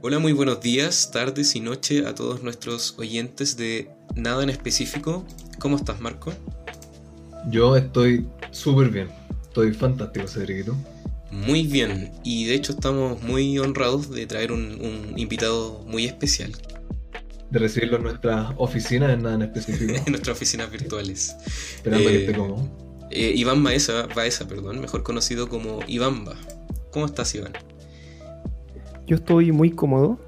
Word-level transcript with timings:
Hola, 0.00 0.18
muy 0.18 0.32
buenos 0.32 0.60
días, 0.60 1.10
tardes 1.10 1.54
y 1.56 1.60
noche 1.60 2.06
a 2.06 2.14
todos 2.14 2.42
nuestros 2.42 2.94
oyentes 2.98 3.56
de 3.56 3.90
Nada 4.14 4.42
en 4.42 4.50
Específico. 4.50 5.24
¿Cómo 5.58 5.76
estás, 5.76 6.00
Marco? 6.00 6.32
Yo 7.50 7.76
estoy 7.76 8.26
súper 8.50 8.90
bien. 8.90 9.08
Estoy 9.42 9.72
fantástico, 9.72 10.28
Cedriquito. 10.28 10.76
Muy 11.30 11.66
bien, 11.66 12.12
y 12.24 12.46
de 12.46 12.54
hecho 12.54 12.72
estamos 12.72 13.22
muy 13.22 13.58
honrados 13.58 14.10
de 14.10 14.26
traer 14.26 14.50
un, 14.52 14.80
un 14.80 15.18
invitado 15.18 15.84
muy 15.86 16.06
especial. 16.06 16.52
De 17.50 17.58
recibirlo 17.58 17.96
en 17.96 18.02
nuestra 18.04 18.54
oficina, 18.58 19.12
en 19.12 19.22
nada 19.22 19.34
en 19.36 19.42
específico. 19.42 19.94
en 20.06 20.12
nuestras 20.12 20.36
oficinas 20.36 20.70
virtuales. 20.70 21.36
Esperando 21.76 22.10
que 22.10 22.16
Eh, 22.16 22.20
esté 22.20 22.34
cómodo. 22.34 22.68
Eh, 23.10 23.32
Iván 23.36 23.62
Baeza, 23.64 24.06
Baeza, 24.14 24.46
perdón, 24.48 24.80
mejor 24.80 25.02
conocido 25.02 25.48
como 25.48 25.80
Ivamba. 25.86 26.36
¿Cómo 26.90 27.06
estás, 27.06 27.34
Iván? 27.34 27.52
Yo 29.08 29.16
estoy 29.16 29.50
muy 29.52 29.70
cómodo 29.72 30.18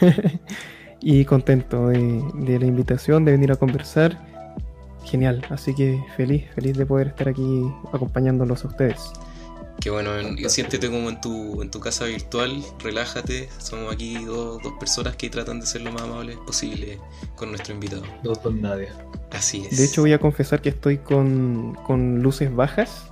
y 1.00 1.24
contento 1.24 1.88
de, 1.88 2.22
de 2.34 2.58
la 2.58 2.66
invitación, 2.66 3.24
de 3.24 3.32
venir 3.32 3.52
a 3.52 3.56
conversar. 3.56 4.18
Genial, 5.04 5.44
así 5.50 5.72
que 5.74 6.02
feliz, 6.16 6.44
feliz 6.54 6.76
de 6.76 6.84
poder 6.84 7.06
estar 7.08 7.28
aquí 7.28 7.64
acompañándolos 7.92 8.64
a 8.64 8.68
ustedes. 8.68 9.12
Que 9.80 9.90
bueno, 9.90 10.18
en- 10.18 10.50
siéntete 10.50 10.90
como 10.90 11.08
en 11.08 11.20
tu, 11.20 11.62
en 11.62 11.70
tu 11.70 11.78
casa 11.78 12.06
virtual, 12.06 12.60
relájate. 12.82 13.48
Somos 13.58 13.92
aquí 13.94 14.24
dos, 14.24 14.60
dos 14.62 14.72
personas 14.80 15.14
que 15.14 15.30
tratan 15.30 15.60
de 15.60 15.66
ser 15.66 15.82
lo 15.82 15.92
más 15.92 16.02
amables 16.02 16.36
posible 16.38 16.98
con 17.36 17.50
nuestro 17.50 17.74
invitado. 17.74 18.02
Dos 18.24 18.42
don 18.42 18.60
nadie. 18.60 18.88
Así 19.30 19.64
es. 19.70 19.76
De 19.78 19.84
hecho 19.84 20.00
voy 20.00 20.12
a 20.12 20.18
confesar 20.18 20.60
que 20.60 20.70
estoy 20.70 20.98
con, 20.98 21.74
con 21.86 22.20
luces 22.22 22.52
bajas. 22.52 23.08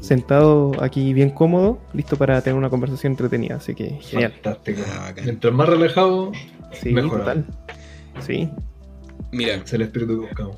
Sentado 0.00 0.72
aquí 0.82 1.12
bien 1.12 1.30
cómodo, 1.30 1.78
listo 1.92 2.16
para 2.16 2.40
tener 2.42 2.56
una 2.56 2.70
conversación 2.70 3.12
entretenida, 3.12 3.56
así 3.56 3.74
que 3.74 3.98
genial. 4.00 4.32
Fantástico. 4.32 4.82
Ah. 4.88 5.12
Mientras 5.22 5.52
más 5.52 5.68
relajado, 5.68 6.32
Sí, 6.82 6.90
Mejor 6.90 7.20
total. 7.20 7.46
Sí, 8.24 8.48
Mira, 9.32 9.54
es 9.54 9.72
el 9.72 9.82
espíritu 9.82 10.20
que 10.20 10.26
buscamos. 10.26 10.56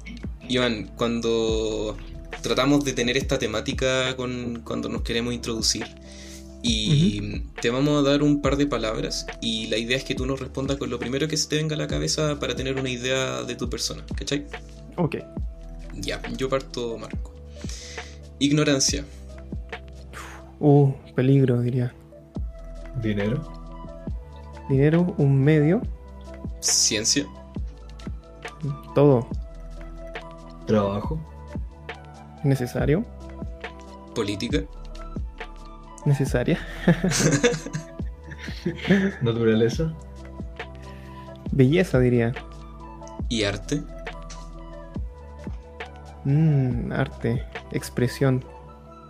Iván, 0.48 0.91
cuando 0.97 1.97
tratamos 2.42 2.84
de 2.84 2.92
tener 2.92 3.17
esta 3.17 3.39
temática 3.39 4.14
con, 4.17 4.62
cuando 4.64 4.89
nos 4.89 5.03
queremos 5.03 5.34
introducir 5.34 5.86
y 6.62 7.41
te 7.61 7.70
vamos 7.70 8.05
a 8.05 8.11
dar 8.11 8.23
un 8.23 8.42
par 8.42 8.56
de 8.56 8.67
palabras 8.67 9.27
y 9.41 9.67
la 9.69 9.78
idea 9.78 9.97
es 9.97 10.05
que 10.05 10.14
tú 10.14 10.27
nos 10.27 10.41
respondas 10.41 10.77
con 10.77 10.91
lo 10.91 10.98
primero 10.98 11.28
que 11.28 11.36
se 11.36 11.48
te 11.48 11.56
venga 11.56 11.75
a 11.75 11.78
la 11.78 11.86
cabeza 11.86 12.39
para 12.39 12.55
tener 12.55 12.78
una 12.78 12.91
idea 12.91 13.42
de 13.42 13.55
tu 13.55 13.70
persona, 13.70 14.05
¿cachai? 14.14 14.47
ok. 14.97 15.17
Ya, 15.95 16.20
yo 16.36 16.48
parto, 16.48 16.98
Marco. 16.98 17.36
Ignorancia, 18.39 19.05
Uh, 20.59 20.91
peligro 21.15 21.61
diría. 21.61 21.92
Dinero, 23.03 23.42
Dinero, 24.70 25.15
un 25.19 25.39
medio, 25.39 25.83
ciencia, 26.61 27.27
todo. 28.95 29.27
Trabajo, 30.67 31.20
necesario, 32.42 33.05
política, 34.14 34.64
necesaria, 36.07 36.59
naturaleza, 39.23 39.92
belleza 41.53 41.98
diría. 42.01 42.33
y 43.29 43.45
arte. 43.45 43.83
Mm, 46.27 46.91
arte, 46.91 47.45
expresión. 47.71 48.45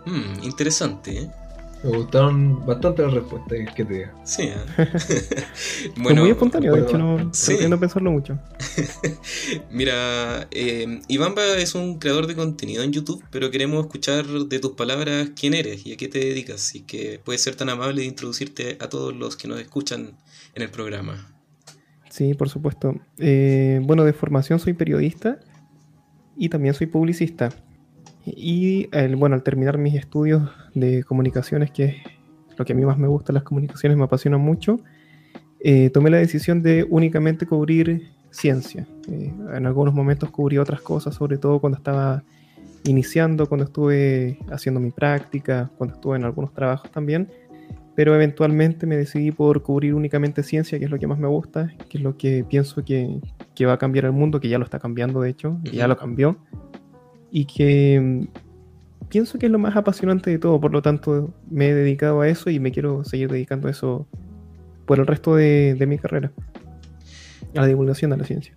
Hmm, 0.05 0.43
interesante, 0.43 1.23
¿eh? 1.23 1.31
Me 1.83 1.89
gustaron 1.89 2.63
bastante 2.63 3.01
las 3.01 3.13
respuestas, 3.13 3.73
que 3.75 3.85
te 3.85 3.93
diga. 3.93 4.13
Sí, 4.23 4.43
¿eh? 4.43 4.55
Fue 6.03 6.13
muy 6.13 6.29
espontáneo, 6.29 6.75
de 6.75 6.81
hecho 6.81 6.97
no 6.99 7.33
sí. 7.33 7.53
pretendo 7.53 7.79
pensarlo 7.79 8.11
mucho. 8.11 8.37
Mira, 9.71 10.47
eh, 10.51 11.01
Ivamba 11.07 11.43
es 11.57 11.73
un 11.73 11.97
creador 11.97 12.27
de 12.27 12.35
contenido 12.35 12.83
en 12.83 12.91
YouTube, 12.91 13.23
pero 13.31 13.49
queremos 13.49 13.83
escuchar 13.85 14.25
de 14.27 14.59
tus 14.59 14.73
palabras 14.73 15.29
quién 15.39 15.55
eres 15.55 15.87
y 15.87 15.93
a 15.93 15.97
qué 15.97 16.07
te 16.07 16.19
dedicas. 16.19 16.55
Así 16.67 16.81
que 16.81 17.19
puedes 17.23 17.41
ser 17.41 17.55
tan 17.55 17.69
amable 17.69 18.01
de 18.01 18.07
introducirte 18.07 18.77
a 18.79 18.89
todos 18.89 19.15
los 19.15 19.35
que 19.35 19.47
nos 19.47 19.59
escuchan 19.59 20.11
en 20.53 20.61
el 20.61 20.69
programa. 20.69 21.33
Sí, 22.09 22.35
por 22.35 22.49
supuesto. 22.49 22.95
Eh, 23.17 23.79
bueno, 23.83 24.03
de 24.03 24.13
formación 24.13 24.59
soy 24.59 24.73
periodista 24.73 25.39
y 26.37 26.49
también 26.49 26.73
soy 26.73 26.87
publicista. 26.87 27.49
Y 28.25 28.89
el- 28.91 29.15
bueno, 29.15 29.35
al 29.35 29.43
terminar 29.43 29.77
mis 29.77 29.95
estudios 29.95 30.49
de 30.73 31.03
comunicaciones, 31.03 31.71
que 31.71 31.85
es 31.85 31.95
lo 32.57 32.65
que 32.65 32.73
a 32.73 32.75
mí 32.75 32.85
más 32.85 32.97
me 32.97 33.07
gusta, 33.07 33.33
las 33.33 33.43
comunicaciones 33.43 33.97
me 33.97 34.03
apasionan 34.03 34.41
mucho, 34.41 34.79
eh, 35.59 35.89
tomé 35.89 36.09
la 36.09 36.17
decisión 36.17 36.61
de 36.61 36.85
únicamente 36.89 37.45
cubrir 37.45 38.09
ciencia. 38.31 38.85
Eh, 39.09 39.33
en 39.53 39.65
algunos 39.65 39.93
momentos 39.93 40.29
cubrí 40.29 40.57
otras 40.57 40.81
cosas, 40.81 41.15
sobre 41.15 41.37
todo 41.37 41.59
cuando 41.59 41.77
estaba 41.77 42.23
iniciando, 42.83 43.47
cuando 43.47 43.65
estuve 43.65 44.37
haciendo 44.51 44.79
mi 44.79 44.91
práctica, 44.91 45.69
cuando 45.77 45.95
estuve 45.95 46.17
en 46.17 46.25
algunos 46.25 46.53
trabajos 46.53 46.91
también 46.91 47.27
pero 47.97 48.13
eventualmente 48.13 48.85
me 48.85 48.95
decidí 48.95 49.31
por 49.31 49.63
cubrir 49.63 49.95
únicamente 49.95 50.43
ciencia, 50.43 50.77
que 50.77 50.85
es 50.85 50.91
lo 50.91 50.99
que 50.99 51.07
más 51.07 51.17
me 51.17 51.27
gusta, 51.27 51.73
que 51.89 51.97
es 51.97 52.03
lo 52.03 52.15
que 52.15 52.45
pienso 52.47 52.85
que, 52.85 53.19
que 53.55 53.65
va 53.65 53.73
a 53.73 53.77
cambiar 53.79 54.05
el 54.05 54.11
mundo, 54.11 54.39
que 54.39 54.49
ya 54.49 54.59
lo 54.59 54.65
está 54.65 54.77
cambiando 54.77 55.19
de 55.21 55.31
hecho, 55.31 55.57
que 55.63 55.77
ya 55.77 55.87
lo 55.87 55.97
cambió, 55.97 56.37
y 57.31 57.45
que 57.45 57.99
mm, 57.99 59.07
pienso 59.09 59.39
que 59.39 59.47
es 59.47 59.51
lo 59.51 59.57
más 59.57 59.75
apasionante 59.75 60.29
de 60.29 60.37
todo, 60.37 60.61
por 60.61 60.71
lo 60.73 60.83
tanto 60.83 61.33
me 61.49 61.69
he 61.69 61.73
dedicado 61.73 62.21
a 62.21 62.27
eso 62.27 62.51
y 62.51 62.59
me 62.59 62.71
quiero 62.71 63.03
seguir 63.03 63.31
dedicando 63.31 63.67
a 63.67 63.71
eso 63.71 64.07
por 64.85 64.99
el 64.99 65.07
resto 65.07 65.35
de, 65.35 65.73
de 65.73 65.87
mi 65.87 65.97
carrera, 65.97 66.31
a 67.55 67.61
la 67.61 67.65
divulgación 67.65 68.11
de 68.11 68.17
la 68.17 68.25
ciencia. 68.25 68.55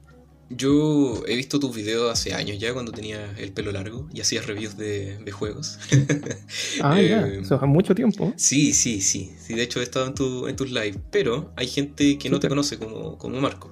Yo 0.53 1.23
he 1.29 1.37
visto 1.37 1.61
tus 1.61 1.75
videos 1.75 2.11
hace 2.11 2.35
años 2.35 2.59
ya, 2.59 2.73
cuando 2.73 2.91
tenía 2.91 3.33
el 3.39 3.53
pelo 3.53 3.71
largo 3.71 4.09
y 4.13 4.21
hacías 4.21 4.47
reviews 4.47 4.77
de, 4.77 5.19
de 5.19 5.33
juegos. 5.33 5.79
Ah, 6.83 7.01
ya, 7.01 7.27
Eh, 7.27 7.39
eso 7.41 7.55
hace 7.55 7.67
mucho 7.67 7.95
tiempo. 7.95 8.33
Sí, 8.37 8.73
sí, 8.73 9.01
sí. 9.01 9.31
Sí, 9.39 9.55
de 9.55 9.63
hecho 9.63 9.81
he 9.81 9.85
estado 9.85 10.07
en, 10.07 10.15
tu, 10.15 10.49
en 10.49 10.57
tus 10.57 10.71
lives, 10.71 10.99
pero 11.11 11.53
hay 11.57 11.67
gente 11.69 12.19
que 12.19 12.29
no 12.31 12.41
te 12.41 12.49
conoce 12.49 12.79
como, 12.79 13.17
como 13.17 13.41
Marco. 13.41 13.71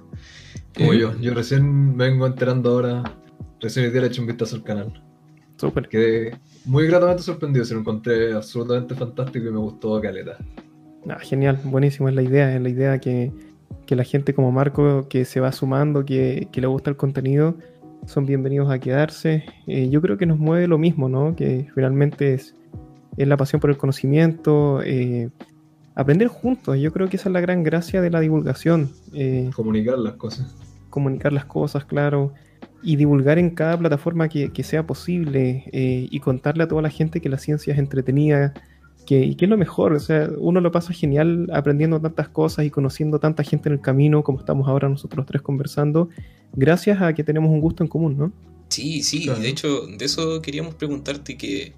Como 0.75 0.93
Eh, 0.93 0.99
yo. 0.99 1.19
Yo 1.19 1.33
recién 1.33 1.97
vengo 1.97 2.25
enterando 2.25 2.69
ahora. 2.71 3.03
Recién 3.59 3.85
hoy 3.85 3.91
día 3.91 4.01
le 4.01 4.07
he 4.07 4.09
hecho 4.09 4.21
un 4.21 4.27
vistazo 4.27 4.55
al 4.55 4.63
canal. 4.63 5.03
Súper. 5.57 5.89
Quedé 5.89 6.37
muy 6.63 6.87
gratamente 6.87 7.23
sorprendido. 7.23 7.65
Se 7.65 7.73
lo 7.73 7.81
encontré 7.81 8.31
absolutamente 8.33 8.95
fantástico 8.95 9.47
y 9.47 9.51
me 9.51 9.57
gustó 9.59 9.99
caleta. 9.99 10.37
Ah, 11.09 11.19
genial, 11.19 11.59
buenísimo, 11.65 12.07
es 12.07 12.15
la 12.15 12.21
idea, 12.21 12.55
es 12.55 12.61
la 12.61 12.69
idea 12.69 12.99
que, 12.99 13.31
que 13.85 13.95
la 13.95 14.03
gente 14.03 14.33
como 14.33 14.51
Marco 14.51 15.07
que 15.09 15.25
se 15.25 15.39
va 15.39 15.51
sumando, 15.51 16.05
que, 16.05 16.47
que 16.51 16.61
le 16.61 16.67
gusta 16.67 16.89
el 16.89 16.97
contenido, 16.97 17.55
son 18.05 18.25
bienvenidos 18.25 18.69
a 18.71 18.79
quedarse. 18.79 19.45
Eh, 19.67 19.89
yo 19.89 20.01
creo 20.01 20.17
que 20.17 20.25
nos 20.25 20.39
mueve 20.39 20.67
lo 20.67 20.77
mismo, 20.77 21.09
¿no? 21.09 21.35
Que 21.35 21.67
finalmente 21.73 22.33
es, 22.33 22.55
es 23.17 23.27
la 23.27 23.37
pasión 23.37 23.59
por 23.59 23.69
el 23.69 23.77
conocimiento, 23.77 24.81
eh, 24.83 25.29
aprender 25.95 26.27
juntos, 26.27 26.77
yo 26.79 26.91
creo 26.91 27.09
que 27.09 27.17
esa 27.17 27.29
es 27.29 27.33
la 27.33 27.41
gran 27.41 27.63
gracia 27.63 28.01
de 28.01 28.09
la 28.09 28.19
divulgación, 28.19 28.89
eh, 29.13 29.49
Comunicar 29.55 29.99
las 29.99 30.13
cosas. 30.13 30.55
comunicar 30.89 31.33
las 31.33 31.45
cosas, 31.45 31.85
claro, 31.85 32.33
y 32.81 32.95
divulgar 32.95 33.37
en 33.37 33.49
cada 33.49 33.77
plataforma 33.77 34.29
que, 34.29 34.51
que 34.53 34.63
sea 34.63 34.87
posible 34.87 35.65
y 35.73 36.19
contarle 36.21 36.63
a 36.63 36.67
toda 36.69 36.81
la 36.81 36.89
gente 36.89 37.19
que 37.19 37.27
la 37.27 37.37
ciencia 37.37 37.73
es 37.73 37.79
entretenida, 37.79 38.53
que, 39.05 39.23
y 39.23 39.35
que 39.35 39.45
es 39.45 39.49
lo 39.49 39.57
mejor, 39.57 39.93
o 39.93 39.99
sea, 39.99 40.29
uno 40.37 40.61
lo 40.61 40.71
pasa 40.71 40.93
genial 40.93 41.47
aprendiendo 41.53 41.99
tantas 41.99 42.29
cosas 42.29 42.65
y 42.65 42.69
conociendo 42.69 43.19
tanta 43.19 43.43
gente 43.43 43.69
en 43.69 43.73
el 43.73 43.81
camino, 43.81 44.23
como 44.23 44.39
estamos 44.39 44.67
ahora 44.67 44.87
nosotros 44.89 45.25
tres 45.25 45.41
conversando, 45.41 46.09
gracias 46.53 47.01
a 47.01 47.13
que 47.13 47.23
tenemos 47.23 47.49
un 47.49 47.59
gusto 47.59 47.83
en 47.83 47.89
común, 47.89 48.17
¿no? 48.17 48.31
Sí, 48.69 49.01
sí, 49.01 49.23
Claro. 49.23 49.39
de 49.39 49.49
hecho, 49.49 49.87
de 49.87 50.05
eso 50.05 50.41
queríamos 50.41 50.75
preguntarte 50.75 51.37
que, 51.37 51.73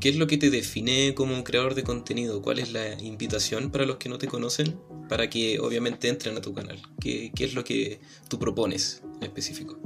qué 0.00 0.08
es 0.08 0.16
lo 0.16 0.26
que 0.26 0.36
te 0.36 0.50
define 0.50 1.14
como 1.14 1.44
creador 1.44 1.74
de 1.76 1.84
contenido, 1.84 2.42
cuál 2.42 2.58
es 2.58 2.72
la 2.72 3.00
invitación 3.00 3.70
para 3.70 3.86
los 3.86 3.96
que 3.96 4.08
no 4.08 4.18
te 4.18 4.26
conocen, 4.26 4.74
para 5.08 5.30
que 5.30 5.60
obviamente 5.60 6.08
entren 6.08 6.36
a 6.36 6.40
tu 6.40 6.52
canal, 6.52 6.78
qué, 7.00 7.30
qué 7.34 7.44
es 7.44 7.54
lo 7.54 7.62
que 7.62 8.00
tú 8.28 8.38
propones 8.38 9.02
en 9.18 9.24
específico. 9.24 9.78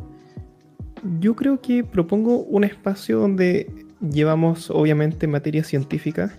Yo 1.20 1.36
creo 1.36 1.60
que 1.60 1.84
propongo 1.84 2.38
un 2.38 2.64
espacio 2.64 3.18
donde 3.18 3.70
llevamos 4.00 4.70
obviamente 4.70 5.26
materia 5.26 5.62
científica, 5.64 6.38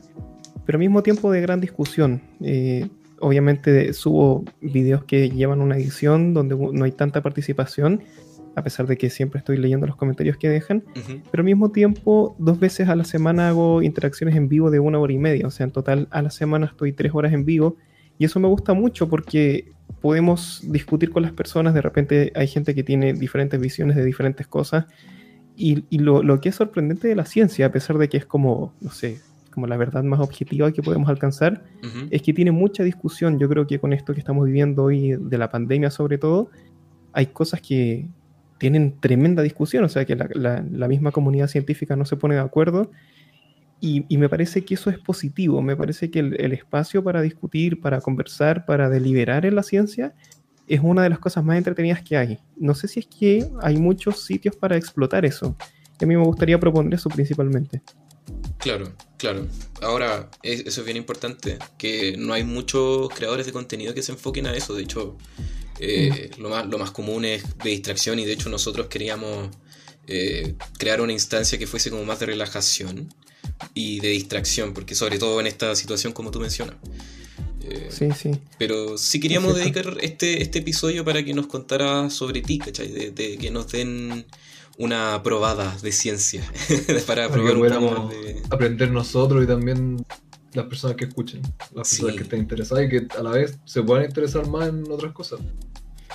pero 0.69 0.77
al 0.77 0.81
mismo 0.81 1.01
tiempo 1.01 1.31
de 1.31 1.41
gran 1.41 1.61
discusión. 1.61 2.21
Eh, 2.41 2.87
obviamente 3.21 3.91
subo 3.93 4.45
videos 4.61 5.03
que 5.03 5.31
llevan 5.31 5.61
una 5.61 5.75
edición 5.75 6.35
donde 6.35 6.55
no 6.55 6.85
hay 6.85 6.91
tanta 6.91 7.23
participación, 7.23 8.03
a 8.55 8.63
pesar 8.63 8.85
de 8.85 8.95
que 8.95 9.09
siempre 9.09 9.39
estoy 9.39 9.57
leyendo 9.57 9.87
los 9.87 9.95
comentarios 9.95 10.37
que 10.37 10.47
dejan, 10.47 10.83
pero 11.31 11.41
al 11.41 11.45
mismo 11.45 11.71
tiempo 11.71 12.35
dos 12.37 12.59
veces 12.59 12.87
a 12.87 12.95
la 12.95 13.03
semana 13.03 13.49
hago 13.49 13.81
interacciones 13.81 14.35
en 14.35 14.47
vivo 14.47 14.69
de 14.69 14.79
una 14.79 14.99
hora 14.99 15.11
y 15.11 15.17
media, 15.17 15.47
o 15.47 15.49
sea, 15.49 15.63
en 15.63 15.71
total 15.71 16.07
a 16.11 16.21
la 16.21 16.29
semana 16.29 16.67
estoy 16.67 16.93
tres 16.93 17.15
horas 17.15 17.33
en 17.33 17.45
vivo 17.45 17.75
y 18.19 18.25
eso 18.25 18.39
me 18.39 18.47
gusta 18.47 18.73
mucho 18.73 19.09
porque 19.09 19.71
podemos 20.01 20.61
discutir 20.67 21.09
con 21.09 21.23
las 21.23 21.31
personas, 21.31 21.73
de 21.73 21.81
repente 21.81 22.31
hay 22.35 22.45
gente 22.45 22.75
que 22.75 22.83
tiene 22.83 23.13
diferentes 23.13 23.59
visiones 23.59 23.95
de 23.95 24.05
diferentes 24.05 24.45
cosas 24.45 24.85
y, 25.55 25.85
y 25.89 25.97
lo, 25.97 26.21
lo 26.21 26.39
que 26.39 26.49
es 26.49 26.55
sorprendente 26.55 27.07
de 27.07 27.15
la 27.15 27.25
ciencia, 27.25 27.65
a 27.65 27.71
pesar 27.71 27.97
de 27.97 28.07
que 28.07 28.17
es 28.17 28.25
como, 28.27 28.75
no 28.81 28.91
sé, 28.91 29.17
como 29.51 29.67
la 29.67 29.77
verdad 29.77 30.03
más 30.03 30.19
objetiva 30.19 30.71
que 30.71 30.81
podemos 30.81 31.09
alcanzar, 31.09 31.63
es 32.09 32.21
que 32.21 32.33
tiene 32.33 32.51
mucha 32.51 32.83
discusión. 32.83 33.39
Yo 33.39 33.49
creo 33.49 33.67
que 33.67 33.79
con 33.79 33.93
esto 33.93 34.13
que 34.13 34.19
estamos 34.19 34.45
viviendo 34.45 34.83
hoy, 34.83 35.15
de 35.19 35.37
la 35.37 35.49
pandemia 35.49 35.89
sobre 35.91 36.17
todo, 36.17 36.49
hay 37.13 37.27
cosas 37.27 37.61
que 37.61 38.07
tienen 38.59 38.99
tremenda 38.99 39.41
discusión, 39.41 39.83
o 39.85 39.89
sea 39.89 40.05
que 40.05 40.15
la, 40.15 40.87
misma 40.87 41.11
comunidad 41.11 41.47
científica 41.47 41.95
no 41.95 42.05
se 42.05 42.17
pone 42.17 42.35
de 42.35 42.41
acuerdo. 42.41 42.91
Y, 43.81 44.17
me 44.17 44.27
parece 44.27 44.65
que 44.65 44.73
eso 44.73 44.89
es 44.89 44.99
positivo, 44.99 45.61
me 45.61 45.75
parece 45.75 46.11
que 46.11 46.19
el, 46.19 46.51
espacio 46.51 47.01
para 47.01 47.21
discutir, 47.21 47.79
para 47.79 48.01
conversar, 48.01 48.65
para 48.65 48.89
deliberar 48.89 49.45
en 49.45 49.55
la 49.55 49.63
ciencia 49.63 50.13
es 50.67 50.81
una 50.83 51.01
de 51.01 51.09
las 51.09 51.19
cosas 51.19 51.43
más 51.43 51.57
entretenidas 51.57 52.03
que 52.03 52.17
hay. 52.17 52.39
No 52.57 52.75
sé 52.75 52.89
si 52.89 52.99
es 52.99 53.07
que 53.07 53.49
hay 53.61 53.77
muchos 53.77 54.23
sitios 54.23 54.55
para 54.55 54.75
explotar 54.75 55.25
eso. 55.25 55.55
a 55.99 56.05
mí 56.05 56.15
me 56.15 56.23
gustaría 56.23 56.59
proponer 56.59 56.93
eso 56.93 57.09
principalmente. 57.09 57.81
Claro, 58.57 58.85
claro. 59.19 59.47
Ahora, 59.81 60.31
eso 60.41 60.81
es 60.81 60.85
bien 60.85 60.97
importante, 60.97 61.59
que 61.77 62.17
no 62.17 62.33
hay 62.33 62.43
muchos 62.43 63.09
creadores 63.09 63.45
de 63.45 63.51
contenido 63.51 63.93
que 63.93 64.01
se 64.01 64.13
enfoquen 64.13 64.47
a 64.47 64.55
eso. 64.55 64.73
De 64.73 64.81
hecho, 64.81 65.15
eh, 65.79 66.31
mm. 66.35 66.41
lo, 66.41 66.49
más, 66.49 66.65
lo 66.65 66.79
más 66.79 66.89
común 66.89 67.25
es 67.25 67.43
de 67.59 67.69
distracción 67.69 68.17
y 68.17 68.25
de 68.25 68.33
hecho 68.33 68.49
nosotros 68.49 68.87
queríamos 68.87 69.49
eh, 70.07 70.55
crear 70.79 71.01
una 71.01 71.13
instancia 71.13 71.59
que 71.59 71.67
fuese 71.67 71.91
como 71.91 72.03
más 72.03 72.19
de 72.19 72.25
relajación 72.25 73.13
y 73.75 73.99
de 73.99 74.09
distracción, 74.09 74.73
porque 74.73 74.95
sobre 74.95 75.19
todo 75.19 75.39
en 75.39 75.45
esta 75.45 75.75
situación 75.75 76.13
como 76.13 76.31
tú 76.31 76.39
mencionas. 76.39 76.75
Eh, 77.61 77.89
sí, 77.91 78.09
sí. 78.17 78.31
Pero 78.57 78.97
sí 78.97 79.19
queríamos 79.19 79.55
dedicar 79.55 79.97
este, 80.01 80.41
este 80.41 80.59
episodio 80.59 81.05
para 81.05 81.23
que 81.23 81.33
nos 81.33 81.47
contara 81.47 82.09
sobre 82.09 82.41
ti, 82.41 82.57
¿cachai? 82.57 83.11
De, 83.11 83.37
que 83.37 83.51
nos 83.51 83.71
den 83.71 84.25
una 84.79 85.21
probada 85.21 85.75
de 85.83 85.91
ciencia 85.91 86.41
para, 87.07 87.29
probar 87.29 87.57
un 87.57 88.11
aprender 88.49 88.89
nosotros 88.91 89.43
y 89.43 89.47
también 89.47 89.97
las 90.53 90.65
personas 90.65 90.97
que 90.97 91.05
escuchen, 91.05 91.41
las 91.75 91.89
personas 91.89 92.15
que 92.15 92.23
estén 92.23 92.39
interesadas 92.39 92.85
y 92.85 92.89
que 92.89 93.07
a 93.17 93.21
la 93.21 93.31
vez 93.31 93.59
se 93.65 93.83
puedan 93.83 94.05
interesar 94.05 94.47
más 94.47 94.69
en 94.69 94.89
otras 94.89 95.11
cosas. 95.11 95.41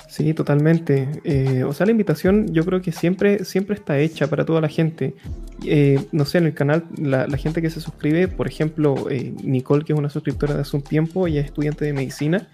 Sí, 0.09 0.33
totalmente. 0.33 1.09
Eh, 1.23 1.63
o 1.63 1.73
sea, 1.73 1.85
la 1.85 1.91
invitación 1.91 2.53
yo 2.53 2.65
creo 2.65 2.81
que 2.81 2.91
siempre, 2.91 3.45
siempre 3.45 3.75
está 3.75 3.99
hecha 3.99 4.27
para 4.27 4.45
toda 4.45 4.61
la 4.61 4.69
gente. 4.69 5.15
Eh, 5.63 6.03
no 6.11 6.25
sé, 6.25 6.39
en 6.39 6.45
el 6.45 6.53
canal, 6.53 6.85
la, 6.97 7.27
gente 7.37 7.61
que 7.61 7.69
se 7.69 7.81
suscribe, 7.81 8.27
por 8.27 8.47
ejemplo, 8.47 9.09
eh, 9.09 9.33
Nicole, 9.43 9.83
que 9.83 9.93
es 9.93 9.99
una 9.99 10.09
suscriptora 10.09 10.53
de 10.53 10.61
hace 10.61 10.75
un 10.75 10.83
tiempo, 10.83 11.27
ella 11.27 11.41
es 11.41 11.47
estudiante 11.47 11.85
de 11.85 11.93
medicina, 11.93 12.49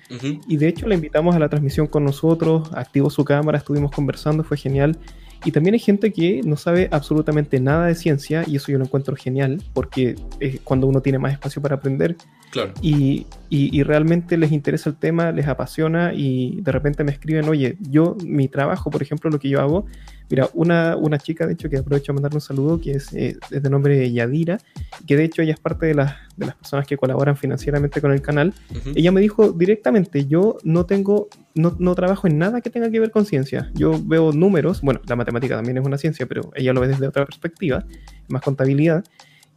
y 0.47 0.57
de 0.57 0.67
hecho 0.67 0.87
la 0.87 0.95
invitamos 0.95 1.35
a 1.35 1.39
la 1.39 1.49
transmisión 1.49 1.87
con 1.87 2.03
nosotros, 2.03 2.69
activó 2.73 3.09
su 3.09 3.25
cámara, 3.25 3.57
estuvimos 3.57 3.91
conversando, 3.91 4.43
fue 4.43 4.57
genial. 4.57 4.97
Y 5.43 5.51
también 5.51 5.73
hay 5.73 5.79
gente 5.79 6.11
que 6.11 6.41
no 6.43 6.55
sabe 6.55 6.87
absolutamente 6.91 7.59
nada 7.59 7.87
de 7.87 7.95
ciencia, 7.95 8.43
y 8.45 8.57
eso 8.57 8.71
yo 8.71 8.77
lo 8.77 8.85
encuentro 8.85 9.15
genial, 9.15 9.61
porque 9.73 10.15
es 10.39 10.59
cuando 10.61 10.87
uno 10.87 11.01
tiene 11.01 11.19
más 11.19 11.33
espacio 11.33 11.61
para 11.61 11.75
aprender. 11.75 12.15
Claro. 12.51 12.73
Y, 12.81 13.25
y, 13.49 13.81
realmente 13.83 14.37
les 14.37 14.51
interesa 14.51 14.89
el 14.89 14.97
tema, 14.97 15.31
les 15.31 15.47
apasiona, 15.47 16.13
y 16.13 16.59
de 16.61 16.71
repente 16.71 17.03
me 17.03 17.11
escriben, 17.11 17.47
oye, 17.47 17.77
yo, 17.79 18.15
mi 18.25 18.47
trabajo, 18.47 18.89
por 18.89 19.01
ejemplo, 19.01 19.29
lo 19.29 19.39
que 19.39 19.49
yo 19.49 19.61
hago, 19.61 19.85
mira, 20.31 20.49
una, 20.53 20.95
una 20.95 21.17
chica, 21.19 21.45
de 21.45 21.53
hecho, 21.53 21.69
que 21.69 21.77
aprovecho 21.77 22.11
a 22.11 22.15
mandarle 22.15 22.37
un 22.37 22.41
saludo, 22.41 22.79
que 22.79 22.91
es, 22.91 23.13
eh, 23.13 23.37
de 23.49 23.69
nombre 23.69 24.11
Yadira, 24.11 24.59
que 25.05 25.17
de 25.17 25.25
hecho 25.25 25.41
ella 25.41 25.53
es 25.53 25.59
parte 25.59 25.85
de, 25.85 25.93
las 25.93 26.15
de 26.37 26.47
las 26.47 26.55
personas 26.55 26.87
que 26.87 26.97
colaboran 26.97 27.35
financieramente 27.35 28.01
con 28.01 28.11
el 28.11 28.21
canal, 28.21 28.53
ella 28.95 29.11
me 29.11 29.21
dijo 29.21 29.51
directamente, 29.51 30.25
yo 30.25 30.57
no 30.63 30.85
tengo, 30.85 31.27
no, 31.53 31.75
no 31.77 31.93
trabajo 31.93 32.27
en 32.27 32.37
nada 32.37 32.61
que 32.61 32.69
tenga 32.69 32.89
que 32.89 32.99
ver 32.99 33.11
con 33.11 33.25
ciencia, 33.25 33.69
yo 33.75 34.01
veo 34.03 34.31
números, 34.31 34.81
bueno, 34.81 35.01
la 35.05 35.15
matemática 35.15 35.55
también 35.55 35.77
es 35.77 35.85
una 35.85 35.97
ciencia, 35.97 36.25
pero 36.25 36.49
ella 36.55 36.73
lo 36.73 36.81
ve 36.81 36.87
desde 36.87 37.07
otra 37.07 37.25
perspectiva, 37.25 37.85
más 38.29 38.41
contabilidad, 38.41 39.03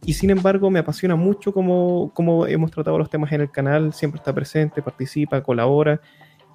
y 0.03 0.13
sin 0.13 0.29
embargo 0.29 0.69
me 0.69 0.79
apasiona 0.79 1.15
mucho 1.15 1.53
cómo, 1.53 2.11
cómo, 2.13 2.45
hemos 2.45 2.69
tratado 2.71 2.97
los 2.97 3.09
temas 3.09 3.31
en 3.31 3.41
el 3.41 3.49
canal, 3.49 3.93
siempre 3.93 4.19
está 4.19 4.33
presente, 4.33 4.81
participa, 4.81 5.41
colabora. 5.41 6.01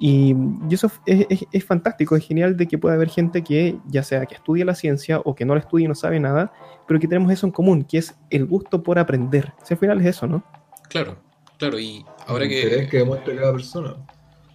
Y, 0.02 0.34
eso 0.70 0.90
es, 1.04 1.64
fantástico, 1.64 2.16
es 2.16 2.26
genial 2.26 2.56
de 2.56 2.66
que 2.66 2.78
pueda 2.78 2.94
haber 2.94 3.10
gente 3.10 3.44
que 3.44 3.76
ya 3.86 4.02
sea 4.02 4.24
que 4.24 4.34
estudie 4.34 4.64
la 4.64 4.74
ciencia 4.74 5.20
o 5.24 5.34
que 5.34 5.44
no 5.44 5.54
la 5.54 5.60
estudie 5.60 5.84
y 5.84 5.88
no 5.88 5.94
sabe 5.94 6.18
nada, 6.18 6.52
pero 6.88 6.98
que 6.98 7.06
tenemos 7.06 7.30
eso 7.30 7.46
en 7.46 7.52
común, 7.52 7.84
que 7.84 7.98
es 7.98 8.14
el 8.30 8.46
gusto 8.46 8.82
por 8.82 8.98
aprender. 8.98 9.52
Si 9.62 9.74
al 9.74 9.78
final 9.78 10.00
es 10.00 10.06
eso, 10.06 10.26
¿no? 10.26 10.42
Claro, 10.88 11.18
claro, 11.58 11.78
y 11.78 12.04
ahora 12.26 12.48
que... 12.48 12.88
que 12.90 12.96
demuestre 12.96 13.36
cada 13.36 13.52
persona. 13.52 13.96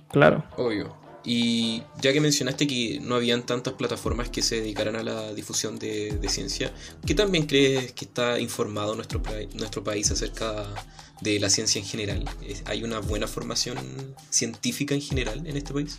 Claro. 0.09 0.43
Obvio. 0.57 0.95
Y 1.23 1.83
ya 2.01 2.11
que 2.11 2.21
mencionaste 2.21 2.65
que 2.65 2.99
no 3.01 3.15
habían 3.15 3.43
tantas 3.43 3.73
plataformas 3.73 4.29
que 4.29 4.41
se 4.41 4.61
dedicaran 4.61 4.95
a 4.95 5.03
la 5.03 5.33
difusión 5.33 5.77
de, 5.77 6.19
ciencia, 6.27 6.71
¿qué 7.05 7.13
también 7.13 7.45
crees 7.45 7.93
que 7.93 8.05
está 8.05 8.39
informado 8.39 8.95
nuestro, 8.95 9.21
nuestro 9.53 9.83
país 9.83 10.09
acerca 10.11 10.65
de 11.21 11.39
la 11.39 11.49
ciencia 11.49 11.79
en 11.79 11.85
general? 11.85 12.25
¿Hay 12.65 12.83
una 12.83 12.99
buena 12.99 13.27
formación 13.27 13.77
científica 14.29 14.93
en 14.95 15.01
general 15.01 15.45
en 15.45 15.57
este 15.57 15.73
país? 15.73 15.97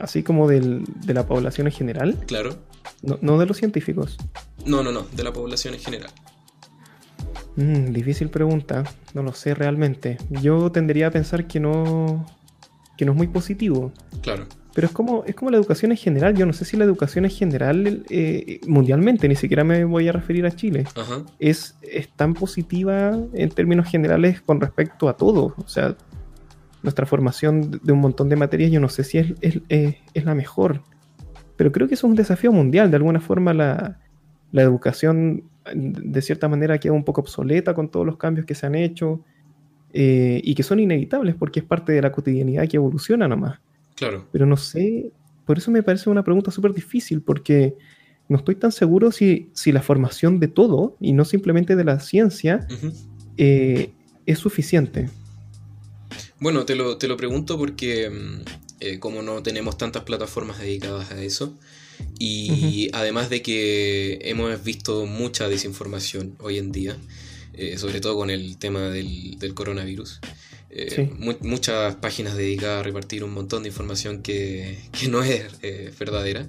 Así 0.00 0.22
como 0.22 0.48
de 0.48 0.82
la 1.06 1.26
población 1.26 1.66
en 1.66 1.72
general. 1.72 2.18
Claro. 2.26 2.58
No, 3.02 3.38
de 3.38 3.46
los 3.46 3.58
científicos. 3.58 4.16
No, 4.64 4.82
no, 4.82 4.90
no, 4.90 5.02
de 5.02 5.22
la 5.22 5.32
población 5.32 5.74
en 5.74 5.80
general. 5.80 6.10
Mm, 7.56 7.92
difícil 7.92 8.30
pregunta, 8.30 8.84
no 9.12 9.22
lo 9.22 9.32
sé 9.32 9.54
realmente. 9.54 10.18
Yo 10.30 10.72
tendría 10.72 11.08
a 11.08 11.10
pensar 11.10 11.46
que 11.46 11.60
no, 11.60 12.26
que 12.96 13.04
no 13.04 13.12
es 13.12 13.18
muy 13.18 13.28
positivo. 13.28 13.92
Claro. 14.22 14.46
Pero 14.74 14.88
es 14.88 14.92
como, 14.92 15.22
es 15.24 15.36
como 15.36 15.50
la 15.52 15.56
educación 15.56 15.92
en 15.92 15.96
general. 15.96 16.34
Yo 16.34 16.46
no 16.46 16.52
sé 16.52 16.64
si 16.64 16.76
la 16.76 16.84
educación 16.84 17.24
en 17.24 17.30
general 17.30 18.04
eh, 18.10 18.60
mundialmente, 18.66 19.28
ni 19.28 19.36
siquiera 19.36 19.62
me 19.62 19.84
voy 19.84 20.08
a 20.08 20.12
referir 20.12 20.44
a 20.46 20.50
Chile, 20.50 20.84
Es, 21.38 21.76
es 21.82 22.08
tan 22.08 22.34
positiva 22.34 23.16
en 23.32 23.50
términos 23.50 23.88
generales 23.88 24.40
con 24.40 24.60
respecto 24.60 25.08
a 25.08 25.16
todo. 25.16 25.54
O 25.58 25.68
sea, 25.68 25.96
nuestra 26.82 27.06
formación 27.06 27.80
de 27.82 27.92
un 27.92 28.00
montón 28.00 28.28
de 28.28 28.36
materias, 28.36 28.72
yo 28.72 28.80
no 28.80 28.88
sé 28.88 29.04
si 29.04 29.18
es, 29.18 29.32
es, 29.40 30.24
la 30.24 30.34
mejor. 30.34 30.82
Pero 31.56 31.70
creo 31.70 31.86
que 31.86 31.94
eso 31.94 32.08
es 32.08 32.10
un 32.10 32.16
desafío 32.16 32.50
mundial. 32.50 32.90
De 32.90 32.96
alguna 32.96 33.20
forma 33.20 33.54
la, 33.54 34.00
la 34.50 34.62
educación 34.62 35.44
de 35.72 36.20
cierta 36.20 36.48
manera 36.48 36.78
queda 36.78 36.92
un 36.92 37.04
poco 37.04 37.20
obsoleta 37.20 37.74
con 37.74 37.88
todos 37.90 38.04
los 38.04 38.16
cambios 38.16 38.44
que 38.44 38.56
se 38.56 38.66
han 38.66 38.74
hecho. 38.74 39.20
Eh, 39.96 40.40
y 40.42 40.56
que 40.56 40.64
son 40.64 40.80
inevitables 40.80 41.36
porque 41.36 41.60
es 41.60 41.64
parte 41.64 41.92
de 41.92 42.02
la 42.02 42.10
cotidianidad 42.10 42.66
que 42.66 42.78
evoluciona 42.78 43.28
nomás. 43.28 43.60
Claro. 44.08 44.28
Pero 44.32 44.46
no 44.46 44.56
sé, 44.56 45.10
por 45.46 45.58
eso 45.58 45.70
me 45.70 45.82
parece 45.82 46.10
una 46.10 46.24
pregunta 46.24 46.50
súper 46.50 46.72
difícil 46.72 47.22
porque 47.22 47.74
no 48.28 48.38
estoy 48.38 48.54
tan 48.54 48.72
seguro 48.72 49.12
si, 49.12 49.50
si, 49.52 49.72
la 49.72 49.82
formación 49.82 50.40
de 50.40 50.48
todo 50.48 50.96
y 51.00 51.12
no 51.12 51.24
simplemente 51.24 51.76
de 51.76 51.84
la 51.84 52.00
ciencia 52.00 52.66
eh, 53.36 53.90
es 54.26 54.38
suficiente. 54.38 55.10
Bueno, 56.40 56.64
te 56.64 56.74
lo, 56.74 56.96
te 56.96 57.08
lo 57.08 57.16
pregunto 57.16 57.58
porque 57.58 58.10
mm, 58.10 58.40
eh, 58.80 58.98
como 58.98 59.22
no 59.22 59.42
tenemos 59.42 59.78
tantas 59.78 60.02
plataformas 60.04 60.58
dedicadas 60.58 61.10
a 61.10 61.22
eso, 61.22 61.54
y 62.18 62.90
además 62.92 63.30
de 63.30 63.42
que 63.42 64.18
hemos 64.22 64.62
visto 64.64 65.06
mucha 65.06 65.48
desinformación 65.48 66.36
hoy 66.40 66.58
en 66.58 66.72
día, 66.72 66.96
eh, 67.54 67.78
sobre 67.78 68.00
todo 68.00 68.16
con 68.16 68.30
el 68.30 68.56
tema 68.58 68.88
del, 68.88 69.36
coronavirus. 69.54 70.20
Eh, 70.76 71.08
muchas 71.40 71.94
páginas 71.96 72.36
dedicadas 72.36 72.80
a 72.80 72.82
repartir 72.82 73.22
un 73.22 73.32
montón 73.32 73.62
de 73.62 73.68
información 73.68 74.22
que, 74.22 74.78
no 75.08 75.22
es 75.22 75.46
eh, 75.62 75.92
verdadera. 75.98 76.48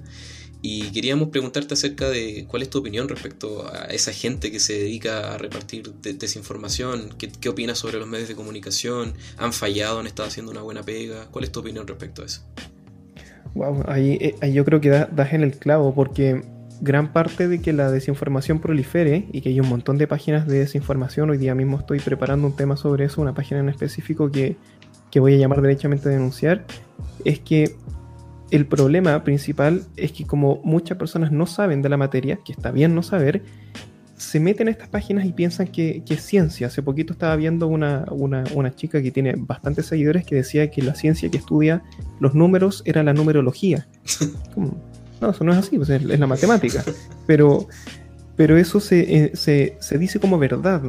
Y 0.62 0.90
queríamos 0.90 1.28
preguntarte 1.28 1.74
acerca 1.74 2.08
de 2.08 2.44
cuál 2.48 2.62
es 2.62 2.70
tu 2.70 2.78
opinión 2.78 3.08
respecto 3.08 3.72
a 3.72 3.84
esa 3.84 4.12
gente 4.12 4.50
que 4.50 4.58
se 4.58 4.72
dedica 4.72 5.34
a 5.34 5.38
repartir 5.38 5.92
desinformación. 5.92 7.14
¿Qué, 7.18 7.30
¿Qué, 7.30 7.48
opinas 7.48 7.78
sobre 7.78 7.98
los 7.98 8.08
medios 8.08 8.28
de 8.28 8.34
comunicación? 8.34 9.14
¿Han 9.36 9.52
fallado? 9.52 10.00
¿Han 10.00 10.08
estado 10.08 10.28
haciendo 10.28 10.50
una 10.50 10.62
buena 10.62 10.82
pega? 10.82 11.28
¿Cuál 11.30 11.44
es 11.44 11.52
tu 11.52 11.60
opinión 11.60 11.86
respecto 11.86 12.22
a 12.22 12.26
eso? 12.26 12.42
Wow, 13.54 13.84
ahí, 13.86 14.34
yo 14.52 14.64
creo 14.64 14.80
que 14.80 14.90
das 14.90 15.32
en 15.32 15.42
el 15.42 15.56
clavo 15.56 15.94
porque 15.94 16.42
gran 16.80 17.12
parte 17.12 17.48
de 17.48 17.60
que 17.60 17.72
la 17.72 17.90
desinformación 17.90 18.60
prolifere 18.60 19.28
y 19.32 19.40
que 19.40 19.50
hay 19.50 19.60
un 19.60 19.68
montón 19.68 19.98
de 19.98 20.06
páginas 20.06 20.46
de 20.46 20.58
desinformación. 20.58 21.30
Hoy 21.30 21.38
día 21.38 21.54
mismo 21.54 21.78
estoy 21.78 22.00
preparando 22.00 22.46
un 22.46 22.56
tema 22.56 22.76
sobre 22.76 23.04
eso, 23.04 23.22
una 23.22 23.34
página 23.34 23.60
en 23.60 23.68
específico 23.68 24.30
que, 24.30 24.56
voy 25.18 25.32
a 25.32 25.38
llamar 25.38 25.62
derechamente 25.62 26.10
a 26.10 26.12
denunciar, 26.12 26.66
es 27.24 27.40
que 27.40 27.74
el 28.50 28.66
problema 28.66 29.24
principal 29.24 29.82
es 29.96 30.12
que 30.12 30.26
como 30.26 30.60
muchas 30.62 30.98
personas 30.98 31.32
no 31.32 31.46
saben 31.46 31.80
de 31.80 31.88
la 31.88 31.96
materia, 31.96 32.38
que 32.44 32.52
está 32.52 32.70
bien 32.70 32.94
no 32.94 33.02
saber, 33.02 33.42
se 34.18 34.40
meten 34.40 34.68
a 34.68 34.72
estas 34.72 34.88
páginas 34.88 35.24
y 35.24 35.32
piensan 35.32 35.68
que, 35.68 36.02
es 36.06 36.20
ciencia. 36.22 36.66
Hace 36.66 36.82
poquito 36.82 37.14
estaba 37.14 37.34
viendo 37.36 37.66
una, 37.66 38.04
una, 38.10 38.74
chica 38.74 39.00
que 39.00 39.10
tiene 39.10 39.34
bastantes 39.38 39.86
seguidores 39.86 40.26
que 40.26 40.34
decía 40.34 40.70
que 40.70 40.82
la 40.82 40.94
ciencia 40.94 41.30
que 41.30 41.38
estudia 41.38 41.82
los 42.20 42.34
números 42.34 42.82
era 42.84 43.02
la 43.02 43.14
numerología. 43.14 43.88
No, 45.20 45.30
eso 45.30 45.44
no 45.44 45.52
es 45.52 45.58
así, 45.58 45.76
pues, 45.76 45.88
es, 45.90 46.02
la 46.02 46.26
matemática. 46.26 46.84
Pero, 47.26 47.66
pero 48.36 48.56
eso 48.56 48.80
se, 48.80 49.00
eh, 49.00 49.30
se, 49.34 49.76
se 49.80 49.98
dice 49.98 50.20
como 50.20 50.38
verdad. 50.38 50.82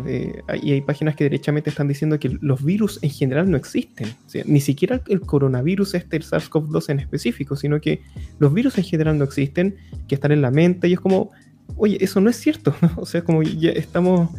Y 0.61 0.71
hay 0.71 0.81
páginas 0.81 1.15
que 1.15 1.23
derechamente 1.23 1.69
están 1.69 1.87
diciendo 1.87 2.19
que 2.19 2.37
los 2.41 2.63
virus 2.63 2.99
en 3.01 3.09
general 3.09 3.49
no 3.49 3.57
existen. 3.57 4.13
ni 4.45 4.59
siquiera 4.59 5.01
el 5.07 5.21
coronavirus 5.21 5.95
este, 5.95 6.17
el 6.17 6.23
SARS-CoV-2 6.23 6.89
en 6.89 6.99
específico, 6.99 7.55
sino 7.55 7.79
que 7.79 8.01
los 8.39 8.53
virus 8.53 8.77
en 8.77 8.83
general 8.83 9.17
no 9.17 9.23
existen, 9.23 9.75
que 10.07 10.15
están 10.15 10.31
en 10.31 10.41
la 10.41 10.51
mente. 10.51 10.87
Y 10.87 10.93
es 10.93 10.99
como, 10.99 11.31
oye, 11.77 11.97
eso 12.01 12.19
no 12.19 12.29
es 12.29 12.35
cierto. 12.35 12.75
o 12.97 13.05
sea, 13.05 13.23
como 13.23 13.43
ya 13.43 13.71
estamos 13.71 14.29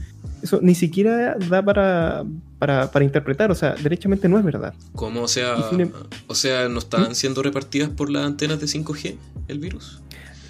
eso 0.42 0.60
ni 0.62 0.75
siquiera 0.75 1.37
da 1.37 1.62
para, 1.64 2.25
para, 2.58 3.04
interpretar, 3.04 3.50
o 3.50 3.54
sea, 3.54 3.75
derechamente 3.75 4.28
no 4.28 4.38
es 4.38 4.44
verdad. 4.44 4.75
¿Cómo? 4.94 5.22
O 5.22 5.28
sea, 5.28 5.56
em- 5.72 5.92
o 6.26 6.34
sea 6.34 6.68
¿no 6.68 6.78
están 6.78 7.10
¿Mm? 7.10 7.14
siendo 7.14 7.42
repartidas 7.42 7.90
por 7.90 8.10
las 8.10 8.25
antenas 8.25 8.60
de 8.60 8.66
5G 8.66 9.16
el 9.48 9.58
virus? 9.58 10.00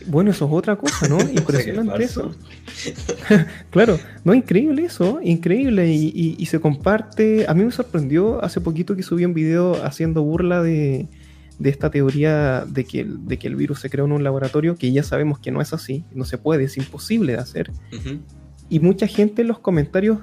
Bueno, 0.07 0.31
eso 0.31 0.47
es 0.47 0.53
otra 0.53 0.77
cosa, 0.77 1.09
¿no? 1.09 1.19
Impresionante 1.33 2.03
eso. 2.03 2.35
claro, 3.71 3.99
no, 4.25 4.33
increíble 4.33 4.85
eso, 4.85 5.21
increíble. 5.23 5.93
Y, 5.93 6.37
y, 6.39 6.47
se 6.47 6.61
comparte. 6.61 7.47
A 7.47 7.55
mí 7.55 7.65
me 7.65 7.73
sorprendió 7.73 8.43
hace 8.43 8.61
poquito 8.61 8.97
que 8.97 9.03
subí 9.03 9.25
un 9.25 9.35
video 9.35 9.85
haciendo 9.85 10.23
burla 10.23 10.63
de, 10.63 11.09
de 11.59 11.71
esta 11.71 11.91
teoría 11.91 12.65
de 12.67 12.85
que, 12.85 13.01
el, 13.01 13.27
de 13.27 13.39
que 13.39 13.49
el 13.49 13.57
virus 13.57 13.81
se 13.81 13.91
creó 13.91 14.07
en 14.07 14.13
un 14.13 14.25
laboratorio, 14.25 14.77
que 14.77 14.93
ya 14.93 15.03
sabemos 15.03 15.39
que 15.41 15.51
no 15.51 15.61
es 15.61 15.73
así, 15.73 16.05
no 16.15 16.25
se 16.25 16.39
puede, 16.39 16.65
es 16.65 16.77
imposible 16.77 17.33
de 17.33 17.39
hacer. 17.39 17.71
Y 18.69 18.81
mucha 18.81 19.07
gente 19.07 19.43
en 19.43 19.49
los 19.49 19.59
comentarios, 19.59 20.19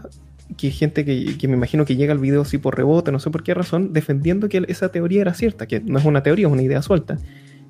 que 0.58 0.70
gente 0.72 1.04
que, 1.06 1.48
me 1.48 1.56
imagino 1.56 1.86
que 1.86 1.96
llega 1.96 2.14
al 2.14 2.20
video 2.20 2.42
así 2.42 2.58
por 2.58 2.78
rebote, 2.78 3.12
no 3.12 3.20
sé 3.20 3.32
por 3.32 3.44
qué 3.44 3.54
razón, 3.54 3.94
defendiendo 3.94 4.50
que 4.50 4.64
esa 4.68 4.90
teoría 4.90 5.22
era 5.22 5.34
cierta, 5.34 5.68
que 5.68 5.80
no 5.80 5.98
es 5.98 6.06
una 6.06 6.22
teoría, 6.22 6.48
es 6.48 6.54
una 6.54 6.62
idea 6.62 6.82
suelta, 6.82 7.18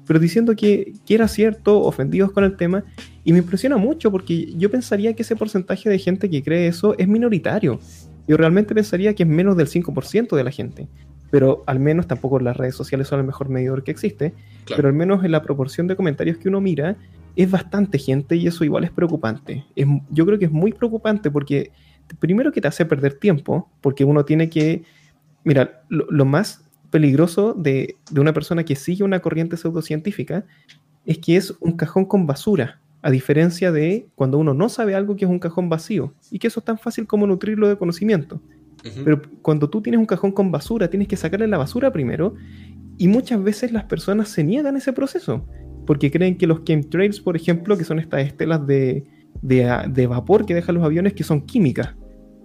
pero 0.06 0.20
diciendo 0.20 0.56
que, 0.56 0.94
que 1.06 1.16
era 1.16 1.28
cierto, 1.28 1.82
ofendidos 1.82 2.32
con 2.32 2.44
el 2.44 2.58
tema, 2.58 2.84
y 3.24 3.32
me 3.32 3.40
impresiona 3.40 3.78
mucho 3.78 4.12
porque 4.12 4.54
yo 4.58 4.70
pensaría 4.70 5.14
que 5.14 5.24
ese 5.24 5.36
porcentaje 5.36 5.90
de 5.90 5.98
gente 5.98 6.30
que 6.30 6.44
cree 6.44 6.68
eso 6.68 6.96
es 6.98 7.08
minoritario. 7.08 7.80
Yo 8.28 8.38
realmente 8.38 8.76
pensaría 8.76 9.14
que 9.14 9.24
es 9.24 9.30
menos 9.30 9.56
del 9.56 9.68
5% 9.68 10.36
de 10.36 10.44
la 10.44 10.52
gente 10.52 10.88
pero 11.36 11.64
al 11.68 11.82
menos 11.82 12.08
tampoco 12.08 12.40
las 12.40 12.56
redes 12.56 12.76
sociales 12.76 13.10
son 13.10 13.20
el 13.20 13.26
mejor 13.26 13.50
medidor 13.50 13.84
que 13.84 13.92
existe, 13.92 14.34
pero 14.74 14.88
al 14.88 14.94
menos 14.94 15.24
en 15.26 15.32
la 15.32 15.42
proporción 15.42 15.86
de 15.86 15.98
comentarios 15.98 16.38
que 16.38 16.48
uno 16.48 16.62
mira, 16.62 16.96
es 17.36 17.52
bastante 17.52 17.98
gente 17.98 18.36
y 18.36 18.48
eso 18.48 18.64
igual 18.64 18.84
es 18.84 18.92
preocupante. 18.92 19.66
Es, 19.76 19.88
yo 20.10 20.26
creo 20.26 20.40
que 20.40 20.46
es 20.46 20.52
muy 20.52 20.72
preocupante 20.72 21.30
porque 21.30 21.72
primero 22.20 22.52
que 22.52 22.62
te 22.62 22.68
hace 22.68 22.86
perder 22.86 23.16
tiempo, 23.16 23.70
porque 23.82 24.06
uno 24.06 24.26
tiene 24.26 24.50
que, 24.50 24.84
mira, 25.44 25.84
lo, 25.90 26.26
más 26.26 26.64
peligroso 26.92 27.54
de, 27.54 27.98
de, 28.12 28.22
una 28.22 28.34
persona 28.34 28.64
que 28.64 28.76
sigue 28.76 29.04
una 29.04 29.20
corriente 29.20 29.58
pseudocientífica 29.58 30.46
es 31.06 31.18
que 31.18 31.36
es 31.36 31.54
un 31.60 31.74
cajón 31.74 32.06
con 32.06 32.26
basura, 32.26 32.80
a 33.02 33.12
diferencia 33.12 33.72
de 33.72 34.08
cuando 34.16 34.38
uno 34.38 34.54
no 34.54 34.70
sabe 34.70 34.96
algo 34.96 35.16
que 35.16 35.26
es 35.26 35.32
un 35.32 35.40
cajón 35.40 35.70
vacío, 35.70 36.14
y 36.32 36.40
que 36.40 36.48
eso 36.48 36.60
es 36.60 36.66
tan 36.66 36.78
fácil 36.78 37.06
como 37.06 37.28
nutrirlo 37.28 37.68
de 37.68 37.78
conocimiento. 37.78 38.42
Pero 39.04 39.20
cuando 39.42 39.68
tú 39.68 39.82
tienes 39.82 40.00
un 40.00 40.06
cajón 40.06 40.32
con 40.32 40.52
basura, 40.52 40.88
tienes 40.92 41.08
que 41.08 41.18
sacarle 41.18 41.48
la 41.48 41.58
basura 41.58 41.92
primero, 41.92 42.36
y 42.98 43.08
muchas 43.08 43.42
veces 43.44 43.72
las 43.72 43.86
personas 43.86 44.30
se 44.30 44.44
niegan 44.44 44.76
a 44.76 44.78
ese 44.78 44.94
proceso 44.94 45.44
porque 45.86 46.12
creen 46.12 46.38
que 46.38 46.48
los 46.48 46.64
chemtrails, 46.64 47.20
por 47.20 47.36
ejemplo, 47.36 47.78
que 47.78 47.84
son 47.84 48.00
estas 48.00 48.26
estelas 48.26 48.66
de, 48.66 49.06
de, 49.42 50.08
vapor 50.08 50.46
que 50.46 50.54
dejan 50.54 50.76
los 50.76 50.84
aviones, 50.84 51.14
que 51.14 51.24
son 51.24 51.42
químicas. 51.42 51.96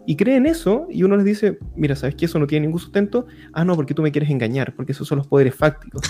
Y 0.06 0.16
creen 0.16 0.46
eso, 0.46 0.86
y 0.90 1.02
uno 1.02 1.16
les 1.16 1.24
dice, 1.24 1.58
mira, 1.76 1.94
¿sabes 1.94 2.14
que 2.16 2.24
eso 2.24 2.38
no 2.38 2.46
tiene 2.46 2.66
ningún 2.66 2.80
sustento? 2.80 3.26
Ah, 3.52 3.64
no, 3.64 3.76
porque 3.76 3.94
tú 3.94 4.02
me 4.02 4.10
quieres 4.10 4.30
engañar, 4.30 4.74
porque 4.74 4.92
esos 4.92 5.06
son 5.06 5.18
los 5.18 5.26
poderes 5.26 5.54
fácticos. 5.54 6.02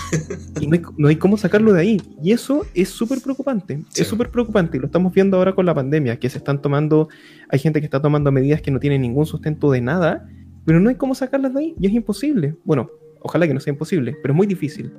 y 0.59 0.67
no 0.67 1.07
hay, 1.07 1.17
cómo 1.17 1.37
sacarlo 1.37 1.73
de 1.73 1.81
ahí. 1.81 2.01
Y 2.23 2.31
eso 2.31 2.65
es 2.73 2.89
súper 2.89 3.21
preocupante, 3.21 3.83
es 3.95 4.07
súper 4.07 4.29
preocupante, 4.29 4.77
y 4.77 4.79
lo 4.79 4.87
estamos 4.87 5.13
viendo 5.13 5.37
ahora 5.37 5.53
con 5.53 5.65
la 5.65 5.75
pandemia, 5.75 6.17
que 6.17 6.29
se 6.29 6.37
están 6.37 6.61
tomando, 6.61 7.09
hay 7.49 7.59
gente 7.59 7.79
que 7.79 7.85
está 7.85 8.01
tomando 8.01 8.31
medidas 8.31 8.61
que 8.61 8.71
no 8.71 8.79
tienen 8.79 9.01
ningún 9.01 9.25
sustento 9.25 9.69
de 9.69 9.81
nada, 9.81 10.27
pero 10.65 10.79
no 10.79 10.89
hay 10.89 10.95
cómo 10.95 11.13
sacarlas 11.13 11.53
de 11.53 11.59
ahí, 11.59 11.75
y 11.79 11.85
es 11.85 11.93
imposible. 11.93 12.55
Bueno, 12.63 12.89
ojalá 13.19 13.45
que 13.45 13.53
no 13.53 13.59
sea 13.59 13.73
imposible, 13.73 14.15
pero 14.21 14.33
es 14.33 14.37
muy 14.37 14.47
difícil. 14.47 14.93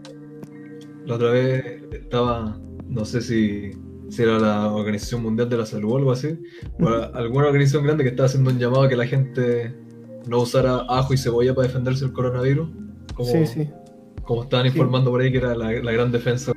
La 1.07 1.17
otra 1.17 1.31
vez 1.31 1.83
estaba, 1.93 2.59
no 2.89 3.05
sé 3.05 3.21
si, 3.21 3.71
era 4.19 4.39
la 4.39 4.73
Organización 4.73 5.23
Mundial 5.23 5.49
de 5.49 5.57
la 5.57 5.67
Salud 5.67 5.93
o 5.93 5.97
algo 5.99 6.13
así, 6.13 6.39
o 6.81 6.89
alguna 7.15 7.47
organización 7.47 7.85
grande 7.85 8.05
que 8.05 8.11
estaba 8.11 8.27
haciendo 8.27 8.51
un 8.51 8.59
llamado 8.59 8.83
a 8.83 8.89
que 8.89 8.97
la 8.97 9.07
gente 9.07 9.75
no 10.27 10.41
usara 10.41 10.85
ajo 10.89 11.15
y 11.15 11.17
cebolla 11.17 11.55
para 11.55 11.67
defenderse 11.67 12.05
del 12.05 12.13
coronavirus. 12.13 12.69
Como, 13.15 13.31
sí, 13.31 13.47
sí. 13.47 13.71
Como 14.25 14.45
estaban 14.45 14.67
informando 14.67 15.11
por 15.11 15.21
ahí 15.21 15.33
que 15.33 15.39
era 15.39 15.55
la, 15.55 15.73
gran 15.73 16.13
defensa. 16.13 16.53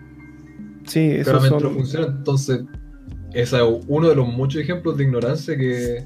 Sí, 0.86 1.12
eso 1.12 1.32
Claramente 1.32 1.64
no 1.64 1.72
funciona. 1.72 2.08
Entonces, 2.08 2.64
es 3.34 3.54
uno 3.88 4.10
de 4.10 4.16
los 4.16 4.28
muchos 4.28 4.62
ejemplos 4.62 4.98
de 4.98 5.04
ignorancia 5.04 5.58
que 5.58 6.06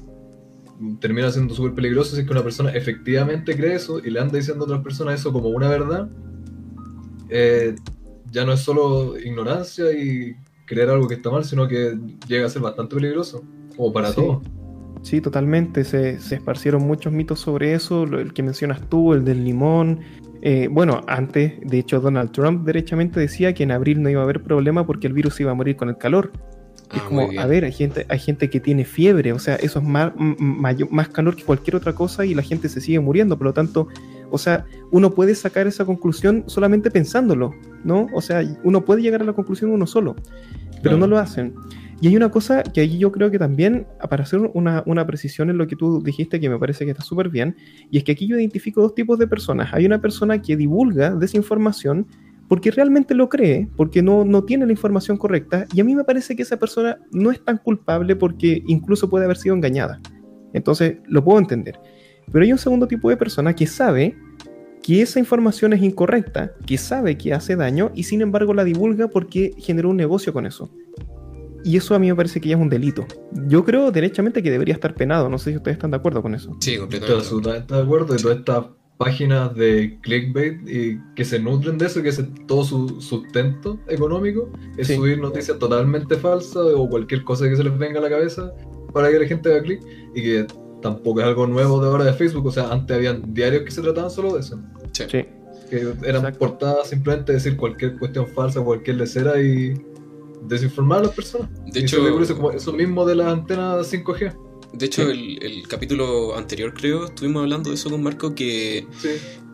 termina 0.98 1.30
siendo 1.30 1.54
súper 1.54 1.74
peligroso 1.74 2.14
si 2.14 2.22
es 2.22 2.26
que 2.26 2.32
una 2.32 2.42
persona 2.42 2.70
efectivamente 2.72 3.54
cree 3.54 3.74
eso 3.74 3.98
y 3.98 4.10
le 4.10 4.18
anda 4.18 4.38
diciendo 4.38 4.64
a 4.64 4.66
otras 4.66 4.82
personas 4.82 5.20
eso 5.20 5.32
como 5.32 5.48
una 5.48 5.68
verdad. 5.68 6.08
Eh, 7.28 7.74
ya 8.30 8.44
no 8.44 8.52
es 8.52 8.60
solo 8.60 9.18
ignorancia 9.18 9.92
y 9.92 10.36
creer 10.66 10.90
algo 10.90 11.08
que 11.08 11.14
está 11.14 11.30
mal, 11.30 11.44
sino 11.44 11.66
que 11.66 11.98
llega 12.28 12.46
a 12.46 12.50
ser 12.50 12.62
bastante 12.62 12.94
peligroso, 12.94 13.42
como 13.76 13.92
para 13.92 14.12
todos. 14.12 14.42
Sí, 15.02 15.20
totalmente. 15.20 15.84
Se, 15.84 16.10
esparcieron 16.10 16.86
muchos 16.86 17.12
mitos 17.12 17.40
sobre 17.40 17.74
eso, 17.74 18.04
el 18.04 18.32
que 18.32 18.42
mencionas 18.42 18.88
tú, 18.88 19.14
el 19.14 19.24
del 19.24 19.44
limón. 19.44 20.00
Eh, 20.42 20.68
bueno, 20.70 21.00
antes, 21.06 21.54
de 21.62 21.78
hecho, 21.78 22.00
Donald 22.00 22.32
Trump 22.32 22.64
derechamente 22.64 23.18
decía 23.18 23.52
que 23.52 23.62
en 23.62 23.72
abril 23.72 24.02
no 24.02 24.10
iba 24.10 24.20
a 24.20 24.24
haber 24.24 24.42
problema 24.42 24.86
porque 24.86 25.06
el 25.06 25.12
virus 25.12 25.40
iba 25.40 25.50
a 25.50 25.54
morir 25.54 25.76
con 25.76 25.88
el 25.88 25.96
calor. 25.96 26.32
Es 26.92 27.00
ah, 27.02 27.04
como, 27.06 27.28
a 27.38 27.46
ver, 27.46 27.64
hay 27.64 27.72
gente, 27.72 28.06
hay 28.08 28.18
gente 28.18 28.50
que 28.50 28.60
tiene 28.60 28.84
fiebre, 28.84 29.32
o 29.32 29.38
sea, 29.38 29.56
eso 29.56 29.78
es 29.78 29.84
más, 29.84 30.12
más 30.16 31.08
calor 31.08 31.36
que 31.36 31.44
cualquier 31.44 31.76
otra 31.76 31.94
cosa 31.94 32.24
y 32.24 32.34
la 32.34 32.42
gente 32.42 32.68
se 32.68 32.80
sigue 32.80 33.00
muriendo. 33.00 33.36
Por 33.36 33.46
lo 33.46 33.52
tanto, 33.52 33.88
o 34.30 34.38
sea, 34.38 34.64
uno 34.90 35.10
puede 35.12 35.34
sacar 35.34 35.66
esa 35.66 35.84
conclusión 35.84 36.44
solamente 36.46 36.90
pensándolo, 36.90 37.54
¿no? 37.84 38.06
O 38.12 38.20
sea, 38.20 38.42
uno 38.64 38.84
puede 38.84 39.02
llegar 39.02 39.22
a 39.22 39.24
la 39.24 39.32
conclusión 39.32 39.70
uno 39.70 39.86
solo, 39.86 40.16
pero 40.82 40.96
no 40.96 41.06
lo 41.06 41.18
hacen. 41.18 41.54
Y 42.00 42.08
hay 42.08 42.16
una 42.16 42.30
cosa 42.30 42.62
que 42.62 42.80
ahí 42.80 42.96
yo 42.96 43.12
creo 43.12 43.30
que 43.30 43.38
también, 43.38 43.86
para 44.08 44.22
hacer 44.22 44.40
una, 44.54 45.06
precisión 45.06 45.50
en 45.50 45.58
lo 45.58 45.66
que 45.66 45.76
tú 45.76 46.02
dijiste, 46.02 46.40
que 46.40 46.48
me 46.48 46.58
parece 46.58 46.86
que 46.86 46.92
está 46.92 47.02
súper 47.02 47.28
bien, 47.28 47.56
y 47.90 47.98
es 47.98 48.04
que 48.04 48.12
aquí 48.12 48.26
yo 48.26 48.38
identifico 48.38 48.80
dos 48.80 48.94
tipos 48.94 49.18
de 49.18 49.26
personas. 49.26 49.74
Hay 49.74 49.84
una 49.84 50.00
persona 50.00 50.40
que 50.40 50.56
divulga 50.56 51.10
desinformación 51.14 52.06
porque 52.50 52.72
realmente 52.72 53.14
lo 53.14 53.28
cree, 53.28 53.68
porque 53.76 54.02
no, 54.02 54.24
no 54.24 54.42
tiene 54.42 54.66
la 54.66 54.72
información 54.72 55.16
correcta, 55.16 55.66
y 55.72 55.80
a 55.80 55.84
mí 55.84 55.94
me 55.94 56.02
parece 56.02 56.34
que 56.34 56.42
esa 56.42 56.58
persona 56.58 56.98
no 57.12 57.30
es 57.30 57.44
tan 57.44 57.58
culpable 57.58 58.16
porque 58.16 58.64
incluso 58.66 59.08
puede 59.08 59.24
haber 59.24 59.36
sido 59.36 59.54
engañada. 59.54 60.00
Entonces, 60.52 60.96
lo 61.06 61.22
puedo 61.22 61.38
entender. 61.38 61.78
Pero 62.32 62.44
hay 62.44 62.50
un 62.50 62.58
segundo 62.58 62.88
tipo 62.88 63.08
de 63.08 63.16
persona 63.16 63.54
que 63.54 63.68
sabe 63.68 64.16
que 64.82 65.00
esa 65.00 65.20
información 65.20 65.74
es 65.74 65.82
incorrecta, 65.84 66.52
que 66.66 66.76
sabe 66.76 67.16
que 67.16 67.32
hace 67.32 67.54
daño 67.54 67.92
y 67.94 68.02
sin 68.02 68.20
embargo 68.20 68.52
la 68.52 68.64
divulga 68.64 69.06
porque 69.06 69.54
generó 69.56 69.90
un 69.90 69.96
negocio 69.96 70.32
con 70.32 70.44
eso. 70.44 70.74
Y 71.62 71.76
eso 71.76 71.94
a 71.94 72.00
mí 72.00 72.08
me 72.08 72.16
parece 72.16 72.40
que 72.40 72.48
ya 72.48 72.56
es 72.56 72.60
un 72.60 72.68
delito. 72.68 73.06
Yo 73.46 73.64
creo 73.64 73.92
derechamente 73.92 74.42
que 74.42 74.50
debería 74.50 74.74
estar 74.74 74.94
penado. 74.94 75.28
No 75.28 75.38
sé 75.38 75.52
si 75.52 75.56
ustedes 75.56 75.76
están 75.76 75.92
de 75.92 75.98
acuerdo 75.98 76.20
con 76.20 76.34
eso. 76.34 76.56
Sí, 76.58 76.76
completamente. 76.78 76.96
Estoy 76.96 77.16
absolutamente 77.16 77.74
de 77.74 77.80
acuerdo. 77.80 78.16
Y 78.16 78.18
todas 78.18 78.38
estas 78.38 78.64
páginas 79.00 79.54
de 79.54 79.98
clickbait 80.02 80.60
y 80.68 81.00
que 81.16 81.24
se 81.24 81.38
nutren 81.38 81.78
de 81.78 81.86
eso, 81.86 82.02
que 82.02 82.10
es 82.10 82.22
todo 82.46 82.64
su 82.64 83.00
sustento 83.00 83.80
económico, 83.88 84.52
es 84.76 84.88
subir 84.88 85.18
noticias 85.18 85.58
totalmente 85.58 86.16
falsas 86.16 86.66
o 86.76 86.86
cualquier 86.86 87.24
cosa 87.24 87.48
que 87.48 87.56
se 87.56 87.64
les 87.64 87.78
venga 87.78 87.98
a 87.98 88.02
la 88.02 88.10
cabeza 88.10 88.52
para 88.92 89.10
que 89.10 89.18
la 89.18 89.26
gente 89.26 89.50
haga 89.50 89.62
clic 89.62 89.80
y 90.14 90.22
que 90.22 90.46
tampoco 90.82 91.20
es 91.20 91.26
algo 91.26 91.46
nuevo 91.46 91.80
de 91.80 91.88
ahora 91.88 92.04
de 92.04 92.12
Facebook. 92.12 92.44
O 92.44 92.52
sea, 92.52 92.70
antes 92.70 92.94
habían 92.94 93.32
diarios 93.32 93.62
que 93.62 93.70
se 93.70 93.80
trataban 93.80 94.10
solo 94.10 94.34
de 94.34 94.40
eso. 94.40 94.60
Sí. 94.92 95.06
Que 95.06 95.94
eran 96.04 96.30
portadas 96.34 96.90
simplemente 96.90 97.32
decir 97.32 97.56
cualquier 97.56 97.98
cuestión 97.98 98.26
falsa, 98.26 98.60
cualquier 98.60 98.96
lecera 98.96 99.40
y 99.40 99.80
desinformar 100.42 100.98
a 100.98 101.02
las 101.04 101.12
personas. 101.12 101.48
De 101.72 101.80
hecho, 101.80 102.06
eso, 102.52 102.72
mismo 102.74 103.06
de 103.06 103.14
la 103.14 103.30
antena 103.30 103.78
5G. 103.78 104.49
De 104.72 104.86
hecho, 104.86 105.10
el, 105.10 105.42
el, 105.42 105.66
capítulo 105.68 106.36
anterior, 106.36 106.72
creo, 106.74 107.06
estuvimos 107.06 107.42
hablando 107.42 107.70
de 107.70 107.76
eso 107.76 107.90
con 107.90 108.02
Marco, 108.02 108.34
que 108.34 108.86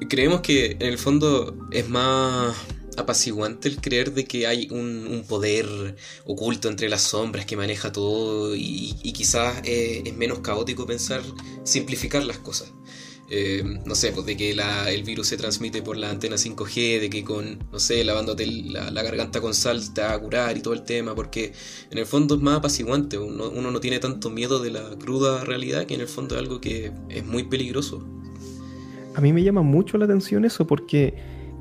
creemos 0.09 0.41
que 0.43 0.73
en 0.73 0.83
el 0.83 0.99
fondo 0.99 1.57
es 1.71 1.89
más 1.89 2.55
apaciguante 2.97 3.69
el 3.69 3.81
creer 3.81 4.13
de 4.13 4.25
que 4.25 4.47
hay 4.47 4.69
un, 4.71 5.25
poder 5.29 5.97
oculto 6.25 6.69
entre 6.69 6.89
las 6.89 7.03
sombras 7.03 7.47
que 7.47 7.57
maneja 7.57 7.93
todo 7.93 8.55
y, 8.55 8.93
quizás 9.13 9.61
eh, 9.65 10.03
es 10.05 10.17
menos 10.17 10.41
caótico 10.41 10.87
pensar 10.87 11.23
simplificar 11.65 12.25
las 12.25 12.39
cosas. 12.39 12.73
Eh, 13.29 13.81
no 13.85 13.95
sé, 13.97 14.13
pues 14.13 14.25
de 14.25 14.37
que 14.37 14.53
el 14.53 15.03
virus 15.03 15.27
se 15.29 15.37
transmite 15.37 15.83
por 15.83 15.97
la 15.97 16.11
antena 16.11 16.37
5G, 16.37 17.01
de 17.01 17.11
que 17.11 17.25
con, 17.25 17.59
no 17.73 17.79
sé, 17.81 18.05
lavándote 18.05 18.47
la, 18.47 18.91
la, 18.91 19.03
garganta 19.03 19.41
con 19.41 19.53
sal 19.53 19.93
te 19.93 20.03
va 20.03 20.13
a 20.13 20.19
curar 20.19 20.57
y 20.57 20.61
todo 20.61 20.75
el 20.75 20.83
tema, 20.83 21.15
porque 21.15 21.53
en 21.91 21.99
el 21.99 22.07
fondo 22.07 22.37
es 22.37 22.41
más 22.41 22.59
apaciguante, 22.59 23.19
uno, 23.19 23.51
uno 23.51 23.71
no 23.73 23.81
tiene 23.81 23.99
tanto 23.99 24.31
miedo 24.31 24.61
de 24.61 24.71
la 24.71 24.91
cruda 24.99 25.45
realidad 25.45 25.87
que 25.87 25.95
en 25.95 26.03
el 26.03 26.09
fondo 26.09 26.37
es 26.37 26.41
algo 26.41 26.61
que 26.61 26.93
es 27.09 27.27
muy 27.27 27.43
peligroso. 27.45 28.07
A 29.17 29.21
mí 29.21 29.33
me 29.33 29.43
llama 29.43 29.63
mucho 29.63 29.99
la 29.99 30.05
atención 30.05 30.45
eso 30.45 30.67
porque 30.67 31.15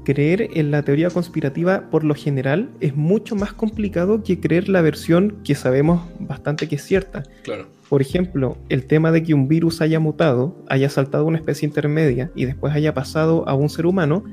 creer 0.06 0.50
en 0.54 0.72
la 0.72 0.84
teoría 0.84 1.10
conspirativa 1.10 1.90
por 1.92 2.06
lo 2.06 2.16
general 2.16 2.70
es 2.80 2.96
mucho 2.96 3.36
más 3.36 3.52
complicado 3.52 4.24
que 4.24 4.40
creer 4.40 4.70
la 4.70 4.82
versión 4.82 5.42
que 5.44 5.56
sabemos 5.56 6.08
bastante 6.22 6.70
que 6.70 6.76
es 6.78 6.84
cierta. 6.84 7.24
Claro. 7.44 7.68
Por 7.90 8.02
ejemplo, 8.02 8.58
el 8.70 8.86
tema 8.86 9.12
de 9.12 9.22
que 9.22 9.34
un 9.34 9.50
virus 9.50 9.82
haya 9.82 10.00
mutado, 10.00 10.56
haya 10.70 10.90
saltado 10.90 11.26
a 11.26 11.28
una 11.28 11.38
especie 11.38 11.68
intermedia 11.68 12.32
y 12.34 12.46
después 12.46 12.74
haya 12.74 12.94
pasado 12.94 13.48
a 13.50 13.54
un 13.54 13.70
ser 13.70 13.86
humano, 13.86 14.24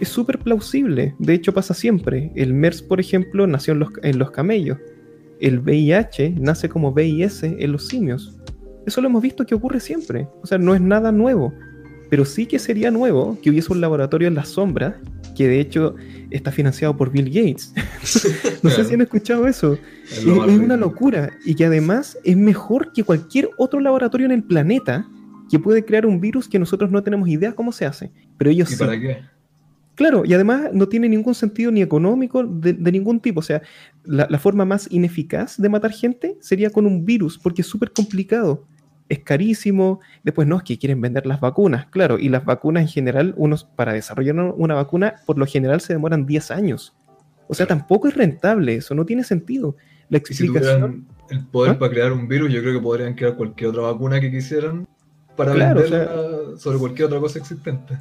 es 0.00 0.08
súper 0.08 0.38
plausible. 0.38 1.14
De 1.18 1.34
hecho, 1.34 1.52
pasa 1.52 1.74
siempre. 1.74 2.32
El 2.34 2.54
MERS, 2.54 2.82
por 2.82 3.00
ejemplo, 3.00 3.46
nació 3.46 3.74
en 3.74 3.80
los, 3.80 3.90
en 4.02 4.18
los 4.18 4.30
camellos. 4.30 4.78
el 5.38 5.60
VIH 5.60 6.36
nace 6.38 6.68
como 6.68 6.92
VIS 6.94 7.42
en 7.42 7.72
los 7.72 7.86
simios. 7.88 8.38
Eso 8.86 9.00
lo 9.00 9.08
hemos 9.08 9.22
visto 9.22 9.44
que 9.44 9.54
ocurre 9.54 9.80
siempre. 9.80 10.28
O 10.42 10.46
sea, 10.46 10.58
no 10.58 10.74
es 10.74 10.80
nada 10.80 11.12
nuevo. 11.12 11.52
Pero 12.08 12.24
sí 12.24 12.46
que 12.46 12.58
sería 12.58 12.90
nuevo 12.90 13.38
que 13.42 13.50
hubiese 13.50 13.72
un 13.72 13.80
laboratorio 13.80 14.28
en 14.28 14.34
la 14.34 14.44
sombra, 14.44 15.00
que 15.36 15.46
de 15.46 15.60
hecho 15.60 15.94
está 16.30 16.50
financiado 16.50 16.96
por 16.96 17.10
Bill 17.12 17.26
Gates. 17.26 17.72
no 18.62 18.70
sé 18.70 18.84
si 18.84 18.94
han 18.94 19.02
escuchado 19.02 19.46
eso. 19.46 19.78
Es, 20.10 20.18
es 20.18 20.26
una 20.26 20.76
locura. 20.76 21.30
Y 21.44 21.54
que 21.54 21.66
además 21.66 22.18
es 22.24 22.36
mejor 22.36 22.92
que 22.92 23.04
cualquier 23.04 23.50
otro 23.58 23.78
laboratorio 23.80 24.26
en 24.26 24.32
el 24.32 24.42
planeta 24.42 25.06
que 25.50 25.58
puede 25.58 25.84
crear 25.84 26.06
un 26.06 26.20
virus 26.20 26.48
que 26.48 26.58
nosotros 26.58 26.90
no 26.90 27.02
tenemos 27.02 27.28
idea 27.28 27.52
cómo 27.52 27.70
se 27.70 27.86
hace. 27.86 28.10
Pero 28.38 28.50
ellos 28.50 28.72
¿Y 28.72 28.76
para 28.76 28.98
qué? 28.98 29.18
Claro, 29.94 30.24
y 30.26 30.34
además 30.34 30.70
no 30.72 30.88
tiene 30.88 31.08
ningún 31.08 31.34
sentido 31.34 31.70
ni 31.70 31.80
económico 31.80 32.44
de, 32.44 32.74
ningún 32.92 33.20
tipo. 33.20 33.40
O 33.40 33.42
sea, 33.42 33.62
la, 34.04 34.26
la, 34.28 34.38
forma 34.38 34.64
más 34.66 34.88
ineficaz 34.90 35.56
de 35.56 35.68
matar 35.70 35.90
gente 35.90 36.36
sería 36.40 36.68
con 36.68 36.84
un 36.84 37.06
virus, 37.06 37.38
porque 37.38 37.62
es 37.62 37.66
súper 37.66 37.92
complicado. 37.92 38.66
Es 39.08 39.20
carísimo. 39.20 40.00
Después, 40.24 40.48
no, 40.48 40.56
es 40.56 40.62
que 40.64 40.78
quieren 40.78 41.00
vender 41.00 41.26
las 41.26 41.40
vacunas. 41.40 41.86
Claro, 41.86 42.18
y 42.18 42.28
las 42.28 42.44
vacunas 42.44 42.82
en 42.82 42.88
general, 42.88 43.34
unos, 43.36 43.64
para 43.64 43.92
desarrollar 43.92 44.34
una 44.56 44.74
vacuna, 44.74 45.14
por 45.26 45.38
lo 45.38 45.46
general 45.46 45.80
se 45.80 45.92
demoran 45.92 46.26
10 46.26 46.50
años. 46.50 46.94
O 47.48 47.54
sea, 47.54 47.66
tampoco 47.66 48.08
es 48.08 48.14
rentable 48.16 48.74
eso, 48.74 48.94
no 48.94 49.04
tiene 49.06 49.22
sentido. 49.22 49.76
La 50.08 50.18
explicación. 50.18 51.06
Si 51.28 51.34
el 51.36 51.46
poder 51.46 51.72
¿Ah? 51.72 51.78
para 51.78 51.92
crear 51.92 52.12
un 52.12 52.26
virus, 52.28 52.52
yo 52.52 52.60
creo 52.60 52.74
que 52.74 52.80
podrían 52.82 53.14
crear 53.14 53.36
cualquier 53.36 53.70
otra 53.70 53.82
vacuna 53.82 54.20
que 54.20 54.30
quisieran 54.30 54.86
para 55.36 55.52
Claro, 55.52 55.80
venderla 55.82 56.12
o 56.12 56.48
sea- 56.50 56.58
sobre 56.58 56.78
cualquier 56.78 57.06
otra 57.06 57.20
cosa 57.20 57.38
existente. 57.38 57.96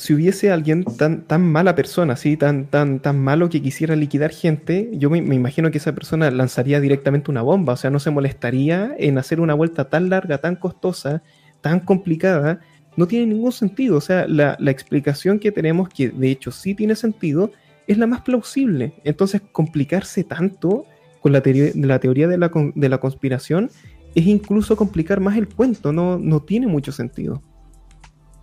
Si 0.00 0.14
hubiese 0.14 0.50
alguien 0.50 0.82
tan, 0.84 1.22
tan 1.26 1.42
mala 1.42 1.74
persona, 1.74 2.14
así, 2.14 2.36
tan, 2.36 2.64
tan, 2.66 3.00
tan 3.00 3.18
malo 3.18 3.50
que 3.50 3.60
quisiera 3.60 3.94
liquidar 3.94 4.30
gente, 4.30 4.88
yo 4.94 5.10
me, 5.10 5.18
imagino 5.18 5.70
que 5.70 5.76
esa 5.76 5.94
persona 5.94 6.30
lanzaría 6.30 6.80
directamente 6.80 7.30
una 7.30 7.42
bomba, 7.42 7.74
o 7.74 7.76
sea, 7.76 7.90
no 7.90 7.98
se 8.00 8.10
molestaría 8.10 8.94
en 8.98 9.18
hacer 9.18 9.40
una 9.40 9.52
vuelta 9.52 9.90
tan 9.90 10.08
larga, 10.08 10.38
tan 10.38 10.56
costosa, 10.56 11.22
tan 11.60 11.80
complicada, 11.80 12.60
no 12.96 13.06
tiene 13.06 13.26
ningún 13.26 13.52
sentido, 13.52 13.98
o 13.98 14.00
sea, 14.00 14.26
la, 14.26 14.56
la 14.58 14.70
explicación 14.70 15.38
que 15.38 15.52
tenemos, 15.52 15.90
que 15.90 16.08
de 16.08 16.30
hecho 16.30 16.50
sí 16.50 16.74
tiene 16.74 16.96
sentido, 16.96 17.52
es 17.86 17.98
la 17.98 18.06
más 18.06 18.22
plausible. 18.22 18.94
Entonces, 19.04 19.42
complicarse 19.52 20.24
tanto 20.24 20.86
con 21.20 21.32
la, 21.32 21.42
teoría- 21.42 21.72
la 21.74 21.98
teoría 21.98 22.26
de 22.26 22.38
la, 22.38 22.50
de 22.74 22.88
la 22.88 22.98
conspiración 22.98 23.70
es 24.14 24.26
incluso 24.26 24.76
complicar 24.76 25.20
más 25.20 25.36
el 25.36 25.46
cuento, 25.46 25.92
no, 25.92 26.18
no 26.18 26.40
tiene 26.40 26.66
mucho 26.66 26.90
sentido. 26.90 27.42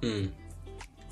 Mm. 0.03 0.46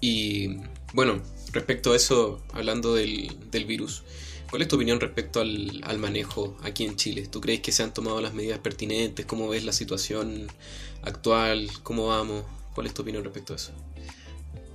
Y 0.07 0.57
bueno, 0.93 1.19
respecto 1.51 1.93
a 1.93 1.95
eso, 1.95 2.39
hablando 2.53 2.93
del, 2.93 3.65
virus, 3.67 4.03
¿cuál 4.51 4.61
es 4.61 4.67
tu 4.67 4.75
opinión 4.75 4.99
respecto 4.99 5.41
al, 5.41 5.97
manejo 5.97 6.55
aquí 6.61 6.85
en 6.85 6.95
Chile? 6.95 7.27
¿Tú 7.27 7.41
crees 7.41 7.61
que 7.61 7.71
se 7.71 7.81
han 7.81 7.91
tomado 7.91 8.21
las 8.21 8.35
medidas 8.35 8.59
pertinentes? 8.59 9.25
¿Cómo 9.25 9.49
ves 9.49 9.65
la 9.65 9.71
situación 9.71 10.45
actual? 11.01 11.69
¿Cómo 11.81 12.09
vamos? 12.09 12.43
¿Cuál 12.75 12.85
es 12.85 12.93
tu 12.93 13.01
opinión 13.01 13.23
respecto 13.23 13.53
a 13.53 13.55
eso? 13.55 13.71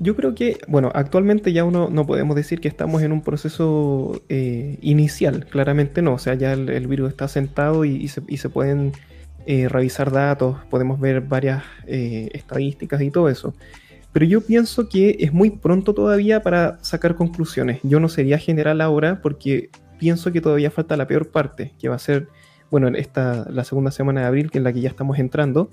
Yo 0.00 0.16
creo 0.16 0.34
que, 0.34 0.58
bueno, 0.66 0.90
actualmente 0.96 1.52
ya 1.52 1.62
uno 1.62 1.90
no 1.90 2.06
podemos 2.08 2.34
decir 2.34 2.60
que 2.60 2.66
estamos 2.66 3.00
en 3.02 3.12
un 3.12 3.22
proceso 3.22 4.20
eh, 4.28 4.78
inicial, 4.80 5.46
claramente 5.46 6.02
no, 6.02 6.14
o 6.14 6.18
sea, 6.18 6.34
ya 6.34 6.54
el, 6.54 6.88
virus 6.88 7.10
está 7.10 7.28
sentado 7.28 7.84
y, 7.84 7.94
y 7.94 8.08
se, 8.08 8.22
y 8.26 8.38
se 8.38 8.48
pueden 8.48 8.94
eh, 9.46 9.68
revisar 9.68 10.10
datos, 10.10 10.56
podemos 10.70 10.98
ver 10.98 11.20
varias 11.20 11.62
eh, 11.86 12.30
estadísticas 12.32 13.00
y 13.00 13.10
todo 13.10 13.28
eso. 13.28 13.54
Pero 14.12 14.26
yo 14.26 14.40
pienso 14.40 14.88
que 14.88 15.16
es 15.20 15.32
muy 15.32 15.50
pronto 15.50 15.94
todavía 15.94 16.42
para 16.42 16.78
sacar 16.82 17.14
conclusiones. 17.14 17.80
Yo 17.82 18.00
no 18.00 18.08
sería 18.08 18.38
general 18.38 18.80
ahora 18.80 19.20
porque 19.22 19.70
pienso 19.98 20.32
que 20.32 20.40
todavía 20.40 20.70
falta 20.70 20.96
la 20.96 21.06
peor 21.06 21.28
parte, 21.30 21.74
que 21.78 21.88
va 21.88 21.94
a 21.96 21.98
ser, 22.00 22.26
bueno, 22.70 22.88
esta, 22.88 23.46
la 23.50 23.64
segunda 23.64 23.90
semana 23.90 24.22
de 24.22 24.26
abril, 24.26 24.50
que 24.50 24.58
es 24.58 24.64
la 24.64 24.72
que 24.72 24.80
ya 24.80 24.88
estamos 24.88 25.18
entrando, 25.18 25.70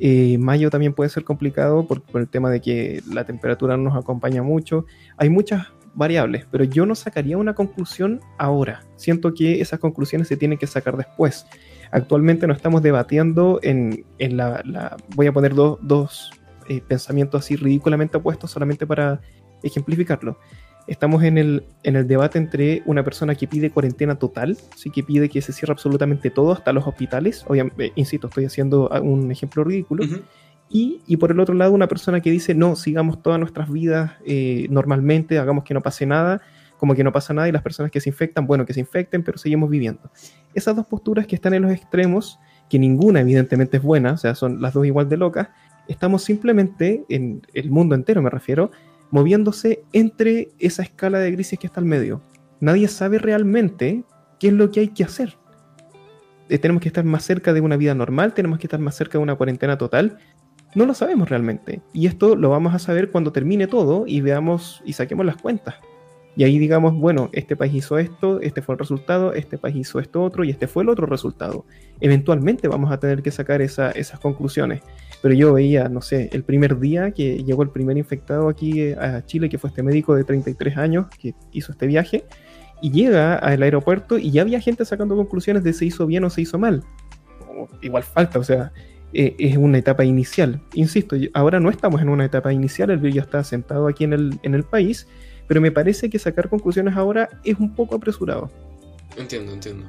eh, 0.00 0.36
mayo 0.38 0.68
también 0.68 0.92
puede 0.92 1.08
ser 1.10 1.24
complicado 1.24 1.86
por, 1.86 2.02
por 2.02 2.20
el 2.20 2.28
tema 2.28 2.50
de 2.50 2.60
que 2.60 3.02
la 3.12 3.24
temperatura 3.24 3.76
no 3.76 3.84
nos 3.84 3.96
acompaña 3.96 4.42
mucho. 4.42 4.84
Hay 5.16 5.30
muchas 5.30 5.66
variables, 5.94 6.46
pero 6.50 6.64
yo 6.64 6.86
no 6.86 6.94
sacaría 6.94 7.38
una 7.38 7.54
conclusión 7.54 8.20
ahora. 8.36 8.82
Siento 8.96 9.32
que 9.32 9.60
esas 9.60 9.78
conclusiones 9.80 10.28
se 10.28 10.36
tienen 10.36 10.58
que 10.58 10.66
sacar 10.66 10.96
después. 10.96 11.46
Actualmente 11.90 12.46
no 12.46 12.52
estamos 12.52 12.82
debatiendo 12.82 13.60
en, 13.62 14.04
en 14.18 14.36
la, 14.36 14.60
la- 14.64 14.96
Voy 15.16 15.26
a 15.26 15.32
poner 15.32 15.54
dos 15.54 16.30
eh, 16.68 16.82
pensamientos 16.86 17.44
así 17.44 17.56
ridículamente 17.56 18.16
opuestos 18.16 18.50
solamente 18.50 18.86
para 18.86 19.20
ejemplificarlo. 19.62 20.38
Estamos 20.86 21.22
en 21.22 21.36
el, 21.36 21.64
en 21.82 21.96
el 21.96 22.08
debate 22.08 22.38
entre 22.38 22.82
una 22.86 23.04
persona 23.04 23.34
que 23.34 23.46
pide 23.46 23.70
cuarentena 23.70 24.18
total, 24.18 24.56
sí 24.74 24.90
que 24.90 25.02
pide 25.02 25.28
que 25.28 25.42
se 25.42 25.52
cierre 25.52 25.72
absolutamente 25.72 26.30
todo, 26.30 26.52
hasta 26.52 26.72
los 26.72 26.86
hospitales. 26.86 27.44
Obviamente, 27.46 27.92
insisto, 27.94 28.28
estoy 28.28 28.46
haciendo 28.46 28.88
un 29.02 29.30
ejemplo 29.30 29.64
ridículo. 29.64 30.04
Y, 30.70 31.02
y 31.06 31.16
por 31.18 31.30
el 31.30 31.40
otro 31.40 31.54
lado, 31.54 31.72
una 31.72 31.88
persona 31.88 32.20
que 32.20 32.30
dice, 32.30 32.54
no, 32.54 32.74
sigamos 32.74 33.22
todas 33.22 33.38
nuestras 33.38 33.70
vidas 33.70 34.12
eh, 34.24 34.66
normalmente, 34.70 35.38
hagamos 35.38 35.64
que 35.64 35.74
no 35.74 35.82
pase 35.82 36.06
nada, 36.06 36.40
como 36.78 36.94
que 36.94 37.04
no 37.04 37.12
pasa 37.12 37.34
nada, 37.34 37.48
y 37.48 37.52
las 37.52 37.62
personas 37.62 37.90
que 37.90 38.00
se 38.00 38.08
infectan, 38.08 38.46
bueno, 38.46 38.64
que 38.64 38.72
se 38.72 38.80
infecten, 38.80 39.22
pero 39.22 39.36
seguimos 39.36 39.68
viviendo. 39.68 40.10
Esas 40.54 40.74
dos 40.74 40.86
posturas 40.86 41.26
que 41.26 41.34
están 41.34 41.52
en 41.52 41.62
los 41.62 41.72
extremos, 41.72 42.38
que 42.70 42.78
ninguna 42.78 43.20
evidentemente 43.20 43.78
es 43.78 43.82
buena, 43.82 44.12
o 44.12 44.16
sea, 44.16 44.34
son 44.34 44.62
las 44.62 44.74
dos 44.74 44.86
igual 44.86 45.08
de 45.08 45.16
locas, 45.16 45.48
estamos 45.88 46.22
simplemente, 46.22 47.04
en 47.08 47.42
el 47.54 47.70
mundo 47.70 47.94
entero 47.94 48.22
me 48.22 48.30
refiero, 48.30 48.70
moviéndose 49.10 49.82
entre 49.92 50.50
esa 50.58 50.82
escala 50.82 51.18
de 51.18 51.30
grises 51.32 51.58
que 51.58 51.66
está 51.66 51.80
al 51.80 51.86
medio. 51.86 52.20
Nadie 52.60 52.88
sabe 52.88 53.18
realmente 53.18 54.04
qué 54.38 54.48
es 54.48 54.54
lo 54.54 54.70
que 54.70 54.80
hay 54.80 54.88
que 54.88 55.04
hacer. 55.04 55.36
Eh, 56.48 56.58
tenemos 56.58 56.82
que 56.82 56.88
estar 56.88 57.04
más 57.04 57.24
cerca 57.24 57.52
de 57.52 57.60
una 57.60 57.76
vida 57.76 57.94
normal, 57.94 58.34
tenemos 58.34 58.58
que 58.58 58.66
estar 58.66 58.80
más 58.80 58.94
cerca 58.94 59.18
de 59.18 59.22
una 59.22 59.34
cuarentena 59.34 59.76
total, 59.78 60.18
no 60.74 60.86
lo 60.86 60.94
sabemos 60.94 61.28
realmente. 61.28 61.80
Y 61.92 62.06
esto 62.06 62.36
lo 62.36 62.50
vamos 62.50 62.74
a 62.74 62.78
saber 62.78 63.10
cuando 63.10 63.32
termine 63.32 63.66
todo 63.66 64.04
y 64.06 64.20
veamos 64.20 64.82
y 64.84 64.92
saquemos 64.92 65.24
las 65.26 65.36
cuentas. 65.36 65.76
Y 66.36 66.44
ahí 66.44 66.58
digamos, 66.58 66.94
bueno, 66.94 67.30
este 67.32 67.56
país 67.56 67.74
hizo 67.74 67.98
esto, 67.98 68.40
este 68.40 68.62
fue 68.62 68.74
el 68.74 68.78
resultado, 68.78 69.32
este 69.32 69.58
país 69.58 69.74
hizo 69.76 69.98
esto 69.98 70.22
otro 70.22 70.44
y 70.44 70.50
este 70.50 70.68
fue 70.68 70.84
el 70.84 70.88
otro 70.88 71.06
resultado. 71.06 71.64
Eventualmente 72.00 72.68
vamos 72.68 72.92
a 72.92 73.00
tener 73.00 73.22
que 73.22 73.30
sacar 73.32 73.60
esa- 73.60 73.90
esas 73.90 74.20
conclusiones. 74.20 74.82
Pero 75.22 75.34
yo 75.34 75.52
veía, 75.52 75.88
no 75.88 76.00
sé, 76.00 76.30
el 76.32 76.44
primer 76.44 76.78
día 76.78 77.10
que 77.10 77.42
llegó 77.42 77.62
el 77.62 77.70
primer 77.70 77.96
infectado 77.98 78.48
aquí 78.48 78.80
eh, 78.82 78.96
a 78.98 79.24
Chile, 79.26 79.48
que 79.48 79.58
fue 79.58 79.68
este 79.70 79.82
médico 79.82 80.14
de 80.14 80.24
33 80.24 80.76
años 80.76 81.06
que 81.20 81.34
hizo 81.52 81.72
este 81.72 81.86
viaje, 81.86 82.24
y 82.80 82.90
llega 82.92 83.34
al 83.34 83.62
aeropuerto 83.62 84.18
y 84.18 84.30
ya 84.30 84.42
había 84.42 84.60
gente 84.60 84.84
sacando 84.84 85.16
conclusiones 85.16 85.64
de 85.64 85.72
se 85.72 85.84
hizo 85.86 86.06
bien 86.06 86.22
o 86.24 86.30
se 86.30 86.42
hizo 86.42 86.58
mal. 86.58 86.84
O- 87.48 87.68
Igual 87.82 88.04
falta, 88.04 88.38
o 88.38 88.44
sea, 88.44 88.72
eh, 89.12 89.34
es 89.40 89.56
una 89.56 89.78
etapa 89.78 90.04
inicial. 90.04 90.60
Insisto, 90.74 91.16
ahora 91.34 91.58
no 91.58 91.70
estamos 91.70 92.00
en 92.00 92.08
una 92.10 92.24
etapa 92.24 92.52
inicial, 92.52 92.90
el 92.90 92.98
virus 92.98 93.16
ya 93.16 93.22
está 93.22 93.42
sentado 93.42 93.88
aquí 93.88 94.04
en 94.04 94.12
el, 94.12 94.38
en 94.44 94.54
el 94.54 94.62
país, 94.62 95.08
pero 95.48 95.60
me 95.60 95.72
parece 95.72 96.08
que 96.10 96.20
sacar 96.20 96.48
conclusiones 96.48 96.94
ahora 96.94 97.28
es 97.42 97.58
un 97.58 97.74
poco 97.74 97.96
apresurado. 97.96 98.52
Entiendo, 99.16 99.52
entiendo. 99.52 99.86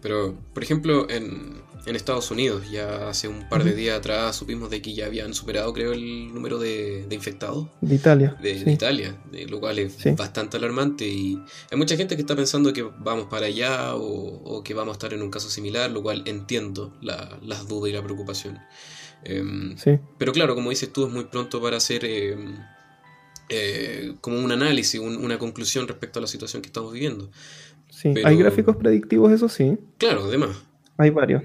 Pero, 0.00 0.34
por 0.54 0.62
ejemplo, 0.62 1.10
en, 1.10 1.56
en 1.86 1.96
Estados 1.96 2.30
Unidos, 2.30 2.70
ya 2.70 3.08
hace 3.08 3.26
un 3.28 3.48
par 3.48 3.64
de 3.64 3.74
días 3.74 3.98
atrás 3.98 4.36
supimos 4.36 4.68
de 4.70 4.82
que 4.82 4.92
ya 4.94 5.06
habían 5.06 5.32
superado, 5.34 5.72
creo, 5.72 5.92
el 5.92 6.32
número 6.34 6.58
de, 6.58 7.06
de 7.08 7.14
infectados 7.14 7.68
De 7.80 7.94
Italia. 7.94 8.36
de, 8.42 8.58
sí. 8.58 8.64
de 8.64 8.72
Italia, 8.72 9.16
de- 9.32 9.46
lo 9.46 9.60
cual 9.60 9.78
es 9.78 9.94
Sí. 9.94 10.10
bastante 10.12 10.56
alarmante 10.58 11.06
y 11.08 11.38
hay 11.70 11.78
mucha 11.78 11.96
gente 11.96 12.16
que 12.16 12.22
está 12.22 12.36
pensando 12.36 12.72
que 12.72 12.82
vamos 12.82 13.26
para 13.26 13.46
allá 13.46 13.94
o, 13.96 14.02
o 14.02 14.62
que 14.62 14.74
vamos 14.74 14.92
a 14.92 14.96
estar 14.96 15.12
en 15.14 15.22
un 15.22 15.30
caso 15.30 15.48
similar, 15.48 15.90
lo 15.90 16.02
cual 16.02 16.22
entiendo 16.26 16.92
la- 17.00 17.38
las 17.42 17.66
dudas 17.66 17.90
y 17.90 17.94
la 17.94 18.02
preocupación. 18.02 18.58
Em, 19.24 19.76
Sí. 19.78 19.98
pero 20.18 20.32
claro, 20.32 20.54
como 20.54 20.70
dices 20.70 20.92
tú, 20.92 21.06
es 21.06 21.12
muy 21.12 21.24
pronto 21.24 21.60
para 21.62 21.76
hacer 21.78 22.04
em, 22.04 22.56
eh, 23.48 24.14
como 24.20 24.38
un 24.38 24.52
análisis, 24.52 25.00
un- 25.00 25.16
una 25.16 25.38
conclusión 25.38 25.88
respecto 25.88 26.18
a 26.18 26.22
la 26.22 26.28
situación 26.28 26.62
que 26.62 26.68
estamos 26.68 26.92
viviendo. 26.92 27.30
Sí, 27.90 28.12
Pero- 28.14 28.28
hay 28.28 28.36
gráficos 28.36 28.76
predictivos, 28.76 29.32
eso 29.32 29.48
sí, 29.48 29.76
Claro, 29.98 30.24
además. 30.24 30.56
hay 30.96 31.10
varios. 31.10 31.42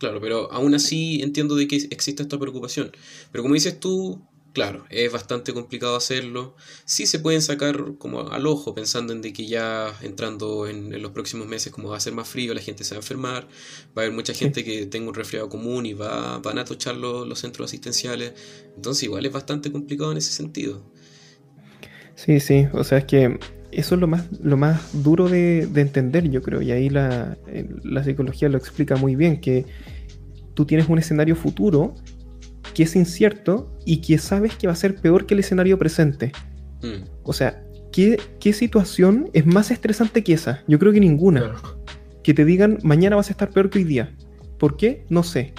Claro, 0.00 0.18
pero 0.18 0.50
aún 0.50 0.74
así 0.74 1.20
entiendo 1.20 1.56
de 1.56 1.68
que 1.68 1.76
existe 1.76 2.22
esta 2.22 2.38
preocupación. 2.38 2.90
Pero 3.30 3.42
como 3.42 3.52
dices 3.52 3.78
tú, 3.78 4.18
claro, 4.54 4.86
es 4.88 5.12
bastante 5.12 5.52
complicado 5.52 5.94
hacerlo. 5.94 6.56
Sí 6.86 7.04
se 7.04 7.18
pueden 7.18 7.42
sacar 7.42 7.98
como 7.98 8.30
al 8.30 8.46
ojo 8.46 8.74
pensando 8.74 9.12
en 9.12 9.20
de 9.20 9.34
que 9.34 9.46
ya 9.46 9.94
entrando 10.00 10.66
en, 10.66 10.94
en 10.94 11.02
los 11.02 11.12
próximos 11.12 11.46
meses 11.46 11.70
como 11.70 11.90
va 11.90 11.98
a 11.98 12.00
ser 12.00 12.14
más 12.14 12.26
frío, 12.26 12.54
la 12.54 12.62
gente 12.62 12.82
se 12.82 12.94
va 12.94 13.00
a 13.00 13.02
enfermar, 13.02 13.46
va 13.88 14.00
a 14.00 14.06
haber 14.06 14.12
mucha 14.12 14.32
gente 14.32 14.64
que 14.64 14.86
tenga 14.86 15.08
un 15.08 15.14
resfriado 15.14 15.50
común 15.50 15.84
y 15.84 15.92
va, 15.92 16.38
van 16.38 16.58
a 16.58 16.64
tochar 16.64 16.96
los, 16.96 17.28
los 17.28 17.38
centros 17.38 17.66
asistenciales. 17.66 18.32
Entonces 18.74 19.02
igual 19.02 19.26
es 19.26 19.32
bastante 19.32 19.70
complicado 19.70 20.12
en 20.12 20.16
ese 20.16 20.32
sentido. 20.32 20.82
Sí, 22.14 22.40
sí, 22.40 22.66
o 22.72 22.84
sea, 22.84 22.96
es 22.96 23.04
que 23.04 23.38
eso 23.72 23.94
es 23.94 24.00
lo 24.00 24.06
más, 24.06 24.26
lo 24.42 24.56
más 24.56 25.02
duro 25.02 25.28
de, 25.28 25.66
de 25.66 25.80
entender, 25.80 26.28
yo 26.30 26.42
creo, 26.42 26.62
y 26.62 26.70
ahí 26.72 26.90
la, 26.90 27.36
eh, 27.48 27.68
la 27.84 28.02
psicología 28.04 28.48
lo 28.48 28.58
explica 28.58 28.96
muy 28.96 29.16
bien, 29.16 29.40
que 29.40 29.66
tú 30.54 30.64
tienes 30.66 30.88
un 30.88 30.98
escenario 30.98 31.36
futuro 31.36 31.94
que 32.74 32.84
es 32.84 32.94
incierto 32.96 33.76
y 33.84 34.00
que 34.00 34.18
sabes 34.18 34.54
que 34.56 34.66
va 34.66 34.72
a 34.72 34.76
ser 34.76 34.96
peor 34.96 35.26
que 35.26 35.34
el 35.34 35.40
escenario 35.40 35.78
presente. 35.78 36.32
Mm, 36.82 37.04
O 37.22 37.32
sea, 37.32 37.62
¿qué, 37.92 38.18
qué 38.40 38.52
situación 38.52 39.28
es 39.32 39.46
más 39.46 39.70
estresante 39.70 40.22
que 40.22 40.34
esa? 40.34 40.62
Yo 40.68 40.78
creo 40.78 40.92
que 40.92 41.00
ninguna. 41.00 41.40
Claro. 41.40 41.80
que 42.22 42.34
te 42.34 42.44
digan 42.44 42.78
mañana 42.82 43.16
vas 43.16 43.28
a 43.28 43.32
estar 43.32 43.50
peor 43.50 43.70
que 43.70 43.78
hoy 43.78 43.84
día. 43.84 44.14
¿Por 44.58 44.76
qué? 44.76 45.04
No 45.08 45.22
sé. 45.22 45.54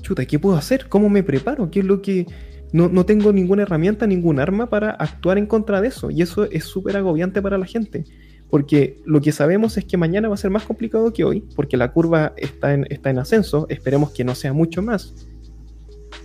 Chuta, 0.00 0.24
¿qué 0.26 0.38
puedo 0.38 0.56
hacer? 0.56 0.88
¿Cómo 0.88 1.08
me 1.08 1.22
preparo? 1.22 1.70
¿Qué 1.70 1.80
es 1.80 1.86
lo 1.86 2.00
que... 2.02 2.26
No, 2.74 2.88
no 2.88 3.06
tengo 3.06 3.32
ninguna 3.32 3.62
herramienta, 3.62 4.04
ningún 4.04 4.40
arma 4.40 4.68
para 4.68 4.90
actuar 4.90 5.38
en 5.38 5.46
contra 5.46 5.80
de 5.80 5.86
eso. 5.86 6.10
Y 6.10 6.22
eso 6.22 6.50
es 6.50 6.64
súper 6.64 6.96
agobiante 6.96 7.40
para 7.40 7.56
la 7.56 7.66
gente. 7.66 8.02
Porque 8.50 8.96
lo 9.04 9.20
que 9.20 9.30
sabemos 9.30 9.78
es 9.78 9.84
que 9.84 9.96
mañana 9.96 10.26
va 10.26 10.34
a 10.34 10.38
ser 10.38 10.50
más 10.50 10.64
complicado 10.64 11.12
que 11.12 11.22
hoy, 11.22 11.44
porque 11.54 11.76
la 11.76 11.92
curva 11.92 12.32
está 12.36 12.74
en, 12.74 13.18
ascenso, 13.20 13.66
esperemos 13.68 14.10
que 14.10 14.24
no 14.24 14.34
sea 14.34 14.52
mucho 14.52 14.82
más. 14.82 15.14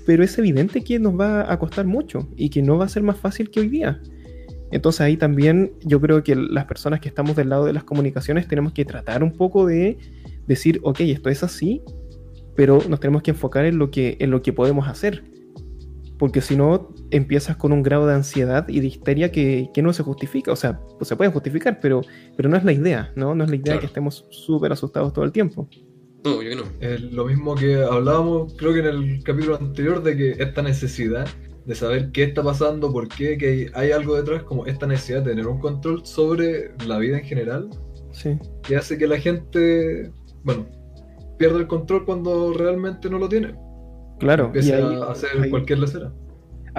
Pero 0.08 0.24
es 0.24 0.36
evidente 0.40 0.84
que 0.84 0.98
nos 0.98 1.20
va 1.20 1.54
a 1.54 1.60
costar 1.60 1.86
mucho 1.86 2.28
y 2.36 2.50
que 2.50 2.64
no 2.64 2.80
va 2.80 2.86
a 2.86 2.90
ser 2.90 3.04
más 3.04 3.20
fácil 3.20 3.52
que 3.52 3.60
hoy 3.60 3.70
día. 3.70 4.02
Entonces 4.72 5.02
ahí 5.02 5.18
también 5.18 5.74
yo 5.86 6.02
creo 6.02 6.24
que 6.24 6.36
las 6.36 6.66
personas 6.66 7.00
que 7.00 7.10
estamos 7.10 7.36
del 7.36 7.50
lado 7.50 7.66
de 7.66 7.74
las 7.74 7.84
comunicaciones 7.84 8.48
tenemos 8.48 8.74
que 8.74 8.86
tratar 8.86 9.24
un 9.24 9.34
poco 9.34 9.68
de 9.68 10.00
decir, 10.48 10.80
ok, 10.82 11.02
esto 11.02 11.30
es 11.30 11.44
así, 11.44 11.84
pero 12.56 12.82
nos 12.90 13.00
tenemos 13.00 13.22
que 13.22 13.30
enfocar 13.30 13.66
en 13.66 13.78
lo 13.78 13.92
que, 13.92 14.18
en 14.20 14.32
lo 14.32 14.42
que 14.42 14.52
podemos 14.52 14.88
hacer. 14.88 15.24
Porque 16.20 16.42
si 16.42 16.58
no, 16.58 16.94
empiezas 17.12 17.56
con 17.56 17.72
un 17.72 17.82
grado 17.82 18.06
de 18.06 18.14
ansiedad 18.14 18.68
y 18.68 18.82
de 18.82 18.88
histeria 18.88 19.32
que, 19.32 19.72
no 19.82 19.94
se 19.94 20.04
justifica. 20.04 20.52
O 20.52 20.56
sea, 20.58 20.80
pues 20.98 21.08
se 21.08 21.16
puede 21.16 21.32
justificar, 21.32 21.80
pero, 21.80 22.02
pero 22.36 22.50
no 22.50 22.58
es 22.58 22.66
la 22.66 22.74
idea, 22.74 23.12
¿no? 23.16 23.34
No 23.34 23.46
es 23.46 23.50
la 23.50 23.56
idea 23.56 23.80
que 23.80 23.86
estemos 23.86 24.26
súper 24.30 24.74
asustados 24.74 25.14
todo 25.14 25.24
el 25.24 25.32
tiempo. 25.32 25.68
No, 26.26 26.42
yo 26.44 26.50
que 26.50 26.56
no. 26.58 26.64
Es 26.82 27.02
lo 27.02 27.26
mismo 27.26 27.56
que 27.56 27.82
hablábamos, 27.82 28.54
creo 28.58 28.74
que 28.74 28.80
en 28.80 28.86
el 28.88 29.24
capítulo 29.24 29.56
anterior, 29.56 30.04
de 30.04 30.18
que 30.18 30.32
esta 30.44 30.62
necesidad 30.62 31.26
de 31.66 31.76
saber 31.76 32.12
qué 32.12 32.24
está 32.24 32.44
pasando, 32.44 32.92
por 32.92 33.08
qué, 33.08 33.38
que 33.38 33.72
hay, 33.74 33.92
algo 33.92 34.16
detrás, 34.16 34.44
como 34.44 34.66
esta 34.66 34.88
necesidad 34.88 35.22
de 35.22 35.32
tener 35.32 35.48
un 35.48 35.60
control 35.60 36.06
sobre 36.06 36.72
la 36.86 36.98
vida 36.98 37.20
en 37.20 37.24
general, 37.24 37.70
sí. 38.12 38.38
que 38.64 38.76
hace 38.76 38.98
que 38.98 39.08
la 39.08 39.18
gente, 39.18 40.12
bueno, 40.44 40.68
pierda 41.38 41.60
el 41.60 41.68
control 41.68 42.06
cuando 42.06 42.54
realmente 42.54 43.10
no 43.10 43.20
lo 43.20 43.30
tiene. 43.30 43.54
Claro. 44.20 44.46
Empieza 44.46 44.78
a 44.78 45.12
hacer 45.12 45.50
cualquier 45.50 45.80
lecera 45.80 46.12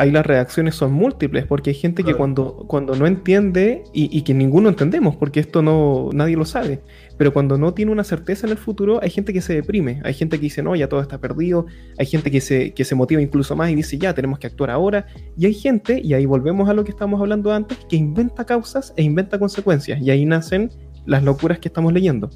ahí 0.00 0.10
las 0.10 0.24
reacciones 0.24 0.74
son 0.74 0.92
múltiples, 0.92 1.44
porque 1.46 1.70
hay 1.70 1.76
gente 1.76 2.04
que 2.04 2.14
cuando, 2.14 2.64
cuando 2.66 2.94
no 2.94 3.06
entiende, 3.06 3.84
y, 3.92 4.22
que 4.22 4.34
ninguno 4.34 4.68
entendemos, 4.68 5.16
porque 5.16 5.40
esto 5.40 5.62
no 5.62 6.10
nadie 6.12 6.36
lo 6.36 6.44
sabe, 6.44 6.80
pero 7.16 7.32
cuando 7.32 7.58
no 7.58 7.74
tiene 7.74 7.92
una 7.92 8.04
certeza 8.04 8.46
en 8.46 8.52
el 8.52 8.58
futuro, 8.58 9.00
hay 9.02 9.10
gente 9.10 9.32
que 9.32 9.40
se 9.40 9.54
deprime, 9.54 10.00
hay 10.04 10.14
gente 10.14 10.36
que 10.36 10.44
dice, 10.44 10.62
no, 10.62 10.74
ya 10.74 10.88
todo 10.88 11.00
está 11.00 11.18
perdido, 11.18 11.66
hay 11.98 12.06
gente 12.06 12.30
que 12.30 12.40
se, 12.40 12.72
que 12.72 12.84
se 12.84 12.94
motiva 12.94 13.20
incluso 13.20 13.56
más 13.56 13.70
y 13.70 13.74
dice, 13.74 13.98
ya, 13.98 14.14
tenemos 14.14 14.38
que 14.38 14.46
actuar 14.46 14.70
ahora, 14.70 15.06
y 15.36 15.46
hay 15.46 15.54
gente, 15.54 16.00
y 16.02 16.14
ahí 16.14 16.26
volvemos 16.26 16.68
a 16.68 16.74
lo 16.74 16.84
que 16.84 16.90
estábamos 16.90 17.20
hablando 17.20 17.52
antes, 17.52 17.78
que 17.88 17.96
inventa 17.96 18.44
causas 18.44 18.94
e 18.96 19.02
inventa 19.02 19.38
consecuencias, 19.38 20.00
y 20.00 20.10
ahí 20.10 20.24
nacen 20.24 20.70
las 21.06 21.22
locuras 21.22 21.58
que 21.58 21.68
estamos 21.68 21.92
leyendo. 21.92 22.30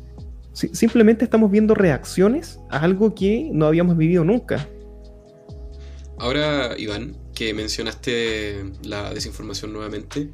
simplemente 0.53 1.25
estamos 1.25 1.51
viendo 1.51 1.75
reacciones 1.75 2.61
a 2.71 2.81
algo 2.81 3.15
que 3.15 3.51
no 3.53 3.67
habíamos 3.67 3.97
vivido 3.97 4.25
nunca. 4.25 4.69
Ahora, 6.19 6.75
Iván, 6.79 7.17
que 7.35 7.55
mencionaste 7.55 8.65
la 8.83 9.13
desinformación 9.13 9.73
nuevamente. 9.73 10.31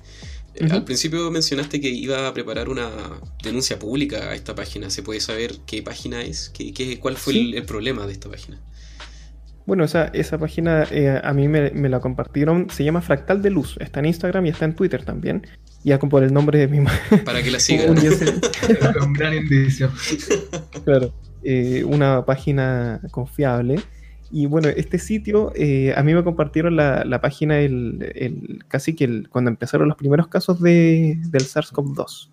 Eh, 0.55 0.67
al 0.71 0.85
principio 0.85 1.31
mencionaste 1.31 1.81
que 1.81 1.89
iba 1.89 2.27
a 2.27 2.35
preparar 2.35 2.69
una 2.69 2.91
denuncia 3.43 3.79
pública 3.79 4.31
a 4.31 4.35
esta 4.35 4.55
página. 4.55 4.91
¿Se 4.91 5.03
puede 5.03 5.21
saber 5.21 5.53
qué 5.67 5.83
página 5.83 6.23
es? 6.23 6.51
¿Qué, 6.51 6.73
qué 6.75 6.99
cuál 6.99 7.17
fue 7.17 7.35
el, 7.35 7.63
problema 7.65 8.07
de 8.07 8.13
esta 8.13 8.29
página? 8.29 8.61
Bueno, 9.67 9.85
esa, 9.85 10.07
esa 10.09 10.37
página 10.39 10.85
eh, 10.91 11.21
a 11.23 11.33
mí 11.33 11.47
me, 11.49 11.71
la 11.89 12.01
compartieron. 12.01 12.69
Se 12.71 12.85
llama 12.85 13.01
Fractal 13.01 13.41
de 13.41 13.51
Luz. 13.51 13.77
Está 13.79 14.01
en 14.01 14.07
Instagram 14.07 14.47
y 14.47 14.49
está 14.49 14.65
en 14.65 14.75
Twitter 14.75 15.05
también. 15.05 15.47
Ya 15.85 15.99
por 15.99 16.25
el 16.25 16.35
nombre 16.35 16.59
de 16.59 16.69
mi 16.69 16.85
Para 17.25 17.43
que 17.43 17.51
la 17.51 17.61
sigan. 17.61 17.91
un 19.03 19.13
gran 19.13 19.35
indicio. 19.35 19.91
claro. 20.85 21.15
Eh, 21.43 21.85
una 21.85 22.27
página 22.27 23.01
confiable. 23.13 23.81
Y 24.33 24.47
bueno, 24.47 24.69
este 24.69 24.99
sitio, 24.99 25.53
eh, 25.57 25.93
a 25.97 26.03
mí 26.03 26.15
me 26.15 26.23
compartieron 26.23 26.77
la, 26.77 27.05
la 27.05 27.21
página 27.21 27.59
el, 27.59 28.65
casi 28.69 28.95
que 28.95 29.05
el, 29.05 29.29
cuando 29.29 29.51
empezaron 29.51 29.89
los 29.89 29.97
primeros 29.97 30.29
casos 30.29 30.61
de, 30.61 31.19
del 31.31 31.43
SARS-CoV-2. 31.43 32.31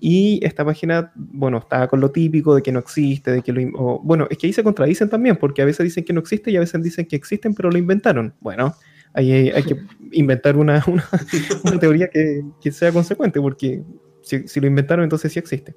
Y 0.00 0.40
esta 0.44 0.64
página, 0.64 1.12
bueno, 1.14 1.58
está 1.58 1.88
con 1.88 2.00
lo 2.00 2.10
típico 2.10 2.54
de 2.54 2.62
que 2.62 2.72
no 2.72 2.78
existe, 2.78 3.30
de 3.30 3.42
que 3.42 3.52
lo... 3.52 4.00
bueno, 4.00 4.26
es 4.30 4.38
que 4.38 4.46
ahí 4.46 4.52
se 4.52 4.64
contradicen 4.64 5.10
también, 5.10 5.36
porque 5.36 5.62
a 5.62 5.64
veces 5.64 5.84
dicen 5.84 6.04
que 6.04 6.12
no 6.12 6.20
existe 6.20 6.50
y 6.50 6.56
a 6.56 6.60
veces 6.60 6.82
dicen 6.82 7.06
que 7.06 7.16
existen, 7.16 7.54
pero 7.54 7.70
lo 7.70 7.78
inventaron. 7.78 8.34
Bueno, 8.40 8.74
ahí 9.12 9.32
hay, 9.32 9.62
que 9.62 9.76
inventar 10.12 10.56
una, 10.58 10.82
una, 10.86 11.80
teoría 11.80 12.08
que, 12.08 12.44
que, 12.62 12.72
sea 12.72 12.92
consecuente, 12.92 13.40
porque 13.40 13.82
si, 14.22 14.48
si 14.48 14.60
lo 14.60 14.66
inventaron, 14.66 15.04
entonces 15.04 15.32
sí 15.32 15.38
existe. 15.38 15.74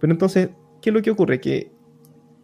Pero 0.00 0.12
entonces, 0.12 0.50
¿qué 0.82 0.90
es 0.90 0.94
lo 0.94 1.02
que 1.02 1.10
ocurre? 1.10 1.40
Que 1.40 1.72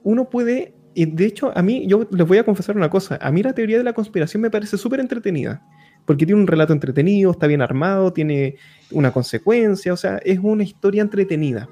uno 0.02 0.30
puede 0.30 0.75
y 0.98 1.04
de 1.04 1.26
hecho, 1.26 1.52
a 1.54 1.60
mí, 1.60 1.86
yo 1.86 2.08
les 2.10 2.26
voy 2.26 2.38
a 2.38 2.44
confesar 2.44 2.74
una 2.74 2.88
cosa, 2.88 3.18
a 3.20 3.30
mí 3.30 3.42
la 3.42 3.52
teoría 3.52 3.76
de 3.76 3.84
la 3.84 3.92
conspiración 3.92 4.40
me 4.40 4.50
parece 4.50 4.78
súper 4.78 4.98
entretenida, 4.98 5.62
porque 6.06 6.24
tiene 6.24 6.40
un 6.40 6.46
relato 6.46 6.72
entretenido, 6.72 7.32
está 7.32 7.46
bien 7.46 7.60
armado, 7.60 8.14
tiene 8.14 8.56
una 8.90 9.12
consecuencia, 9.12 9.92
o 9.92 9.96
sea, 9.98 10.16
es 10.24 10.38
una 10.42 10.62
historia 10.62 11.02
entretenida. 11.02 11.68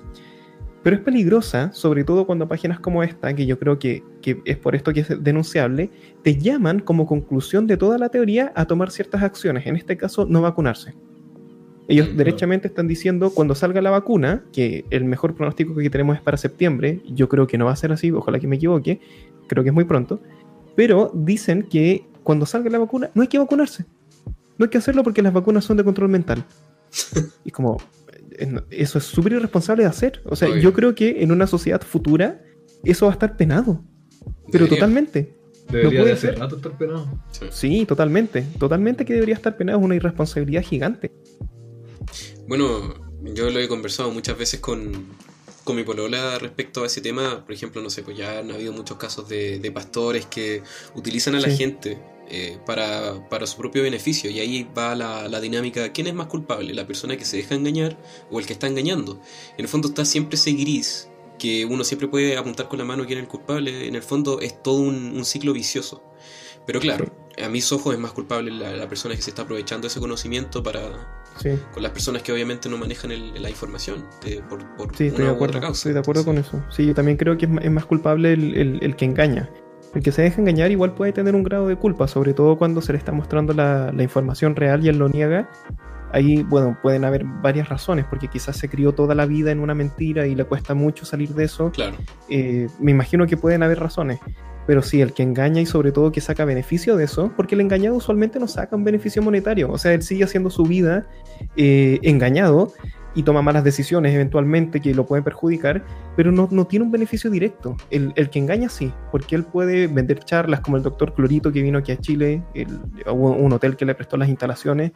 Pero 0.83 0.97
es 0.97 1.03
peligrosa, 1.03 1.73
sobre 1.73 2.05
todo 2.05 2.27
cuando 2.27 2.47
páginas 2.47 2.81
como 2.81 3.03
esta, 3.03 3.35
que 3.35 3.47
yo 3.47 3.59
creo 3.59 3.79
que, 3.79 4.03
que, 4.21 4.43
es 4.45 4.59
por 4.59 4.75
esto 4.75 4.93
que 4.93 5.01
es 5.01 5.25
denunciable, 5.25 5.89
te 6.23 6.37
llaman 6.37 6.81
como 6.81 7.07
conclusión 7.07 7.67
de 7.67 7.79
toda 7.79 7.97
la 7.97 8.11
teoría 8.11 8.53
a 8.55 8.67
tomar 8.67 8.91
ciertas 8.91 9.23
acciones, 9.23 9.67
en 9.67 9.77
este 9.77 9.97
caso 9.97 10.27
no 10.27 10.43
vacunarse. 10.43 10.93
Ellos 11.87 12.17
derechamente 12.17 12.69
están 12.69 12.89
diciendo 12.89 13.31
cuando 13.31 13.55
salga 13.55 13.83
la 13.83 13.91
vacuna, 13.91 14.43
que 14.53 14.87
el 14.91 15.05
mejor 15.05 15.35
pronóstico 15.35 15.75
que 15.75 15.91
tenemos 15.91 16.17
es 16.17 16.23
para 16.23 16.39
septiembre, 16.39 17.03
yo 17.07 17.29
creo 17.29 17.47
que 17.47 17.59
no 17.59 17.67
va 17.67 17.73
a 17.73 17.77
ser 17.77 17.93
así, 17.93 18.11
ojalá 18.11 18.39
que 18.39 18.47
me 18.47 18.57
equivoque, 18.57 19.01
creo 19.49 19.63
que 19.63 19.69
es 19.69 19.75
muy 19.75 19.85
pronto, 19.85 20.21
pero 20.75 21.11
dicen 21.15 21.63
que 21.63 22.07
cuando 22.23 22.47
salga 22.47 22.71
la 22.71 22.79
vacuna 22.79 23.11
no 23.15 23.21
hay 23.21 23.29
que 23.29 23.39
vacunarse, 23.39 23.85
no 24.57 24.65
hay 24.65 24.71
que 24.71 24.79
hacerlo 24.79 25.03
porque 25.03 25.21
las 25.21 25.33
vacunas 25.33 25.65
son 25.65 25.77
de 25.77 25.85
control 25.85 26.09
mental. 26.09 26.45
y 27.45 27.51
como, 27.51 27.77
eso 28.71 28.99
es 28.99 29.05
súper 29.05 29.35
irresponsable 29.35 29.83
de 29.83 29.89
hacer, 29.91 30.23
o 30.25 30.37
sea, 30.37 30.57
yo 30.57 30.73
creo 30.73 30.95
que 30.95 31.23
en 31.23 31.33
una 31.33 31.47
sociedad 31.47 31.83
futura 31.83 32.41
eso 32.83 33.07
va 33.07 33.13
a 33.13 33.15
estar 33.15 33.37
penado, 33.37 33.85
pero 34.51 34.67
totalmente. 34.69 35.37
Debería 35.71 36.05
de 36.05 36.17
ser 36.17 36.35
estar 36.35 36.79
penado. 36.79 37.09
sí, 37.51 37.85
totalmente, 37.87 38.43
totalmente 38.59 39.05
que 39.05 39.15
debería 39.15 39.35
estar 39.35 39.57
penado, 39.57 39.79
es 39.79 39.85
una 39.85 39.97
irresponsabilidad 39.97 40.63
gigante. 40.63 41.11
Bueno, 42.47 42.95
yo 43.23 43.51
lo 43.51 43.59
he 43.59 43.69
conversado 43.69 44.11
muchas 44.11 44.37
veces 44.37 44.61
con, 44.61 45.09
con 45.65 45.77
mi 45.77 45.83
polola 45.83 46.39
respecto 46.39 46.83
a 46.83 46.87
ese 46.87 47.01
tema. 47.01 47.45
Por 47.45 47.55
ejemplo, 47.55 47.81
no 47.81 47.91
sé, 47.91 48.03
pues 48.03 48.17
ya 48.17 48.39
han 48.39 48.51
habido 48.51 48.73
muchos 48.73 48.99
casos 48.99 49.29
de, 49.29 49.59
de 49.59 49.73
pastores 49.73 50.27
que 50.27 50.63
utilizan 50.95 51.35
a 51.35 51.41
la 51.41 51.49
gente 51.49 51.99
eh, 52.29 52.59
para, 52.67 53.29
para, 53.29 53.47
su 53.47 53.57
propio 53.57 53.83
beneficio. 53.83 54.31
Y 54.31 54.41
ahí 54.41 54.69
va 54.77 54.95
la, 54.95 55.29
la, 55.29 55.41
dinámica, 55.41 55.93
¿quién 55.93 56.07
es 56.07 56.15
más 56.15 56.27
culpable? 56.27 56.75
¿La 56.75 56.87
persona 56.87 57.17
que 57.17 57.25
se 57.25 57.39
deja 57.39 57.55
engañar 57.55 57.99
o 58.31 58.39
el 58.39 58.47
que 58.47 58.53
está 58.53 58.67
engañando? 58.67 59.21
En 59.57 59.65
el 59.65 59.69
fondo 59.69 59.89
está 59.89 60.05
siempre 60.05 60.37
ese 60.37 60.53
gris 60.53 61.09
que 61.39 61.65
uno 61.65 61.83
siempre 61.83 62.09
puede 62.09 62.37
apuntar 62.37 62.69
con 62.69 62.79
la 62.79 62.85
mano 62.85 63.07
quién 63.07 63.19
es 63.19 63.25
el 63.25 63.29
culpable. 63.29 63.89
En 63.89 63.95
el 63.95 64.03
fondo 64.03 64.41
es 64.41 64.63
todo 64.63 64.81
un, 64.81 65.17
un 65.17 65.25
ciclo 65.25 65.53
vicioso. 65.53 66.03
Pero 66.67 66.81
claro, 66.81 67.24
a 67.43 67.49
mis 67.49 67.71
ojos 67.73 67.95
es 67.95 68.01
más 68.01 68.13
culpable 68.13 68.51
la, 68.51 68.89
persona 68.89 69.15
que 69.15 69.23
se 69.23 69.31
está 69.31 69.43
aprovechando 69.43 69.83
de 69.87 69.89
ese 69.89 70.01
conocimiento 70.01 70.63
para 70.63 70.81
con 71.73 71.83
las 71.83 71.93
personas 71.93 72.23
que 72.23 72.33
obviamente 72.33 72.69
no 72.69 72.79
manejan 72.79 73.11
la 73.43 73.51
información 73.51 74.05
por, 74.49 74.61
sí, 74.97 75.09
estoy 75.09 75.25
de 75.25 75.31
acuerdo, 75.31 75.59
Estoy 75.69 75.93
de 75.93 75.99
acuerdo 75.99 76.25
con 76.25 76.39
eso. 76.39 76.63
Sí, 76.71 76.87
yo 76.87 76.95
también 76.95 77.17
creo 77.17 77.37
que 77.37 77.47
es, 77.61 77.71
más 77.71 77.85
culpable 77.87 78.33
el, 78.33 78.97
que 78.97 79.05
engaña. 79.05 79.51
El 79.95 80.03
que 80.03 80.13
se 80.13 80.23
deja 80.23 80.41
engañar 80.41 80.71
igual 80.71 80.95
puede 80.95 81.13
tener 81.13 81.35
un 81.35 81.43
grado 81.43 81.67
de 81.67 81.77
culpa, 81.77 82.09
sobre 82.09 82.35
todo 82.35 82.57
cuando 82.57 82.81
se 82.81 82.93
le 82.93 82.99
está 82.99 83.13
mostrando 83.13 83.53
la, 83.53 83.93
información 83.99 84.55
real 84.55 84.85
y 84.85 84.89
él 84.89 84.99
lo 84.99 85.09
niega. 85.09 85.51
Ahí, 86.13 86.45
bueno, 86.45 86.79
pueden 86.81 87.05
haber 87.05 87.25
varias 87.25 87.69
razones, 87.69 88.05
porque 88.09 88.29
quizás 88.29 88.57
se 88.57 88.69
crió 88.69 88.93
toda 88.93 89.17
la 89.17 89.27
vida 89.27 89.51
en 89.51 89.59
una 89.59 89.75
mentira 89.75 90.29
y 90.29 90.37
le 90.37 90.45
cuesta 90.45 90.73
mucho 90.73 91.05
salir 91.05 91.31
de 91.31 91.45
eso. 91.45 91.73
Claro. 91.73 91.97
Eh, 92.29 92.69
me 92.79 92.93
imagino 92.93 93.27
que 93.27 93.37
pueden 93.37 93.65
haber 93.65 93.81
razones. 93.81 94.21
Pero 94.67 94.83
sí, 94.83 95.01
el 95.01 95.13
que 95.13 95.23
engaña 95.23 95.61
y 95.61 95.67
sobre 95.67 95.93
todo 95.93 96.13
que 96.13 96.21
saca 96.21 96.45
beneficio 96.45 96.97
de 96.97 97.05
eso, 97.05 97.33
porque 97.37 97.55
el 97.55 97.61
engañado 97.61 97.97
usualmente 97.97 98.39
no 98.39 98.49
saca 98.49 98.77
un 98.77 98.85
beneficio 98.85 99.23
monetario, 99.23 99.71
o 99.71 99.79
sea, 99.79 99.93
él 99.93 100.03
sigue 100.03 100.25
haciendo 100.25 100.51
su 100.51 100.65
vida 100.65 101.07
eh, 101.57 101.99
engañado 102.03 102.73
y 103.15 103.23
toma 103.23 103.43
malas 103.43 103.63
decisiones 103.63 104.15
eventualmente 104.15 104.81
que 104.81 104.95
lo 104.95 105.07
pueden 105.07 105.25
perjudicar, 105.25 105.85
pero 106.17 106.33
no, 106.33 106.49
no 106.51 106.67
tiene 106.67 106.85
un 106.85 106.91
beneficio 106.91 107.31
directo. 107.31 107.77
El, 107.91 108.13
el, 108.17 108.29
que 108.29 108.41
engaña 108.41 108.69
sí, 108.69 108.93
porque 109.13 109.37
él 109.37 109.45
puede 109.45 109.87
vender 109.87 110.21
charlas 110.25 110.61
como 110.61 110.77
el 110.77 110.83
doctor 110.83 111.15
Clorito 111.15 111.53
que 111.53 111.63
vino 111.63 111.79
aquí 111.79 111.93
a 111.93 111.97
Chile, 112.01 112.43
el, 112.55 112.81
un 113.07 113.53
hotel 113.53 113.77
que 113.77 113.85
le 113.85 113.95
prestó 113.95 114.17
las 114.17 114.29
instalaciones, 114.29 114.93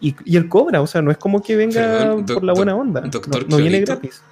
y, 0.00 0.16
y 0.24 0.36
él 0.36 0.48
cobra, 0.48 0.80
o 0.80 0.86
sea, 0.86 1.02
no 1.02 1.10
es 1.10 1.18
como 1.18 1.42
que 1.42 1.56
venga 1.56 2.16
por 2.26 2.42
la 2.42 2.54
buena 2.54 2.74
onda, 2.74 3.02
no 3.48 3.56
viene 3.58 3.80
gratis. 3.80 4.22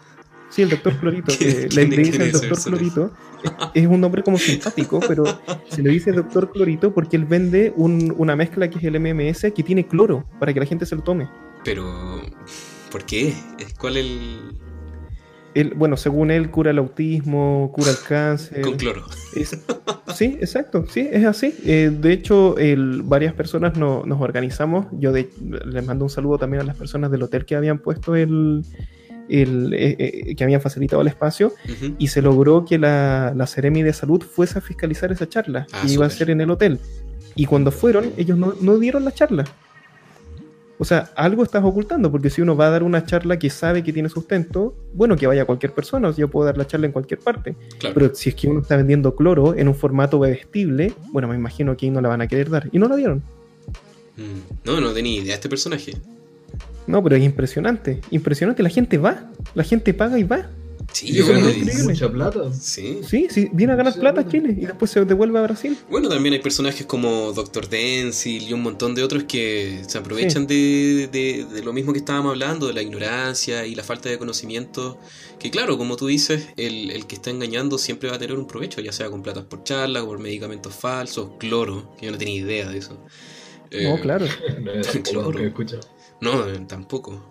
Sí, 0.51 0.63
el 0.63 0.71
doctor 0.71 0.97
Clorito. 0.99 1.33
le, 1.41 1.85
dice 1.87 2.25
el 2.25 2.33
doctor 2.33 2.63
Clorito. 2.63 3.13
Es 3.75 3.87
un 3.87 4.01
nombre 4.01 4.23
como 4.23 4.39
simpático, 4.39 5.01
pero 5.07 5.25
se 5.69 5.83
le 5.83 5.91
dice 5.91 6.13
doctor 6.13 6.51
Clorito 6.51 6.93
porque 6.93 7.17
él 7.17 7.25
vende 7.25 7.73
una 7.77 8.35
mezcla 8.35 8.69
que 8.69 8.79
es 8.79 8.85
el 8.85 8.99
MMS 8.99 9.53
que 9.55 9.63
tiene 9.63 9.87
cloro 9.87 10.25
para 10.39 10.53
que 10.53 10.61
la 10.61 10.67
gente 10.67 10.87
se 10.87 10.97
lo 10.97 11.03
tome. 11.03 11.29
Pero, 11.65 12.21
¿por 12.91 13.05
qué? 13.05 13.35
¿Cuál 13.79 13.99
es 13.99 14.05
el...? 14.05 14.59
él, 15.55 15.73
bueno, 15.77 15.97
según 15.97 16.31
él, 16.31 16.51
cura 16.51 16.71
el 16.71 16.79
autismo, 16.79 17.71
cura 17.75 17.91
el 17.91 17.97
cáncer. 18.07 18.61
Con 18.63 18.77
cloro. 18.77 19.05
sí, 20.15 20.39
exacto, 20.41 20.85
sí, 20.89 21.09
es 21.11 21.25
así. 21.25 21.55
Eh, 21.65 21.91
de 21.93 22.13
hecho, 22.13 22.55
varias 23.05 23.35
personas 23.35 23.77
nos 23.77 24.21
organizamos. 24.21 24.87
Yo 24.93 25.13
les 25.13 25.87
mando 25.87 26.05
un 26.05 26.11
saludo 26.11 26.39
también 26.39 26.63
a 26.63 26.65
las 26.65 26.77
personas 26.77 27.11
del 27.11 27.23
hotel 27.23 27.45
que 27.45 27.57
habían 27.57 27.79
puesto 27.79 28.15
el, 28.15 28.65
el, 29.29 29.73
eh, 29.75 29.97
eh, 29.99 30.35
que 30.35 30.45
habían 30.45 30.61
facilitado 30.61 31.03
el 31.03 31.09
espacio 31.09 31.53
y 31.99 32.09
se 32.09 32.23
logró 32.23 32.65
que 32.65 32.79
la, 32.79 33.33
la 33.37 33.47
Ceremi 33.47 33.83
de 33.83 33.93
Salud 33.93 34.23
fuese 34.23 34.59
a 34.59 34.61
fiscalizar 34.61 35.13
esa 35.13 35.29
charla 35.29 35.67
ah, 35.73 35.83
que 35.85 35.93
iba 35.93 36.07
a 36.07 36.11
ser 36.11 36.31
en 36.31 36.41
el 36.41 36.51
hotel. 36.51 36.79
Y 37.35 37.47
cuando 37.47 37.71
fueron, 37.71 38.13
ellos 38.17 38.37
no, 38.37 38.55
no 38.61 38.79
dieron 38.79 39.05
la 39.05 39.13
charla. 39.13 39.45
O 40.81 40.85
sea, 40.85 41.11
algo 41.17 41.43
estás 41.43 41.65
ocultando, 41.65 42.11
porque 42.11 42.31
si 42.31 42.41
uno 42.41 42.57
va 42.57 42.69
a 42.69 42.71
dar 42.71 42.85
una 42.85 43.05
charla 43.05 43.37
que 43.39 43.51
sabe 43.51 43.83
que 43.83 43.93
tiene 43.93 44.09
sustento, 44.09 44.77
bueno, 44.95 45.17
que 45.17 45.27
vaya 45.27 45.45
cualquier 45.45 45.73
persona, 45.73 46.09
o 46.09 46.13
sea, 46.13 46.21
yo 46.21 46.29
puedo 46.29 46.47
dar 46.47 46.57
la 46.57 46.67
charla 46.69 46.87
en 46.87 46.93
cualquier 46.93 47.19
parte. 47.19 47.57
Pero 47.81 48.15
si 48.15 48.29
es 48.29 48.37
que 48.37 48.47
uno 48.47 48.61
está 48.61 48.77
vendiendo 48.77 49.17
cloro 49.17 49.57
en 49.57 49.67
un 49.67 49.75
formato 49.75 50.21
bebestible, 50.21 50.93
bueno, 51.13 51.27
me 51.27 51.35
imagino 51.35 51.77
que 51.77 51.87
ahí 51.87 51.91
no 51.91 52.01
la 52.01 52.09
van 52.09 52.21
a 52.21 52.29
querer 52.29 52.49
dar. 52.49 52.69
Y 52.71 52.79
no 52.79 52.87
la 52.87 52.95
dieron. 52.95 53.25
Mm. 54.17 54.65
No, 54.65 54.81
no 54.81 54.93
tenía 54.93 55.15
idea 55.15 55.27
de 55.27 55.35
este 55.35 55.49
personaje. 55.49 55.95
No, 56.89 57.03
pero 57.03 57.17
es 57.17 57.23
impresionante. 57.23 58.01
Impresionante, 58.11 58.63
la 58.63 58.71
gente 58.71 58.99
va, 58.99 59.31
la 59.55 59.63
gente 59.63 59.95
paga 59.95 60.19
y 60.19 60.25
va. 60.25 60.49
Sí, 60.93 61.21
bueno, 61.21 61.47
mucha 61.85 62.11
plata. 62.11 62.51
Sí. 62.53 63.01
sí, 63.07 63.29
sí, 63.31 63.51
viene 63.53 63.75
a 63.75 63.77
ganar 63.77 63.95
plata 63.95 64.23
a 64.23 64.29
Chile 64.29 64.57
y 64.59 64.65
después 64.65 64.91
se 64.91 65.05
devuelve 65.05 65.39
a 65.39 65.43
Brasil. 65.43 65.77
Bueno, 65.91 66.09
también 66.09 66.33
hay 66.33 66.41
personajes 66.41 66.87
como 66.87 67.33
Doctor 67.33 67.69
Denzil 67.69 68.49
y 68.49 68.53
un 68.55 68.63
montón 68.63 68.95
de 68.95 69.03
otros 69.03 69.25
que 69.25 69.83
se 69.87 69.99
aprovechan 69.99 70.47
de, 70.47 71.09
de, 71.13 71.63
lo 71.63 71.75
mismo 71.75 71.93
que 71.93 71.99
estábamos 71.99 72.31
hablando, 72.31 72.67
de 72.67 72.73
la 72.73 72.81
ignorancia 72.81 73.67
y 73.67 73.75
la 73.75 73.85
falta 73.85 74.09
de 74.09 74.19
conocimiento. 74.19 74.99
Que 75.39 75.51
claro, 75.51 75.77
como 75.77 75.97
tú 75.97 76.07
dices, 76.07 76.49
el, 76.57 76.91
el 76.91 77.07
que 77.07 77.17
está 77.17 77.31
engañando 77.31 77.77
siempre 77.77 78.09
va 78.09 78.17
a 78.17 78.19
tener 78.19 78.39
un 78.39 78.47
provecho, 78.47 78.81
ya 78.81 78.93
sea 78.93 79.11
con 79.11 79.23
platas 79.23 79.45
por 79.45 79.63
charlas, 79.65 80.05
por 80.05 80.19
medicamentos 80.19 80.75
falsos, 80.75 81.33
cloro, 81.39 81.95
que 81.99 82.07
yo 82.07 82.13
no 82.13 82.19
tenía 82.19 82.41
idea 82.41 82.69
de 82.69 82.79
eso. 82.79 82.95
No, 83.71 83.97
eh, 83.97 84.01
claro. 84.01 84.27
no, 85.13 85.33
No, 86.21 86.45
tampoco. 86.67 87.25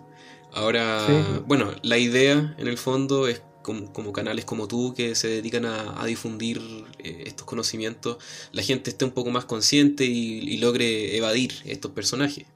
Ahora, 0.52 1.06
bueno, 1.46 1.72
la 1.82 1.98
idea 1.98 2.54
en 2.58 2.66
el 2.66 2.78
fondo 2.78 3.28
es 3.28 3.42
como, 3.62 4.12
canales 4.12 4.44
como 4.44 4.66
tú 4.66 4.94
que 4.94 5.14
se 5.14 5.28
dedican 5.28 5.66
a, 5.66 6.04
difundir 6.06 6.58
eh, 6.98 7.24
estos 7.26 7.46
conocimientos, 7.46 8.16
la 8.52 8.62
gente 8.62 8.90
esté 8.90 9.04
un 9.04 9.10
poco 9.10 9.30
más 9.30 9.44
consciente 9.44 10.04
y, 10.04 10.56
logre 10.58 11.16
evadir 11.16 11.52
estos 11.66 11.90
personajes. 11.92 12.46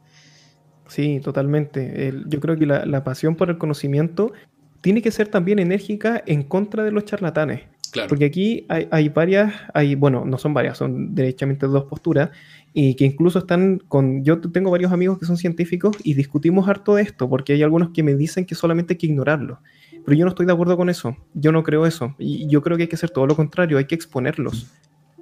Sí, 0.88 1.20
totalmente. 1.22 2.12
yo 2.26 2.40
creo 2.40 2.58
que 2.58 2.66
la, 2.66 3.04
pasión 3.04 3.36
por 3.36 3.50
el 3.50 3.58
conocimiento 3.58 4.32
tiene 4.80 5.02
que 5.02 5.10
ser 5.10 5.28
también 5.28 5.58
enérgica 5.58 6.22
en 6.26 6.42
contra 6.42 6.82
de 6.82 6.92
los 6.92 7.04
charlatanes. 7.04 7.62
Claro. 7.92 8.08
Porque 8.08 8.24
aquí 8.24 8.64
hay, 8.70 8.88
hay, 8.90 9.10
varias, 9.10 9.54
hay, 9.74 9.94
bueno, 9.94 10.24
no 10.24 10.38
son 10.38 10.54
varias, 10.54 10.78
son 10.78 11.14
derechamente 11.14 11.66
dos 11.66 11.84
posturas, 11.84 12.30
y 12.74 12.94
que 12.94 13.04
incluso 13.04 13.38
están 13.38 13.78
con, 13.88 14.24
yo 14.24 14.40
tengo 14.40 14.70
varios 14.70 14.92
amigos 14.92 15.18
que 15.18 15.26
son 15.26 15.36
científicos 15.36 15.96
y 16.02 16.14
discutimos 16.14 16.68
harto 16.68 16.94
de 16.94 17.02
esto, 17.02 17.28
porque 17.28 17.52
hay 17.52 17.62
algunos 17.62 17.90
que 17.90 18.02
me 18.02 18.14
dicen 18.14 18.46
que 18.46 18.54
solamente 18.54 18.94
hay 18.94 18.98
que 18.98 19.06
ignorarlo. 19.06 19.60
Pero 20.04 20.16
yo 20.16 20.24
no 20.24 20.30
estoy 20.30 20.46
de 20.46 20.52
acuerdo 20.52 20.76
con 20.76 20.90
eso. 20.90 21.16
Yo 21.34 21.52
no 21.52 21.62
creo 21.62 21.86
eso. 21.86 22.14
Y 22.18 22.48
yo 22.48 22.62
creo 22.62 22.76
que 22.76 22.84
hay 22.84 22.88
que 22.88 22.96
hacer 22.96 23.10
todo 23.10 23.26
lo 23.26 23.36
contrario, 23.36 23.78
hay 23.78 23.84
que 23.84 23.94
exponerlos. 23.94 24.72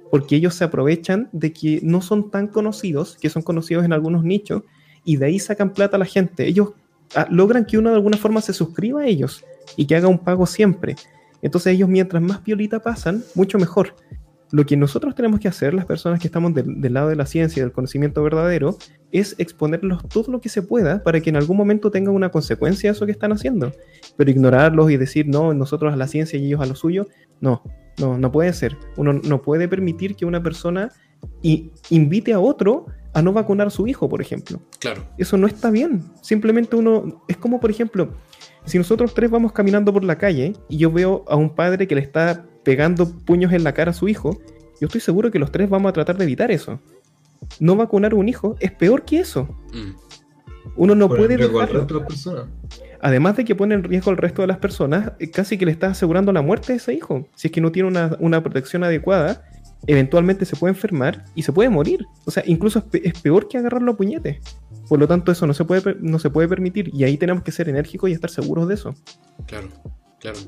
Porque 0.09 0.35
ellos 0.35 0.55
se 0.55 0.63
aprovechan 0.63 1.29
de 1.31 1.53
que 1.53 1.79
no 1.83 2.01
son 2.01 2.31
tan 2.31 2.47
conocidos, 2.47 3.17
que 3.17 3.29
son 3.29 3.43
conocidos 3.43 3.85
en 3.85 3.93
algunos 3.93 4.23
nichos, 4.23 4.63
y 5.03 5.17
de 5.17 5.25
ahí 5.27 5.39
sacan 5.39 5.73
plata 5.73 5.97
a 5.97 5.99
la 5.99 6.05
gente. 6.05 6.47
Ellos 6.47 6.69
ah, 7.15 7.27
logran 7.29 7.65
que 7.65 7.77
uno 7.77 7.89
de 7.89 7.95
alguna 7.95 8.17
forma 8.17 8.41
se 8.41 8.53
suscriba 8.53 9.01
a 9.01 9.07
ellos 9.07 9.43
y 9.77 9.85
que 9.85 9.95
haga 9.95 10.07
un 10.07 10.19
pago 10.19 10.45
siempre. 10.45 10.95
Entonces 11.41 11.73
ellos 11.73 11.89
mientras 11.89 12.21
más 12.21 12.39
piolita 12.39 12.81
pasan, 12.81 13.23
mucho 13.35 13.57
mejor. 13.57 13.95
Lo 14.51 14.65
que 14.65 14.75
nosotros 14.75 15.15
tenemos 15.15 15.39
que 15.39 15.47
hacer, 15.47 15.73
las 15.73 15.85
personas 15.85 16.19
que 16.19 16.27
estamos 16.27 16.53
del, 16.53 16.93
lado 16.93 17.09
de 17.09 17.15
la 17.15 17.25
ciencia 17.25 17.61
y 17.61 17.63
del 17.63 17.71
conocimiento 17.71 18.21
verdadero, 18.21 18.77
es 19.11 19.35
exponerlos 19.37 20.07
todo 20.09 20.31
lo 20.31 20.41
que 20.41 20.49
se 20.49 20.61
pueda 20.61 21.03
para 21.03 21.21
que 21.21 21.29
en 21.29 21.37
algún 21.37 21.57
momento 21.57 21.91
tenga 21.91 22.11
una 22.11 22.29
consecuencia 22.29 22.91
eso 22.91 23.05
que 23.05 23.11
están 23.11 23.31
haciendo. 23.31 23.71
Pero 24.17 24.29
ignorarlos 24.29 24.91
y 24.91 24.97
decir, 24.97 25.27
no, 25.27 25.53
nosotros 25.53 25.93
a 25.93 25.95
la 25.95 26.07
ciencia 26.07 26.37
y 26.37 26.47
ellos 26.47 26.61
a 26.61 26.65
lo 26.65 26.75
suyo, 26.75 27.07
no, 27.39 27.63
no, 27.97 28.17
no 28.17 28.31
puede 28.31 28.51
ser. 28.53 28.77
Uno 28.97 29.13
no 29.13 29.41
puede 29.41 29.67
permitir 29.67 30.15
que 30.15 30.25
una 30.25 30.43
persona 30.43 30.91
invite 31.89 32.33
a 32.33 32.39
otro 32.39 32.87
a 33.13 33.21
no 33.21 33.33
vacunar 33.33 33.67
a 33.67 33.69
su 33.71 33.87
hijo, 33.87 34.07
por 34.09 34.21
ejemplo. 34.21 34.61
Claro. 34.79 35.05
Eso 35.17 35.37
no 35.37 35.47
está 35.47 35.69
bien. 35.69 36.03
Simplemente 36.21 36.75
uno, 36.75 37.23
es 37.27 37.37
como, 37.37 37.59
por 37.59 37.69
ejemplo, 37.69 38.13
si 38.65 38.77
nosotros 38.77 39.13
tres 39.13 39.29
vamos 39.29 39.51
caminando 39.51 39.91
por 39.91 40.03
la 40.03 40.17
calle 40.17 40.53
y 40.69 40.77
yo 40.77 40.91
veo 40.91 41.23
a 41.27 41.35
un 41.35 41.49
padre 41.55 41.87
que 41.87 41.95
le 41.95 42.01
está 42.01 42.45
pegando 42.63 43.09
puños 43.09 43.53
en 43.53 43.63
la 43.63 43.73
cara 43.73 43.91
a 43.91 43.93
su 43.93 44.07
hijo, 44.07 44.39
yo 44.79 44.87
estoy 44.87 45.01
seguro 45.01 45.31
que 45.31 45.39
los 45.39 45.51
tres 45.51 45.69
vamos 45.69 45.89
a 45.89 45.93
tratar 45.93 46.17
de 46.17 46.23
evitar 46.23 46.51
eso. 46.51 46.79
No 47.59 47.75
vacunar 47.75 48.13
a 48.13 48.15
un 48.15 48.29
hijo 48.29 48.55
es 48.59 48.71
peor 48.71 49.03
que 49.03 49.19
eso. 49.19 49.43
Mm. 49.73 49.91
Uno 50.75 50.95
no 50.95 51.09
puede 51.09 51.37
dejarlo. 51.37 51.87
Además 53.01 53.35
de 53.35 53.45
que 53.45 53.55
pone 53.55 53.73
en 53.73 53.83
riesgo 53.83 54.11
al 54.11 54.17
resto 54.17 54.43
de 54.43 54.47
las 54.47 54.57
personas, 54.57 55.13
eh, 55.19 55.31
casi 55.31 55.57
que 55.57 55.65
le 55.65 55.71
está 55.71 55.87
asegurando 55.87 56.31
la 56.31 56.41
muerte 56.41 56.73
a 56.73 56.75
ese 56.75 56.93
hijo. 56.93 57.27
Si 57.35 57.47
es 57.47 57.51
que 57.51 57.61
no 57.61 57.71
tiene 57.71 57.89
una, 58.19 58.43
protección 58.43 58.83
adecuada, 58.83 59.43
eventualmente 59.87 60.45
se 60.45 60.55
puede 60.55 60.73
enfermar 60.73 61.25
y 61.35 61.43
se 61.43 61.53
puede 61.53 61.69
morir. 61.69 62.05
O 62.25 62.31
sea, 62.31 62.43
incluso 62.45 62.83
es, 62.93 63.19
peor 63.21 63.47
que 63.47 63.57
agarrarlo 63.57 63.91
a 63.91 63.97
puñete. 63.97 64.41
Por 64.87 64.99
lo 64.99 65.07
tanto, 65.07 65.31
eso 65.31 65.47
no 65.47 65.53
se 65.53 65.65
puede, 65.65 65.95
no 66.01 66.19
se 66.19 66.29
puede 66.29 66.47
permitir 66.47 66.91
y 66.93 67.03
ahí 67.03 67.17
tenemos 67.17 67.43
que 67.43 67.51
ser 67.51 67.69
enérgicos 67.69 68.09
y 68.09 68.13
estar 68.13 68.29
seguros 68.29 68.67
de 68.67 68.75
eso. 68.75 68.95
Claro, 69.47 69.69
claro. 70.19 70.39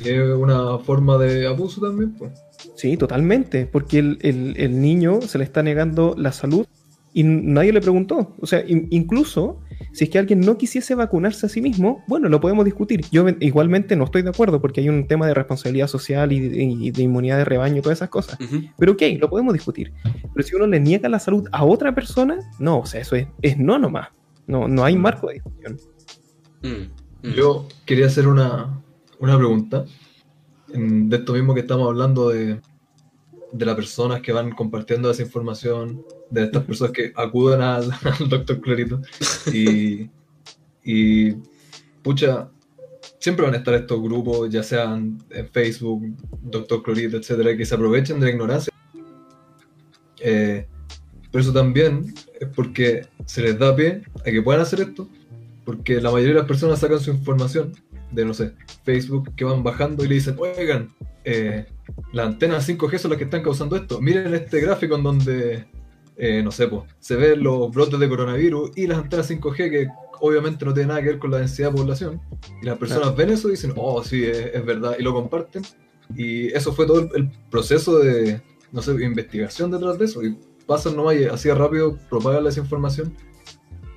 Y 0.00 0.08
es 0.08 0.36
una 0.36 0.78
forma 0.78 1.18
de 1.18 1.46
abuso 1.46 1.80
también, 1.80 2.12
pues. 2.12 2.32
Sí, 2.74 2.96
totalmente, 2.96 3.66
porque 3.66 3.98
el, 3.98 4.80
niño 4.80 5.20
se 5.22 5.38
le 5.38 5.44
está 5.44 5.62
negando 5.62 6.14
la 6.16 6.32
salud 6.32 6.66
y 7.12 7.22
nadie 7.24 7.72
le 7.72 7.80
preguntó. 7.80 8.34
O 8.40 8.46
sea, 8.46 8.64
incluso 8.66 9.60
si 9.92 10.04
es 10.04 10.10
que 10.10 10.18
alguien 10.18 10.40
no 10.40 10.56
quisiese 10.56 10.94
vacunarse 10.94 11.46
a 11.46 11.48
sí 11.48 11.60
mismo, 11.60 12.04
bueno, 12.06 12.28
lo 12.28 12.40
podemos 12.40 12.64
discutir. 12.64 13.04
Yo 13.10 13.26
igualmente 13.40 13.96
no 13.96 14.04
estoy 14.04 14.22
de 14.22 14.30
acuerdo 14.30 14.60
porque 14.60 14.80
hay 14.80 14.88
un 14.88 15.06
tema 15.06 15.26
de 15.26 15.34
responsabilidad 15.34 15.86
social 15.88 16.32
y 16.32 16.90
de, 16.90 17.02
inmunidad 17.02 17.38
de 17.38 17.44
rebaño 17.44 17.78
y 17.78 17.82
todas 17.82 17.98
esas 17.98 18.08
cosas. 18.08 18.38
Pero 18.78 18.92
ok, 18.92 19.02
lo 19.18 19.28
podemos 19.28 19.52
discutir. 19.52 19.92
Pero 20.34 20.46
si 20.46 20.54
uno 20.54 20.66
le 20.66 20.80
niega 20.80 21.08
la 21.08 21.18
salud 21.18 21.48
a 21.52 21.64
otra 21.64 21.94
persona, 21.94 22.38
no, 22.58 22.80
o 22.80 22.86
sea, 22.86 23.00
eso 23.00 23.16
es, 23.16 23.26
es 23.40 23.58
no 23.58 23.78
nomás. 23.78 24.08
No, 24.46 24.68
no 24.68 24.84
hay 24.84 24.96
marco 24.96 25.28
de 25.28 25.34
discusión. 25.34 25.78
Mm, 26.62 27.28
mm. 27.28 27.32
Yo 27.32 27.68
quería 27.86 28.06
hacer 28.06 28.26
una, 28.26 28.82
una 29.18 29.36
pregunta 29.36 29.84
de 30.74 31.16
esto 31.16 31.34
mismo 31.34 31.54
que 31.54 31.60
estamos 31.60 31.86
hablando 31.86 32.30
de, 32.30 32.60
de 33.52 33.66
las 33.66 33.76
personas 33.76 34.20
que 34.22 34.32
van 34.32 34.50
compartiendo 34.52 35.10
esa 35.10 35.22
información, 35.22 36.04
de 36.32 36.44
estas 36.44 36.64
personas 36.64 36.92
que 36.92 37.12
acuden 37.14 37.60
al, 37.60 37.92
doctor 38.28 38.60
Clorito. 38.60 39.00
Y, 39.52 40.08
y, 40.82 41.32
pucha, 42.02 42.48
siempre 43.18 43.44
van 43.44 43.54
a 43.54 43.58
estar 43.58 43.74
estos 43.74 44.02
grupos, 44.02 44.50
ya 44.50 44.62
sean 44.62 45.18
en 45.30 45.48
Facebook, 45.48 46.02
doctor 46.42 46.82
Clorito, 46.82 47.18
etcétera, 47.18 47.56
que 47.56 47.66
se 47.66 47.74
aprovechen 47.74 48.18
de 48.18 48.26
la 48.26 48.32
ignorancia. 48.32 48.72
Eh, 50.20 50.66
pero 51.30 51.42
eso 51.42 51.52
también 51.52 52.14
es 52.40 52.48
porque 52.54 53.06
se 53.26 53.42
les 53.42 53.58
da 53.58 53.74
pie 53.76 54.02
a 54.20 54.24
que 54.24 54.42
puedan 54.42 54.62
hacer 54.62 54.80
esto, 54.80 55.08
porque 55.64 56.00
la 56.00 56.10
mayoría 56.10 56.34
de 56.34 56.40
las 56.40 56.48
personas 56.48 56.80
sacan 56.80 57.00
su 57.00 57.10
información 57.10 57.74
de, 58.10 58.24
no 58.24 58.34
sé, 58.34 58.52
Facebook 58.84 59.34
que 59.36 59.44
van 59.44 59.62
bajando 59.62 60.04
y 60.04 60.08
le 60.08 60.14
dicen, 60.14 60.36
oigan, 60.38 60.90
eh, 61.24 61.66
las 62.12 62.26
antenas 62.26 62.68
5G 62.68 62.98
son 62.98 63.10
las 63.10 63.18
que 63.18 63.24
están 63.24 63.42
causando 63.42 63.76
esto. 63.76 64.00
Miren 64.00 64.34
este 64.34 64.60
gráfico 64.60 64.96
en 64.96 65.02
donde, 65.02 65.64
eh, 66.16 66.42
no 66.42 66.50
sé, 66.50 66.68
pues, 66.68 66.84
se 66.98 67.16
ven 67.16 67.42
los 67.42 67.70
brotes 67.70 67.98
de 67.98 68.08
coronavirus 68.08 68.72
y 68.76 68.86
las 68.86 68.98
antenas 68.98 69.30
5G 69.30 69.70
que 69.70 69.88
obviamente 70.20 70.64
no 70.64 70.72
tienen 70.72 70.88
nada 70.88 71.02
que 71.02 71.08
ver 71.08 71.18
con 71.18 71.30
la 71.30 71.38
densidad 71.38 71.70
de 71.70 71.78
población. 71.78 72.20
Y 72.62 72.66
las 72.66 72.78
personas 72.78 73.16
ven 73.16 73.30
eso 73.30 73.48
y 73.48 73.52
dicen, 73.52 73.72
oh, 73.76 74.02
sí, 74.04 74.24
es, 74.24 74.64
verdad, 74.64 74.96
y 74.98 75.02
lo 75.02 75.12
comparten. 75.12 75.62
Y 76.14 76.48
eso 76.48 76.72
fue 76.72 76.86
todo 76.86 77.08
el, 77.14 77.30
proceso 77.50 77.98
de, 77.98 78.40
no 78.70 78.82
sé, 78.82 78.92
investigación 78.92 79.70
detrás 79.70 79.98
de 79.98 80.04
eso. 80.04 80.22
Y 80.22 80.38
pasan 80.66 80.96
nomás 80.96 81.16
y 81.16 81.24
así 81.24 81.50
rápido 81.50 81.98
propagan 82.08 82.46
esa 82.46 82.60
información. 82.60 83.16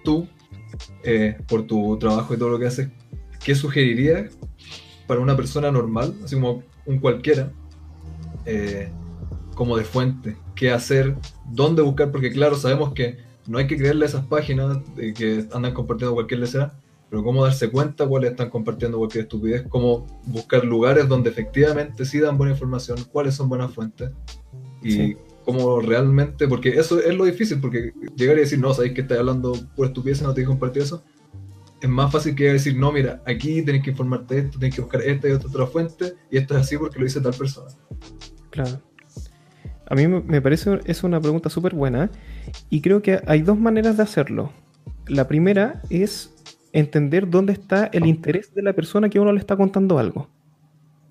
Tú, 0.04 0.28
eh, 1.04 1.38
por 1.48 1.68
tu 1.68 1.98
trabajo 2.00 2.34
y 2.34 2.38
todo 2.38 2.50
lo 2.50 2.60
que 2.60 2.68
haces, 2.68 2.90
¿qué 3.44 3.54
sugeriría 3.54 4.30
para 5.08 5.20
una 5.20 5.36
persona 5.36 5.72
normal, 5.72 6.16
así 6.24 6.36
como 6.36 6.64
un 6.86 7.00
cualquiera, 7.00 7.52
eh, 8.46 8.90
como 9.56 9.78
de 9.78 9.84
fuente? 9.84 10.38
¿Qué 10.56 10.72
hacer? 10.72 11.16
¿Dónde 11.50 11.82
buscar? 11.82 12.12
Porque 12.12 12.32
claro, 12.32 12.56
sabemos 12.56 12.94
que 12.94 13.18
no 13.48 13.58
hay 13.58 13.68
que 13.68 13.78
creerle 13.78 14.06
a 14.06 14.10
esas 14.10 14.26
páginas 14.26 14.78
que 14.96 15.48
andan 15.54 15.74
compartiendo 15.74 16.14
cualquier 16.14 16.42
lecera, 16.42 16.80
pero 17.10 17.24
cómo 17.24 17.44
darse 17.44 17.70
cuenta 17.70 18.08
cuáles 18.08 18.32
están 18.32 18.50
compartiendo 18.50 18.98
cualquier 18.98 19.24
estupidez, 19.24 19.66
cómo 19.70 20.06
buscar 20.26 20.66
lugares 20.66 21.08
donde 21.08 21.30
efectivamente 21.30 22.06
sí 22.06 22.20
dan 22.20 22.38
buena 22.38 22.54
información, 22.54 22.98
cuáles 23.12 23.36
son 23.36 23.50
buenas 23.50 23.74
fuentes 23.74 24.12
y 24.82 25.16
cómo 25.46 25.80
realmente, 25.80 26.48
porque 26.48 26.70
eso 26.70 27.00
es 27.00 27.16
lo 27.16 27.26
difícil, 27.26 27.60
porque 27.60 27.94
llegar 28.16 28.38
y 28.38 28.42
decir, 28.42 28.60
no, 28.60 28.74
sabéis 28.74 28.94
que 28.94 29.02
estáis 29.02 29.20
hablando 29.20 29.54
por 29.76 29.88
estupidez, 29.88 30.22
no 30.22 30.34
te 30.34 30.42
que 30.42 30.48
compartir 30.48 30.82
eso, 30.82 31.04
es 31.82 31.90
más 31.90 32.12
fácil 32.12 32.36
que 32.36 32.54
decir, 32.54 32.76
no, 32.76 32.92
mira, 32.92 33.22
aquí 33.28 33.62
tenés 33.62 33.84
que 33.84 33.92
informarte 33.92 34.36
de 34.36 34.42
esto, 34.42 34.60
tenés 34.60 34.76
que 34.76 34.82
buscar 34.82 35.02
esta 35.02 35.30
y 35.30 35.32
otra, 35.32 35.50
otra 35.50 35.68
fuente, 35.68 36.14
y 36.32 36.38
esto 36.38 36.56
es 36.56 36.62
así 36.62 36.78
porque 36.78 36.98
lo 36.98 37.06
dice 37.06 37.22
tal 37.22 37.34
persona. 37.34 37.68
Claro. 38.50 38.82
A 39.88 39.96
mí 39.96 40.08
me 40.08 40.42
parece 40.42 40.80
es 40.86 41.04
una 41.04 41.22
pregunta 41.22 41.50
súper 41.50 41.76
buena 41.76 42.10
y 42.70 42.82
creo 42.82 43.02
que 43.02 43.22
hay 43.28 43.42
dos 43.42 43.60
maneras 43.60 43.98
de 43.98 44.04
hacerlo. 44.04 44.52
La 45.08 45.28
primera 45.28 45.82
es 45.90 46.34
entender 46.74 47.30
dónde 47.30 47.54
está 47.54 47.86
el 47.94 48.06
interés 48.06 48.54
de 48.54 48.62
la 48.62 48.74
persona 48.74 49.10
que 49.10 49.20
uno 49.20 49.32
le 49.32 49.40
está 49.40 49.56
contando 49.56 50.00
algo. 50.00 50.28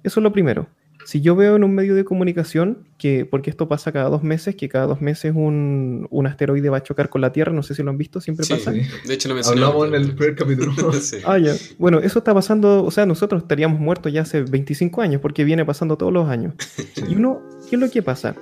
Eso 0.02 0.20
es 0.20 0.24
lo 0.24 0.32
primero. 0.32 0.68
Si 1.04 1.20
yo 1.20 1.36
veo 1.36 1.56
en 1.56 1.64
un 1.64 1.74
medio 1.74 1.94
de 1.94 2.04
comunicación 2.04 2.86
que, 2.98 3.26
porque 3.26 3.50
esto 3.50 3.68
pasa 3.68 3.92
cada 3.92 4.08
dos 4.08 4.22
meses, 4.22 4.56
que 4.56 4.68
cada 4.68 4.86
dos 4.86 5.02
meses 5.02 5.32
un, 5.34 6.06
un 6.10 6.26
asteroide 6.26 6.70
va 6.70 6.78
a 6.78 6.82
chocar 6.82 7.10
con 7.10 7.20
la 7.20 7.32
Tierra, 7.32 7.52
no 7.52 7.62
sé 7.62 7.74
si 7.74 7.82
lo 7.82 7.90
han 7.90 7.98
visto, 7.98 8.20
siempre 8.20 8.46
pasa. 8.48 8.72
Sí. 8.72 8.82
De 9.06 9.14
hecho, 9.14 9.28
lo 9.28 9.34
mencionamos 9.34 9.88
en 9.88 9.94
el 9.94 10.14
primer 10.14 10.34
capítulo. 10.34 10.72
sí. 10.92 11.18
Ah, 11.26 11.38
ya. 11.38 11.54
Bueno, 11.78 11.98
eso 12.00 12.18
está 12.18 12.32
pasando, 12.32 12.84
o 12.84 12.90
sea, 12.90 13.06
nosotros 13.06 13.42
estaríamos 13.42 13.80
muertos 13.80 14.12
ya 14.12 14.22
hace 14.22 14.42
25 14.42 15.00
años, 15.02 15.20
porque 15.20 15.44
viene 15.44 15.64
pasando 15.64 15.96
todos 15.96 16.12
los 16.12 16.28
años. 16.28 16.54
Y 17.08 17.16
uno, 17.16 17.42
¿qué 17.68 17.76
es 17.76 17.80
lo 17.80 17.90
que 17.90 18.02
pasa? 18.02 18.34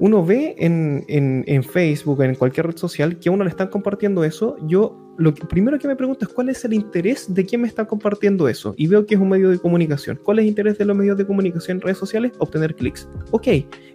Uno 0.00 0.24
ve 0.24 0.56
en, 0.58 1.04
en, 1.08 1.44
en, 1.46 1.62
Facebook, 1.62 2.22
en 2.22 2.34
cualquier 2.34 2.66
red 2.66 2.76
social, 2.76 3.18
que 3.18 3.28
a 3.28 3.32
uno 3.32 3.44
le 3.44 3.50
están 3.50 3.68
compartiendo 3.68 4.24
eso, 4.24 4.56
yo 4.66 4.98
lo 5.18 5.34
que, 5.34 5.46
primero 5.46 5.78
que 5.78 5.86
me 5.86 5.94
pregunto 5.94 6.24
es 6.24 6.32
cuál 6.32 6.48
es 6.48 6.64
el 6.64 6.72
interés 6.72 7.32
de 7.32 7.44
quién 7.44 7.60
me 7.60 7.68
está 7.68 7.84
compartiendo 7.84 8.48
eso. 8.48 8.74
Y 8.78 8.86
veo 8.86 9.04
que 9.04 9.14
es 9.14 9.20
un 9.20 9.28
medio 9.28 9.50
de 9.50 9.58
comunicación. 9.58 10.18
¿Cuál 10.24 10.38
es 10.38 10.44
el 10.44 10.48
interés 10.48 10.78
de 10.78 10.86
los 10.86 10.96
medios 10.96 11.18
de 11.18 11.26
comunicación 11.26 11.82
redes 11.82 11.98
sociales? 11.98 12.32
Obtener 12.38 12.74
clics. 12.74 13.06
Ok, 13.30 13.48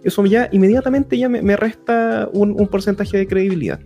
eso 0.04 0.24
ya 0.24 0.48
inmediatamente 0.52 1.18
ya 1.18 1.28
me, 1.28 1.42
me 1.42 1.56
resta 1.56 2.28
un, 2.32 2.52
un 2.52 2.68
porcentaje 2.68 3.18
de 3.18 3.26
credibilidad. 3.26 3.80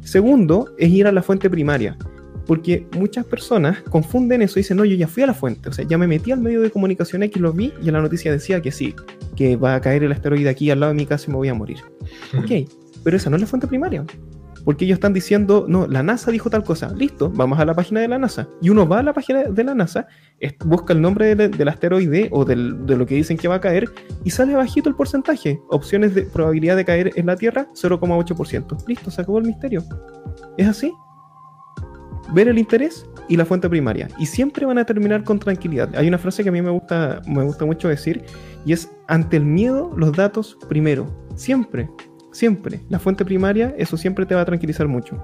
Segundo, 0.00 0.74
es 0.78 0.88
ir 0.88 1.06
a 1.06 1.12
la 1.12 1.22
fuente 1.22 1.50
primaria. 1.50 1.98
Porque 2.46 2.86
muchas 2.92 3.24
personas 3.26 3.82
confunden 3.82 4.42
eso 4.42 4.58
y 4.58 4.62
dicen, 4.62 4.76
no, 4.76 4.84
yo 4.84 4.96
ya 4.96 5.08
fui 5.08 5.22
a 5.22 5.26
la 5.26 5.34
fuente, 5.34 5.68
o 5.68 5.72
sea, 5.72 5.84
ya 5.86 5.98
me 5.98 6.06
metí 6.06 6.30
al 6.30 6.40
medio 6.40 6.60
de 6.60 6.70
comunicación 6.70 7.22
X, 7.24 7.40
lo 7.40 7.52
vi 7.52 7.72
y 7.82 7.88
en 7.88 7.94
la 7.94 8.00
noticia 8.00 8.30
decía 8.30 8.60
que 8.62 8.70
sí, 8.70 8.94
que 9.34 9.56
va 9.56 9.74
a 9.74 9.80
caer 9.80 10.04
el 10.04 10.12
asteroide 10.12 10.48
aquí 10.48 10.70
al 10.70 10.80
lado 10.80 10.92
de 10.92 10.96
mi 10.96 11.06
casa 11.06 11.24
y 11.26 11.30
me 11.30 11.36
voy 11.36 11.48
a 11.48 11.54
morir. 11.54 11.78
ok, 12.38 12.68
pero 13.02 13.16
esa 13.16 13.30
no 13.30 13.36
es 13.36 13.42
la 13.42 13.48
fuente 13.48 13.66
primaria. 13.66 14.04
Porque 14.64 14.84
ellos 14.84 14.96
están 14.96 15.12
diciendo, 15.12 15.64
no, 15.68 15.86
la 15.86 16.02
NASA 16.02 16.32
dijo 16.32 16.50
tal 16.50 16.64
cosa. 16.64 16.92
Listo, 16.92 17.30
vamos 17.30 17.60
a 17.60 17.64
la 17.64 17.72
página 17.72 18.00
de 18.00 18.08
la 18.08 18.18
NASA. 18.18 18.48
Y 18.60 18.70
uno 18.70 18.88
va 18.88 18.98
a 18.98 19.02
la 19.04 19.12
página 19.12 19.44
de 19.44 19.62
la 19.62 19.76
NASA, 19.76 20.08
busca 20.64 20.92
el 20.92 21.00
nombre 21.00 21.36
del, 21.36 21.52
del 21.52 21.68
asteroide 21.68 22.28
o 22.32 22.44
del, 22.44 22.84
de 22.84 22.96
lo 22.96 23.06
que 23.06 23.14
dicen 23.14 23.36
que 23.36 23.46
va 23.46 23.54
a 23.54 23.60
caer 23.60 23.88
y 24.24 24.30
sale 24.30 24.56
bajito 24.56 24.88
el 24.88 24.96
porcentaje. 24.96 25.60
Opciones 25.70 26.16
de 26.16 26.22
probabilidad 26.22 26.74
de 26.74 26.84
caer 26.84 27.12
en 27.14 27.26
la 27.26 27.36
Tierra, 27.36 27.68
0,8%. 27.74 28.88
Listo, 28.88 29.08
se 29.12 29.22
acabó 29.22 29.38
el 29.38 29.44
misterio. 29.44 29.84
Es 30.58 30.66
así 30.66 30.92
ver 32.32 32.48
el 32.48 32.58
interés 32.58 33.06
y 33.28 33.36
la 33.36 33.44
fuente 33.44 33.68
primaria. 33.68 34.08
Y 34.18 34.26
siempre 34.26 34.66
van 34.66 34.78
a 34.78 34.84
terminar 34.84 35.24
con 35.24 35.38
tranquilidad. 35.38 35.94
Hay 35.96 36.08
una 36.08 36.18
frase 36.18 36.42
que 36.42 36.48
a 36.48 36.52
mí 36.52 36.62
me 36.62 36.70
gusta, 36.70 37.22
me 37.26 37.42
gusta 37.44 37.64
mucho 37.64 37.88
decir 37.88 38.24
y 38.64 38.72
es 38.72 38.90
ante 39.08 39.36
el 39.36 39.44
miedo 39.44 39.92
los 39.96 40.12
datos 40.12 40.56
primero. 40.68 41.06
Siempre, 41.36 41.88
siempre. 42.32 42.80
La 42.88 42.98
fuente 42.98 43.24
primaria, 43.24 43.74
eso 43.78 43.96
siempre 43.96 44.26
te 44.26 44.34
va 44.34 44.42
a 44.42 44.44
tranquilizar 44.44 44.88
mucho. 44.88 45.22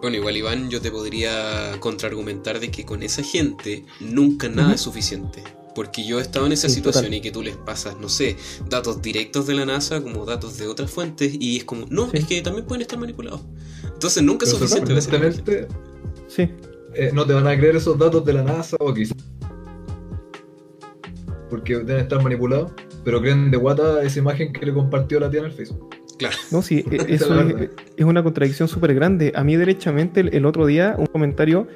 Bueno, 0.00 0.16
igual 0.16 0.36
Iván, 0.36 0.68
yo 0.68 0.80
te 0.80 0.90
podría 0.90 1.78
contraargumentar 1.78 2.58
de 2.58 2.70
que 2.70 2.84
con 2.84 3.02
esa 3.02 3.22
gente 3.22 3.84
nunca 4.00 4.48
nada 4.48 4.68
uh 4.68 4.70
-huh. 4.72 4.74
es 4.74 4.80
suficiente. 4.80 5.42
Porque 5.74 6.04
yo 6.04 6.18
he 6.18 6.22
estado 6.22 6.44
en 6.44 6.52
esa 6.52 6.68
sí, 6.68 6.74
situación 6.74 7.04
total. 7.04 7.18
y 7.18 7.20
que 7.22 7.30
tú 7.30 7.42
les 7.42 7.56
pasas, 7.56 7.96
no 7.98 8.10
sé, 8.10 8.36
datos 8.68 9.00
directos 9.00 9.46
de 9.46 9.54
la 9.54 9.64
NASA 9.64 10.02
como 10.02 10.26
datos 10.26 10.58
de 10.58 10.66
otras 10.66 10.90
fuentes 10.90 11.32
y 11.38 11.56
es 11.56 11.64
como, 11.64 11.86
no, 11.88 12.10
sí. 12.10 12.18
es 12.18 12.26
que 12.26 12.42
también 12.42 12.66
pueden 12.66 12.82
estar 12.82 12.98
manipulados. 12.98 13.40
Entonces 13.84 14.22
nunca 14.22 14.44
es 14.44 14.50
suficiente. 14.50 14.92
Sí. 16.34 16.48
Eh, 16.94 17.10
no 17.12 17.26
te 17.26 17.34
van 17.34 17.46
a 17.46 17.56
creer 17.56 17.76
esos 17.76 17.98
datos 17.98 18.24
de 18.24 18.32
la 18.32 18.42
NASA 18.42 18.76
o 18.80 18.94
quizás. 18.94 19.16
Porque 21.50 21.76
deben 21.76 21.98
estar 21.98 22.22
manipulados, 22.22 22.72
pero 23.04 23.20
creen 23.20 23.50
de 23.50 23.58
guata 23.58 24.02
esa 24.02 24.18
imagen 24.18 24.52
que 24.52 24.64
le 24.64 24.72
compartió 24.72 25.20
la 25.20 25.28
tía 25.28 25.40
en 25.40 25.46
el 25.46 25.52
Facebook. 25.52 25.94
Claro. 26.18 26.36
No, 26.50 26.62
sí, 26.62 26.84
eso 26.90 27.38
es, 27.40 27.70
es, 27.96 28.04
una 28.06 28.22
contradicción 28.22 28.66
súper 28.66 28.94
grande. 28.94 29.32
A 29.34 29.44
mí, 29.44 29.56
derechamente, 29.56 30.20
el, 30.20 30.34
el, 30.34 30.46
otro 30.46 30.64
día, 30.64 30.94
un 30.96 31.06
comentario. 31.06 31.66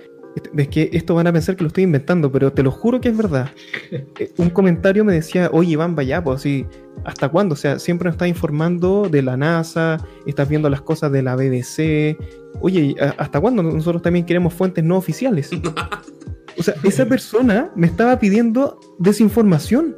Es 0.57 0.69
que 0.69 0.91
esto 0.93 1.15
van 1.15 1.27
a 1.27 1.33
pensar 1.33 1.57
que 1.57 1.63
lo 1.65 1.69
estoy 1.69 1.85
inventando, 1.85 2.31
pero 2.31 2.53
te 2.53 2.63
lo 2.63 2.71
juro 2.71 3.01
que 3.01 3.09
es 3.09 3.17
verdad. 3.17 3.51
un 4.37 4.51
comentario 4.51 5.05
me 5.05 5.13
decía, 5.13 5.49
oye, 5.53 5.73
Iván, 5.73 5.95
vaya, 5.95 6.23
pues 6.23 6.41
así, 6.41 6.67
¿hasta 7.05 7.29
cuándo? 7.29 7.55
O 7.55 7.57
sea, 7.57 7.79
siempre 7.79 8.07
nos 8.07 8.15
estás 8.15 8.29
informando 8.29 9.09
de 9.09 9.23
la 9.23 9.37
NASA, 9.37 9.99
estás 10.27 10.49
viendo 10.49 10.69
las 10.69 10.83
cosas 10.83 11.11
de 11.13 11.23
la 11.23 11.37
BBC. 11.37 12.17
Oye, 12.61 12.97
¿hasta 13.19 13.41
cuándo 13.41 13.63
nosotros 13.63 14.03
también 14.03 14.27
queremos 14.27 14.53
fuentes 14.53 14.85
no 14.85 14.97
oficiales? 14.97 15.51
O 16.59 16.63
sea, 16.63 16.75
esa 16.85 17.05
persona 17.05 17.71
me 17.77 17.87
estaba 17.87 18.19
pidiendo 18.19 18.81
desinformación. 18.99 19.95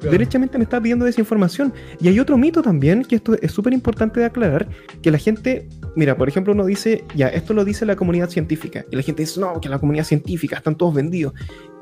Claro. 0.00 0.12
Derechamente 0.12 0.58
me 0.58 0.64
estaba 0.64 0.82
pidiendo 0.82 1.04
desinformación. 1.04 1.72
Y 2.00 2.08
hay 2.08 2.20
otro 2.20 2.36
mito 2.36 2.62
también, 2.62 3.02
que 3.02 3.16
esto 3.16 3.34
es 3.40 3.52
súper 3.52 3.72
importante 3.72 4.20
de 4.20 4.26
aclarar, 4.26 4.68
que 5.02 5.10
la 5.10 5.18
gente, 5.18 5.68
mira, 5.94 6.16
por 6.16 6.28
ejemplo, 6.28 6.52
uno 6.52 6.66
dice, 6.66 7.04
ya, 7.14 7.28
esto 7.28 7.54
lo 7.54 7.64
dice 7.64 7.86
la 7.86 7.96
comunidad 7.96 8.28
científica. 8.28 8.84
Y 8.90 8.96
la 8.96 9.02
gente 9.02 9.22
dice, 9.22 9.40
no, 9.40 9.60
que 9.60 9.68
la 9.68 9.78
comunidad 9.78 10.04
científica 10.04 10.56
están 10.56 10.76
todos 10.76 10.94
vendidos. 10.94 11.32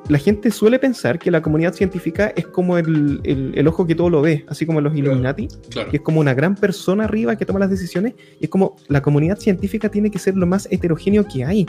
La 0.09 0.18
gente 0.18 0.50
suele 0.50 0.79
pensar 0.79 1.18
que 1.18 1.31
la 1.31 1.40
comunidad 1.40 1.72
científica 1.72 2.33
es 2.37 2.46
como 2.46 2.77
el, 2.77 3.20
el, 3.24 3.53
el 3.57 3.66
ojo 3.66 3.87
que 3.87 3.94
todo 3.94 4.11
lo 4.11 4.20
ve, 4.20 4.44
así 4.48 4.66
como 4.66 4.83
los 4.83 4.94
Illuminati, 4.94 5.48
claro. 5.70 5.90
que 5.90 5.96
es 5.96 6.03
como 6.03 6.20
una 6.20 6.35
gran 6.35 6.55
persona 6.57 7.05
arriba 7.05 7.37
que 7.37 7.46
toma 7.46 7.59
las 7.59 7.70
decisiones. 7.70 8.12
Y 8.38 8.44
es 8.44 8.50
como 8.50 8.77
la 8.88 9.00
comunidad 9.00 9.38
científica 9.38 9.88
tiene 9.88 10.11
que 10.11 10.18
ser 10.18 10.37
lo 10.37 10.46
más 10.46 10.68
heterogéneo 10.70 11.27
que 11.27 11.44
hay. 11.44 11.66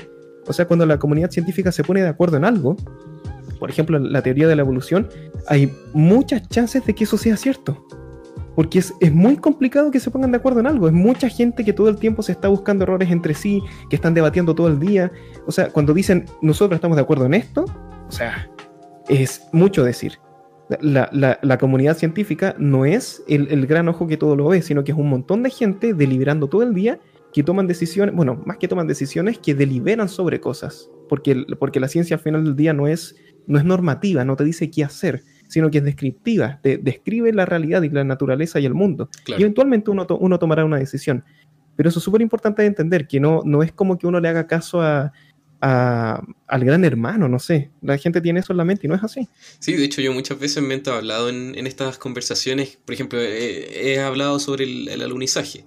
O 0.47 0.53
sea, 0.53 0.67
cuando 0.67 0.85
la 0.85 0.99
comunidad 0.99 1.31
científica 1.31 1.71
se 1.71 1.83
pone 1.83 2.01
de 2.01 2.09
acuerdo 2.09 2.37
en 2.37 2.45
algo, 2.45 2.75
por 3.59 3.69
ejemplo, 3.69 3.99
la 3.99 4.21
teoría 4.21 4.47
de 4.47 4.55
la 4.55 4.61
evolución, 4.61 5.07
hay 5.47 5.71
muchas 5.93 6.47
chances 6.49 6.85
de 6.85 6.93
que 6.93 7.03
eso 7.03 7.17
sea 7.17 7.37
cierto. 7.37 7.85
Porque 8.55 8.79
es, 8.79 8.93
es, 9.01 9.13
muy 9.13 9.35
complicado 9.35 9.91
que 9.91 9.99
se 9.99 10.09
pongan 10.09 10.31
de 10.31 10.37
acuerdo 10.37 10.61
en 10.61 10.67
algo. 10.67 10.87
Es 10.87 10.93
mucha 10.93 11.27
gente 11.27 11.65
que 11.65 11.73
todo 11.73 11.89
el 11.89 11.97
tiempo 11.97 12.23
se 12.23 12.31
está 12.31 12.47
buscando 12.47 12.83
errores 12.83 13.11
entre 13.11 13.33
sí, 13.33 13.61
que 13.89 13.97
están 13.97 14.13
debatiendo 14.13 14.55
todo 14.55 14.69
el 14.69 14.79
día. 14.79 15.11
O 15.45 15.51
sea, 15.51 15.69
cuando 15.69 15.93
dicen 15.93 16.25
nosotros 16.41 16.77
estamos 16.77 16.95
de 16.95 17.01
acuerdo 17.01 17.25
en 17.25 17.33
esto, 17.33 17.65
o 18.07 18.11
sea, 18.11 18.49
es 19.09 19.47
mucho 19.51 19.83
decir. 19.83 20.19
La, 20.81 21.09
la, 21.11 21.57
comunidad 21.59 21.95
científica 21.95 22.55
no 22.57 22.85
es 22.85 23.23
el, 23.27 23.49
el, 23.51 23.67
gran 23.67 23.87
ojo 23.87 24.07
que 24.07 24.17
todo 24.17 24.35
lo 24.35 24.47
ve, 24.47 24.63
sino 24.63 24.83
que 24.83 24.93
es 24.93 24.97
un 24.97 25.09
montón 25.09 25.43
de 25.43 25.51
gente 25.51 25.93
deliberando 25.93 26.47
todo 26.47 26.63
el 26.63 26.73
día 26.73 26.99
que 27.31 27.43
toman 27.43 27.67
decisiones, 27.67 28.15
bueno, 28.15 28.41
más 28.45 28.57
que 28.57 28.67
toman 28.67 28.87
decisiones, 28.87 29.37
que 29.37 29.53
deliberan 29.53 30.09
sobre 30.09 30.39
cosas. 30.39 30.89
Porque, 31.07 31.45
porque 31.59 31.79
la 31.79 31.87
ciencia 31.87 32.15
al 32.15 32.23
final 32.23 32.45
del 32.45 32.55
día 32.55 32.73
no 32.73 32.87
es 32.87 33.15
no 33.47 33.57
es 33.57 33.65
normativa, 33.65 34.25
no 34.25 34.35
te 34.35 34.43
dice 34.43 34.69
qué 34.69 34.83
hacer, 34.83 35.23
sino 35.47 35.69
que 35.69 35.79
es 35.79 35.83
descriptiva, 35.83 36.59
te 36.61 36.77
describe 36.77 37.31
la 37.33 37.45
realidad 37.45 37.81
y 37.83 37.89
la 37.89 38.03
naturaleza 38.03 38.59
y 38.59 38.65
el 38.65 38.73
mundo. 38.73 39.09
Claro. 39.23 39.39
Y 39.39 39.43
eventualmente 39.43 39.91
uno, 39.91 40.05
to 40.07 40.17
uno, 40.17 40.39
tomará 40.39 40.65
una 40.65 40.77
decisión. 40.77 41.23
Pero 41.75 41.89
eso 41.89 41.99
es 41.99 42.05
súper 42.05 42.21
importante 42.21 42.61
de 42.61 42.69
entender, 42.69 43.07
que 43.07 43.19
no, 43.19 43.41
no 43.43 43.61
es 43.61 43.71
como 43.71 43.97
que 43.97 44.07
uno 44.07 44.19
le 44.19 44.29
haga 44.29 44.47
caso 44.47 44.81
a, 44.81 45.11
a, 45.61 46.23
al 46.47 46.63
gran 46.63 46.85
hermano, 46.85 47.27
no 47.27 47.39
sé. 47.39 47.71
La 47.81 47.97
gente 47.97 48.21
tiene 48.21 48.39
eso 48.39 48.53
en 48.53 48.57
la 48.57 48.65
mente 48.65 48.87
y 48.87 48.89
no 48.89 48.95
es 48.95 49.03
así. 49.03 49.27
Sí, 49.59 49.73
de 49.73 49.83
hecho 49.83 50.01
yo 50.01 50.13
muchas 50.13 50.39
veces 50.39 50.63
me 50.63 50.75
he 50.75 50.89
hablado 50.89 51.29
en, 51.29 51.53
en 51.55 51.67
estas 51.67 51.97
conversaciones, 51.97 52.79
por 52.85 52.93
ejemplo, 52.93 53.19
he, 53.19 53.93
he 53.93 53.99
hablado 53.99 54.39
sobre 54.39 54.63
el, 54.63 54.87
el 54.87 55.01
alunizaje 55.01 55.65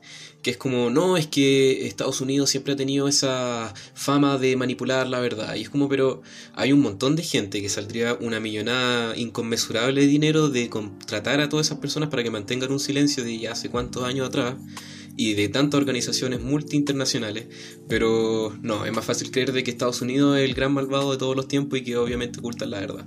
que 0.49 0.53
es 0.53 0.57
como, 0.57 0.89
no, 0.89 1.19
es 1.19 1.27
que 1.27 1.87
Estados 1.87 2.23
Unidos 2.23 2.49
siempre 2.49 2.73
ha 2.73 2.77
tenido 2.77 3.07
esa 3.07 3.75
fama 3.93 4.39
de 4.39 4.57
manipular 4.57 5.07
la 5.07 5.21
verdad. 5.21 5.55
Y 5.57 5.61
es 5.61 5.69
como, 5.69 5.91
pero 5.91 6.23
hay 6.55 6.73
un 6.73 6.81
montón 6.81 7.17
de 7.17 7.23
gente 7.23 7.61
que 7.61 7.69
saldría 7.69 8.17
una 8.19 8.41
millonada 8.41 9.15
inconmensurable 9.15 10.01
de 10.01 10.07
dinero 10.07 10.49
de 10.49 10.71
contratar 10.71 11.43
a 11.43 11.51
todas 11.51 11.67
esas 11.67 11.81
personas 11.81 12.09
para 12.09 12.23
que 12.23 12.31
mantengan 12.31 12.73
un 12.73 12.81
silencio 12.81 13.25
de 13.25 13.39
ya 13.39 13.53
hace 13.53 13.69
cuántos 13.69 14.05
años 14.05 14.27
atrás 14.27 14.55
y 15.19 15.35
de 15.35 15.51
tantas 15.51 15.77
organizaciones 15.77 16.41
multi-internacionales, 16.41 17.49
pero 17.87 18.57
no, 18.63 18.87
es 18.87 18.93
más 18.95 19.05
fácil 19.05 19.31
creer 19.31 19.53
de 19.53 19.63
que 19.63 19.71
Estados 19.71 20.01
Unidos 20.01 20.39
es 20.39 20.49
el 20.49 20.55
gran 20.55 20.73
malvado 20.73 21.13
de 21.13 21.19
todos 21.19 21.37
los 21.37 21.47
tiempos 21.47 21.79
y 21.79 21.83
que 21.83 21.99
obviamente 21.99 22.39
ocultan 22.39 22.71
la 22.71 22.81
verdad. 22.81 23.05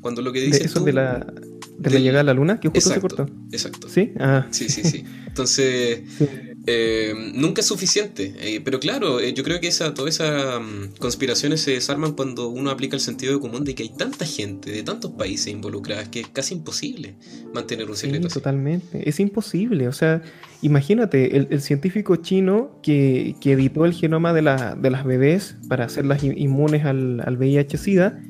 Cuando 0.00 0.22
lo 0.22 0.32
que 0.32 0.40
dices 0.40 0.58
de 0.58 0.66
eso 0.66 0.80
tú, 0.80 0.86
de 0.86 0.94
la 0.94 1.32
de, 1.78 1.90
de 1.90 1.90
la 1.90 2.00
llegada 2.00 2.20
a 2.22 2.24
la 2.24 2.34
luna 2.34 2.58
que 2.58 2.68
justo 2.68 2.90
exacto, 2.90 3.08
se 3.08 3.16
cortó. 3.16 3.32
Exacto. 3.52 3.88
¿Sí? 3.88 4.12
Ah. 4.18 4.48
Sí, 4.50 4.68
sí, 4.68 4.82
sí. 4.82 5.04
Entonces, 5.28 6.02
sí. 6.18 6.26
Eh, 6.72 7.32
nunca 7.34 7.60
es 7.62 7.66
suficiente. 7.66 8.34
Eh, 8.38 8.60
pero 8.64 8.78
claro, 8.78 9.18
eh, 9.18 9.34
yo 9.34 9.42
creo 9.42 9.60
que 9.60 9.66
esa, 9.66 9.92
todas 9.92 10.14
esas 10.14 10.58
um, 10.58 10.88
conspiraciones 10.98 11.60
se 11.60 11.72
desarman 11.72 12.12
cuando 12.12 12.48
uno 12.48 12.70
aplica 12.70 12.94
el 12.94 13.00
sentido 13.00 13.40
común 13.40 13.64
de 13.64 13.74
que 13.74 13.82
hay 13.82 13.88
tanta 13.88 14.24
gente 14.24 14.70
de 14.70 14.82
tantos 14.84 15.10
países 15.12 15.48
involucradas 15.48 16.08
que 16.08 16.20
es 16.20 16.28
casi 16.28 16.54
imposible 16.54 17.16
mantener 17.52 17.90
un 17.90 17.96
secreto. 17.96 18.22
Sí, 18.22 18.26
así. 18.26 18.34
totalmente. 18.34 19.08
Es 19.08 19.18
imposible. 19.18 19.88
O 19.88 19.92
sea, 19.92 20.22
imagínate, 20.62 21.36
el, 21.36 21.48
el 21.50 21.60
científico 21.60 22.16
chino 22.16 22.78
que, 22.82 23.34
que, 23.40 23.52
editó 23.52 23.84
el 23.84 23.92
genoma 23.92 24.32
de, 24.32 24.42
la, 24.42 24.76
de 24.76 24.90
las 24.90 25.04
bebés 25.04 25.56
para 25.68 25.86
hacerlas 25.86 26.22
inmunes 26.22 26.84
al, 26.84 27.20
al 27.20 27.36
VIH-Sida, 27.36 28.22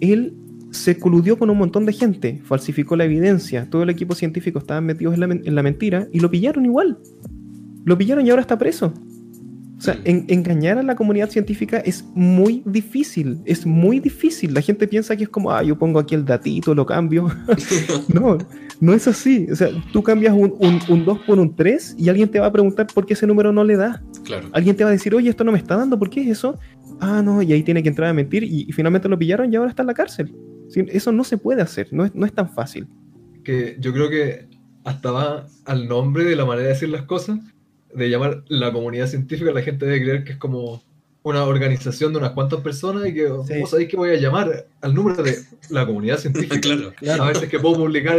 él 0.00 0.34
se 0.72 0.98
coludió 0.98 1.38
con 1.38 1.48
un 1.48 1.56
montón 1.56 1.86
de 1.86 1.94
gente, 1.94 2.42
falsificó 2.44 2.96
la 2.96 3.04
evidencia, 3.04 3.70
todo 3.70 3.82
el 3.84 3.90
equipo 3.90 4.14
científico 4.14 4.58
estaba 4.58 4.82
metidos 4.82 5.14
en 5.14 5.20
la, 5.20 5.26
en 5.26 5.54
la 5.54 5.62
mentira 5.62 6.06
y 6.12 6.20
lo 6.20 6.30
pillaron 6.30 6.66
igual. 6.66 6.98
Lo 7.88 7.96
pillaron 7.96 8.26
y 8.26 8.28
ahora 8.28 8.42
está 8.42 8.58
preso. 8.58 8.92
O 9.78 9.80
sea, 9.80 9.98
engañar 10.04 10.76
a 10.76 10.82
la 10.82 10.94
comunidad 10.94 11.30
científica 11.30 11.78
es 11.78 12.04
muy 12.14 12.62
difícil, 12.66 13.40
es 13.46 13.64
muy 13.64 13.98
difícil. 13.98 14.52
La 14.52 14.60
gente 14.60 14.86
piensa 14.86 15.16
que 15.16 15.22
es 15.22 15.30
como, 15.30 15.50
ah, 15.50 15.62
yo 15.62 15.78
pongo 15.78 15.98
aquí 15.98 16.14
el 16.14 16.26
datito, 16.26 16.74
lo 16.74 16.84
cambio. 16.84 17.28
no, 18.12 18.36
no 18.78 18.92
es 18.92 19.08
así. 19.08 19.46
O 19.50 19.56
sea, 19.56 19.70
tú 19.90 20.02
cambias 20.02 20.34
un, 20.34 20.54
un, 20.86 21.04
2 21.06 21.18
por 21.20 21.38
un 21.38 21.56
3 21.56 21.94
y 21.96 22.10
alguien 22.10 22.28
te 22.28 22.38
va 22.38 22.48
a 22.48 22.52
preguntar 22.52 22.88
por 22.92 23.06
qué 23.06 23.14
ese 23.14 23.26
número 23.26 23.54
no 23.54 23.64
le 23.64 23.76
da. 23.76 24.02
Claro. 24.22 24.50
Alguien 24.52 24.76
te 24.76 24.84
va 24.84 24.90
a 24.90 24.92
decir, 24.92 25.14
oye, 25.14 25.30
esto 25.30 25.44
no 25.44 25.52
me 25.52 25.58
está 25.58 25.74
dando, 25.74 25.98
¿por 25.98 26.10
qué 26.10 26.20
es 26.20 26.28
eso? 26.28 26.58
Ah, 27.00 27.22
no, 27.24 27.40
y 27.40 27.54
ahí 27.54 27.62
tiene 27.62 27.82
que 27.82 27.88
entrar 27.88 28.10
a 28.10 28.12
mentir 28.12 28.44
y, 28.44 28.70
finalmente 28.72 29.08
lo 29.08 29.18
pillaron 29.18 29.50
y 29.50 29.56
ahora 29.56 29.70
está 29.70 29.82
en 29.82 29.86
la 29.86 29.94
cárcel. 29.94 30.34
Eso 30.74 31.10
no 31.10 31.24
se 31.24 31.38
puede 31.38 31.62
hacer, 31.62 31.88
no 31.90 32.04
es, 32.04 32.14
no 32.14 32.26
es 32.26 32.34
tan 32.34 32.50
fácil. 32.50 32.86
Que 33.44 33.78
yo 33.80 33.94
creo 33.94 34.10
que 34.10 34.46
hasta 34.84 35.10
va 35.10 35.46
al 35.64 35.88
nombre 35.88 36.24
de 36.24 36.36
la 36.36 36.44
manera 36.44 36.66
de 36.66 36.74
decir 36.74 36.90
las 36.90 37.04
cosas 37.04 37.38
de 37.94 38.10
llamar 38.10 38.44
la 38.48 38.72
comunidad 38.72 39.06
científica, 39.06 39.50
la 39.50 39.62
gente 39.62 39.86
debe 39.86 40.02
creer 40.02 40.24
que 40.24 40.32
es 40.32 40.38
como 40.38 40.82
una 41.22 41.44
organización 41.44 42.12
de 42.12 42.18
unas 42.18 42.30
cuantas 42.32 42.60
personas 42.60 43.06
y 43.06 43.14
que 43.14 43.26
vos 43.28 43.70
sabéis 43.70 43.88
que 43.88 43.96
voy 43.96 44.10
a 44.10 44.16
llamar 44.16 44.66
al 44.80 44.94
número 44.94 45.22
de 45.22 45.36
la 45.70 45.86
comunidad 45.86 46.18
científica. 46.18 46.60
claro, 46.96 47.22
A 47.22 47.28
veces 47.28 47.48
que 47.48 47.58
puedo 47.58 47.76
publicar 47.76 48.18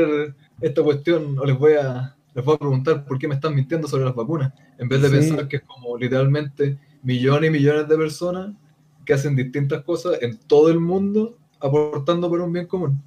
esta 0.62 0.84
cuestión 0.84 1.38
o 1.40 1.46
les 1.46 1.58
voy 1.58 1.74
a 1.74 2.16
les 2.36 2.46
voy 2.46 2.56
a 2.56 2.58
preguntar 2.58 3.06
por 3.06 3.18
qué 3.18 3.28
me 3.28 3.36
están 3.36 3.56
mintiendo 3.56 3.88
sobre 3.88 4.06
las 4.06 4.16
vacunas, 4.16 4.54
en 4.78 4.88
vez 4.88 5.02
de 5.02 5.10
pensar 5.10 5.48
que 5.48 5.58
es 5.58 5.64
como 5.64 5.98
literalmente 5.98 6.78
millones 7.02 7.50
y 7.50 7.52
millones 7.52 7.88
de 7.88 7.98
personas 7.98 8.56
que 9.06 9.14
hacen 9.14 9.36
distintas 9.36 9.84
cosas 9.84 10.22
en 10.22 10.38
todo 10.38 10.70
el 10.70 10.80
mundo 10.80 11.38
aportando 11.60 12.30
por 12.30 12.42
un 12.42 12.54
bien 12.54 12.68
común. 12.68 13.02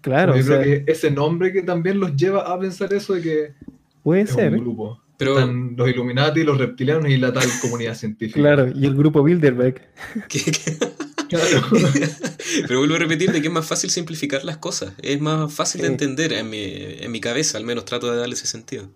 Claro. 0.00 0.36
Yo 0.36 0.44
creo 0.44 0.62
que 0.62 0.84
ese 0.86 1.10
nombre 1.10 1.52
que 1.52 1.62
también 1.62 1.98
los 1.98 2.14
lleva 2.14 2.42
a 2.42 2.58
pensar 2.58 2.92
eso 2.92 3.14
de 3.14 3.22
que 3.22 3.54
puede 4.02 4.26
ser. 4.26 4.52
un 4.52 4.60
grupo. 4.60 5.00
Están 5.18 5.74
los 5.76 5.88
Illuminati, 5.88 6.44
los 6.44 6.58
reptilianos 6.58 7.10
y 7.10 7.16
la 7.16 7.32
tal 7.32 7.48
comunidad 7.60 7.94
científica. 7.94 8.38
Claro, 8.38 8.68
y 8.72 8.86
el 8.86 8.94
grupo 8.94 9.22
Bilderberg. 9.22 9.82
Claro. 11.28 11.60
Pero 12.66 12.78
vuelvo 12.78 12.94
a 12.94 12.98
repetir 13.00 13.30
de 13.30 13.42
que 13.42 13.48
es 13.48 13.52
más 13.52 13.66
fácil 13.66 13.90
simplificar 13.90 14.44
las 14.44 14.56
cosas. 14.56 14.94
Es 15.02 15.20
más 15.20 15.52
fácil 15.52 15.82
de 15.82 15.88
entender 15.88 16.32
en 16.32 16.48
mi, 16.48 16.64
en 16.64 17.12
mi 17.12 17.20
cabeza, 17.20 17.58
al 17.58 17.64
menos 17.64 17.84
trato 17.84 18.10
de 18.10 18.16
darle 18.16 18.34
ese 18.34 18.46
sentido. 18.46 18.88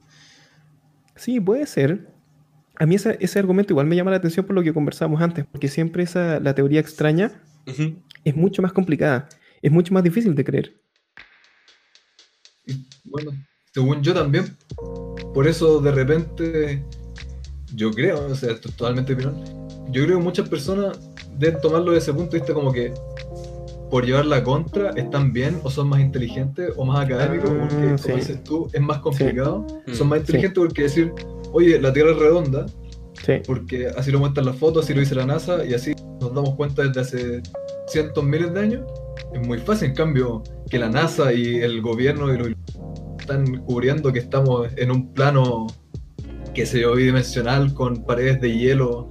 Sí, 1.14 1.40
puede 1.40 1.66
ser. 1.66 2.08
A 2.78 2.86
mí 2.86 2.94
ese, 2.94 3.18
ese 3.20 3.38
argumento 3.38 3.74
igual 3.74 3.86
me 3.86 3.96
llama 3.96 4.10
la 4.10 4.16
atención 4.16 4.46
por 4.46 4.54
lo 4.54 4.62
que 4.62 4.72
conversamos 4.72 5.20
antes, 5.20 5.44
porque 5.44 5.68
siempre 5.68 6.02
esa, 6.02 6.40
la 6.40 6.54
teoría 6.54 6.80
extraña 6.80 7.32
es 8.24 8.34
mucho 8.34 8.62
más 8.62 8.72
complicada, 8.72 9.28
es 9.60 9.70
mucho 9.70 9.92
más 9.92 10.02
difícil 10.02 10.34
de 10.34 10.44
creer. 10.44 10.80
bueno, 13.04 13.32
según 13.72 14.02
yo 14.02 14.14
también, 14.14 14.56
por 15.34 15.46
eso 15.46 15.80
de 15.80 15.92
repente, 15.92 16.84
yo 17.74 17.90
creo, 17.90 18.26
o 18.26 18.34
sea, 18.34 18.52
esto 18.52 18.68
es 18.68 18.76
totalmente 18.76 19.14
opinión, 19.14 19.36
yo 19.90 20.04
creo 20.04 20.18
que 20.18 20.24
muchas 20.24 20.48
personas 20.48 20.98
deben 21.38 21.60
tomarlo 21.60 21.92
desde 21.92 22.10
ese 22.10 22.14
punto 22.14 22.32
de 22.32 22.38
vista 22.38 22.54
como 22.54 22.72
que 22.72 22.92
por 23.90 24.06
llevar 24.06 24.24
la 24.24 24.42
contra 24.42 24.90
están 24.90 25.34
bien 25.34 25.60
o 25.64 25.70
son 25.70 25.88
más 25.88 26.00
inteligentes 26.00 26.72
o 26.76 26.84
más 26.84 27.04
académicos, 27.04 27.50
ah, 27.50 27.68
porque 27.68 28.02
como 28.02 28.16
dices 28.16 28.42
tú, 28.42 28.68
es 28.72 28.80
más 28.80 28.98
complicado, 29.00 29.66
son 29.92 30.08
más 30.08 30.20
inteligentes 30.20 30.58
porque 30.58 30.82
decir, 30.84 31.12
oye, 31.52 31.78
la 31.78 31.92
Tierra 31.92 32.12
es 32.12 32.18
redonda, 32.18 32.66
porque 33.46 33.88
así 33.88 34.10
lo 34.10 34.18
muestran 34.18 34.46
las 34.46 34.56
fotos, 34.56 34.84
así 34.84 34.94
lo 34.94 35.00
dice 35.00 35.14
la 35.14 35.26
NASA 35.26 35.64
y 35.66 35.74
así 35.74 35.94
nos 36.20 36.34
damos 36.34 36.54
cuenta 36.54 36.82
desde 36.82 37.00
hace 37.00 37.42
cientos 37.86 38.24
miles 38.24 38.54
de 38.54 38.60
años, 38.60 38.86
es 39.34 39.46
muy 39.46 39.58
fácil, 39.58 39.88
en 39.88 39.94
cambio, 39.94 40.42
que 40.70 40.78
la 40.78 40.88
NASA 40.88 41.32
y 41.32 41.56
el 41.56 41.82
gobierno 41.82 42.32
y 42.32 42.38
los 42.38 42.48
están 43.32 43.64
cubriendo 43.64 44.12
que 44.12 44.18
estamos 44.18 44.68
en 44.76 44.90
un 44.90 45.12
plano 45.12 45.66
que 46.54 46.66
se 46.66 46.84
ve 46.84 46.94
bidimensional 46.94 47.72
con 47.72 48.04
paredes 48.04 48.40
de 48.40 48.56
hielo 48.56 49.10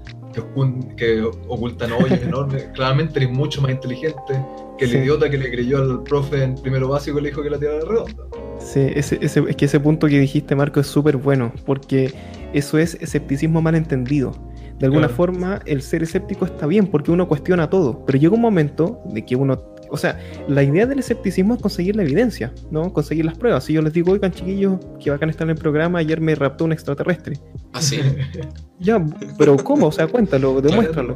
que, 0.95 1.23
ocultan 1.47 1.91
hoyos 1.91 2.21
enormes. 2.21 2.69
Claramente 2.73 3.19
eres 3.19 3.31
mucho 3.31 3.61
más 3.61 3.71
inteligente 3.71 4.45
que 4.77 4.85
el 4.85 4.95
idiota 4.95 5.29
que 5.29 5.37
le 5.37 5.51
creyó 5.51 5.79
al 5.79 6.03
profe 6.03 6.43
en 6.43 6.55
primero 6.55 6.87
básico 6.89 7.19
y 7.19 7.23
le 7.23 7.29
dijo 7.29 7.41
que 7.41 7.49
la 7.49 7.59
Tierra 7.59 7.77
era 7.77 7.85
redonda. 7.85 8.23
Sí, 8.59 8.91
ese, 8.93 9.17
es 9.21 9.33
que 9.55 9.65
ese 9.65 9.79
punto 9.79 10.07
que 10.07 10.19
dijiste, 10.19 10.55
Marco, 10.55 10.79
es 10.79 10.87
súper 10.87 11.17
bueno, 11.17 11.51
porque 11.65 12.13
eso 12.53 12.77
es 12.77 12.95
escepticismo 13.01 13.61
mal 13.61 13.75
entendido. 13.75 14.33
De 14.79 14.87
alguna 14.87 15.09
forma, 15.09 15.61
el 15.65 15.83
ser 15.83 16.01
escéptico 16.01 16.45
está 16.45 16.65
bien 16.65 16.87
porque 16.87 17.11
uno 17.11 17.27
cuestiona 17.27 17.69
todo, 17.69 18.03
pero 18.05 18.17
llega 18.17 18.33
un 18.33 18.41
momento 18.41 18.99
de 19.05 19.23
que 19.23 19.35
uno 19.35 19.75
o 19.91 19.97
sea, 19.97 20.17
la 20.47 20.63
idea 20.63 20.85
del 20.85 20.99
escepticismo 20.99 21.55
es 21.55 21.61
conseguir 21.61 21.95
la 21.97 22.03
evidencia, 22.03 22.53
¿no? 22.71 22.93
Conseguir 22.93 23.25
las 23.25 23.37
pruebas. 23.37 23.65
Si 23.65 23.73
yo 23.73 23.81
les 23.81 23.91
digo, 23.91 24.13
oigan, 24.13 24.31
chiquillos, 24.31 24.79
que 24.99 25.11
bacán 25.11 25.29
estar 25.29 25.45
en 25.45 25.51
el 25.51 25.57
programa, 25.57 25.99
ayer 25.99 26.21
me 26.21 26.33
raptó 26.33 26.63
un 26.65 26.71
extraterrestre. 26.71 27.39
Ah, 27.73 27.81
sí. 27.81 27.99
ya, 28.79 29.05
pero 29.37 29.57
¿cómo? 29.57 29.87
O 29.87 29.91
sea, 29.91 30.07
cuéntalo, 30.07 30.61
demuéstralo. 30.61 31.15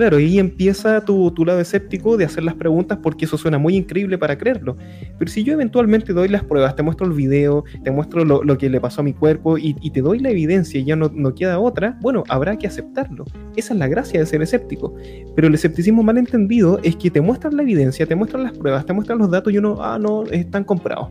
Claro, 0.00 0.18
y 0.18 0.38
empieza 0.38 1.04
tu, 1.04 1.30
tu, 1.32 1.44
lado 1.44 1.60
escéptico 1.60 2.16
de 2.16 2.24
hacer 2.24 2.42
las 2.42 2.54
preguntas 2.54 2.98
porque 3.02 3.26
eso 3.26 3.36
suena 3.36 3.58
muy 3.58 3.76
increíble 3.76 4.16
para 4.16 4.38
creerlo. 4.38 4.78
Pero 5.18 5.30
si 5.30 5.44
yo 5.44 5.52
eventualmente 5.52 6.14
doy 6.14 6.28
las 6.28 6.42
pruebas, 6.42 6.74
te 6.74 6.82
muestro 6.82 7.06
el 7.06 7.12
video, 7.12 7.64
te 7.84 7.90
muestro 7.90 8.24
lo, 8.24 8.42
lo 8.42 8.56
que 8.56 8.70
le 8.70 8.80
pasó 8.80 9.02
a 9.02 9.04
mi 9.04 9.12
cuerpo 9.12 9.58
y, 9.58 9.76
y, 9.82 9.90
te 9.90 10.00
doy 10.00 10.18
la 10.18 10.30
evidencia 10.30 10.80
y 10.80 10.86
ya 10.86 10.96
no, 10.96 11.10
no 11.14 11.34
queda 11.34 11.60
otra, 11.60 11.98
bueno, 12.00 12.24
habrá 12.30 12.56
que 12.56 12.66
aceptarlo. 12.66 13.26
Esa 13.56 13.74
es 13.74 13.78
la 13.78 13.88
gracia 13.88 14.20
de 14.20 14.24
ser 14.24 14.40
escéptico. 14.40 14.94
Pero 15.36 15.48
el 15.48 15.54
escepticismo 15.54 16.02
mal 16.02 16.16
entendido 16.16 16.80
es 16.82 16.96
que 16.96 17.10
te 17.10 17.20
muestran 17.20 17.54
la 17.54 17.62
evidencia, 17.62 18.06
te 18.06 18.14
muestran 18.14 18.44
las 18.44 18.56
pruebas, 18.56 18.86
te 18.86 18.94
muestran 18.94 19.18
los 19.18 19.30
datos 19.30 19.52
y 19.52 19.58
uno, 19.58 19.76
ah, 19.82 19.98
no, 19.98 20.24
están 20.30 20.64
comprados. 20.64 21.10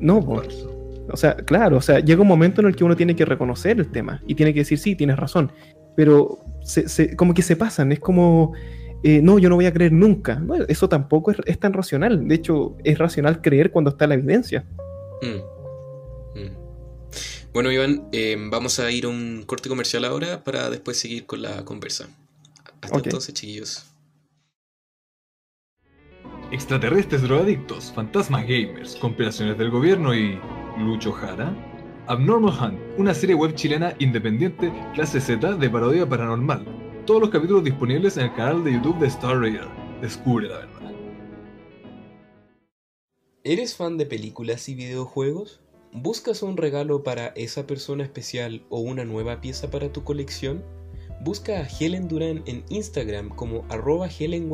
No, 0.00 0.22
pues. 0.22 0.66
O 1.10 1.18
sea, 1.18 1.36
claro, 1.36 1.76
o 1.76 1.82
sea, 1.82 2.00
llega 2.00 2.22
un 2.22 2.28
momento 2.28 2.62
en 2.62 2.68
el 2.68 2.76
que 2.76 2.82
uno 2.82 2.96
tiene 2.96 3.14
que 3.14 3.26
reconocer 3.26 3.78
el 3.78 3.88
tema 3.88 4.22
y 4.26 4.34
tiene 4.34 4.54
que 4.54 4.60
decir, 4.60 4.78
sí, 4.78 4.96
tienes 4.96 5.18
razón 5.18 5.50
pero 5.96 6.38
se, 6.66 7.16
como 7.16 7.32
que 7.34 7.42
se 7.42 7.56
pasan, 7.56 7.92
es 7.92 8.00
como, 8.00 8.52
eh, 9.02 9.20
no, 9.22 9.38
yo 9.38 9.48
no 9.48 9.54
voy 9.54 9.66
a 9.66 9.72
creer 9.72 9.92
nunca. 9.92 10.42
eso 10.68 10.88
tampoco 10.88 11.30
es, 11.30 11.58
tan 11.58 11.72
racional, 11.72 12.26
de 12.26 12.34
hecho 12.34 12.76
es 12.84 12.98
racional 12.98 13.40
creer 13.40 13.70
cuando 13.70 13.90
está 13.90 14.06
la 14.06 14.14
evidencia. 14.14 14.64
Mm. 15.22 16.40
Mm. 16.40 16.56
Bueno, 17.52 17.72
Iván, 17.72 18.08
em, 18.12 18.50
vamos 18.50 18.78
a 18.80 18.90
ir 18.90 19.06
a 19.06 19.08
un 19.08 19.44
corte 19.46 19.68
comercial 19.68 20.04
ahora 20.04 20.44
para 20.44 20.68
después 20.68 20.98
seguir 20.98 21.24
con 21.24 21.40
la 21.40 21.64
conversa. 21.64 22.08
Hasta 22.82 22.98
entonces, 22.98 23.34
chiquillos. 23.34 23.86
Extraterrestres 26.52 27.22
drogadictos, 27.22 27.92
fantasmas 27.92 28.46
gamers, 28.46 28.96
compilaciones 28.96 29.58
del 29.58 29.70
gobierno 29.70 30.14
y 30.14 30.38
Lucho 30.78 31.10
Jara 31.12 31.54
Abnormal 32.08 32.54
Hunt, 32.60 32.78
una 32.98 33.12
serie 33.12 33.34
web 33.34 33.56
chilena 33.56 33.92
independiente 33.98 34.72
clase 34.94 35.20
Z 35.20 35.56
de 35.56 35.68
parodia 35.68 36.08
paranormal. 36.08 36.64
Todos 37.04 37.20
los 37.20 37.30
capítulos 37.30 37.64
disponibles 37.64 38.16
en 38.16 38.26
el 38.26 38.34
canal 38.34 38.62
de 38.62 38.74
YouTube 38.74 39.00
de 39.00 39.08
Star 39.08 39.40
Raider. 39.40 39.66
Descubre 40.00 40.46
la 40.46 40.58
verdad. 40.58 40.92
¿Eres 43.42 43.74
fan 43.74 43.98
de 43.98 44.06
películas 44.06 44.68
y 44.68 44.76
videojuegos? 44.76 45.60
¿Buscas 45.92 46.44
un 46.44 46.56
regalo 46.56 47.02
para 47.02 47.28
esa 47.28 47.66
persona 47.66 48.04
especial 48.04 48.64
o 48.68 48.78
una 48.78 49.04
nueva 49.04 49.40
pieza 49.40 49.68
para 49.72 49.92
tu 49.92 50.04
colección? 50.04 50.64
Busca 51.22 51.58
a 51.58 51.66
Helen 51.66 52.06
Duran 52.06 52.44
en 52.46 52.64
Instagram 52.68 53.30
como 53.30 53.64
arroba 53.68 54.06
Helen 54.06 54.48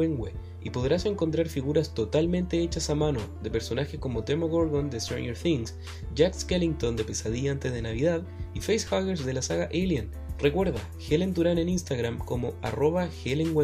y 0.65 0.71
podrás 0.71 1.07
encontrar 1.07 1.49
figuras 1.49 1.95
totalmente 1.95 2.61
hechas 2.61 2.91
a 2.91 2.95
mano 2.95 3.21
de 3.43 3.51
personajes 3.51 3.99
como 3.99 4.23
Demogorgon 4.23 4.91
de 4.91 5.01
Stranger 5.01 5.37
Things, 5.37 5.77
Jack 6.15 6.35
Skellington 6.35 6.97
de 6.97 7.05
Pesadilla 7.05 7.53
antes 7.53 7.73
de 7.73 7.83
Navidad 7.83 8.23
y 8.55 8.61
facehuggers 8.61 9.25
de 9.25 9.33
la 9.33 9.43
saga 9.43 9.69
Alien. 9.73 10.11
Recuerda, 10.39 10.81
Helen 11.09 11.35
Durán 11.35 11.59
en 11.59 11.69
Instagram 11.69 12.19
como 12.19 12.55
arroba 12.63 13.09
Helen 13.25 13.55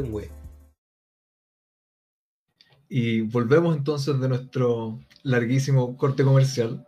Y 2.88 3.22
volvemos 3.22 3.76
entonces 3.76 4.20
de 4.20 4.28
nuestro 4.28 5.00
larguísimo 5.22 5.96
corte 5.96 6.24
comercial 6.24 6.84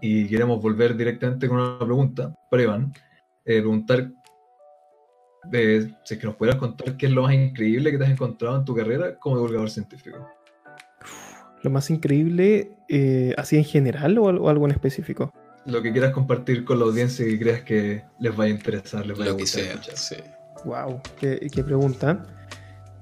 y 0.00 0.28
queremos 0.28 0.62
volver 0.62 0.96
directamente 0.96 1.48
con 1.48 1.58
una 1.58 1.78
pregunta 1.78 2.34
para 2.50 2.62
Iván. 2.62 2.92
Eh, 3.44 3.60
preguntar 3.60 4.12
de, 5.44 5.94
si 6.04 6.14
es 6.14 6.20
que 6.20 6.26
nos 6.26 6.36
pudieras 6.36 6.58
contar 6.58 6.96
qué 6.96 7.06
es 7.06 7.12
lo 7.12 7.22
más 7.22 7.34
increíble 7.34 7.90
que 7.90 7.98
te 7.98 8.04
has 8.04 8.10
encontrado 8.10 8.56
en 8.56 8.64
tu 8.64 8.74
carrera 8.74 9.18
como 9.18 9.36
divulgador 9.36 9.70
científico. 9.70 10.28
Lo 11.62 11.70
más 11.70 11.90
increíble, 11.90 12.72
eh, 12.88 13.34
así 13.36 13.56
en 13.56 13.64
general 13.64 14.18
o, 14.18 14.48
algo 14.48 14.64
en 14.66 14.72
específico. 14.72 15.32
Lo 15.66 15.82
que 15.82 15.92
quieras 15.92 16.12
compartir 16.12 16.64
con 16.64 16.78
la 16.78 16.86
audiencia 16.86 17.26
y 17.26 17.38
creas 17.38 17.62
que 17.62 18.02
les 18.18 18.34
vaya 18.34 18.52
a 18.52 18.56
interesar, 18.56 19.06
les 19.06 19.18
vaya 19.18 19.32
a 19.32 19.34
gustar 19.34 19.62
Wow, 20.64 21.00
qué, 21.18 21.48
qué 21.52 21.62
pregunta. 21.62 22.22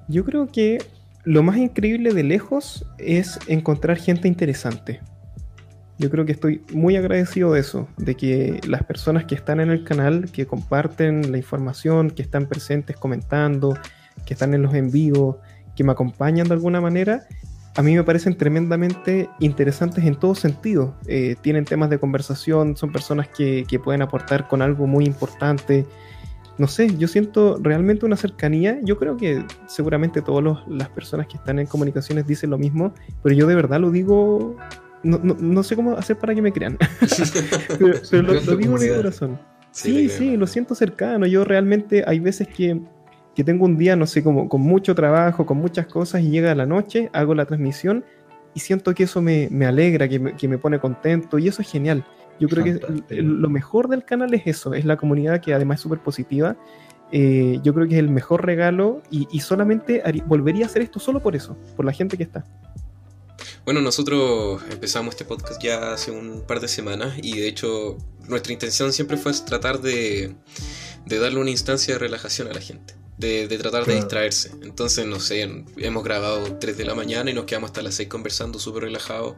Yo 0.09 0.25
creo 0.25 0.47
que 0.47 0.79
lo 1.25 1.43
más 1.43 1.57
increíble 1.57 2.15
de 2.15 2.23
lejos 2.23 2.87
es 2.99 3.39
encontrar 3.49 3.99
gente 3.99 4.29
interesante. 4.29 5.01
Yo 5.99 6.11
creo 6.11 6.25
que 6.25 6.33
estoy 6.33 6.63
muy 6.73 6.97
agradecido 6.97 7.53
de 7.53 7.61
eso, 7.61 7.89
de 7.97 8.15
que 8.15 8.61
las 8.67 8.85
personas 8.85 9.25
que 9.25 9.35
están 9.35 9.59
en 9.59 9.71
el 9.71 9.83
canal, 9.83 10.31
que 10.31 10.47
comparten 10.47 11.33
la 11.33 11.39
información, 11.39 12.11
que 12.11 12.23
están 12.23 12.47
presentes 12.47 12.97
comentando, 12.97 13.77
que 14.25 14.35
están 14.35 14.55
en 14.55 14.63
los 14.63 14.75
envíos, 14.75 15.37
que 15.75 15.83
me 15.83 15.91
acompañan 15.91 16.47
de 16.47 16.55
alguna 16.55 16.81
manera, 16.81 17.27
a 17.77 17.83
mí 17.83 17.97
me 17.97 18.05
parecen 18.05 18.37
tremendamente 18.37 19.29
interesantes 19.41 20.05
en 20.05 20.15
todo 20.15 20.37
sentido. 20.37 20.97
Eh, 21.07 21.35
tienen 21.41 21.65
temas 21.65 21.91
de 21.91 21.99
conversación, 21.99 22.77
son 22.77 22.93
personas 22.93 23.29
que, 23.29 23.65
que, 23.69 23.79
pueden 23.81 24.03
aportar 24.03 24.49
con 24.49 24.63
algo 24.63 24.87
muy 24.87 25.05
importante. 25.05 25.85
no 26.59 26.67
sé, 26.67 26.97
yo 26.97 27.09
siento 27.09 27.59
realmente 27.61 28.07
una 28.07 28.17
cercanía. 28.17 28.79
Yo 28.83 28.99
creo 28.99 29.17
que 29.17 29.45
seguramente 29.67 30.23
todas 30.23 30.59
las 30.69 30.89
personas 30.91 31.27
que 31.27 31.37
están 31.37 31.59
en 31.59 31.67
comunicaciones 31.67 32.27
dicen 32.27 32.51
lo 32.51 32.59
mismo, 32.59 32.95
pero 33.23 33.35
yo 33.35 33.47
de 33.47 33.55
verdad 33.55 33.81
lo 33.81 33.91
digo, 33.91 34.57
no, 35.03 35.19
no, 35.23 35.37
no 35.39 35.63
sé 35.63 35.77
cómo 35.77 35.97
hacer 35.97 36.17
para 36.19 36.35
que 36.35 36.43
me 36.43 36.53
crean, 36.53 36.77
pero, 37.79 37.95
pero 38.11 38.23
lo, 38.23 38.35
lo 38.41 38.57
digo 38.57 38.79
de 38.79 38.95
corazón. 38.97 39.39
Sí, 39.71 40.09
sí, 40.09 40.37
lo 40.37 40.47
siento 40.47 40.75
cercano. 40.75 41.27
Yo 41.27 41.45
realmente 41.45 42.03
hay 42.07 42.19
veces 42.21 42.49
que, 42.49 42.81
que 43.35 43.45
tengo 43.45 43.65
un 43.65 43.77
día, 43.77 43.95
no 43.97 44.07
sé, 44.07 44.23
como 44.25 44.49
con 44.49 44.61
mucho 44.61 44.95
trabajo, 44.95 45.47
con 45.47 45.59
muchas 45.59 45.87
cosas, 45.87 46.23
y 46.23 46.31
llega 46.31 46.55
la 46.55 46.67
noche, 46.67 47.11
hago 47.13 47.35
la 47.35 47.45
transmisión 47.45 48.05
y 48.55 48.61
siento 48.61 48.95
que 48.95 49.05
eso 49.05 49.23
me, 49.23 49.49
me 49.53 49.67
alegra, 49.67 50.09
que 50.09 50.19
me, 50.19 50.35
que 50.35 50.49
me 50.49 50.59
pone 50.59 50.81
contento, 50.81 51.39
y 51.39 51.47
eso 51.49 51.63
es 51.63 51.71
genial. 51.71 52.05
Yo 52.41 52.49
creo 52.49 52.65
Fantástico. 52.65 53.07
que 53.09 53.23
lo 53.23 53.49
mejor 53.51 53.89
del 53.89 54.05
canal 54.05 54.33
es 54.35 54.47
eso, 54.47 54.73
es 54.75 54.85
la 54.85 54.97
comunidad 54.97 55.41
que 55.41 55.53
además 55.55 55.77
es 55.77 55.83
súper 55.83 55.99
positiva. 56.01 56.57
Eh, 57.13 57.59
yo 57.63 57.73
creo 57.75 57.87
que 57.89 57.95
es 57.95 58.01
el 58.01 58.11
mejor 58.11 58.45
regalo 58.45 59.03
y, 59.11 59.27
y 59.31 59.41
solamente 59.41 60.03
haría- 60.05 60.25
volvería 60.25 60.65
a 60.65 60.69
hacer 60.69 60.83
esto 60.83 60.99
solo 61.01 61.21
por 61.21 61.35
eso, 61.37 61.57
por 61.77 61.85
la 61.85 61.93
gente 61.93 62.17
que 62.17 62.23
está. 62.25 62.45
Bueno, 63.69 63.83
nosotros 63.83 64.63
empezamos 64.71 65.13
este 65.13 65.27
podcast 65.27 65.63
ya 65.63 65.93
hace 65.93 66.11
un 66.11 66.41
par 66.41 66.59
de 66.59 66.69
semanas 66.69 67.19
y 67.21 67.39
de 67.39 67.49
hecho 67.49 67.99
nuestra 68.27 68.55
intención 68.55 68.95
siempre 68.95 69.19
fue 69.19 69.31
tratar 69.45 69.83
de, 69.83 70.35
de 71.05 71.19
darle 71.19 71.39
una 71.39 71.51
instancia 71.51 71.93
de 71.93 71.99
relajación 71.99 72.49
a 72.49 72.55
la 72.55 72.63
gente, 72.63 72.95
de, 73.19 73.47
de 73.47 73.59
tratar 73.59 73.85
de 73.85 73.97
distraerse. 73.97 74.53
Entonces, 74.63 75.05
no 75.05 75.21
sé, 75.21 75.47
hemos 75.77 76.03
grabado 76.03 76.57
3 76.59 76.79
de 76.79 76.87
la 76.87 76.95
mañana 76.95 77.31
y 77.31 77.35
nos 77.35 77.45
quedamos 77.45 77.69
hasta 77.69 77.83
las 77.83 77.97
6 77.97 78.09
conversando 78.09 78.59
súper 78.59 78.85
relajados, 78.85 79.35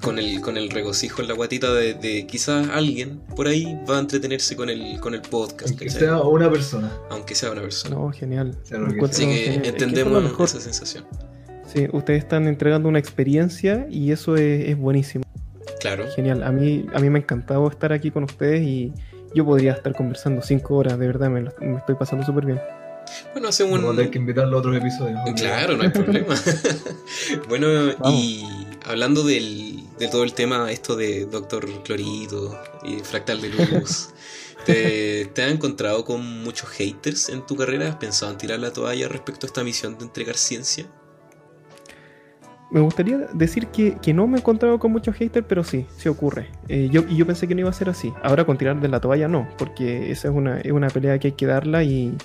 con 0.00 0.20
el, 0.20 0.40
con 0.40 0.56
el 0.56 0.70
regocijo 0.70 1.20
en 1.20 1.26
la 1.26 1.34
guatita 1.34 1.74
de, 1.74 1.94
de 1.94 2.28
quizás 2.28 2.68
alguien 2.68 3.18
por 3.34 3.48
ahí 3.48 3.76
va 3.90 3.96
a 3.96 3.98
entretenerse 3.98 4.54
con 4.54 4.70
el, 4.70 5.00
con 5.00 5.12
el 5.12 5.22
podcast, 5.22 5.70
Aunque 5.70 5.86
¿cachai? 5.86 6.02
sea 6.02 6.22
una 6.22 6.48
persona. 6.48 6.96
Aunque 7.10 7.34
sea 7.34 7.50
una 7.50 7.62
persona. 7.62 7.96
No, 7.96 8.12
genial. 8.12 8.56
Que 8.62 8.76
que. 8.78 9.54
Es 9.56 9.60
que 9.60 9.68
entendemos 9.70 10.22
mejor. 10.22 10.46
esa 10.46 10.60
sensación. 10.60 11.04
Sí, 11.74 11.88
ustedes 11.92 12.20
están 12.22 12.46
entregando 12.46 12.88
una 12.88 12.98
experiencia 12.98 13.86
y 13.90 14.12
eso 14.12 14.36
es, 14.36 14.68
es 14.68 14.78
buenísimo. 14.78 15.24
Claro. 15.80 16.04
Genial. 16.14 16.42
A 16.42 16.52
mí, 16.52 16.86
a 16.94 17.00
mí 17.00 17.10
me 17.10 17.18
ha 17.18 17.22
encantado 17.22 17.68
estar 17.68 17.92
aquí 17.92 18.10
con 18.10 18.24
ustedes 18.24 18.62
y 18.62 18.92
yo 19.34 19.44
podría 19.44 19.72
estar 19.72 19.94
conversando 19.94 20.40
cinco 20.42 20.76
horas, 20.76 20.98
de 20.98 21.06
verdad, 21.06 21.28
me, 21.30 21.40
lo- 21.42 21.52
me 21.60 21.76
estoy 21.78 21.96
pasando 21.96 22.24
súper 22.24 22.46
bien. 22.46 22.60
Bueno, 23.32 23.48
hacemos 23.48 23.72
un, 23.74 23.78
Vamos 23.80 23.94
a 23.94 23.96
tener 23.96 24.10
que 24.10 24.18
invitarlo 24.18 24.56
a 24.56 24.60
otros 24.60 24.76
episodios. 24.76 25.18
Claro, 25.36 25.76
no 25.76 25.82
hay 25.82 25.90
problema. 25.90 26.34
bueno, 27.48 27.66
Vamos. 27.98 28.18
y 28.20 28.44
hablando 28.86 29.24
del, 29.24 29.80
de 29.98 30.08
todo 30.08 30.24
el 30.24 30.32
tema, 30.32 30.70
esto 30.70 30.96
de 30.96 31.26
Doctor 31.26 31.66
Clorito 31.82 32.58
y 32.84 32.96
Fractal 33.00 33.40
de 33.42 33.48
Luz, 33.50 34.10
¿te, 34.66 35.26
te 35.34 35.42
has 35.42 35.50
encontrado 35.50 36.04
con 36.04 36.42
muchos 36.44 36.68
haters 36.70 37.28
en 37.28 37.44
tu 37.44 37.56
carrera? 37.56 37.88
¿Has 37.88 37.96
pensado 37.96 38.32
en 38.32 38.38
tirar 38.38 38.58
la 38.60 38.72
toalla 38.72 39.08
respecto 39.08 39.46
a 39.46 39.48
esta 39.48 39.64
misión 39.64 39.98
de 39.98 40.04
entregar 40.04 40.36
ciencia? 40.36 40.86
Me 42.74 42.80
gustaría 42.80 43.18
decir 43.32 43.68
que, 43.68 43.94
que 44.02 44.12
no 44.12 44.26
me 44.26 44.36
he 44.36 44.40
encontrado 44.40 44.78
con 44.78 44.92
muchos 44.92 45.14
haters, 45.16 45.46
pero 45.48 45.64
sí, 45.64 45.86
sí 45.96 46.08
ocurre. 46.08 46.48
Eh, 46.68 46.88
yo, 46.92 47.04
y 47.08 47.16
yo 47.16 47.24
pensé 47.26 47.46
que 47.48 47.54
no 47.54 47.60
iba 47.60 47.70
a 47.70 47.72
ser 47.72 47.88
así. 47.88 48.12
Ahora 48.22 48.44
con 48.44 48.58
tirar 48.58 48.80
de 48.80 48.88
la 48.88 49.00
toalla 49.00 49.28
no, 49.28 49.48
porque 49.56 50.10
esa 50.10 50.28
es 50.28 50.34
una, 50.34 50.58
es 50.60 50.72
una 50.72 50.88
pelea 50.88 51.18
que 51.18 51.28
hay 51.28 51.32
que 51.32 51.46
darla 51.46 51.82
y, 51.84 52.16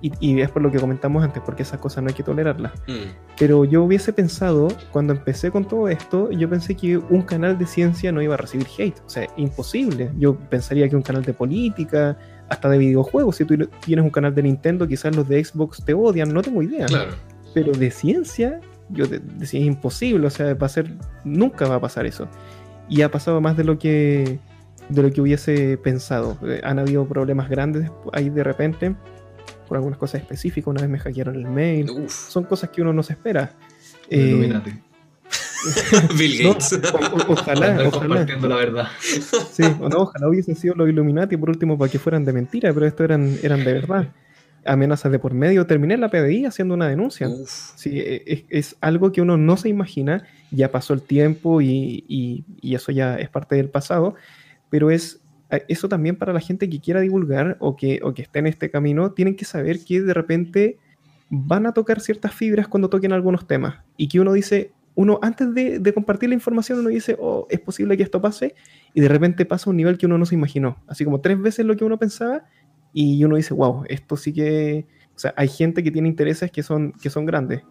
y, 0.00 0.12
y 0.18 0.40
es 0.40 0.50
por 0.50 0.60
lo 0.60 0.72
que 0.72 0.80
comentamos 0.80 1.22
antes, 1.22 1.40
porque 1.46 1.62
esas 1.62 1.78
cosas 1.78 2.02
no 2.02 2.08
hay 2.08 2.14
que 2.14 2.24
tolerarlas. 2.24 2.72
Mm, 2.88 3.14
Pero 3.38 3.64
yo 3.64 3.84
hubiese 3.84 4.12
pensado, 4.12 4.68
cuando 4.90 5.12
empecé 5.12 5.52
con 5.52 5.66
todo 5.66 5.88
esto, 5.88 6.30
yo 6.32 6.50
pensé 6.50 6.74
que 6.74 6.96
un 6.98 7.22
canal 7.22 7.56
de 7.56 7.66
ciencia 7.66 8.10
no 8.10 8.20
iba 8.20 8.34
a 8.34 8.38
recibir 8.38 8.66
hate. 8.76 8.98
O 9.06 9.08
sea, 9.08 9.28
imposible. 9.36 10.10
Yo 10.18 10.34
pensaría 10.36 10.88
que 10.88 10.96
un 10.96 11.02
canal 11.02 11.22
de 11.22 11.32
política, 11.32 12.18
hasta 12.48 12.68
de 12.68 12.78
videojuegos, 12.78 13.36
si 13.36 13.44
tú 13.44 13.56
tienes 13.84 14.04
un 14.04 14.10
canal 14.10 14.34
de 14.34 14.42
Nintendo, 14.42 14.88
quizás 14.88 15.14
los 15.14 15.28
de 15.28 15.42
Xbox 15.44 15.84
te 15.84 15.94
odian, 15.94 16.34
no 16.34 16.42
tengo 16.42 16.60
idea. 16.60 16.86
claro. 16.86 17.12
Pero 17.54 17.70
de 17.72 17.90
ciencia, 17.90 18.60
yo 18.92 19.06
de- 19.06 19.18
decía, 19.20 19.60
es 19.60 19.66
imposible, 19.66 20.26
o 20.26 20.30
sea, 20.30 20.54
va 20.54 20.66
a 20.66 20.70
ser, 20.70 20.92
nunca 21.24 21.66
va 21.68 21.76
a 21.76 21.80
pasar 21.80 22.06
eso. 22.06 22.28
Y 22.88 23.02
ha 23.02 23.10
pasado 23.10 23.40
más 23.40 23.56
de 23.56 23.64
lo 23.64 23.78
que 23.78 24.38
de 24.88 25.02
lo 25.02 25.10
que 25.10 25.20
hubiese 25.20 25.78
pensado. 25.78 26.36
Eh, 26.42 26.60
han 26.64 26.78
habido 26.78 27.06
problemas 27.06 27.48
grandes 27.48 27.90
ahí 28.12 28.28
de 28.30 28.44
repente, 28.44 28.94
por 29.68 29.76
algunas 29.78 29.98
cosas 29.98 30.20
específicas. 30.20 30.68
Una 30.68 30.82
vez 30.82 30.90
me 30.90 30.98
hackearon 30.98 31.36
el 31.36 31.46
mail. 31.46 31.88
Uf, 31.90 32.12
Son 32.12 32.44
cosas 32.44 32.68
que 32.70 32.82
uno 32.82 32.92
no 32.92 33.02
se 33.02 33.14
espera. 33.14 33.52
Eh, 34.10 34.18
Illuminati. 34.18 34.70
Bill 36.18 36.42
no, 36.42 36.48
Gates. 36.54 36.72
o- 36.92 36.96
o- 36.98 37.32
ojalá, 37.32 37.66
Andar 37.68 37.86
ojalá. 37.86 38.06
compartiendo 38.08 38.48
la 38.48 38.56
verdad. 38.56 38.88
Sí, 39.00 39.62
o 39.80 39.88
no, 39.88 39.98
ojalá 39.98 40.28
hubiesen 40.28 40.56
sido 40.56 40.74
los 40.74 40.88
Illuminati 40.88 41.36
por 41.36 41.48
último 41.50 41.78
para 41.78 41.90
que 41.90 41.98
fueran 41.98 42.24
de 42.24 42.32
mentira, 42.32 42.72
pero 42.74 42.84
estos 42.86 43.04
eran, 43.04 43.36
eran 43.42 43.64
de 43.64 43.72
verdad. 43.72 44.08
Amenazas 44.64 45.10
de 45.12 45.18
por 45.18 45.34
medio. 45.34 45.66
Terminé 45.66 45.94
en 45.94 46.00
la 46.00 46.10
PDI 46.10 46.46
haciendo 46.46 46.74
una 46.74 46.88
denuncia. 46.88 47.28
Sí, 47.76 47.98
e- 47.98 48.22
es, 48.26 48.44
es 48.48 48.76
algo 48.80 49.12
que 49.12 49.20
uno 49.20 49.36
no 49.36 49.56
se 49.56 49.68
imagina, 49.68 50.24
ya 50.50 50.70
pasó 50.70 50.94
el 50.94 51.02
tiempo 51.02 51.60
y, 51.60 52.04
y- 52.08 52.44
y 52.60 52.74
eso 52.74 52.92
ya 52.92 53.16
es 53.16 53.28
parte 53.28 53.56
del 53.56 53.68
pasado, 53.68 54.14
pero 54.70 54.90
es 54.90 55.20
eso 55.68 55.86
también 55.88 56.16
para 56.16 56.32
la 56.32 56.40
gente 56.40 56.70
que 56.70 56.80
quiera 56.80 57.00
divulgar 57.00 57.58
o 57.60 57.76
que, 57.76 58.00
o 58.02 58.14
que 58.14 58.22
esté 58.22 58.38
en 58.38 58.46
este 58.46 58.70
camino, 58.70 59.10
tienen 59.12 59.36
que 59.36 59.44
saber 59.44 59.84
que 59.84 60.00
de 60.00 60.14
repente 60.14 60.78
van 61.28 61.66
a 61.66 61.72
tocar 61.72 62.00
ciertas 62.00 62.32
fibras 62.34 62.68
cuando 62.68 62.88
toquen 62.88 63.12
algunos 63.12 63.46
temas. 63.46 63.76
Y 63.98 64.08
que 64.08 64.18
uno 64.18 64.32
dice, 64.32 64.70
uno 64.94 65.18
antes 65.20 65.52
de, 65.54 65.78
de 65.78 65.92
compartir 65.92 66.30
la 66.30 66.34
información, 66.36 66.78
uno 66.78 66.88
dice, 66.88 67.16
oh, 67.20 67.46
es 67.50 67.60
posible 67.60 67.98
que 67.98 68.02
esto 68.02 68.20
pase 68.22 68.54
y 68.94 69.02
de 69.02 69.08
repente 69.08 69.44
pasa 69.44 69.68
a 69.68 69.70
un 69.72 69.76
nivel 69.76 69.98
que 69.98 70.06
uno 70.06 70.16
no 70.16 70.24
se 70.24 70.34
imaginó, 70.36 70.78
así 70.86 71.04
como 71.04 71.20
tres 71.20 71.38
veces 71.38 71.66
lo 71.66 71.76
que 71.76 71.84
uno 71.84 71.98
pensaba 71.98 72.44
y 72.92 73.24
uno 73.24 73.36
dice, 73.36 73.54
wow, 73.54 73.84
esto 73.88 74.16
sí 74.16 74.32
que... 74.32 74.86
O 75.14 75.18
sea, 75.18 75.34
hay 75.36 75.48
gente 75.48 75.82
que 75.82 75.90
tiene 75.90 76.08
intereses 76.08 76.50
que 76.50 76.62
son, 76.62 76.92
que 76.92 77.10
son 77.10 77.26
grandes 77.26 77.62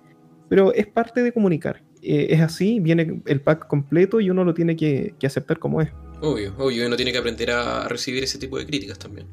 pero 0.52 0.74
es 0.74 0.86
parte 0.86 1.24
de 1.24 1.32
comunicar. 1.32 1.82
Eh, 2.02 2.28
es 2.32 2.42
así, 2.42 2.82
viene 2.82 3.22
el 3.26 3.40
pack 3.40 3.68
completo 3.68 4.20
y 4.20 4.30
uno 4.30 4.44
lo 4.44 4.54
tiene 4.54 4.76
que, 4.76 5.16
que 5.18 5.26
aceptar 5.26 5.60
como 5.60 5.82
es. 5.82 5.88
obvio, 6.20 6.54
obvio, 6.58 6.86
uno 6.86 6.98
tiene 6.98 7.14
que 7.14 7.20
aprender 7.20 7.52
a 7.52 7.88
recibir 7.88 8.22
ese 8.22 8.38
tipo 8.38 8.58
de 8.58 8.66
críticas 8.66 9.00
también. 9.00 9.28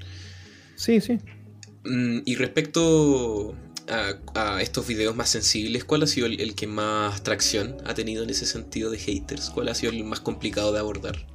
Sí, 0.76 1.00
sí. 1.00 1.18
Mm, 1.84 2.20
y 2.24 2.36
respecto 2.36 3.56
a, 3.88 4.12
a 4.36 4.62
estos 4.62 4.86
videos 4.86 5.16
más 5.16 5.28
sensibles, 5.28 5.82
¿cuál 5.82 6.04
ha 6.04 6.06
sido 6.06 6.28
el, 6.28 6.40
el 6.40 6.54
que 6.54 6.68
más 6.68 7.24
tracción 7.24 7.78
ha 7.84 7.94
tenido 7.94 8.22
en 8.22 8.30
ese 8.30 8.46
sentido 8.46 8.88
de 8.88 8.98
haters? 8.98 9.50
¿Cuál 9.50 9.70
ha 9.70 9.74
sido 9.74 9.90
el 9.92 10.04
más 10.04 10.20
complicado 10.20 10.72
de 10.72 10.78
abordar? 10.78 11.26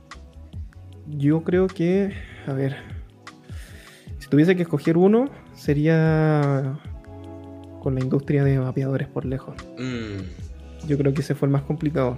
Yo 1.09 1.43
creo 1.43 1.67
que, 1.67 2.13
a 2.47 2.53
ver, 2.53 2.77
tuviese 4.33 4.55
que 4.55 4.63
escoger 4.63 4.97
uno, 4.97 5.29
sería 5.53 6.79
con 7.83 7.93
la 7.93 8.01
industria 8.01 8.43
de 8.43 8.57
vapeadores 8.57 9.07
por 9.07 9.25
lejos. 9.25 9.53
Mm, 9.77 10.87
Yo 10.87 10.97
creo 10.97 11.13
que 11.13 11.21
ese 11.21 11.35
fue 11.35 11.45
el 11.45 11.51
más 11.51 11.61
complicado. 11.61 12.17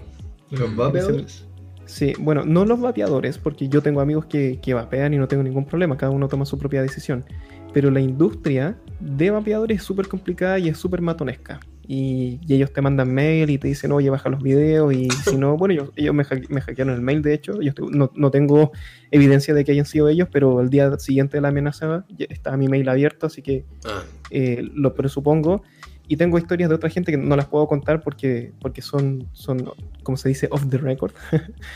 Los 0.49 0.73
vapeadores. 0.77 1.45
Sí, 1.83 2.13
bueno, 2.17 2.45
no 2.45 2.63
los 2.63 2.79
vapeadores, 2.79 3.37
porque 3.37 3.67
yo 3.67 3.81
tengo 3.81 3.99
amigos 3.99 4.27
que, 4.27 4.61
que 4.61 4.73
vapean 4.73 5.13
y 5.13 5.17
no 5.17 5.27
tengo 5.27 5.43
ningún 5.43 5.65
problema, 5.65 5.97
cada 5.97 6.13
uno 6.13 6.29
toma 6.29 6.45
su 6.45 6.57
propia 6.57 6.81
decisión. 6.81 7.25
Pero 7.73 7.91
la 7.91 7.99
industria 7.99 8.77
de 9.01 9.31
vapeadores 9.31 9.79
es 9.79 9.83
súper 9.83 10.07
complicada 10.07 10.57
y 10.57 10.69
es 10.69 10.77
súper 10.77 11.01
matonesca. 11.01 11.59
Y, 11.87 12.39
y 12.47 12.53
ellos 12.55 12.71
te 12.73 12.81
mandan 12.81 13.13
mail 13.13 13.49
y 13.49 13.57
te 13.57 13.67
dicen, 13.67 13.91
oye, 13.91 14.09
baja 14.09 14.29
los 14.29 14.41
videos. 14.41 14.93
Y 14.93 15.09
si 15.11 15.37
no, 15.37 15.55
bueno, 15.57 15.73
ellos, 15.73 15.91
ellos 15.95 16.15
me, 16.15 16.23
hacke- 16.23 16.49
me 16.49 16.61
hackearon 16.61 16.93
el 16.95 17.01
mail, 17.01 17.21
de 17.21 17.33
hecho. 17.33 17.61
Yo 17.61 17.71
no, 17.91 18.11
no 18.15 18.31
tengo 18.31 18.71
evidencia 19.11 19.53
de 19.53 19.63
que 19.63 19.71
hayan 19.71 19.85
sido 19.85 20.09
ellos, 20.09 20.27
pero 20.31 20.61
el 20.61 20.69
día 20.69 20.97
siguiente 20.97 21.37
de 21.37 21.41
la 21.41 21.49
amenaza 21.49 22.05
estaba 22.17 22.57
mi 22.57 22.67
mail 22.67 22.89
abierto, 22.89 23.27
así 23.27 23.41
que 23.41 23.65
ah, 23.85 24.03
eh, 24.31 24.63
lo 24.73 24.93
presupongo. 24.95 25.63
Y 26.07 26.17
tengo 26.17 26.37
historias 26.37 26.69
de 26.69 26.75
otra 26.75 26.89
gente 26.89 27.11
que 27.11 27.17
no 27.17 27.35
las 27.35 27.47
puedo 27.47 27.67
contar 27.67 28.01
porque, 28.01 28.51
porque 28.61 28.81
son, 28.81 29.27
son, 29.33 29.69
como 30.03 30.17
se 30.17 30.29
dice, 30.29 30.47
off 30.51 30.67
the 30.69 30.77
record. 30.77 31.13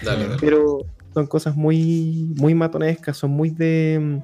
dale, 0.04 0.26
dale. 0.28 0.38
pero 0.40 0.86
son 1.14 1.26
cosas 1.28 1.56
muy, 1.56 2.32
muy 2.36 2.54
matonescas, 2.54 3.18
son 3.18 3.32
muy 3.32 3.50
de. 3.50 4.20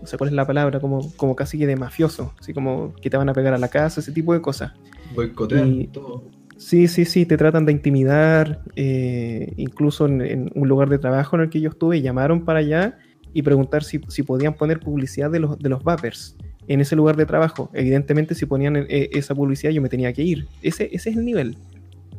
No 0.00 0.06
sé 0.06 0.18
cuál 0.18 0.28
es 0.28 0.34
la 0.34 0.46
palabra, 0.46 0.78
como, 0.80 1.10
como 1.16 1.34
casi 1.34 1.58
que 1.58 1.66
de 1.66 1.74
mafioso, 1.76 2.32
así 2.38 2.52
como 2.52 2.94
que 3.00 3.08
te 3.10 3.16
van 3.16 3.28
a 3.30 3.32
pegar 3.34 3.54
a 3.54 3.58
la 3.58 3.68
casa, 3.68 4.00
ese 4.00 4.12
tipo 4.12 4.32
de 4.34 4.40
cosas. 4.42 4.72
Boicotean 5.16 5.80
Y- 5.80 5.86
todo. 5.88 6.24
Sí, 6.58 6.88
sí, 6.88 7.04
sí, 7.04 7.26
te 7.26 7.36
tratan 7.36 7.66
de 7.66 7.72
intimidar, 7.72 8.62
eh, 8.76 9.52
incluso 9.58 10.06
en, 10.06 10.22
en 10.22 10.50
un 10.54 10.68
lugar 10.68 10.88
de 10.88 10.98
trabajo 10.98 11.36
en 11.36 11.42
el 11.42 11.50
que 11.50 11.60
yo 11.60 11.68
estuve, 11.68 12.00
llamaron 12.00 12.46
para 12.46 12.60
allá 12.60 12.96
y 13.34 13.42
preguntar 13.42 13.84
si, 13.84 14.00
si 14.08 14.22
podían 14.22 14.54
poner 14.54 14.80
publicidad 14.80 15.30
de 15.30 15.40
los, 15.40 15.58
de 15.58 15.68
los 15.68 15.84
vapers 15.84 16.34
en 16.66 16.80
ese 16.80 16.96
lugar 16.96 17.14
de 17.16 17.26
trabajo. 17.26 17.68
Evidentemente, 17.74 18.34
si 18.34 18.46
ponían 18.46 18.74
eh, 18.88 19.10
esa 19.12 19.34
publicidad, 19.34 19.70
yo 19.70 19.82
me 19.82 19.90
tenía 19.90 20.14
que 20.14 20.22
ir. 20.22 20.46
Ese, 20.62 20.88
ese 20.92 21.10
es 21.10 21.16
el 21.18 21.26
nivel. 21.26 21.58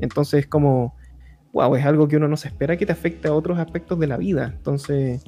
Entonces, 0.02 0.46
como, 0.46 0.94
wow, 1.52 1.76
es 1.76 1.84
algo 1.84 2.08
que 2.08 2.18
uno 2.18 2.28
no 2.28 2.38
se 2.38 2.50
espera 2.50 2.78
que 2.78 2.86
te 2.86 2.92
afecte 2.92 3.28
a 3.28 3.34
otros 3.34 3.58
aspectos 3.58 3.98
de 3.98 4.06
la 4.06 4.18
vida. 4.18 4.54
Entonces, 4.56 5.24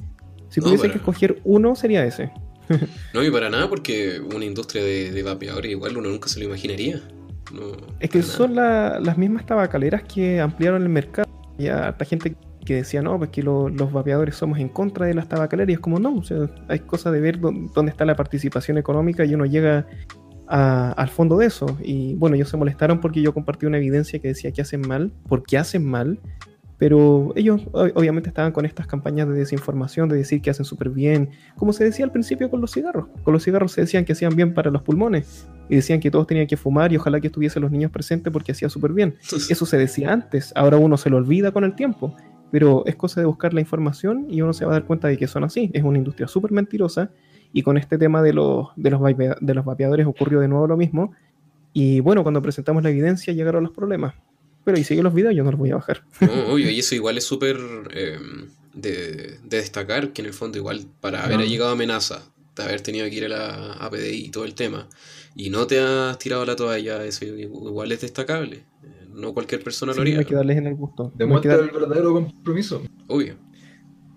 si 0.50 0.60
No, 0.60 0.66
tuviese 0.66 0.88
que 0.88 0.98
escoger 0.98 1.40
uno, 1.42 1.74
sería 1.74 2.04
ese. 2.04 2.30
No, 3.12 3.24
y 3.24 3.30
para 3.32 3.50
nada, 3.50 3.68
porque 3.68 4.20
una 4.20 4.44
industria 4.44 4.84
de, 4.84 5.10
de 5.10 5.22
vapeadores 5.24 5.72
igual 5.72 5.96
uno 5.96 6.08
nunca 6.10 6.28
se 6.28 6.38
lo 6.38 6.46
imaginaría. 6.46 7.00
No, 7.52 7.62
Es 7.98 8.10
que 8.10 8.22
son 8.22 8.54
la- 8.54 9.00
las 9.00 9.18
mismas 9.18 9.44
tabacaleras 9.46 10.02
que 10.04 10.40
ampliaron 10.40 10.82
el 10.82 10.88
mercado. 10.88 11.28
Ya 11.58 11.88
harta 11.88 12.04
gente 12.04 12.36
que 12.64 12.74
decía, 12.76 13.02
no, 13.02 13.18
pues 13.18 13.30
que 13.30 13.42
los 13.42 13.92
vapeadores 13.92 14.36
somos 14.36 14.58
en 14.58 14.68
contra 14.68 15.06
de 15.06 15.14
las 15.14 15.28
tabacaleras. 15.28 15.72
Es 15.74 15.80
como, 15.80 15.98
no, 15.98 16.14
o 16.16 16.22
sea, 16.22 16.48
hay 16.68 16.80
cosas 16.80 17.12
de 17.12 17.20
ver 17.20 17.40
dónde 17.40 17.90
está 17.90 18.04
la 18.04 18.14
participación 18.16 18.78
económica 18.78 19.24
y 19.24 19.34
uno 19.34 19.46
llega 19.46 19.86
al 20.46 21.08
fondo 21.08 21.38
de 21.38 21.46
eso. 21.46 21.76
Y 21.82 22.14
bueno, 22.16 22.36
ellos 22.36 22.48
se 22.48 22.56
molestaron 22.56 23.00
porque 23.00 23.22
yo 23.22 23.32
compartí 23.32 23.66
una 23.66 23.76
evidencia 23.78 24.18
que 24.18 24.28
decía 24.28 24.52
que 24.52 24.62
hacen 24.62 24.80
mal, 24.86 25.12
porque 25.28 25.58
hacen 25.58 25.84
mal, 25.84 26.18
pero 26.80 27.34
ellos 27.36 27.60
obviamente 27.74 28.30
estaban 28.30 28.52
con 28.52 28.64
estas 28.64 28.86
campañas 28.86 29.28
de 29.28 29.34
desinformación, 29.34 30.08
de 30.08 30.16
decir 30.16 30.40
que 30.40 30.48
hacen 30.48 30.64
súper 30.64 30.88
bien, 30.88 31.28
como 31.56 31.74
se 31.74 31.84
decía 31.84 32.06
al 32.06 32.10
principio 32.10 32.48
con 32.48 32.62
los 32.62 32.72
cigarros. 32.72 33.04
Con 33.22 33.34
los 33.34 33.44
cigarros 33.44 33.72
se 33.72 33.82
decían 33.82 34.06
que 34.06 34.14
hacían 34.14 34.34
bien 34.34 34.54
para 34.54 34.70
los 34.70 34.80
pulmones 34.80 35.46
y 35.68 35.76
decían 35.76 36.00
que 36.00 36.10
todos 36.10 36.26
tenían 36.26 36.46
que 36.46 36.56
fumar 36.56 36.90
y 36.90 36.96
ojalá 36.96 37.20
que 37.20 37.26
estuviesen 37.26 37.60
los 37.60 37.70
niños 37.70 37.90
presentes 37.90 38.32
porque 38.32 38.52
hacía 38.52 38.70
súper 38.70 38.94
bien. 38.94 39.16
Eso 39.50 39.66
se 39.66 39.76
decía 39.76 40.10
antes, 40.10 40.54
ahora 40.56 40.78
uno 40.78 40.96
se 40.96 41.10
lo 41.10 41.18
olvida 41.18 41.52
con 41.52 41.64
el 41.64 41.74
tiempo, 41.74 42.16
pero 42.50 42.82
es 42.86 42.96
cosa 42.96 43.20
de 43.20 43.26
buscar 43.26 43.52
la 43.52 43.60
información 43.60 44.24
y 44.30 44.40
uno 44.40 44.54
se 44.54 44.64
va 44.64 44.72
a 44.72 44.74
dar 44.76 44.84
cuenta 44.86 45.06
de 45.08 45.18
que 45.18 45.26
son 45.26 45.44
así. 45.44 45.70
Es 45.74 45.84
una 45.84 45.98
industria 45.98 46.28
súper 46.28 46.50
mentirosa 46.50 47.10
y 47.52 47.60
con 47.60 47.76
este 47.76 47.98
tema 47.98 48.22
de 48.22 48.32
los, 48.32 48.68
de 48.76 48.88
los, 48.88 49.02
de 49.38 49.54
los 49.54 49.64
vapeadores 49.66 50.06
ocurrió 50.06 50.40
de 50.40 50.48
nuevo 50.48 50.66
lo 50.66 50.78
mismo. 50.78 51.12
Y 51.74 52.00
bueno, 52.00 52.22
cuando 52.22 52.40
presentamos 52.40 52.82
la 52.82 52.88
evidencia 52.88 53.34
llegaron 53.34 53.64
los 53.64 53.72
problemas 53.72 54.14
pero 54.64 54.78
y 54.78 54.84
sigue 54.84 55.02
los 55.02 55.14
videos, 55.14 55.34
yo 55.34 55.44
no 55.44 55.50
los 55.50 55.58
voy 55.58 55.70
a 55.70 55.76
bajar. 55.76 56.02
No, 56.20 56.52
obvio, 56.52 56.70
y 56.70 56.78
eso 56.78 56.94
igual 56.94 57.18
es 57.18 57.24
súper 57.24 57.56
em, 57.92 58.48
de, 58.74 59.38
destacar, 59.44 60.12
que 60.12 60.22
en 60.22 60.26
el 60.26 60.34
fondo 60.34 60.58
igual 60.58 60.86
para 61.00 61.24
haber 61.24 61.40
llegado 61.40 61.70
amenaza, 61.70 62.22
de 62.56 62.62
haber 62.62 62.80
tenido 62.80 63.08
que 63.08 63.14
ir 63.14 63.24
a 63.26 63.28
la 63.28 63.72
APDI 63.74 64.26
y 64.26 64.30
todo 64.30 64.44
el 64.44 64.54
tema, 64.54 64.88
y 65.34 65.50
no 65.50 65.66
te 65.66 65.80
has 65.80 66.18
tirado 66.18 66.44
la 66.44 66.56
toalla, 66.56 67.04
eso 67.04 67.24
igual 67.24 67.92
es 67.92 68.00
destacable. 68.00 68.64
No 69.12 69.34
cualquier 69.34 69.62
persona 69.62 69.92
lo 69.92 70.02
haría. 70.02 70.20
hay 70.20 70.24
que 70.24 70.34
darles 70.34 70.56
en 70.56 70.66
el 70.68 70.76
gusto. 70.76 71.12
Demuestra 71.16 71.56
el 71.56 71.70
verdadero 71.70 72.12
compromiso. 72.12 72.82
Obvio. 73.08 73.34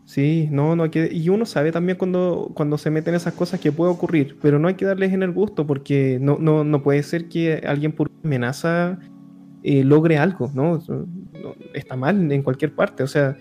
Sí, 0.06 0.48
no, 0.52 0.76
no 0.76 0.84
hay 0.84 0.89
que... 0.89 1.10
Y 1.12 1.30
uno 1.30 1.46
sabe 1.46 1.72
también 1.72 1.98
cuando, 1.98 2.52
cuando 2.54 2.78
se 2.78 2.91
meten 2.91 3.16
esas 3.16 3.34
cosas 3.34 3.60
que 3.60 3.72
puede 3.72 3.91
ocurrir, 3.91 4.38
pero 4.41 4.60
no 4.60 4.68
hay 4.68 4.76
que 4.76 4.86
darles 4.86 5.14
en 5.14 5.24
el 5.24 5.32
gusto 5.32 5.66
porque 5.66 6.20
no, 6.22 6.38
no, 6.39 6.64
no 6.64 6.84
puede 6.84 7.02
ser 7.04 7.30
que 7.30 7.64
alguien 7.66 7.94
por 7.94 8.12
amenaza 8.24 9.00
eh, 9.64 9.84
logre 9.84 10.18
algo, 10.18 10.51
¿no? 10.53 10.84
Está 11.74 11.95
mal 11.95 12.32
en 12.32 12.43
cualquier 12.43 12.74
parte, 12.74 13.01
o 13.01 13.07
sea, 13.07 13.38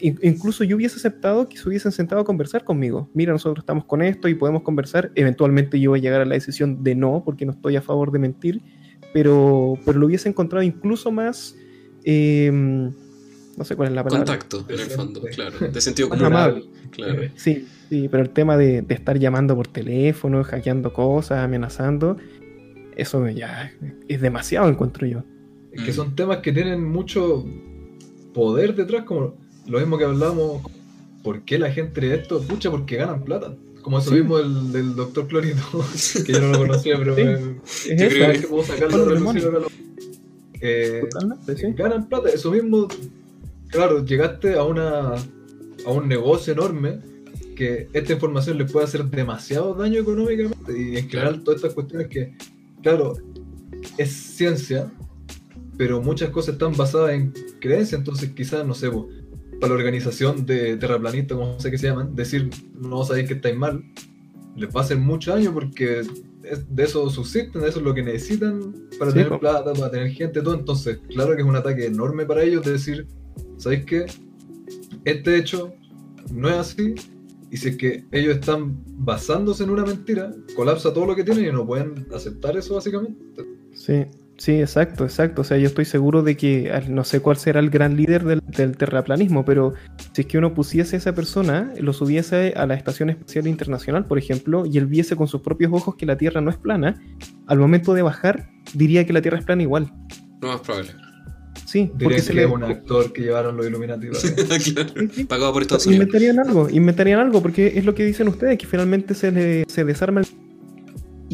incluso 0.00 0.64
yo 0.64 0.76
hubiese 0.76 0.96
aceptado 0.96 1.48
que 1.48 1.56
se 1.56 1.68
hubiesen 1.68 1.90
sentado 1.90 2.20
a 2.20 2.24
conversar 2.24 2.64
conmigo. 2.64 3.10
Mira, 3.12 3.32
nosotros 3.32 3.62
estamos 3.62 3.84
con 3.84 4.02
esto 4.02 4.28
y 4.28 4.34
podemos 4.34 4.62
conversar. 4.62 5.10
Eventualmente 5.14 5.80
yo 5.80 5.90
voy 5.90 6.00
a 6.00 6.02
llegar 6.02 6.20
a 6.20 6.24
la 6.24 6.34
decisión 6.34 6.84
de 6.84 6.94
no, 6.94 7.22
porque 7.24 7.44
no 7.44 7.52
estoy 7.52 7.76
a 7.76 7.82
favor 7.82 8.12
de 8.12 8.18
mentir, 8.18 8.62
pero, 9.12 9.78
pero 9.84 9.98
lo 9.98 10.06
hubiese 10.06 10.28
encontrado 10.28 10.62
incluso 10.62 11.10
más... 11.10 11.56
Em, 12.04 12.92
no 13.56 13.64
sé 13.64 13.76
cuál 13.76 13.88
es 13.88 13.94
la 13.94 14.02
palabra. 14.02 14.26
Contacto, 14.26 14.66
en 14.68 14.80
el 14.80 14.86
fondo, 14.86 15.22
claro. 15.32 15.58
De 15.58 15.80
sentido 15.80 16.08
común. 16.08 16.24
Amable. 16.24 16.64
Claro. 16.90 17.22
Sí, 17.36 17.66
sí, 17.88 18.08
pero 18.08 18.24
el 18.24 18.30
tema 18.30 18.56
de, 18.56 18.82
de, 18.82 18.94
estar 18.94 19.16
llamando 19.18 19.54
por 19.54 19.68
teléfono, 19.68 20.42
hackeando 20.42 20.92
cosas, 20.92 21.38
amenazando, 21.38 22.16
eso 22.96 23.28
ya 23.28 23.72
es 24.08 24.20
demasiado, 24.20 24.68
encuentro 24.68 25.06
yo 25.06 25.22
que 25.74 25.90
mm. 25.90 25.94
son 25.94 26.14
temas 26.14 26.38
que 26.38 26.52
tienen 26.52 26.84
mucho 26.84 27.44
poder 28.32 28.74
detrás, 28.74 29.04
como 29.04 29.36
lo 29.66 29.78
mismo 29.78 29.98
que 29.98 30.04
hablamos, 30.04 30.62
¿por 31.22 31.42
qué 31.42 31.58
la 31.58 31.70
gente 31.70 32.00
de 32.00 32.16
esto? 32.16 32.42
Pucha, 32.42 32.70
porque 32.70 32.96
ganan 32.96 33.24
plata. 33.24 33.54
Como 33.82 33.98
eso 33.98 34.12
mismo 34.12 34.38
del, 34.38 34.72
del 34.72 34.94
doctor 34.94 35.26
Clorito, 35.28 35.60
que 36.26 36.32
yo 36.32 36.40
no 36.40 36.52
lo 36.52 36.58
conocía, 36.58 36.96
pero 36.96 37.14
sí. 37.64 37.94
creo 37.96 38.32
que 38.32 38.46
puedo 38.46 38.64
sacarlo 38.64 39.04
a 39.04 39.66
eh, 40.66 41.02
Ganan 41.76 42.08
plata, 42.08 42.30
eso 42.30 42.50
mismo, 42.50 42.88
claro, 43.68 44.02
llegaste 44.02 44.54
a 44.54 44.62
una 44.62 45.14
a 45.84 45.90
un 45.90 46.08
negocio 46.08 46.54
enorme 46.54 47.00
que 47.54 47.88
esta 47.92 48.14
información 48.14 48.58
les 48.58 48.72
puede 48.72 48.86
hacer 48.86 49.04
demasiado 49.04 49.74
daño 49.74 50.00
económicamente 50.00 50.78
y 50.78 50.96
en 50.96 51.08
general 51.08 51.42
todas 51.44 51.58
estas 51.58 51.74
cuestiones 51.74 52.08
que, 52.08 52.34
claro, 52.82 53.14
es 53.98 54.10
ciencia, 54.10 54.90
pero 55.76 56.00
muchas 56.00 56.30
cosas 56.30 56.54
están 56.54 56.76
basadas 56.76 57.12
en 57.12 57.32
creencias, 57.60 57.98
entonces 57.98 58.30
quizás, 58.30 58.66
no 58.66 58.74
sé, 58.74 58.90
para 59.60 59.72
la 59.72 59.74
organización 59.74 60.46
de 60.46 60.76
terraplanistas, 60.76 61.36
como 61.36 61.58
sé 61.58 61.70
que 61.70 61.78
se 61.78 61.88
llaman, 61.88 62.14
decir 62.14 62.50
no 62.74 63.04
sabéis 63.04 63.28
que 63.28 63.34
estáis 63.34 63.56
mal, 63.56 63.84
les 64.56 64.68
va 64.74 64.80
a 64.80 64.84
hacer 64.84 64.98
mucho 64.98 65.32
daño 65.32 65.52
porque 65.52 66.02
de 66.68 66.82
eso 66.82 67.08
subsisten, 67.10 67.62
de 67.62 67.68
eso 67.68 67.78
es 67.78 67.84
lo 67.84 67.94
que 67.94 68.02
necesitan 68.02 68.74
para 68.98 69.12
tener 69.12 69.38
plata, 69.38 69.72
para 69.72 69.90
tener 69.90 70.10
gente, 70.10 70.42
todo. 70.42 70.54
Entonces, 70.54 70.98
claro 71.08 71.34
que 71.34 71.42
es 71.42 71.48
un 71.48 71.56
ataque 71.56 71.86
enorme 71.86 72.26
para 72.26 72.42
ellos 72.42 72.64
de 72.64 72.72
decir, 72.72 73.06
¿sabéis 73.56 73.84
qué? 73.86 74.06
Este 75.04 75.36
hecho 75.36 75.74
no 76.32 76.48
es 76.48 76.56
así, 76.56 76.94
y 77.50 77.56
si 77.56 77.68
es 77.68 77.76
que 77.76 78.04
ellos 78.12 78.36
están 78.36 78.76
basándose 78.98 79.64
en 79.64 79.70
una 79.70 79.84
mentira, 79.84 80.32
colapsa 80.56 80.92
todo 80.92 81.06
lo 81.06 81.16
que 81.16 81.24
tienen 81.24 81.46
y 81.46 81.52
no 81.52 81.66
pueden 81.66 82.06
aceptar 82.12 82.56
eso 82.56 82.74
básicamente. 82.74 83.44
Sí, 83.72 84.04
Sí, 84.36 84.60
exacto, 84.60 85.04
exacto. 85.04 85.42
O 85.42 85.44
sea, 85.44 85.58
yo 85.58 85.68
estoy 85.68 85.84
seguro 85.84 86.22
de 86.22 86.36
que 86.36 86.72
no 86.88 87.04
sé 87.04 87.20
cuál 87.20 87.36
será 87.36 87.60
el 87.60 87.70
gran 87.70 87.96
líder 87.96 88.24
del, 88.24 88.76
terraplanismo, 88.76 89.44
pero 89.44 89.74
si 90.12 90.22
es 90.22 90.26
que 90.26 90.38
uno 90.38 90.54
pusiese 90.54 90.96
a 90.96 90.98
esa 90.98 91.14
persona, 91.14 91.72
lo 91.80 91.92
subiese 91.92 92.52
a 92.56 92.66
la 92.66 92.74
Estación 92.74 93.10
Espacial 93.10 93.46
Internacional, 93.46 94.06
por 94.06 94.18
ejemplo, 94.18 94.66
y 94.66 94.78
él 94.78 94.86
viese 94.86 95.14
con 95.14 95.28
sus 95.28 95.40
propios 95.40 95.72
ojos 95.72 95.94
que 95.94 96.06
la 96.06 96.16
Tierra 96.16 96.40
no 96.40 96.50
es 96.50 96.56
plana, 96.56 97.00
al 97.46 97.58
momento 97.58 97.94
de 97.94 98.02
bajar 98.02 98.50
diría 98.72 99.06
que 99.06 99.12
la 99.12 99.22
Tierra 99.22 99.38
es 99.38 99.44
plana 99.44 99.62
igual. 99.62 99.92
No 100.40 100.48
más 100.48 100.60
probable. 100.60 100.90
Sí, 101.64 101.90
porque 101.98 102.20
se 102.20 102.34
le... 102.34 102.44
es 102.44 102.50
un 102.50 102.64
actor 102.64 103.12
que 103.12 103.22
llevaron 103.22 103.56
los 103.56 103.66
Illuminati. 103.66 104.08
Pagado 105.28 105.52
por 105.52 105.62
Estados 105.62 105.86
Unidos. 105.86 106.06
Inventarían 106.06 106.38
algo, 106.40 106.68
inventarían 106.68 107.20
algo, 107.20 107.40
porque 107.40 107.72
es 107.76 107.84
lo 107.84 107.94
que 107.94 108.04
dicen 108.04 108.28
ustedes, 108.28 108.58
que 108.58 108.66
finalmente 108.66 109.14
se, 109.14 109.30
le, 109.30 109.64
se 109.68 109.84
desarma 109.84 110.20
el 110.20 110.26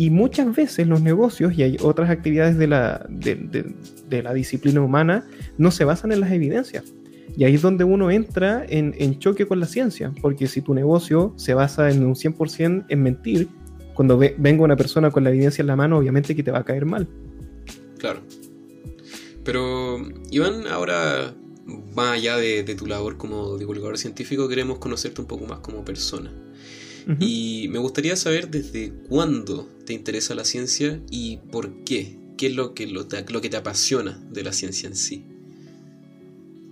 y 0.01 0.09
muchas 0.09 0.57
veces 0.57 0.87
los 0.87 1.03
negocios 1.03 1.53
y 1.59 1.63
hay 1.63 1.77
otras 1.83 2.09
actividades 2.09 2.57
de 2.57 2.67
la, 2.67 3.07
de, 3.11 4.23
la 4.23 4.33
disciplina 4.33 4.81
humana 4.81 5.27
no 5.59 5.71
se 5.71 5.85
basan 5.85 6.11
en 6.11 6.21
las 6.21 6.33
evidencias. 6.33 6.85
Y 7.37 7.45
ahí 7.45 7.57
es 7.57 7.61
donde 7.61 7.85
uno 7.85 8.11
entra 8.11 8.65
en, 8.67 9.19
choque 9.19 9.47
con 9.47 9.61
la 9.61 9.67
ciencia, 9.67 10.11
porque 10.23 10.47
si 10.47 10.63
tu 10.63 10.73
negocio 10.73 11.35
se 11.37 11.53
basa 11.53 11.91
en 11.91 12.03
un 12.07 12.15
100% 12.15 12.87
en 12.89 13.03
mentir, 13.03 13.49
cuando 13.93 14.17
venga 14.17 14.65
una 14.65 14.75
persona 14.75 15.11
con 15.11 15.23
la 15.23 15.29
evidencia 15.29 15.61
en 15.61 15.67
la 15.67 15.77
mano, 15.77 15.99
obviamente 15.99 16.35
que 16.35 16.43
te 16.43 16.51
va 16.51 16.61
a 16.61 16.65
caer 16.65 16.87
mal. 16.87 17.07
Claro. 17.99 18.23
Pero, 19.45 19.99
Iván, 20.31 20.67
ahora, 20.67 21.35
más 21.95 22.13
allá 22.13 22.39
de 22.39 22.75
tu 22.75 22.87
labor 22.87 23.19
como 23.19 23.59
divulgador 23.59 23.99
científico, 23.99 24.49
queremos 24.49 24.79
conocerte 24.79 25.21
un 25.21 25.27
poco 25.27 25.45
más 25.45 25.59
como 25.59 25.85
persona. 25.85 26.33
Y 27.19 27.69
me 27.71 27.79
gustaría 27.79 28.17
saber 28.17 28.51
desde 28.51 28.93
cuándo 29.09 29.69
te 29.85 29.93
interesa 29.93 30.35
la 30.35 30.45
ciencia 30.45 31.01
y 31.11 31.39
por 31.51 31.85
qué. 31.85 32.19
¿Qué 32.37 32.47
es 32.47 32.57
lo 32.57 32.73
que, 32.73 32.87
lo, 32.87 33.07
que 33.07 33.49
te 33.51 33.57
apasiona 33.57 34.19
de 34.31 34.43
la 34.43 34.53
ciencia 34.53 34.89
en 34.89 34.97
sí? 34.97 35.25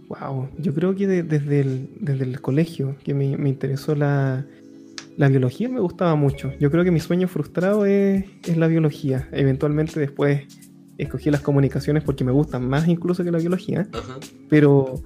Wow, 0.09 0.49
yo 0.59 0.73
creo 0.73 0.95
que 0.95 1.07
desde, 1.07 1.61
el, 1.61 1.91
desde 2.01 2.25
el 2.25 2.41
colegio 2.41 2.97
que 3.05 3.13
me, 3.13 3.27
interesó 3.27 3.95
la, 3.95 4.47
la, 5.19 5.29
biología, 5.29 5.69
me 5.69 5.81
gustaba 5.81 6.15
mucho. 6.15 6.53
Yo 6.59 6.71
creo 6.71 6.85
que 6.85 6.91
mi 6.91 7.01
sueño 7.01 7.29
frustrado 7.29 7.85
es, 7.85 8.25
es 8.47 8.57
la 8.57 8.67
biología. 8.67 9.29
Eventualmente 9.33 10.01
después 10.01 10.45
escogí 10.97 11.31
las 11.31 11.43
comunicaciones 11.43 12.03
porque 12.03 12.25
me 12.25 12.33
gustan 12.33 12.69
más 12.69 12.89
incluso 12.89 13.23
que 13.23 13.31
la 13.31 13.39
biología. 13.39 13.89
Pero 14.49 15.03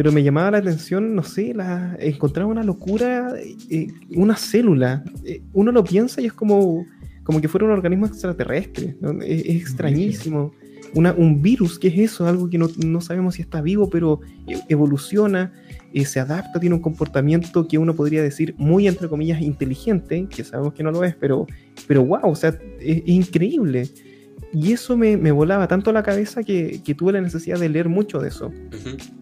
pero 0.00 0.12
me 0.12 0.22
llamaba 0.22 0.52
la 0.52 0.56
atención, 0.56 1.14
no 1.14 1.22
sé, 1.22 1.52
la, 1.52 1.94
encontrar 2.00 2.46
una 2.46 2.62
locura, 2.62 3.34
eh, 3.68 3.88
una 4.16 4.34
célula. 4.34 5.04
Eh, 5.26 5.42
uno 5.52 5.72
lo 5.72 5.84
piensa 5.84 6.22
y 6.22 6.24
es 6.24 6.32
como, 6.32 6.86
como 7.22 7.38
que 7.38 7.48
fuera 7.48 7.66
un 7.66 7.72
organismo 7.72 8.06
extraterrestre. 8.06 8.96
Es, 9.22 9.44
extrañísimo. 9.44 10.54
Una, 10.94 11.12
un 11.12 11.42
virus, 11.42 11.78
¿qué 11.78 11.88
es 11.88 11.98
eso? 11.98 12.26
Algo 12.26 12.48
que 12.48 12.56
no, 12.56 13.00
sabemos 13.02 13.34
si 13.34 13.42
está 13.42 13.60
vivo, 13.60 13.90
pero 13.90 14.20
e, 14.46 14.58
evoluciona, 14.70 15.52
eh, 15.92 16.06
se 16.06 16.18
adapta, 16.18 16.58
tiene 16.58 16.76
un 16.76 16.80
comportamiento 16.80 17.68
que 17.68 17.76
uno 17.76 17.94
podría 17.94 18.22
decir 18.22 18.54
muy, 18.56 18.88
entre 18.88 19.06
comillas, 19.06 19.42
inteligente, 19.42 20.26
que 20.34 20.44
sabemos 20.44 20.72
que 20.72 20.82
no 20.82 20.92
lo 20.92 21.04
es, 21.04 21.14
pero, 21.14 21.46
pero 21.86 22.06
wow, 22.06 22.30
o 22.30 22.34
sea, 22.34 22.58
es 22.80 23.02
increíble. 23.04 23.86
Y 24.52 24.72
eso 24.72 24.96
me, 24.96 25.16
volaba 25.30 25.68
tanto 25.68 25.92
la 25.92 26.02
cabeza 26.02 26.42
que, 26.42 26.80
tuve 26.96 27.12
la 27.12 27.20
necesidad 27.20 27.58
de 27.58 27.68
leer 27.68 27.88
mucho 27.88 28.18
de 28.18 28.28
eso. 28.28 28.52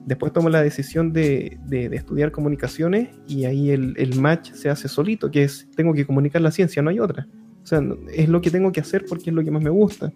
Después 0.07 0.33
tomo 0.33 0.49
la 0.49 0.63
decisión 0.63 1.13
de, 1.13 1.59
estudiar 1.93 2.33
comunicaciones 2.33 3.11
y 3.27 3.45
ahí 3.45 3.71
el, 3.71 4.15
match 4.19 4.53
se 4.53 4.71
hace 4.71 4.89
solito, 4.89 5.31
que 5.31 5.45
es, 5.45 5.69
tengo 5.77 5.93
que 5.93 6.07
comunicar 6.07 6.41
la 6.41 6.51
ciencia, 6.51 6.83
no 6.83 6.91
hay 6.91 7.01
otra. 7.01 7.29
O 7.63 7.67
sea, 7.67 7.83
es 8.15 8.29
lo 8.29 8.41
que 8.41 8.51
tengo 8.51 8.73
que 8.73 8.81
hacer 8.81 9.05
porque 9.07 9.31
es 9.31 9.37
lo 9.37 9.45
que 9.45 9.51
más 9.51 9.63
me 9.63 9.71
gusta. 9.71 10.13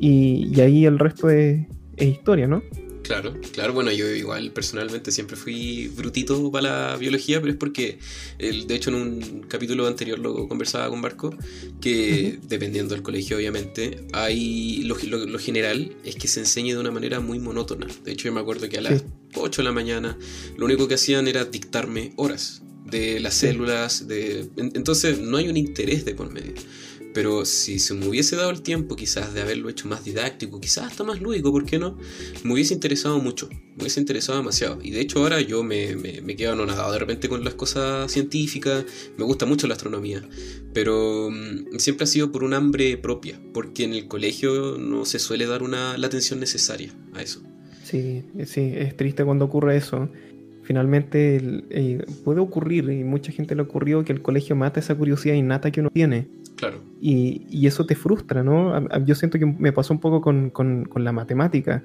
Y, 0.00 0.58
ahí 0.60 0.86
el 0.86 0.98
resto 0.98 1.28
es 1.28 1.66
historia, 1.98 2.46
¿no? 2.46 2.62
Claro, 3.08 3.34
claro, 3.52 3.72
bueno, 3.72 3.90
yo 3.90 4.06
igual 4.10 4.52
personalmente 4.52 5.12
siempre 5.12 5.34
fui 5.34 5.88
brutito 5.88 6.52
para 6.52 6.90
la 6.90 6.96
biología, 6.98 7.40
pero 7.40 7.52
es 7.52 7.58
porque, 7.58 7.98
el, 8.38 8.66
de 8.66 8.74
hecho 8.74 8.90
en 8.90 8.96
un 8.96 9.46
capítulo 9.48 9.86
anterior 9.86 10.18
lo 10.18 10.46
conversaba 10.46 10.90
con 10.90 11.00
Barco, 11.00 11.34
que 11.80 12.38
dependiendo 12.42 12.92
del 12.92 13.02
colegio 13.02 13.38
obviamente, 13.38 14.04
hay 14.12 14.82
lo, 14.82 14.98
lo, 14.98 15.38
general 15.38 15.96
es 16.04 16.16
que 16.16 16.28
se 16.28 16.40
enseñe 16.40 16.74
de 16.74 16.80
una 16.80 16.90
manera 16.90 17.18
muy 17.20 17.38
monótona. 17.38 17.86
De 18.04 18.12
hecho 18.12 18.26
yo 18.26 18.34
me 18.34 18.40
acuerdo 18.40 18.68
que 18.68 18.76
a 18.76 18.82
las 18.82 19.02
8 19.34 19.62
de 19.62 19.64
la 19.64 19.72
mañana, 19.72 20.18
lo 20.58 20.66
único 20.66 20.86
que 20.86 20.96
hacían 20.96 21.28
era 21.28 21.46
dictarme 21.46 22.12
horas 22.16 22.60
de 22.84 23.20
las 23.20 23.32
células, 23.32 24.06
de... 24.06 24.50
entonces 24.58 25.18
no 25.18 25.38
hay 25.38 25.48
un 25.48 25.56
interés 25.56 26.04
de 26.04 26.14
por 26.14 26.30
medio. 26.30 26.52
Pero 27.14 27.44
si 27.44 27.78
se 27.78 27.94
me 27.94 28.06
hubiese 28.06 28.36
dado 28.36 28.50
el 28.50 28.62
tiempo 28.62 28.96
quizás 28.96 29.34
de 29.34 29.40
haberlo 29.40 29.68
hecho 29.68 29.88
más 29.88 30.04
didáctico, 30.04 30.60
quizás 30.60 30.86
hasta 30.86 31.04
más 31.04 31.20
lúdico, 31.20 31.50
¿por 31.50 31.64
qué 31.64 31.78
no? 31.78 31.96
Me 32.44 32.52
hubiese 32.52 32.74
interesado 32.74 33.18
mucho, 33.18 33.48
me 33.48 33.82
hubiese 33.82 34.00
interesado 34.00 34.38
demasiado. 34.38 34.78
Y 34.82 34.90
de 34.90 35.00
hecho 35.00 35.20
ahora 35.20 35.40
yo 35.40 35.62
me, 35.62 35.96
me, 35.96 36.36
quedo 36.36 36.52
anonadado 36.52 36.92
de 36.92 36.98
repente 36.98 37.28
con 37.28 37.44
las 37.44 37.54
cosas 37.54 38.10
científicas, 38.12 38.84
me 39.16 39.24
gusta 39.24 39.46
mucho 39.46 39.66
la 39.66 39.74
astronomía, 39.74 40.22
pero 40.72 41.30
mm, 41.30 41.78
siempre 41.78 42.04
ha 42.04 42.06
sido 42.06 42.30
por 42.30 42.44
un 42.44 42.54
hambre 42.54 42.96
propia, 42.96 43.40
porque 43.52 43.84
en 43.84 43.94
el 43.94 44.06
colegio 44.06 44.76
no 44.78 45.04
se 45.04 45.18
suele 45.18 45.46
dar 45.46 45.62
una, 45.62 45.96
la 45.98 46.06
atención 46.06 46.40
necesaria 46.40 46.92
a 47.14 47.22
eso. 47.22 47.42
Sí, 47.84 48.22
sí, 48.44 48.72
es 48.74 48.96
triste 48.96 49.24
cuando 49.24 49.46
ocurre 49.46 49.76
eso 49.76 50.10
finalmente 50.68 51.40
eh, 51.70 52.04
puede 52.24 52.40
ocurrir, 52.40 52.90
y 52.90 53.02
mucha 53.02 53.32
gente 53.32 53.54
le 53.54 53.62
ocurrió, 53.62 54.04
que 54.04 54.12
el 54.12 54.20
colegio 54.20 54.54
mata 54.54 54.80
esa 54.80 54.94
curiosidad 54.94 55.34
innata 55.34 55.70
que 55.70 55.80
uno 55.80 55.88
tiene. 55.88 56.28
Claro. 56.58 56.80
Y, 57.00 57.66
eso 57.66 57.86
te 57.86 57.94
frustra, 57.94 58.42
¿no? 58.42 58.88
Yo 59.04 59.14
siento 59.14 59.38
que 59.38 59.46
me 59.46 59.72
pasó 59.72 59.94
un 59.94 60.00
poco 60.00 60.20
con, 60.20 60.88
la 60.96 61.12
matemática. 61.12 61.84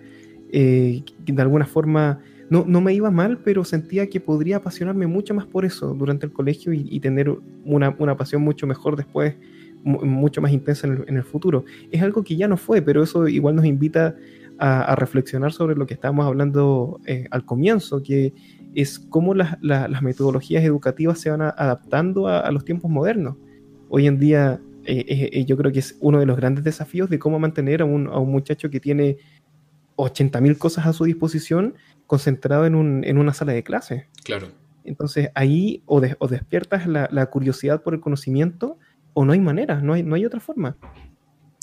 Eh, 0.51 1.03
de 1.25 1.41
alguna 1.41 1.65
forma, 1.65 2.19
no, 2.49 2.65
no, 2.67 2.81
me 2.81 2.93
iba 2.93 3.11
mal, 3.11 3.37
pero 3.39 3.63
sentía 3.63 4.07
que 4.07 4.19
podría 4.19 4.57
apasionarme 4.57 5.07
mucho 5.07 5.33
más 5.33 5.45
por 5.45 5.65
eso 5.65 5.93
durante 5.93 6.25
el 6.25 6.31
colegio 6.31 6.73
y, 6.73 6.99
tener 6.99 7.31
una, 7.63 8.17
pasión 8.17 8.41
mucho 8.41 8.65
mejor 8.65 8.95
después, 8.95 9.35
mucho 9.83 10.41
más 10.41 10.51
intensa 10.51 10.87
en 10.87 11.17
el, 11.17 11.23
futuro. 11.23 11.65
Es 11.91 12.01
algo 12.01 12.23
que 12.23 12.35
ya 12.35 12.47
no 12.47 12.57
fue, 12.57 12.81
pero 12.81 13.03
eso 13.03 13.27
igual 13.27 13.55
nos 13.55 13.65
invita 13.65 14.15
a, 14.57 14.95
reflexionar 14.95 15.51
sobre 15.51 15.75
lo 15.75 15.85
que 15.85 15.93
estábamos 15.93 16.25
hablando 16.25 16.99
eh, 17.05 17.27
al 17.29 17.45
comienzo, 17.45 18.01
que 18.01 18.33
es 18.73 18.97
cómo 18.97 19.35
las, 19.35 19.61
metodologías 20.01 20.63
educativas 20.63 21.19
se 21.19 21.29
van 21.29 21.41
adaptando 21.41 22.27
a, 22.27 22.51
los 22.51 22.65
tiempos 22.65 22.89
modernos. 22.89 23.35
Hoy 23.95 24.07
en 24.07 24.17
día 24.17 24.59
eh, 24.85 25.05
eh, 25.07 25.29
eh, 25.31 25.45
yo 25.45 25.55
creo 25.55 25.71
que 25.71 25.77
es 25.77 25.97
uno 25.99 26.19
de 26.19 26.25
los 26.25 26.35
grandes 26.35 26.63
desafíos 26.63 27.11
de 27.11 27.19
cómo 27.19 27.37
mantener 27.37 27.83
a 27.83 27.85
un, 27.85 28.05
muchacho 28.27 28.71
que 28.71 28.79
tiene 28.79 29.17
80.000 29.97 30.57
cosas 30.57 30.87
a 30.87 30.93
su 30.93 31.03
disposición 31.03 31.75
concentrado 32.07 32.65
en, 32.65 32.75
una 32.75 33.33
sala 33.35 33.53
de 33.53 33.61
clase. 33.61 34.07
Claro. 34.23 34.47
Entonces 34.83 35.29
ahí 35.35 35.83
o, 35.85 36.01
despiertas 36.01 36.87
la, 36.87 37.25
curiosidad 37.27 37.83
por 37.83 37.93
el 37.93 37.99
conocimiento 37.99 38.79
o 39.13 39.25
no 39.25 39.33
hay 39.33 39.39
manera, 39.39 39.79
no 39.79 39.93
hay, 39.93 40.01
no 40.01 40.15
hay 40.15 40.25
otra 40.25 40.39
forma. 40.39 40.75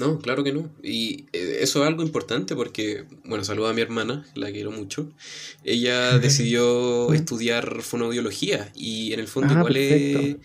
No, 0.00 0.18
claro 0.18 0.42
que 0.42 0.52
no. 0.52 0.70
Y 0.82 1.26
eh, 1.32 1.58
eso 1.60 1.82
es 1.82 1.86
algo 1.86 2.02
importante 2.02 2.56
porque, 2.56 3.04
bueno, 3.24 3.44
saludo 3.44 3.68
a 3.68 3.74
mi 3.74 3.82
hermana, 3.82 4.26
la 4.34 4.50
quiero 4.50 4.70
mucho. 4.70 5.12
Ella 5.62 6.18
decidió 6.20 7.12
estudiar 7.12 7.82
fonoaudiología 7.82 8.72
y 8.74 9.12
en 9.12 9.20
el 9.20 9.28
fondo 9.28 9.54
ah, 9.54 9.58
igual 9.58 10.40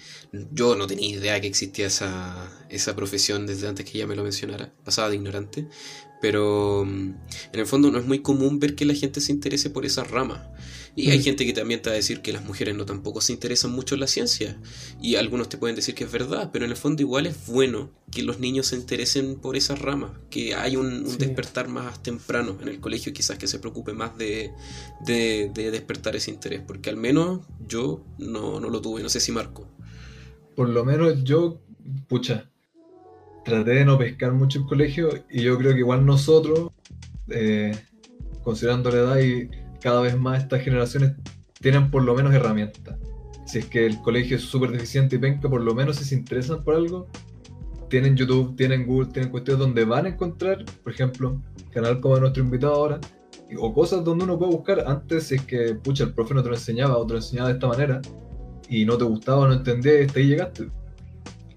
yo 0.51 0.76
no 0.76 0.88
tenía 0.88 1.16
idea 1.16 1.39
que 1.39 1.47
existía 1.47 1.88
esa, 1.88 2.51
esa 2.70 2.95
profesión 2.95 3.47
desde 3.47 3.68
antes 3.68 3.89
que 3.89 3.97
ella 3.97 4.08
me 4.08 4.16
lo 4.16 4.24
mencionara, 4.24 4.74
pasaba 4.84 5.10
de 5.10 5.16
ignorante, 5.16 5.68
pero 6.22 6.84
mm, 6.86 7.14
en 7.53 7.60
el 7.60 7.66
fondo 7.66 7.91
no 7.91 7.99
es 7.99 8.06
muy 8.06 8.20
común 8.20 8.60
ver 8.60 8.76
que 8.76 8.86
la 8.86 8.93
gente 8.93 9.22
se 9.22 9.32
interese 9.32 9.70
por 9.70 9.86
esa 9.86 10.03
rama. 10.03 10.51
Y 10.96 11.12
hay 11.12 11.20
mm. 11.20 11.24
gente 11.24 11.46
que 11.46 11.54
también 11.54 11.82
te 11.82 11.89
va 11.89 11.93
a 11.93 11.98
decir 11.98 12.22
que 12.22 12.32
las 12.32 12.46
mujeres 12.46 12.76
no 12.76 12.86
tampoco 12.86 13.20
se 13.20 13.34
interesan 13.34 13.72
mucho 13.72 13.96
en 13.96 14.02
la 14.02 14.08
ciencia. 14.08 14.58
Y 15.02 15.16
algunos 15.16 15.50
te 15.50 15.58
pueden 15.58 15.76
decir 15.76 15.93
que 15.93 16.06
es 16.06 16.12
verdad, 16.12 16.52
pero 16.54 16.64
en 16.64 16.72
el 16.72 16.78
fondo 16.78 17.02
igual 17.02 17.26
es 17.26 17.48
bueno 17.48 17.91
que 18.12 18.24
los 18.24 18.39
niños 18.39 18.68
se 18.68 18.78
interesen 18.78 19.36
por 19.36 19.58
esas 19.58 19.80
ramas, 19.80 20.12
que 20.30 20.56
hay 20.56 20.78
un, 20.78 21.18
despertar 21.18 21.68
más 21.68 22.02
temprano 22.02 22.58
en 22.62 22.70
el 22.70 22.80
colegio, 22.80 23.12
quizás 23.12 23.38
que 23.38 23.48
se 23.48 23.60
preocupe 23.60 23.91
más 23.93 24.18
de, 24.18 24.54
de, 25.06 25.52
despertar 25.54 26.16
ese 26.16 26.32
interés, 26.32 26.62
porque 26.66 26.89
al 26.89 26.98
menos 26.98 27.41
yo 27.68 28.06
no, 28.18 28.62
no 28.62 28.70
lo 28.70 28.82
tuve, 28.82 29.04
no 29.04 29.10
sé 29.10 29.20
si 29.20 29.34
Marco. 29.34 29.68
Por 30.56 30.70
lo 30.70 30.86
menos 30.86 31.26
yo, 31.26 31.60
pucha, 32.08 32.50
traté 33.43 33.72
de 33.72 33.86
no 33.86 33.98
pescar 33.98 34.32
mucho 34.32 34.60
el 34.60 34.66
colegio 34.66 35.10
y 35.30 35.41
yo 35.41 35.58
creo 35.58 35.74
que 35.74 35.80
igual 35.80 36.06
nosotros, 36.06 36.72
eh, 37.30 37.78
considerando 38.43 38.91
la 38.91 38.98
edad 38.98 39.20
y 39.20 39.50
cada 39.86 40.02
vez 40.02 40.18
más 40.18 40.42
estas 40.42 40.64
generaciones 40.64 41.12
tienen 41.62 41.92
por 41.92 42.02
lo 42.02 42.16
menos 42.16 42.34
herramientas. 42.34 42.98
Si 43.46 43.60
es 43.60 43.68
que 43.68 43.86
el 43.86 44.02
colegio 44.02 44.36
es 44.36 44.42
súper 44.42 44.72
deficiente 44.72 45.18
y 45.18 45.20
penca, 45.20 45.48
por 45.48 45.62
lo 45.62 45.76
menos 45.76 45.98
si 45.98 46.06
se 46.06 46.16
interesan 46.16 46.64
por 46.64 46.74
algo, 46.74 47.08
tienen 47.88 48.18
YouTube, 48.18 48.56
tienen 48.56 48.88
Google, 48.88 49.12
tienen 49.14 49.30
cuestiones 49.30 49.60
donde 49.60 49.86
van 49.86 50.08
a 50.08 50.10
encontrar, 50.10 50.66
por 50.84 50.92
ejemplo, 50.92 51.40
canal 51.70 52.02
como 52.02 52.18
nuestro 52.18 52.42
invitado 52.42 52.74
ahora, 52.74 53.00
o 53.60 53.74
cosas 53.76 54.04
donde 54.04 54.24
uno 54.24 54.40
puede 54.40 54.54
buscar. 54.54 54.84
Antes, 54.88 55.28
si 55.28 55.36
es 55.36 55.44
que, 55.44 55.76
pucha, 55.76 56.06
el 56.06 56.16
profe 56.16 56.34
no 56.34 56.42
te 56.42 56.50
lo 56.50 56.56
enseñaba 56.56 56.98
o 56.98 57.06
te 57.06 57.14
lo 57.14 57.20
enseñaba 57.20 57.50
de 57.50 57.54
esta 57.54 57.68
manera 57.68 58.02
y 58.68 58.86
no 58.86 58.98
te 58.98 59.04
gustaba, 59.04 59.48
no 59.48 59.54
entendías, 59.54 60.02
y 60.02 60.06
hasta 60.06 60.20
ahí 60.20 60.28
llegaste. 60.30 60.68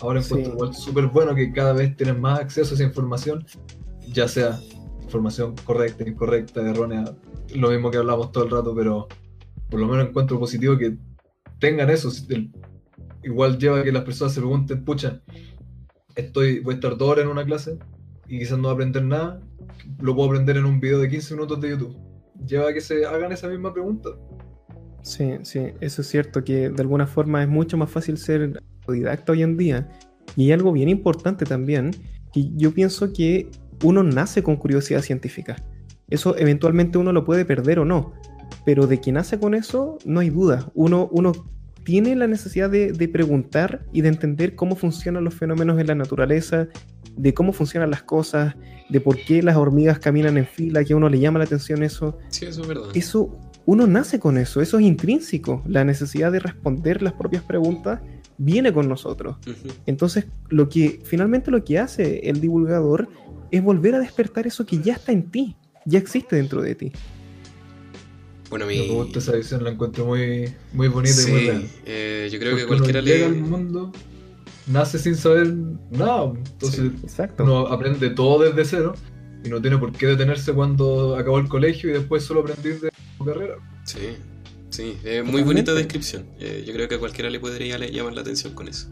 Ahora 0.01 0.21
encuentro 0.21 0.53
igual 0.53 0.75
súper 0.75 1.07
bueno 1.07 1.35
que 1.35 1.51
cada 1.51 1.73
vez 1.73 1.97
tienes 1.97 2.19
más 2.19 2.41
acceso 2.41 2.73
a 2.73 2.75
esa 2.75 2.85
información, 2.85 3.47
ya 4.13 4.29
sea 4.29 4.61
información 5.01 5.55
correcta, 5.65 6.07
incorrecta, 6.07 6.61
errónea, 6.61 7.07
lo 7.55 7.71
mismo 7.71 7.91
que 7.91 7.99
hablamos 7.99 8.33
todo 8.33 8.45
el 8.45 8.51
rato, 8.51 8.75
pero 8.75 9.09
por 9.71 9.81
lo 9.81 9.87
menos 9.87 10.09
encuentro 10.09 10.39
positivo 10.39 10.77
que 10.77 10.97
tengan 11.59 11.91
eso. 11.91 12.11
Igual 13.23 13.59
lleva 13.59 13.81
a 13.81 13.83
que 13.83 13.93
las 13.93 14.05
personas 14.05 14.33
se 14.35 14.41
pregunten, 14.41 14.85
pucha, 14.85 15.21
estoy, 16.15 16.61
voy 16.61 16.75
a 16.75 16.77
estar 16.77 16.97
dos 16.97 17.09
horas 17.09 17.25
en 17.25 17.31
una 17.31 17.45
clase 17.45 17.79
y 18.27 18.39
quizás 18.39 18.59
no 18.59 18.65
voy 18.65 18.71
a 18.71 18.75
aprender 18.75 19.05
nada, 19.05 19.41
lo 20.01 20.15
puedo 20.15 20.29
aprender 20.29 20.57
en 20.57 20.65
un 20.65 20.81
video 20.81 20.99
de 20.99 21.09
15 21.09 21.35
minutos 21.35 21.61
de 21.61 21.71
YouTube. 21.71 21.97
Lleva 22.47 22.71
a 22.71 22.73
que 22.73 22.81
se 22.81 23.05
hagan 23.05 23.33
esa 23.33 23.49
misma 23.49 23.73
pregunta. 23.73 24.11
Sí, 25.03 25.39
sí, 25.43 25.61
eso 25.81 26.03
es 26.03 26.09
cierto, 26.09 26.45
que 26.45 26.71
de 26.71 26.83
alguna 26.83 27.07
forma 27.07 27.43
es 27.43 27.49
mucho 27.49 27.77
más 27.77 27.91
fácil 27.91 28.19
ser 28.19 28.61
autodidacta 28.81 29.33
hoy 29.33 29.43
en 29.43 29.57
día. 29.57 29.89
Y 30.37 30.45
hay 30.45 30.53
algo 30.53 30.73
bien 30.73 30.89
importante 30.89 31.45
también, 31.45 31.91
que 32.33 32.51
yo 32.55 32.73
pienso 32.73 33.13
que 33.13 33.51
uno 33.83 34.03
nace 34.03 34.43
con 34.43 34.57
curiosidad 34.57 35.03
científica. 35.03 35.57
Eso 36.11 36.37
eventualmente 36.37 36.99
uno 36.99 37.13
lo 37.13 37.25
puede 37.25 37.45
perder 37.45 37.79
o 37.79 37.85
no, 37.85 38.13
pero 38.65 38.87
de 38.87 39.01
que 39.01 39.13
nace 39.13 39.39
con 39.39 39.55
eso 39.55 39.99
no 40.05 40.21
hay 40.21 40.31
duda. 40.31 40.71
Uno, 40.75 41.09
uno 41.13 41.33
tiene 41.89 42.15
la 42.17 42.27
necesidad 42.27 42.69
de, 42.69 43.09
preguntar 43.11 43.87
y 43.95 44.03
de 44.03 44.09
entender 44.09 44.55
cómo 44.55 44.77
funcionan 44.77 45.25
los 45.25 45.33
fenómenos 45.33 45.81
en 45.81 45.87
la 45.87 45.95
naturaleza, 45.95 46.69
de 47.17 47.33
cómo 47.33 47.55
funcionan 47.55 47.91
las 47.91 48.03
cosas, 48.03 48.57
de 48.91 49.01
por 49.01 49.17
qué 49.17 49.43
las 49.43 49.57
hormigas 49.57 49.99
caminan 49.99 50.37
en 50.37 50.47
fila, 50.47 50.85
que 50.85 50.93
a 50.93 50.97
uno 50.97 51.09
le 51.09 51.19
llama 51.19 51.39
la 51.39 51.47
atención 51.47 51.83
eso. 51.83 52.19
Sí, 52.29 52.45
eso 52.45 52.61
es 52.61 52.69
verdad. 52.69 52.89
Eso, 52.93 53.39
uno 53.65 53.87
nace 53.87 54.21
con 54.21 54.37
eso, 54.37 54.61
eso 54.61 54.79
es 54.79 54.85
intrínseco. 54.85 55.63
La 55.67 55.83
necesidad 55.83 56.31
de 56.31 56.41
responder 56.41 57.01
las 57.01 57.15
propias 57.15 57.43
preguntas 57.43 58.01
viene 58.37 58.71
con 58.71 58.87
nosotros. 58.87 59.39
Entonces, 59.87 60.27
lo 60.51 60.69
que 60.69 61.01
finalmente 61.05 61.51
lo 61.51 61.65
que 61.65 61.79
hace 61.79 62.29
el 62.29 62.43
divulgador 62.43 63.09
es 63.51 63.63
volver 63.63 63.95
a 63.95 63.99
despertar 63.99 64.47
eso 64.47 64.67
que 64.67 64.79
ya 64.83 64.93
está 64.93 65.13
en 65.13 65.31
ti, 65.31 65.57
ya 65.89 65.99
existe 65.99 66.37
dentro 66.37 66.63
de 66.63 66.75
ti. 66.75 66.93
Bueno, 68.51 68.67
mi... 68.67 68.79
Me 68.79 68.87
gusta 68.89 69.19
esa 69.19 69.33
visión, 69.33 69.65
la 69.65 69.71
encuentro 69.71 70.07
muy, 70.07 70.55
muy 70.73 70.89
bonita 70.89 71.17
y 71.27 71.31
muy 71.31 71.41
real. 71.47 71.69
Eh, 71.85 72.29
yo 72.31 72.39
creo 72.39 72.57
que 72.57 72.67
cualquiera 72.67 73.01
uno 73.01 73.09
llega 73.09 73.27
al 73.27 73.37
mundo, 73.37 73.93
nace 74.67 74.99
sin 74.99 75.17
saber 75.17 75.55
nada. 75.91 76.33
Entonces 76.35 76.93
uno 77.39 77.67
aprende 77.67 78.11
todo 78.11 78.45
desde 78.45 78.65
cero 78.65 78.95
y 79.45 79.49
no 79.49 79.61
tiene 79.61 79.79
por 79.79 79.93
qué 79.93 80.07
detenerse 80.07 80.53
cuando 80.53 81.17
acabó 81.17 81.39
el 81.39 81.49
colegio 81.49 81.91
y 81.91 81.95
después 81.95 82.25
solo 82.25 82.41
aprender 82.41 82.81
de 82.81 82.91
su 83.17 83.25
carrera. 83.25 83.57
Sí, 83.85 84.17
sí, 84.71 84.97
es 85.05 85.25
muy 85.25 85.43
bonita 85.43 85.75
descripción. 85.75 86.27
Eh, 86.39 86.65
yo 86.67 86.73
creo 86.73 86.89
que 86.89 86.97
a 86.97 86.99
cualquiera 86.99 87.31
le 87.31 87.41
podría 87.41 87.79
llamar 87.79 88.15
la 88.15 88.23
atención 88.23 88.55
con 88.55 88.69
eso. 88.69 88.89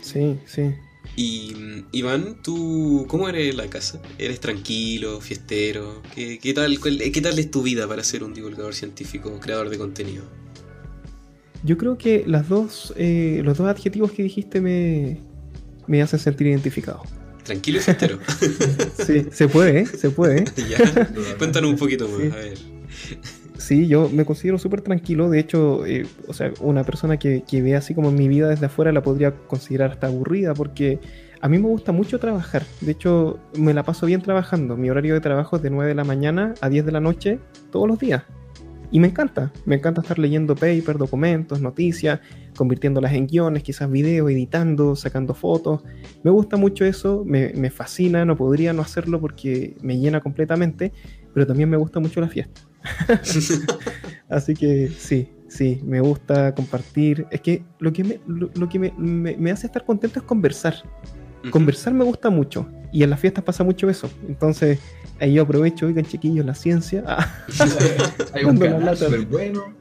Sí, 0.00 0.38
sí. 0.46 0.74
Y 1.16 1.84
Iván, 1.92 2.36
¿tú 2.42 3.06
cómo 3.08 3.28
eres 3.28 3.50
en 3.50 3.56
la 3.56 3.68
casa? 3.68 4.00
¿Eres 4.18 4.40
tranquilo, 4.40 5.20
fiestero? 5.20 6.02
¿Qué, 6.14 6.52
tal, 6.54 6.78
¿Qué 6.80 7.20
tal 7.20 7.38
es 7.38 7.50
tu 7.50 7.62
vida 7.62 7.88
para 7.88 8.04
ser 8.04 8.22
un 8.22 8.34
divulgador 8.34 8.74
científico, 8.74 9.38
creador 9.40 9.68
de 9.68 9.78
contenido? 9.78 10.24
Yo 11.64 11.76
creo 11.76 11.98
que 11.98 12.24
las 12.26 12.48
dos, 12.48 12.94
eh, 12.96 13.40
los 13.44 13.58
dos 13.58 13.66
adjetivos 13.66 14.12
que 14.12 14.22
dijiste 14.22 14.60
me, 14.60 15.18
me 15.88 16.02
hacen 16.02 16.20
sentir 16.20 16.46
identificado. 16.46 17.02
Tranquilo 17.42 17.78
y 17.78 17.82
fiestero. 17.82 18.20
sí, 19.06 19.26
se 19.32 19.48
puede, 19.48 19.80
¿eh? 19.80 19.86
se 19.86 20.10
puede. 20.10 20.44
ya, 20.70 21.08
cuéntanos 21.38 21.70
un 21.70 21.76
poquito 21.76 22.08
más, 22.08 22.32
a 22.32 22.36
ver. 22.36 22.58
Sí, 23.68 23.86
yo 23.86 24.08
me 24.08 24.24
considero 24.24 24.56
súper 24.56 24.80
tranquilo. 24.80 25.28
De 25.28 25.38
hecho, 25.38 25.84
eh, 25.84 26.06
o 26.26 26.32
sea, 26.32 26.50
una 26.62 26.84
persona 26.84 27.18
que, 27.18 27.44
ve 27.52 27.76
así 27.76 27.94
como 27.94 28.10
mi 28.10 28.26
vida 28.26 28.48
desde 28.48 28.64
afuera 28.64 28.92
la 28.92 29.02
podría 29.02 29.32
considerar 29.46 29.90
hasta 29.90 30.06
aburrida 30.06 30.54
porque 30.54 31.00
a 31.42 31.50
mí 31.50 31.58
me 31.58 31.68
gusta 31.68 31.92
mucho 31.92 32.18
trabajar. 32.18 32.62
De 32.80 32.92
hecho, 32.92 33.38
me 33.58 33.74
la 33.74 33.82
paso 33.82 34.06
bien 34.06 34.22
trabajando. 34.22 34.78
Mi 34.78 34.88
horario 34.88 35.12
de 35.12 35.20
trabajo 35.20 35.56
es 35.56 35.62
de 35.62 35.68
9 35.68 35.90
de 35.90 35.94
la 35.94 36.04
mañana 36.04 36.54
a 36.62 36.70
10 36.70 36.86
de 36.86 36.92
la 36.92 37.00
noche 37.00 37.40
todos 37.70 37.86
los 37.86 37.98
días. 37.98 38.22
Y 38.90 39.00
me 39.00 39.08
encanta. 39.08 39.52
Me 39.66 39.74
encanta 39.74 40.00
estar 40.00 40.18
leyendo 40.18 40.54
papers, 40.54 40.98
documentos, 40.98 41.60
noticias, 41.60 42.20
convirtiéndolas 42.56 43.12
en 43.12 43.26
guiones, 43.26 43.64
quizás 43.64 43.90
videos, 43.90 44.30
editando, 44.30 44.96
sacando 44.96 45.34
fotos. 45.34 45.82
Me 46.22 46.30
gusta 46.30 46.56
mucho 46.56 46.86
eso, 46.86 47.22
me, 47.26 47.52
me 47.52 47.68
fascina, 47.68 48.24
no 48.24 48.34
podría 48.34 48.72
no 48.72 48.80
hacerlo 48.80 49.20
porque 49.20 49.76
me 49.82 49.98
llena 49.98 50.22
completamente, 50.22 50.90
pero 51.34 51.46
también 51.46 51.68
me 51.68 51.76
gusta 51.76 52.00
mucho 52.00 52.22
la 52.22 52.28
fiesta. 52.28 52.67
Así 54.28 54.54
que 54.54 54.88
sí, 54.88 55.30
sí, 55.48 55.80
me 55.84 56.00
gusta 56.00 56.54
compartir. 56.54 57.26
Es 57.30 57.40
que 57.40 57.64
lo 57.78 57.92
que 57.92 58.04
me, 58.04 58.20
lo, 58.26 58.68
que 58.68 58.78
me, 58.78 58.92
me, 58.98 59.50
hace 59.50 59.66
estar 59.66 59.84
contento 59.84 60.18
es 60.18 60.24
conversar. 60.24 60.76
Conversar 61.50 61.94
me 61.94 62.04
gusta 62.04 62.30
mucho. 62.30 62.68
Y 62.92 63.02
en 63.02 63.10
las 63.10 63.20
fiestas 63.20 63.44
pasa 63.44 63.64
mucho 63.64 63.88
eso. 63.88 64.10
Entonces, 64.28 64.78
ahí 65.20 65.34
yo 65.34 65.42
aprovecho, 65.42 65.86
oigan 65.86 66.04
chiquillos, 66.04 66.44
la 66.44 66.54
ciencia. 66.54 67.04
Hay 68.32 68.44
un 68.44 68.58
canal 68.58 68.96
súper 68.96 69.26
bueno. 69.26 69.74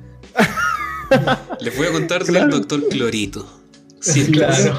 Les 1.62 1.76
voy 1.76 1.88
a 1.88 1.92
contar 1.92 2.26
del 2.26 2.50
doctor 2.50 2.88
Clorito. 2.90 3.46
Sí, 4.00 4.32
claro. 4.32 4.78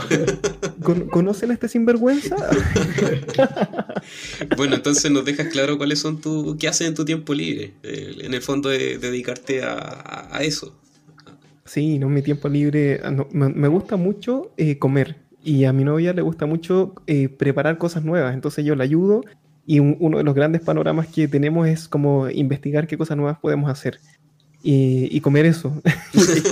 ¿Conocen 1.11 1.51
a 1.51 1.55
este 1.55 1.69
sinvergüenza? 1.69 2.37
bueno, 4.57 4.77
entonces 4.77 5.11
nos 5.11 5.25
dejas 5.25 5.49
claro 5.49 5.77
cuáles 5.77 5.99
son 5.99 6.21
tus. 6.21 6.57
qué 6.57 6.69
haces 6.69 6.89
en 6.89 6.95
tu 6.95 7.05
tiempo 7.05 7.35
libre. 7.35 7.75
Eh, 7.83 8.17
en 8.21 8.35
el 8.35 8.43
fondo, 8.43 8.69
de 8.69 8.99
dedicarte 8.99 9.63
a, 9.63 10.39
eso. 10.41 10.77
Sí, 11.65 11.99
no, 11.99 12.09
mi 12.09 12.23
tiempo 12.23 12.49
libre. 12.49 13.01
Ah, 13.03 13.11
me, 13.33 13.69
gusta 13.69 13.97
mucho 13.97 14.53
eh, 14.57 14.79
comer. 14.79 15.17
Y 15.43 15.65
a 15.65 15.73
mi 15.73 15.85
novia 15.85 16.13
le 16.13 16.23
gusta 16.23 16.47
mucho 16.47 16.95
eh, 17.07 17.29
preparar 17.29 17.79
cosas 17.79 18.05
nuevas. 18.05 18.35
Entonces 18.35 18.65
yo 18.65 18.77
la 18.77 18.85
ayudo. 18.85 19.23
Y 19.67 19.81
uno 19.81 20.17
de 20.17 20.25
los 20.25 20.35
grandes 20.35 20.63
panoramas 20.63 21.09
que 21.09 21.29
tenemos 21.29 21.69
es 21.69 21.89
como 21.89 22.31
investigar 22.31 22.87
qué 22.87 22.97
cosas 22.97 23.19
nuevas 23.19 23.39
podemos 23.39 23.71
hacer 23.71 24.01
y, 24.71 25.21
comer 25.21 25.47
eso. 25.47 25.81
es, 26.13 26.43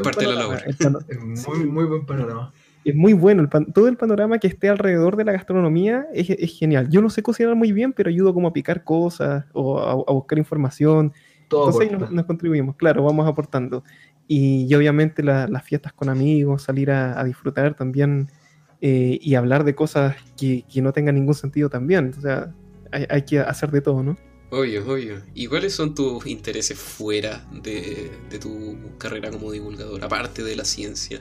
parte 0.00 0.24
de 0.24 0.26
la 0.26 0.34
labor. 0.34 0.58
Es 0.66 1.46
muy, 1.46 1.64
muy 1.66 1.84
buen 1.84 2.04
panorama. 2.04 2.52
Es 2.84 2.96
muy 2.96 3.12
bueno. 3.12 3.42
El 3.42 3.72
todo 3.72 3.86
el 3.86 3.96
panorama 3.96 4.38
que 4.38 4.48
esté 4.48 4.68
alrededor 4.68 5.14
de 5.14 5.24
la 5.24 5.30
gastronomía 5.30 6.06
es, 6.12 6.30
es, 6.30 6.58
genial. 6.58 6.88
Yo 6.90 7.00
no 7.00 7.08
sé 7.08 7.22
cocinar 7.22 7.54
muy 7.54 7.70
bien, 7.70 7.92
pero 7.92 8.10
ayudo 8.10 8.34
como 8.34 8.48
a 8.48 8.52
picar 8.52 8.82
cosas 8.82 9.44
o 9.52 9.78
a, 9.78 10.12
buscar 10.12 10.38
información. 10.38 11.12
Todo 11.46 11.80
Entonces 11.80 12.10
nos, 12.10 12.24
contribuimos. 12.24 12.74
Claro, 12.74 13.04
vamos 13.04 13.28
aportando. 13.28 13.84
Y, 14.26 14.74
obviamente 14.74 15.22
las 15.22 15.62
fiestas 15.62 15.92
con 15.92 16.08
amigos, 16.08 16.62
salir 16.62 16.90
a, 16.90 17.22
disfrutar 17.22 17.74
también 17.74 18.32
eh, 18.80 19.16
y 19.22 19.36
hablar 19.36 19.62
de 19.62 19.76
cosas 19.76 20.16
que, 20.36 20.64
que, 20.68 20.82
no 20.82 20.92
tengan 20.92 21.14
ningún 21.14 21.34
sentido 21.34 21.70
también. 21.70 22.12
O 22.18 22.20
sea, 22.20 22.52
hay, 22.90 23.06
hay 23.08 23.22
que 23.22 23.38
hacer 23.38 23.70
de 23.70 23.80
todo, 23.80 24.02
¿no? 24.02 24.16
Obvio, 24.50 24.86
obvio. 24.86 25.22
¿Y 25.34 25.46
cuáles 25.48 25.74
son 25.74 25.94
tus 25.94 26.26
intereses 26.26 26.78
fuera 26.78 27.44
de, 27.62 28.10
tu 28.40 28.76
carrera 28.98 29.30
como 29.30 29.50
divulgador, 29.50 30.04
aparte 30.04 30.42
de 30.42 30.56
la 30.56 30.64
ciencia? 30.64 31.20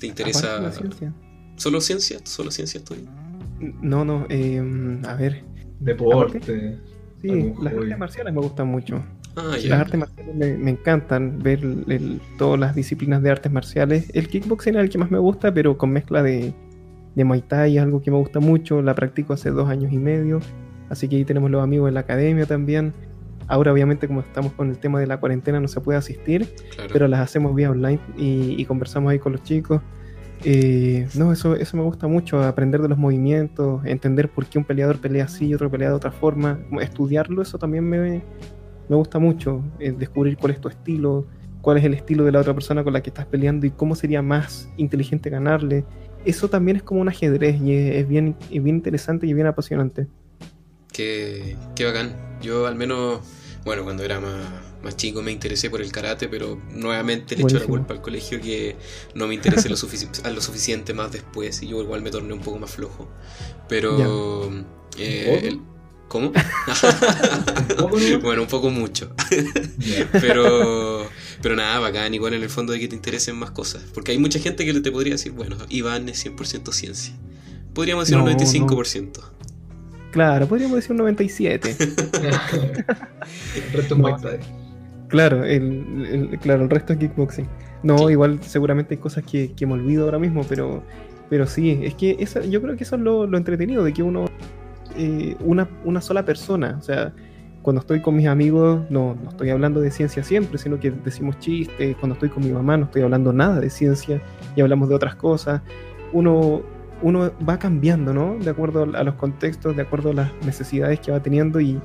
¿Te 0.00 0.06
interesa... 0.06 0.60
La 0.60 0.72
ciencia. 0.72 1.14
¿Solo 1.56 1.80
ciencia? 1.80 2.18
¿Solo 2.24 2.50
ciencia 2.50 2.78
estoy? 2.78 3.08
No, 3.80 4.04
no, 4.04 4.26
em, 4.28 5.04
a 5.04 5.14
ver. 5.14 5.44
Deporte. 5.80 6.78
Sí, 7.22 7.52
las 7.62 7.72
artes 7.72 7.98
marciales 7.98 8.34
me 8.34 8.40
gustan 8.40 8.68
mucho. 8.68 9.02
Ah, 9.36 9.56
las 9.62 9.80
artes 9.80 10.00
marciales 10.00 10.58
me, 10.58 10.70
encantan, 10.70 11.38
ver 11.38 11.60
todas 12.36 12.58
las 12.58 12.74
disciplinas 12.74 13.22
de 13.22 13.30
artes 13.30 13.50
marciales. 13.52 14.10
El 14.12 14.28
kickboxing 14.28 14.74
es 14.74 14.80
el 14.82 14.90
que 14.90 14.98
más 14.98 15.10
me 15.10 15.18
gusta, 15.18 15.52
pero 15.52 15.78
con 15.78 15.90
mezcla 15.90 16.22
de, 16.22 16.52
de 17.14 17.24
Muay 17.24 17.42
Thai 17.42 17.76
es 17.76 17.82
algo 17.82 18.02
que 18.02 18.10
me 18.10 18.18
gusta 18.18 18.40
mucho. 18.40 18.82
La 18.82 18.94
practico 18.94 19.32
hace 19.32 19.50
dos 19.50 19.68
años 19.68 19.92
y 19.92 19.98
medio. 19.98 20.40
Así 20.88 21.08
que 21.08 21.16
ahí 21.16 21.24
tenemos 21.24 21.50
los 21.50 21.62
amigos 21.62 21.88
en 21.88 21.94
la 21.94 22.00
academia 22.00 22.46
también. 22.46 22.94
Ahora 23.48 23.72
obviamente 23.72 24.08
como 24.08 24.20
estamos 24.20 24.52
con 24.52 24.70
el 24.70 24.78
tema 24.78 24.98
de 24.98 25.06
la 25.06 25.18
cuarentena 25.18 25.60
no 25.60 25.68
se 25.68 25.80
puede 25.80 25.98
asistir, 25.98 26.48
pero 26.92 27.06
las 27.06 27.20
hacemos 27.20 27.54
vía 27.54 27.70
online 27.70 28.00
y, 28.16 28.64
conversamos 28.64 29.12
ahí 29.12 29.18
con 29.18 29.32
los 29.32 29.42
chicos. 29.42 29.80
Eh, 30.44 31.08
no, 31.14 31.32
eso, 31.32 31.54
eso 31.54 31.76
me 31.76 31.82
gusta 31.82 32.08
mucho, 32.08 32.42
aprender 32.42 32.82
de 32.82 32.88
los 32.88 32.98
movimientos, 32.98 33.84
entender 33.84 34.28
por 34.28 34.46
qué 34.46 34.58
un 34.58 34.64
peleador 34.64 34.98
pelea 34.98 35.24
así 35.24 35.46
y 35.46 35.54
otro 35.54 35.70
pelea 35.70 35.88
de 35.88 35.94
otra 35.94 36.10
forma, 36.10 36.58
estudiarlo, 36.80 37.40
eso 37.40 37.58
también 37.58 37.84
me, 37.88 38.22
me 38.88 38.96
gusta 38.96 39.18
mucho, 39.18 39.62
eh, 39.78 39.92
descubrir 39.96 40.36
cuál 40.36 40.52
es 40.52 40.60
tu 40.60 40.68
estilo, 40.68 41.26
cuál 41.66 41.78
es 41.78 41.84
el 41.84 41.94
estilo 41.94 42.24
de 42.24 42.30
la 42.30 42.40
otra 42.40 42.54
persona 42.54 42.84
con 42.84 42.92
la 42.92 43.02
que 43.02 43.10
estás 43.10 43.26
peleando 43.26 43.66
y 43.66 43.70
cómo 43.70 43.96
sería 43.96 44.22
más 44.22 44.70
inteligente 44.76 45.30
ganarle. 45.30 45.84
Eso 46.24 46.48
también 46.48 46.76
es 46.76 46.84
como 46.84 47.00
un 47.00 47.08
ajedrez 47.08 47.60
y 47.60 47.72
es, 47.72 48.06
bien, 48.06 48.36
es 48.52 48.62
bien 48.62 48.76
interesante 48.76 49.26
y 49.26 49.34
bien 49.34 49.48
apasionante. 49.48 50.06
Qué, 50.92 51.56
qué 51.74 51.84
bacán. 51.84 52.38
Yo 52.42 52.66
al 52.66 52.74
menos, 52.74 53.20
bueno, 53.64 53.84
cuando 53.84 54.04
era 54.04 54.20
más, 54.20 54.96
chico 54.96 55.20
me 55.20 55.32
interesé 55.32 55.68
por 55.68 55.80
el 55.80 55.90
karate, 55.90 56.28
pero 56.28 56.60
nuevamente 56.70 57.34
le 57.34 57.42
echo 57.42 57.58
la 57.58 57.64
culpa 57.64 57.94
al 57.94 58.02
colegio 58.02 58.40
que 58.40 58.76
no 59.14 59.26
me 59.26 59.34
interesé 59.34 59.68
lo, 59.68 59.74
a 60.24 60.30
lo 60.30 60.40
suficiente 60.40 60.94
más 60.94 61.10
después 61.10 61.62
y 61.62 61.68
yo 61.68 61.82
igual 61.82 62.02
me 62.02 62.10
torné 62.10 62.32
un 62.32 62.40
poco 62.40 62.58
más 62.58 62.70
flojo. 62.70 63.08
Pero... 63.68 64.52
Eh, 64.98 65.58
¿Cómo? 66.08 66.32
bueno, 68.22 68.42
un 68.42 68.48
poco 68.48 68.70
mucho. 68.70 69.10
pero, 70.12 71.08
pero 71.42 71.56
nada, 71.56 71.80
bacán, 71.80 72.14
igual 72.14 72.34
en 72.34 72.42
el 72.42 72.48
fondo 72.48 72.72
de 72.72 72.78
que 72.78 72.88
te 72.88 72.94
interesen 72.94 73.36
más 73.36 73.50
cosas. 73.50 73.82
Porque 73.92 74.12
hay 74.12 74.18
mucha 74.18 74.38
gente 74.38 74.64
que 74.64 74.72
te 74.80 74.92
podría 74.92 75.14
decir, 75.14 75.32
bueno, 75.32 75.56
Iván 75.68 76.08
es 76.08 76.24
100% 76.24 76.72
ciencia. 76.72 77.14
Podríamos 77.74 78.06
decir 78.08 78.22
un 78.22 78.28
95%. 78.28 79.20
Claro, 80.16 80.46
podríamos 80.46 80.76
decir 80.76 80.92
un 80.92 80.96
97. 80.96 81.76
el 81.78 83.72
resto 83.74 84.28
es 84.30 84.40
Claro, 85.08 85.44
el, 85.44 86.38
claro, 86.40 86.62
el 86.62 86.70
resto 86.70 86.94
es 86.94 86.98
kickboxing. 87.00 87.46
No, 87.82 88.08
igual 88.08 88.42
seguramente 88.42 88.94
hay 88.94 88.98
cosas 88.98 89.24
que, 89.24 89.54
me 89.66 89.74
olvido 89.74 90.06
ahora 90.06 90.18
mismo, 90.18 90.42
pero, 90.48 90.82
pero 91.28 91.46
sí, 91.46 91.80
es 91.82 91.96
que 91.96 92.16
eso, 92.18 92.42
yo 92.44 92.62
creo 92.62 92.78
que 92.78 92.84
eso 92.84 92.96
es 92.96 93.02
lo, 93.02 93.36
entretenido, 93.36 93.84
de 93.84 93.92
que 93.92 94.02
uno, 94.02 94.24
eh, 94.96 95.36
una, 95.40 95.68
una 95.84 96.00
sola 96.00 96.24
persona, 96.24 96.76
o 96.78 96.82
sea, 96.82 97.12
cuando 97.60 97.80
estoy 97.80 98.00
con 98.00 98.16
mis 98.16 98.26
amigos 98.26 98.88
no, 98.88 99.18
no, 99.22 99.28
estoy 99.28 99.50
hablando 99.50 99.82
de 99.82 99.90
ciencia 99.90 100.24
siempre, 100.24 100.56
sino 100.56 100.80
que 100.80 100.92
decimos 100.92 101.38
chistes, 101.40 101.94
cuando 101.96 102.14
estoy 102.14 102.30
con 102.30 102.42
mi 102.42 102.52
mamá 102.52 102.78
no 102.78 102.86
estoy 102.86 103.02
hablando 103.02 103.34
nada 103.34 103.60
de 103.60 103.68
ciencia 103.68 104.22
y 104.56 104.62
hablamos 104.62 104.88
de 104.88 104.94
otras 104.94 105.14
cosas. 105.14 105.60
Uno, 106.14 106.62
uno 107.02 107.32
va 107.48 107.58
cambiando, 107.58 108.12
¿no? 108.12 108.36
De 108.38 108.50
acuerdo 108.50 108.82
a 108.82 109.04
los 109.04 109.14
contextos, 109.14 109.76
de 109.76 109.82
acuerdo 109.82 110.10
a 110.10 110.14
las 110.14 110.32
necesidades 110.44 111.00
que 111.00 111.12
va 111.12 111.20
teniendo 111.20 111.60
y, 111.60 111.80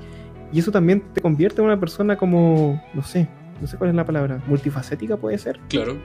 eso 0.54 0.72
también 0.72 1.02
te 1.14 1.22
convierte 1.22 1.62
en 1.62 1.68
una 1.68 1.80
persona 1.80 2.18
como, 2.18 2.84
no 2.94 3.04
sé, 3.04 3.30
no 3.62 3.68
sé 3.68 3.78
cuál 3.78 3.92
es 3.92 3.96
la 3.96 4.06
palabra, 4.06 4.44
multifacética 4.48 5.16
puede 5.16 5.38
ser. 5.38 5.58
Claro. 5.70 5.98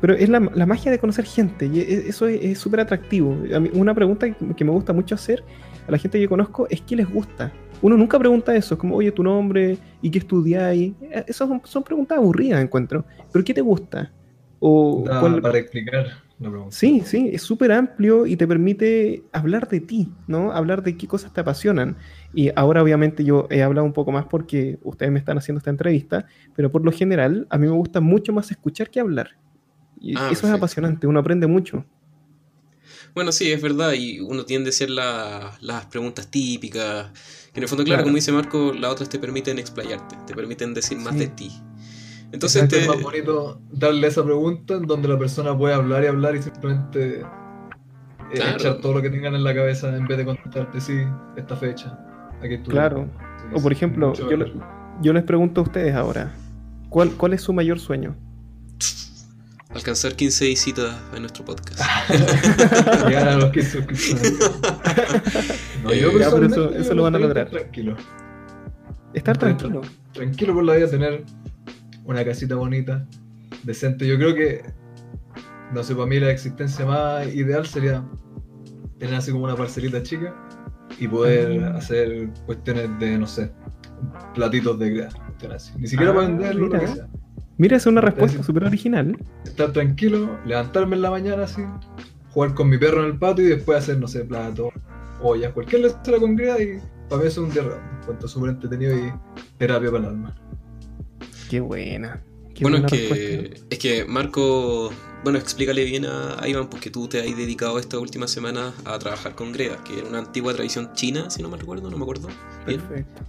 Pero 0.00 0.14
es 0.14 0.28
la, 0.30 0.40
magia 0.40 0.90
de 0.90 0.98
conocer 0.98 1.26
gente 1.26 1.66
y 1.66 1.80
e, 1.80 2.08
eso 2.08 2.26
es 2.28 2.58
súper 2.58 2.80
atractivo. 2.80 3.36
una 3.74 3.94
pregunta 3.94 4.30
que 4.30 4.64
me 4.64 4.70
gusta 4.70 4.94
mucho 4.94 5.16
hacer 5.16 5.44
a 5.86 5.90
la 5.90 5.98
gente 5.98 6.18
que 6.18 6.28
conozco 6.28 6.66
es 6.70 6.80
qué 6.80 6.96
les 6.96 7.10
gusta. 7.10 7.52
Uno 7.80 7.96
nunca 7.96 8.18
pregunta 8.18 8.54
eso, 8.54 8.74
es 8.74 8.80
como, 8.80 8.96
oye, 8.96 9.12
tu 9.12 9.22
nombre 9.22 9.78
y 10.02 10.10
qué 10.10 10.18
estudiáis. 10.18 10.92
Eh, 11.02 11.24
esas 11.26 11.48
son, 11.64 11.82
preguntas 11.82 12.18
aburridas, 12.18 12.62
encuentro. 12.62 13.04
Pero 13.32 13.44
¿qué 13.44 13.54
te 13.54 13.60
gusta? 13.60 14.12
O, 14.60 15.04
Para 15.04 15.58
explicar. 15.58 16.06
Sí, 16.70 17.02
sí, 17.04 17.30
es 17.32 17.42
súper 17.42 17.72
amplio 17.72 18.24
y 18.24 18.36
te 18.36 18.46
permite 18.46 19.24
hablar 19.32 19.68
de 19.68 19.80
ti, 19.80 20.08
¿no? 20.28 20.52
Hablar 20.52 20.84
de 20.84 20.96
qué 20.96 21.08
cosas 21.08 21.32
te 21.32 21.40
apasionan. 21.40 21.96
Y 22.32 22.50
ahora 22.54 22.82
obviamente 22.82 23.24
yo 23.24 23.48
he 23.50 23.62
hablado 23.62 23.84
un 23.84 23.92
poco 23.92 24.12
más 24.12 24.26
porque 24.26 24.78
ustedes 24.82 25.10
me 25.10 25.18
están 25.18 25.36
haciendo 25.36 25.58
esta 25.58 25.70
entrevista, 25.70 26.26
pero 26.54 26.70
por 26.70 26.84
lo 26.84 26.92
general 26.92 27.46
a 27.50 27.58
mí 27.58 27.66
me 27.66 27.72
gusta 27.72 28.00
mucho 28.00 28.32
más 28.32 28.50
escuchar 28.52 28.88
que 28.88 29.00
hablar. 29.00 29.36
Y 30.00 30.16
ah, 30.16 30.28
eso 30.30 30.46
es 30.46 30.52
apasionante, 30.52 31.08
uno 31.08 31.18
aprende 31.18 31.48
mucho. 31.48 31.84
Bueno, 33.14 33.32
sí, 33.32 33.50
es 33.50 33.60
verdad, 33.60 33.94
y 33.94 34.20
uno 34.20 34.44
tiende 34.44 34.68
a 34.68 34.70
hacer 34.70 34.90
las 34.90 35.86
preguntas 35.90 36.30
típicas, 36.30 37.10
que 37.52 37.58
en 37.58 37.62
el 37.64 37.68
fondo, 37.68 37.82
claro, 37.82 38.04
como 38.04 38.14
dice 38.14 38.30
Marco, 38.30 38.72
las 38.72 38.92
otras 38.92 39.08
te 39.08 39.18
permiten 39.18 39.58
explayarte, 39.58 40.16
te 40.26 40.34
permiten 40.34 40.72
decir 40.72 40.98
más 40.98 41.18
de 41.18 41.26
ti. 41.26 41.50
Entonces 42.32 42.70
es 42.72 42.88
más 42.88 43.00
bonito 43.00 43.60
darle 43.70 44.06
esa 44.06 44.22
pregunta 44.24 44.74
en 44.74 44.86
donde 44.86 45.08
la 45.08 45.18
persona 45.18 45.56
puede 45.56 45.74
hablar 45.74 46.04
y 46.04 46.08
hablar 46.08 46.36
y 46.36 46.42
simplemente 46.42 47.20
eh, 47.20 47.24
echar 48.32 48.80
todo 48.80 48.94
lo 48.94 49.02
que 49.02 49.08
tengan 49.08 49.34
en 49.34 49.42
la 49.42 49.54
cabeza 49.54 49.96
en 49.96 50.06
vez 50.06 50.18
de 50.18 50.24
contestarte 50.26 50.80
sí, 50.80 51.04
esta 51.36 51.56
fecha. 51.56 51.98
Aquí 52.42 52.58
claro. 52.58 53.08
o 53.54 53.60
por 53.60 53.72
ejemplo, 53.72 54.12
yo, 55.00 55.12
les 55.12 55.22
pregunto 55.24 55.62
a 55.62 55.64
ustedes 55.64 55.94
ahora, 55.94 56.34
¿cuál, 56.90 57.10
cuál 57.12 57.32
es 57.32 57.42
su 57.42 57.52
mayor 57.52 57.80
sueño? 57.80 58.14
Alcanzar 59.70 60.14
15 60.14 60.44
visitas 60.46 60.96
en 61.14 61.20
nuestro 61.20 61.44
podcast. 61.46 61.80
Llegar 63.06 63.28
a 63.28 63.36
los 63.36 63.50
15 63.50 63.80
no, 65.82 65.94
yo 65.94 66.18
ya, 66.18 66.28
eso, 66.28 66.74
eso 66.74 66.94
lo 66.94 67.04
van 67.04 67.14
a 67.14 67.18
lograr. 67.18 67.48
Tranquilo. 67.48 67.96
Estar 69.14 69.38
tranquilo. 69.38 69.80
Tranquilo 70.12 70.54
por 70.54 70.64
la 70.64 70.74
vida, 70.74 70.90
tener 70.90 71.24
una 72.08 72.24
casita 72.24 72.56
bonita, 72.56 73.06
decente. 73.64 74.06
Yo 74.06 74.16
creo 74.16 74.34
que, 74.34 74.62
no 75.72 75.82
sé, 75.82 75.94
para 75.94 76.06
mí 76.06 76.18
la 76.18 76.30
existencia 76.30 76.86
más 76.86 77.26
ideal 77.34 77.66
sería 77.66 78.02
tener 78.98 79.14
así 79.14 79.30
como 79.30 79.44
una 79.44 79.54
parcelita 79.54 80.02
chica 80.02 80.34
y 80.98 81.06
poder 81.06 81.62
hacer 81.64 82.30
cuestiones 82.46 82.88
de, 82.98 83.18
no 83.18 83.26
sé, 83.26 83.52
platitos 84.34 84.78
de 84.78 84.90
grasa. 85.40 85.74
Ni 85.78 85.86
siquiera 85.86 86.14
para 86.14 86.26
ah, 86.26 86.30
venderlo, 86.30 86.66
mira. 86.66 86.80
lo 86.80 86.94
que 86.94 87.00
Mira, 87.58 87.76
es 87.76 87.86
una 87.86 88.00
respuesta 88.00 88.42
súper 88.42 88.64
original. 88.64 89.16
Estar 89.44 89.72
tranquilo, 89.72 90.38
levantarme 90.46 90.96
en 90.96 91.02
la 91.02 91.10
mañana 91.10 91.42
así, 91.42 91.62
jugar 92.30 92.54
con 92.54 92.70
mi 92.70 92.78
perro 92.78 93.00
en 93.02 93.10
el 93.10 93.18
patio 93.18 93.44
y 93.44 93.48
después 93.48 93.78
hacer, 93.78 93.98
no 93.98 94.08
sé, 94.08 94.24
platos, 94.24 94.72
ollas, 95.20 95.52
cualquier 95.52 95.82
lectura 95.82 96.18
con 96.18 96.36
greda 96.36 96.62
y 96.62 96.78
para 97.10 97.20
mí 97.20 97.28
eso 97.28 97.42
es 97.42 97.48
un 97.48 97.52
día 97.52 97.62
encuentro 98.00 98.28
súper 98.28 98.50
entretenido 98.50 98.96
y 98.96 99.12
terapia 99.58 99.90
para 99.90 100.04
el 100.04 100.10
alma. 100.10 100.34
Qué 101.48 101.60
buena. 101.60 102.22
Qué 102.54 102.64
bueno, 102.64 102.78
es 102.78 102.84
que, 102.92 103.60
es 103.70 103.78
que 103.78 104.04
Marco, 104.04 104.90
bueno, 105.22 105.38
explícale 105.38 105.84
bien 105.84 106.04
a, 106.06 106.42
a 106.42 106.48
Iván 106.48 106.68
porque 106.68 106.90
tú 106.90 107.06
te 107.08 107.20
has 107.20 107.24
dedicado 107.36 107.78
esta 107.78 107.98
última 107.98 108.26
semana 108.26 108.72
a 108.84 108.98
trabajar 108.98 109.34
con 109.36 109.52
greda, 109.52 109.82
que 109.84 109.98
era 110.00 110.08
una 110.08 110.18
antigua 110.18 110.52
tradición 110.54 110.92
china, 110.94 111.30
si 111.30 111.40
no 111.42 111.48
me 111.48 111.56
recuerdo, 111.56 111.88
no 111.90 111.96
me 111.96 112.02
acuerdo. 112.02 112.28
Bien. 112.66 112.80
Perfecto. 112.80 113.22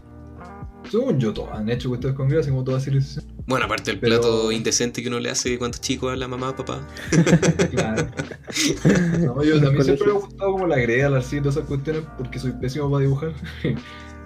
Según 0.89 1.20
yo, 1.20 1.32
todos 1.34 1.49
han 1.51 1.70
hecho 1.70 1.89
cuestiones 1.89 2.17
con 2.17 2.28
gracia, 2.30 2.51
como 2.51 2.63
toda 2.63 2.80
civilización. 2.80 3.26
Bueno, 3.45 3.65
aparte 3.65 3.91
el 3.91 3.99
Pero- 3.99 4.20
plato 4.22 4.51
indecente 4.51 5.03
que 5.03 5.07
uno 5.09 5.20
le 5.20 5.30
hace 5.30 5.59
cuando 5.59 5.76
es 5.76 5.82
chico 5.82 6.09
a 6.09 6.15
la 6.15 6.28
mamá, 6.28 6.55
papá. 6.55 6.88
Claro. 7.72 8.07
No, 9.20 9.43
yo, 9.43 9.57
a 9.57 9.72
mí 9.72 9.84
siempre 9.84 10.07
me 10.07 10.11
ha 10.13 10.15
gustado 10.15 10.51
como 10.53 10.65
la 10.65 10.78
greda, 10.80 11.09
la 11.11 11.17
arcilla 11.17 11.38
y 11.39 11.41
todas 11.43 11.57
esas 11.57 11.67
cuestiones, 11.67 12.01
porque 12.17 12.39
soy 12.39 12.53
pésimo 12.53 12.89
para 12.89 13.03
dibujar 13.03 13.34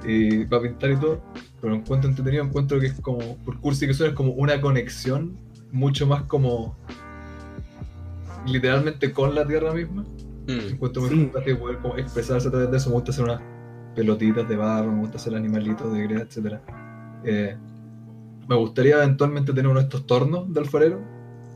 y 0.05 0.45
para 0.45 0.61
pintar 0.61 0.91
y 0.91 0.95
todo. 0.95 1.21
Pero 1.63 1.75
encuentro 1.75 2.09
entretenido, 2.09 2.43
encuentro 2.43 2.77
que 2.77 2.87
es 2.87 2.99
como, 2.99 3.37
por 3.37 3.57
cursi 3.61 3.87
que 3.87 3.93
suena, 3.93 4.11
es 4.11 4.17
como 4.17 4.33
una 4.33 4.59
conexión 4.59 5.37
mucho 5.71 6.05
más 6.05 6.23
como 6.23 6.75
literalmente 8.45 9.13
con 9.13 9.33
la 9.33 9.47
tierra 9.47 9.73
misma. 9.73 10.03
Mm. 10.45 10.73
Encuentro 10.73 11.01
muy 11.03 11.11
Sí. 11.11 11.21
fantástico 11.23 11.59
poder 11.59 11.77
como 11.79 11.95
expresarse 11.97 12.49
a 12.49 12.51
través 12.51 12.69
de 12.69 12.77
eso. 12.77 12.89
Me 12.89 12.95
gusta 12.95 13.11
hacer 13.11 13.23
unas 13.23 13.41
pelotitas 13.95 14.47
de 14.49 14.57
barro, 14.57 14.91
me 14.91 14.99
gusta 14.99 15.17
hacer 15.17 15.35
animalitos 15.35 15.93
de 15.93 16.03
greda, 16.03 16.21
etc. 16.23 16.59
Eh, 17.23 17.55
me 18.49 18.55
gustaría 18.57 18.97
eventualmente 18.97 19.53
tener 19.53 19.67
uno 19.71 19.79
de 19.79 19.85
estos 19.85 20.05
tornos 20.05 20.53
de 20.53 20.59
alfarero 20.59 20.99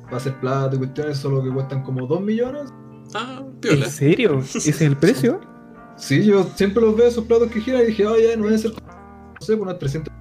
para 0.05 0.18
hacer 0.18 0.39
platos 0.39 0.76
y 0.76 0.78
cuestiones, 0.78 1.18
solo 1.18 1.43
que 1.43 1.49
cuestan 1.51 1.84
como 1.84 2.08
2 2.08 2.22
millones. 2.22 2.72
Ah, 3.14 3.43
piola. 3.60 3.86
¿En 3.88 3.91
serio? 3.91 4.39
¿Ese 4.39 4.70
es 4.70 4.82
el 4.82 4.95
precio? 4.97 5.41
Sí, 5.97 6.24
yo 6.24 6.43
siempre 6.55 6.82
los 6.82 6.95
veo 6.95 7.08
esos 7.08 7.26
platos 7.26 7.51
que 7.51 7.60
giran 7.60 7.82
y 7.82 7.88
dije, 7.88 8.05
oye, 8.08 8.38
no 8.38 8.45
debe 8.45 8.58
ser, 8.60 8.72
no 8.72 8.86
sé, 9.39 9.55
por 9.57 9.67
unas 9.67 9.79
300. 9.79 10.13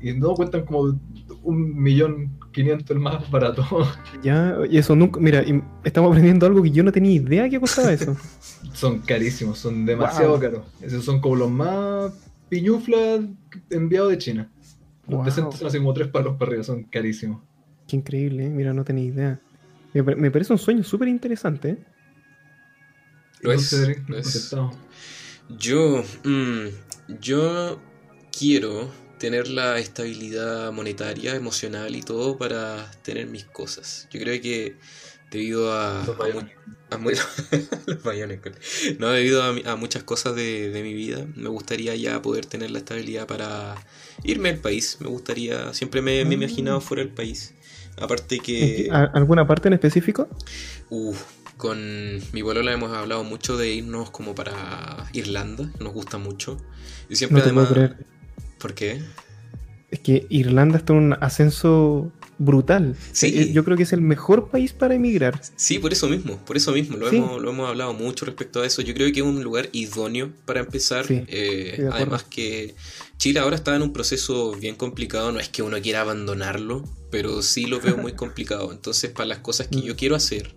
Y 0.00 0.12
no 0.12 0.34
cuestan 0.34 0.64
como 0.66 0.98
un 1.42 1.82
millón 1.82 2.38
quinientos 2.52 2.90
el 2.90 3.00
más 3.00 3.28
barato. 3.30 3.64
Ya, 4.22 4.56
y 4.70 4.78
eso 4.78 4.96
nunca. 4.96 5.20
Mira, 5.20 5.42
y 5.42 5.62
estamos 5.84 6.10
aprendiendo 6.10 6.46
algo 6.46 6.62
que 6.62 6.70
yo 6.70 6.82
no 6.82 6.92
tenía 6.92 7.12
idea 7.12 7.48
que 7.48 7.60
costaba 7.60 7.92
eso. 7.92 8.16
son 8.72 9.00
carísimos, 9.00 9.58
son 9.58 9.84
demasiado 9.84 10.32
Wow. 10.32 10.40
caros. 10.40 10.66
Esos 10.80 11.04
son 11.04 11.20
como 11.20 11.36
los 11.36 11.50
más 11.50 12.12
piñuflas 12.48 13.20
enviados 13.70 14.10
de 14.10 14.18
China. 14.18 14.50
Los 15.08 15.16
Wow. 15.18 15.24
decentes 15.24 15.58
son 15.58 15.68
así 15.68 15.78
como 15.78 15.92
tres 15.94 16.08
palos 16.08 16.36
para 16.36 16.50
arriba, 16.50 16.64
son 16.64 16.84
carísimos. 16.84 17.42
Qué 17.86 17.96
increíble, 17.96 18.46
¿eh? 18.46 18.50
mira, 18.50 18.72
no 18.72 18.84
tenía 18.84 19.04
idea. 19.04 19.40
Me, 19.94 20.02
me 20.02 20.30
parece 20.30 20.52
un 20.52 20.58
sueño 20.58 20.82
súper 20.82 21.08
interesante. 21.08 21.70
¿eh? 21.70 21.78
Lo 23.42 23.52
es, 23.52 23.72
lo 24.08 24.18
es. 24.18 24.54
Yo, 25.58 26.02
mm, 26.24 26.66
yo 27.20 27.80
quiero 28.38 28.90
tener 29.18 29.48
la 29.48 29.78
estabilidad 29.78 30.72
monetaria, 30.72 31.34
emocional 31.34 31.96
y 31.96 32.02
todo 32.02 32.36
para 32.38 32.90
tener 33.02 33.26
mis 33.28 33.44
cosas. 33.44 34.08
Yo 34.10 34.20
creo 34.20 34.40
que 34.42 34.78
debido 35.30 35.72
a, 35.72 36.04
Los 36.04 36.16
a 36.20 36.28
mu- 36.28 36.40
Bionic. 36.40 36.58
a 36.90 36.98
mu- 36.98 37.10
los 37.86 38.02
Bionic, 38.02 38.98
no 38.98 39.08
debido 39.10 39.42
a, 39.42 39.76
muchas 39.76 40.04
cosas 40.04 40.34
de, 40.36 40.70
de 40.70 40.82
mi 40.82 40.94
vida, 40.94 41.26
me 41.34 41.48
gustaría 41.48 41.94
ya 41.96 42.20
poder 42.22 42.46
tener 42.46 42.70
la 42.70 42.78
estabilidad 42.78 43.26
para 43.26 43.74
irme 44.22 44.50
al 44.50 44.58
país. 44.58 44.98
Me 45.00 45.08
gustaría, 45.08 45.72
siempre 45.74 46.02
me, 46.02 46.24
me 46.24 46.34
he 46.34 46.38
imaginado 46.38 46.80
fuera 46.80 47.02
del 47.02 47.12
país. 47.14 47.54
Aparte 47.98 48.40
que... 48.40 48.88
¿A- 48.90 49.04
¿Alguna 49.14 49.46
parte 49.46 49.68
en 49.68 49.74
específico? 49.74 50.28
Uf, 50.88 51.22
con 51.56 51.78
mi 52.32 52.42
polola 52.42 52.72
hemos 52.72 52.92
hablado 52.92 53.24
mucho 53.24 53.56
de 53.56 53.72
irnos 53.74 54.10
como 54.10 54.34
para 54.34 55.08
Irlanda, 55.12 55.70
nos 55.80 55.92
gusta 55.92 56.18
mucho. 56.18 56.58
Y 57.08 57.16
siempre 57.16 57.40
No 57.40 57.44
te 57.44 57.50
puedo 57.50 57.66
además... 57.66 57.68
creer. 57.68 57.96
¿Por 58.58 58.74
qué? 58.74 59.02
Es 59.90 60.00
que 60.00 60.26
Irlanda 60.30 60.78
está 60.78 60.92
en 60.92 60.98
un 60.98 61.12
ascenso 61.14 62.10
brutal. 62.38 62.96
Sí. 63.12 63.26
Eh, 63.34 63.52
Yo 63.52 63.64
creo 63.64 63.76
que 63.76 63.84
es 63.84 63.92
el 63.92 64.00
mejor 64.02 64.48
país 64.50 64.72
para 64.72 64.94
emigrar. 64.94 65.40
Sí, 65.54 65.78
por 65.78 65.92
eso 65.92 66.08
mismo, 66.08 66.36
por 66.44 66.56
eso 66.56 66.72
mismo, 66.72 66.96
lo, 66.96 67.08
Sí. 67.08 67.16
hemos, 67.16 67.40
lo 67.40 67.50
hemos 67.50 67.68
hablado 67.68 67.94
mucho 67.94 68.26
respecto 68.26 68.60
a 68.60 68.66
eso. 68.66 68.82
Yo 68.82 68.92
creo 68.94 69.10
que 69.12 69.20
es 69.20 69.26
un 69.26 69.42
lugar 69.42 69.68
idóneo 69.72 70.32
para 70.44 70.60
empezar. 70.60 71.06
Sí, 71.06 71.22
Eh, 71.28 71.88
además 71.92 72.24
que 72.24 72.74
Chile 73.16 73.38
ahora 73.40 73.56
está 73.56 73.74
en 73.76 73.82
un 73.82 73.92
proceso 73.92 74.52
bien 74.52 74.74
complicado, 74.74 75.32
no 75.32 75.38
es 75.40 75.48
que 75.48 75.62
uno 75.62 75.80
quiera 75.80 76.02
abandonarlo, 76.02 76.84
pero 77.10 77.40
sí 77.42 77.64
lo 77.66 77.80
veo 77.80 77.96
muy 77.96 78.12
complicado. 78.16 78.72
Entonces, 78.72 79.10
para 79.12 79.26
las 79.26 79.38
cosas 79.38 79.68
que 79.68 79.78
Mm. 79.78 79.82
yo 79.82 79.96
quiero 79.96 80.16
hacer, 80.16 80.54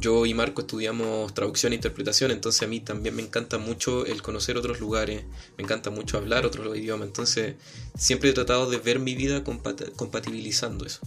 yo 0.00 0.26
y 0.26 0.34
Marco 0.34 0.62
estudiamos 0.62 1.32
traducción 1.34 1.72
e 1.72 1.76
interpretación, 1.76 2.30
entonces 2.30 2.62
a 2.62 2.66
mí 2.66 2.80
también 2.80 3.14
me 3.16 3.22
encanta 3.22 3.58
mucho 3.58 4.06
el 4.06 4.22
conocer 4.22 4.56
otros 4.56 4.80
lugares, 4.80 5.24
me 5.56 5.64
encanta 5.64 5.90
mucho 5.90 6.16
hablar 6.18 6.46
otros 6.46 6.76
idiomas, 6.76 7.08
entonces 7.08 7.56
siempre 7.98 8.30
he 8.30 8.32
tratado 8.32 8.68
de 8.70 8.78
ver 8.78 8.98
mi 8.98 9.14
vida 9.14 9.42
compat- 9.44 9.92
compatibilizando 9.96 10.84
eso. 10.86 11.00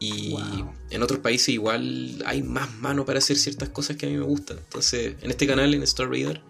Y 0.00 0.30
Wow. 0.30 0.72
en 0.90 1.02
otros 1.02 1.18
países 1.20 1.48
igual 1.48 2.22
hay 2.24 2.42
más 2.42 2.72
mano 2.74 3.04
para 3.04 3.18
hacer 3.18 3.36
ciertas 3.36 3.68
cosas 3.70 3.96
que 3.96 4.06
a 4.06 4.08
mí 4.08 4.16
me 4.16 4.22
gustan. 4.24 4.58
Entonces, 4.58 5.16
en 5.20 5.30
este 5.30 5.46
canal, 5.46 5.74
en 5.74 5.82
Star 5.82 6.08
Reader, 6.08 6.40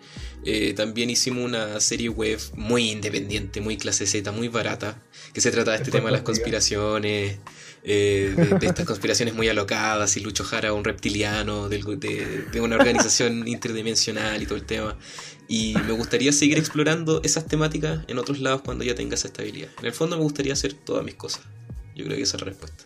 eh, 0.45 0.75
también 0.75 1.09
hicimos 1.11 1.45
una 1.45 1.81
serie 1.81 2.09
web 2.11 2.39
muy 2.55 2.91
independiente, 2.91 3.61
muy 3.61 3.77
clase 3.79 4.07
Z, 4.07 4.31
muy 4.33 4.49
barata, 4.49 5.01
que 5.33 5.41
se 5.41 5.51
trata 5.51 5.71
de 5.73 5.79
este 5.79 5.89
Es 5.91 5.93
tema 5.93 6.07
de 6.07 6.13
las 6.13 6.23
conspiraciones, 6.23 7.39
eh, 7.85 8.35
de, 8.37 8.59
de 8.59 8.67
estas 8.67 8.85
conspiraciones 8.85 9.35
muy 9.35 9.49
alocadas, 9.49 10.17
y 10.17 10.21
Lucho 10.21 10.45
Jara, 10.45 10.73
un 10.75 10.85
reptiliano, 10.85 11.69
de, 11.71 11.79
de 12.53 12.61
una 12.61 12.77
organización 12.77 13.49
interdimensional 13.49 14.43
y 14.43 14.47
todo 14.47 14.57
el 14.57 14.65
tema. 14.67 14.99
Y 15.49 15.75
me 15.87 15.93
gustaría 15.93 16.33
seguir 16.33 16.59
explorando 16.59 17.23
esas 17.25 17.47
temáticas 17.47 18.01
en 18.09 18.19
otros 18.19 18.41
lados 18.41 18.61
cuando 18.63 18.85
ya 18.85 18.95
tenga 18.95 19.15
esa 19.15 19.29
estabilidad. 19.29 19.71
En 19.81 19.87
el 19.87 19.93
fondo 19.95 20.19
me 20.19 20.23
gustaría 20.23 20.53
hacer 20.53 20.75
todas 20.75 21.03
mis 21.03 21.15
cosas. 21.15 21.41
Yo 21.97 22.05
creo 22.05 22.17
que 22.19 22.23
esa 22.25 22.37
es 22.37 22.43
la 22.43 22.49
respuesta. 22.49 22.85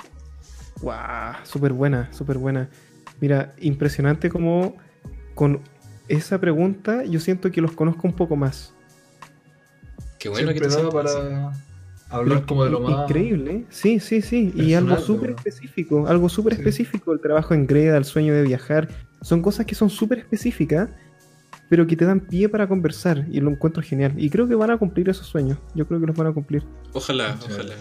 ¡Guau! 0.82 1.34
Súper 1.44 1.72
buena, 1.72 2.12
súper 2.12 2.38
buena. 2.38 2.68
Mira, 3.20 3.54
impresionante 3.60 4.28
como 4.28 4.76
con 5.34 5.60
esa 6.08 6.38
pregunta 6.40 7.04
yo 7.04 7.20
siento 7.20 7.50
que 7.50 7.60
los 7.60 7.72
conozco 7.72 8.06
un 8.06 8.14
poco 8.14 8.36
más. 8.36 8.74
Qué 10.18 10.28
bueno 10.28 10.52
que 10.52 10.60
te 10.60 10.68
para 10.68 11.52
hablar 12.10 12.46
como 12.46 12.64
de 12.64 12.70
lo 12.70 12.80
más... 12.80 13.08
Increíble, 13.08 13.52
¿eh? 13.52 13.66
sí, 13.70 13.98
sí, 14.00 14.22
sí. 14.22 14.52
Y 14.54 14.74
algo 14.74 14.98
súper 14.98 15.30
específico, 15.30 16.06
algo 16.06 16.28
súper 16.28 16.54
Sí. 16.54 16.60
específico, 16.60 17.12
el 17.12 17.20
trabajo 17.20 17.54
en 17.54 17.66
greda, 17.66 17.96
el 17.96 18.04
sueño 18.04 18.34
de 18.34 18.42
viajar, 18.42 18.88
son 19.22 19.40
cosas 19.42 19.66
que 19.66 19.74
son 19.74 19.88
súper 19.90 20.18
específicas, 20.18 20.90
pero 21.68 21.86
que 21.86 21.96
te 21.96 22.04
dan 22.04 22.20
pie 22.20 22.48
para 22.48 22.68
conversar 22.68 23.26
y 23.30 23.40
lo 23.40 23.50
encuentro 23.50 23.82
genial. 23.82 24.12
Y 24.16 24.30
creo 24.30 24.46
que 24.46 24.54
van 24.54 24.70
a 24.70 24.78
cumplir 24.78 25.08
esos 25.08 25.26
sueños, 25.26 25.58
yo 25.74 25.86
creo 25.86 25.98
que 26.00 26.06
los 26.06 26.16
van 26.16 26.26
a 26.28 26.32
cumplir. 26.32 26.62
Ojalá, 26.92 27.36
ojalá, 27.44 27.74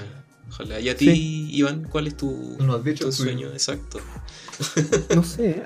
ojalá. 0.51 0.79
Y 0.79 0.89
a 0.89 0.95
ti, 0.95 1.05
Sí. 1.05 1.49
Iván, 1.53 1.87
¿cuál 1.89 2.07
es 2.07 2.15
tu, 2.17 2.57
No 2.59 2.75
has 2.75 2.83
dicho 2.83 3.05
tu 3.05 3.11
sueño 3.11 3.47
exacto? 3.47 3.99
No 5.15 5.23
sé, 5.23 5.63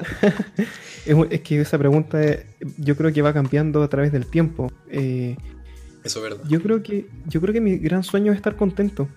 es 1.29 1.41
que 1.41 1.59
esa 1.59 1.77
pregunta 1.77 2.23
eh, 2.23 2.45
yo 2.77 2.95
creo 2.95 3.11
que 3.11 3.21
va 3.21 3.33
cambiando 3.33 3.83
a 3.83 3.89
través 3.89 4.11
del 4.11 4.25
tiempo. 4.25 4.71
Eh, 4.89 5.35
Eso 6.03 6.19
es 6.19 6.23
verdad. 6.31 6.45
Yo 6.47 6.61
creo 6.61 6.81
que, 6.81 7.07
yo 7.25 7.41
creo 7.41 7.53
que 7.53 7.61
mi 7.61 7.77
gran 7.77 8.03
sueño 8.03 8.31
es 8.31 8.37
estar 8.37 8.55
contento. 8.55 9.09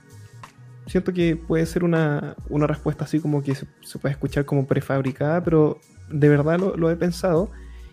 Siento 0.87 1.13
que 1.13 1.37
puede 1.37 1.65
ser 1.67 1.85
una, 1.85 2.35
una 2.49 2.67
respuesta 2.67 3.05
así 3.05 3.21
como 3.21 3.43
que 3.43 3.55
se, 3.55 3.67
se 3.83 3.99
puede 3.99 4.13
escuchar 4.15 4.45
como 4.47 4.67
prefabricada, 4.67 5.45
pero 5.45 5.79
de 6.11 6.29
verdad 6.29 6.59
lo, 6.59 6.77
lo 6.77 6.91
he 6.91 6.97
pensado. 6.97 7.51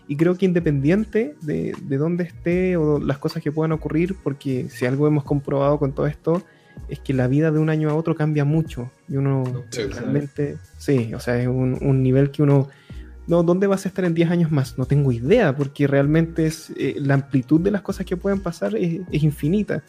Y 0.08 0.16
creo 0.16 0.36
que 0.36 0.46
independiente 0.46 1.36
de, 1.42 1.74
de 1.82 1.96
dónde 1.98 2.24
esté 2.24 2.76
o 2.76 2.98
las 2.98 3.18
cosas 3.18 3.42
que 3.42 3.52
puedan 3.52 3.72
ocurrir, 3.72 4.16
porque 4.22 4.68
si 4.70 4.86
algo 4.86 5.06
hemos 5.06 5.24
comprobado 5.24 5.78
con 5.78 5.94
todo 5.94 6.06
esto, 6.06 6.42
es 6.88 7.00
que 7.00 7.12
la 7.14 7.26
vida 7.28 7.50
de 7.50 7.58
un 7.58 7.68
año 7.70 7.90
a 7.90 7.94
otro 7.94 8.14
cambia 8.14 8.44
mucho. 8.44 8.90
Y 9.08 9.16
uno 9.16 9.64
Sí, 9.70 9.82
realmente, 9.82 10.58
sí, 10.78 11.12
o 11.14 11.20
sea, 11.20 11.40
es 11.40 11.48
un, 11.48 11.78
un 11.80 12.02
nivel 12.02 12.30
que 12.30 12.42
uno... 12.42 12.68
No, 13.26 13.42
¿dónde 13.42 13.66
vas 13.66 13.84
a 13.84 13.88
estar 13.88 14.04
en 14.04 14.14
10 14.14 14.30
años 14.30 14.52
más? 14.52 14.78
No 14.78 14.86
tengo 14.86 15.10
idea, 15.10 15.56
porque 15.56 15.88
realmente 15.88 16.46
es, 16.46 16.70
eh, 16.76 16.94
la 17.00 17.14
amplitud 17.14 17.60
de 17.60 17.72
las 17.72 17.82
cosas 17.82 18.06
que 18.06 18.16
pueden 18.16 18.38
pasar 18.40 18.76
es, 18.76 19.00
es 19.10 19.22
infinita. 19.24 19.82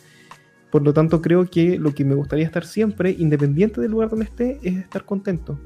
Por 0.72 0.82
lo 0.82 0.92
tanto, 0.92 1.22
creo 1.22 1.46
que 1.50 1.78
lo 1.78 1.94
que 1.94 2.04
me 2.04 2.16
gustaría 2.16 2.46
estar 2.46 2.66
siempre, 2.66 3.12
independiente 3.12 3.80
del 3.80 3.92
lugar 3.92 4.10
donde 4.10 4.26
esté, 4.26 4.60
es 4.64 4.76
estar 4.78 5.06
contento. 5.06 5.60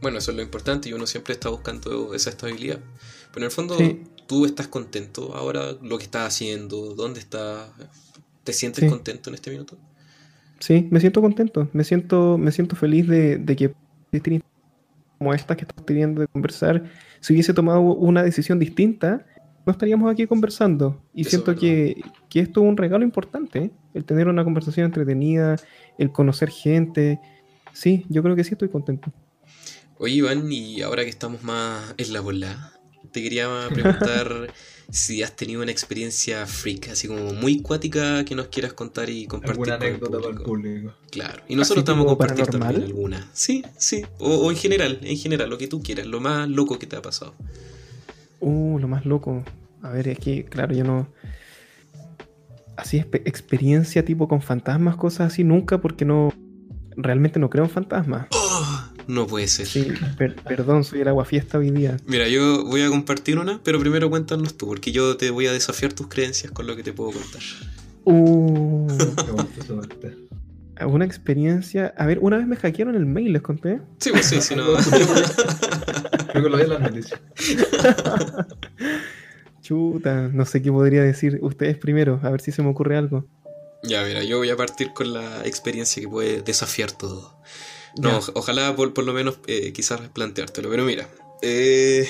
Bueno, 0.00 0.18
eso 0.18 0.32
es 0.32 0.36
lo 0.36 0.42
importante 0.42 0.88
y 0.88 0.92
uno 0.92 1.06
siempre 1.06 1.34
está 1.34 1.48
buscando 1.48 2.14
esa 2.14 2.30
estabilidad. 2.30 2.80
Pero 3.32 3.38
en 3.38 3.44
el 3.44 3.50
fondo, 3.50 3.76
Sí. 3.78 4.02
tú 4.26 4.44
estás 4.44 4.68
contento 4.68 5.34
ahora, 5.34 5.72
lo 5.82 5.98
que 5.98 6.04
estás 6.04 6.26
haciendo, 6.26 6.94
dónde 6.94 7.20
estás. 7.20 7.70
¿Te 8.44 8.52
sientes 8.52 8.84
Sí. 8.84 8.90
contento 8.90 9.30
en 9.30 9.34
este 9.34 9.50
minuto? 9.50 9.76
Sí, 10.60 10.86
me 10.90 11.00
siento 11.00 11.20
contento, 11.20 11.68
me 11.72 11.82
siento, 11.84 12.38
me 12.38 12.52
siento 12.52 12.76
feliz 12.76 13.08
de, 13.08 13.38
de 13.38 13.56
que 13.56 13.74
como 15.18 15.34
esta 15.34 15.56
que 15.56 15.62
estamos 15.62 15.84
teniendo 15.86 16.20
de 16.20 16.28
conversar, 16.28 16.84
si 17.20 17.32
hubiese 17.32 17.54
tomado 17.54 17.80
una 17.80 18.22
decisión 18.22 18.58
distinta, 18.58 19.26
no 19.66 19.72
estaríamos 19.72 20.12
aquí 20.12 20.26
conversando. 20.26 21.02
Y 21.14 21.22
Eso 21.22 21.30
siento 21.30 21.56
que, 21.56 22.00
que 22.28 22.40
esto 22.40 22.62
es 22.62 22.68
un 22.68 22.76
regalo 22.76 23.04
importante, 23.04 23.58
¿eh? 23.58 23.70
el 23.94 24.04
tener 24.04 24.28
una 24.28 24.44
conversación 24.44 24.86
entretenida, 24.86 25.56
el 25.98 26.12
conocer 26.12 26.50
gente. 26.50 27.18
Sí, 27.72 28.04
yo 28.08 28.22
creo 28.22 28.36
que 28.36 28.44
sí 28.44 28.52
estoy 28.52 28.68
contento. 28.68 29.12
Oye, 29.98 30.14
Iván, 30.16 30.50
y 30.50 30.82
ahora 30.82 31.02
que 31.04 31.10
estamos 31.10 31.42
más 31.42 31.94
en 31.96 32.12
la 32.12 32.20
bola, 32.20 32.72
te 33.12 33.22
quería 33.22 33.48
preguntar 33.72 34.52
si 34.90 35.22
has 35.22 35.34
tenido 35.34 35.62
una 35.62 35.70
experiencia 35.70 36.46
freak, 36.46 36.88
así 36.90 37.08
como 37.08 37.32
muy 37.32 37.60
cuática 37.60 38.24
que 38.24 38.34
nos 38.34 38.48
quieras 38.48 38.72
contar 38.72 39.10
y 39.10 39.26
compartir. 39.26 39.72
Alguna 39.72 39.74
anécdota 39.74 40.18
para 40.18 40.30
el 40.30 40.40
público. 40.40 40.94
Claro. 41.10 41.42
Y 41.48 41.56
nosotros 41.56 41.82
estamos 41.82 42.06
compartiendo 42.06 42.58
también 42.58 42.82
alguna. 42.82 43.28
Sí, 43.32 43.64
sí. 43.76 44.04
O, 44.18 44.50
en 44.50 44.56
general, 44.56 44.98
en 45.02 45.16
general, 45.16 45.50
lo 45.50 45.58
que 45.58 45.68
tú 45.68 45.82
quieras, 45.82 46.06
lo 46.06 46.20
más 46.20 46.48
loco 46.48 46.78
que 46.78 46.86
te 46.86 46.96
ha 46.96 47.02
pasado. 47.02 47.34
Uh, 48.40 48.78
lo 48.78 48.88
más 48.88 49.06
loco. 49.06 49.44
A 49.82 49.90
ver, 49.90 50.08
es 50.08 50.18
que, 50.18 50.44
claro, 50.44 50.74
yo 50.74 50.84
no. 50.84 51.08
Así, 52.76 52.98
experiencia 52.98 54.04
tipo 54.04 54.26
con 54.26 54.42
fantasmas, 54.42 54.96
cosas 54.96 55.32
así, 55.32 55.44
nunca, 55.44 55.80
porque 55.80 56.04
no. 56.04 56.32
Realmente 56.96 57.40
no 57.40 57.50
creo 57.50 57.64
en 57.64 57.70
fantasmas. 57.70 58.28
Oh, 58.30 58.73
no 59.06 59.26
puede 59.26 59.48
ser. 59.48 59.66
Sí, 59.66 59.92
perdón, 60.46 60.84
soy 60.84 61.00
el 61.00 61.08
aguafiesta 61.08 61.58
hoy 61.58 61.70
día. 61.70 61.96
Mira, 62.06 62.28
yo 62.28 62.64
voy 62.64 62.82
a 62.82 62.88
compartir 62.88 63.38
una, 63.38 63.60
pero 63.62 63.78
primero 63.80 64.10
cuéntanos 64.10 64.56
tú, 64.56 64.66
porque 64.66 64.92
yo 64.92 65.16
te 65.16 65.30
voy 65.30 65.46
a 65.46 65.52
desafiar 65.52 65.92
tus 65.92 66.08
creencias 66.08 66.52
con 66.52 66.66
lo 66.66 66.76
que 66.76 66.82
te 66.82 66.92
puedo 66.92 67.12
contar. 67.12 67.42
Uh. 68.04 68.86
¿Alguna 70.76 71.04
experiencia? 71.04 71.94
A 71.96 72.06
ver, 72.06 72.18
una 72.20 72.36
vez 72.36 72.46
me 72.46 72.56
hackearon 72.56 72.96
el 72.96 73.06
mail, 73.06 73.32
¿les 73.32 73.42
conté? 73.42 73.80
Sí, 73.98 74.10
pues 74.10 74.26
sí, 74.26 74.40
sí, 74.40 74.54
no. 74.56 74.64
Creo 76.32 76.42
que 76.42 76.50
lo 76.50 76.56
vi 76.56 76.64
en 76.64 76.68
las 76.68 76.80
noticias. 76.80 77.20
Chuta, 79.62 80.28
no 80.32 80.44
sé 80.44 80.60
qué 80.62 80.72
podría 80.72 81.02
decir. 81.02 81.38
Ustedes 81.42 81.78
primero, 81.78 82.20
a 82.22 82.30
ver 82.30 82.40
si 82.40 82.50
se 82.50 82.62
me 82.62 82.68
ocurre 82.70 82.96
algo. 82.96 83.24
Ya, 83.84 84.02
mira, 84.04 84.24
yo 84.24 84.38
voy 84.38 84.50
a 84.50 84.56
partir 84.56 84.92
con 84.92 85.12
la 85.12 85.46
experiencia 85.46 86.02
que 86.02 86.08
puede 86.08 86.42
desafiar 86.42 86.90
todo. 86.90 87.38
No, 87.96 88.20
ojalá 88.34 88.74
por, 88.74 89.04
lo 89.04 89.12
menos 89.12 89.38
eh, 89.46 89.72
quizás 89.72 90.00
planteártelo, 90.08 90.68
pero 90.68 90.84
mira, 90.84 91.08
eh, 91.42 92.08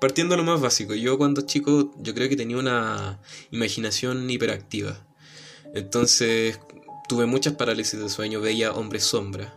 partiendo 0.00 0.34
de 0.34 0.42
lo 0.42 0.44
más 0.44 0.60
básico, 0.60 0.94
yo 0.94 1.16
cuando 1.16 1.42
chico 1.42 1.92
yo 1.98 2.14
creo 2.14 2.28
que 2.28 2.36
tenía 2.36 2.58
una 2.58 3.20
imaginación 3.50 4.28
hiperactiva. 4.28 4.98
Entonces 5.74 6.58
tuve 7.08 7.26
muchas 7.26 7.54
parálisis 7.54 7.98
de 7.98 8.08
sueño, 8.08 8.40
veía 8.40 8.72
hombres 8.72 9.04
sombra. 9.04 9.56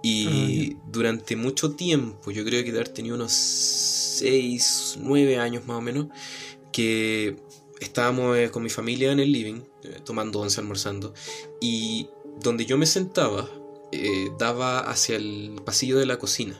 Y 0.00 0.74
ah, 0.74 0.82
durante 0.86 1.34
mucho 1.34 1.72
tiempo, 1.72 2.30
yo 2.30 2.44
creo 2.44 2.62
que 2.62 2.70
haber 2.70 2.88
tenido 2.88 3.16
unos 3.16 3.32
6, 3.32 4.98
9 5.00 5.38
años 5.38 5.66
más 5.66 5.78
o 5.78 5.80
menos, 5.80 6.06
que 6.72 7.36
estábamos 7.80 8.36
eh, 8.38 8.50
con 8.50 8.62
mi 8.62 8.70
familia 8.70 9.10
en 9.10 9.18
el 9.18 9.32
living, 9.32 9.60
tomando 10.04 10.40
once, 10.40 10.60
almorzando, 10.60 11.14
y 11.60 12.08
donde 12.40 12.64
yo 12.64 12.78
me 12.78 12.86
sentaba, 12.86 13.48
eh, 13.92 14.30
daba 14.38 14.80
hacia 14.80 15.16
el 15.16 15.60
pasillo 15.64 15.98
de 15.98 16.06
la 16.06 16.18
cocina 16.18 16.58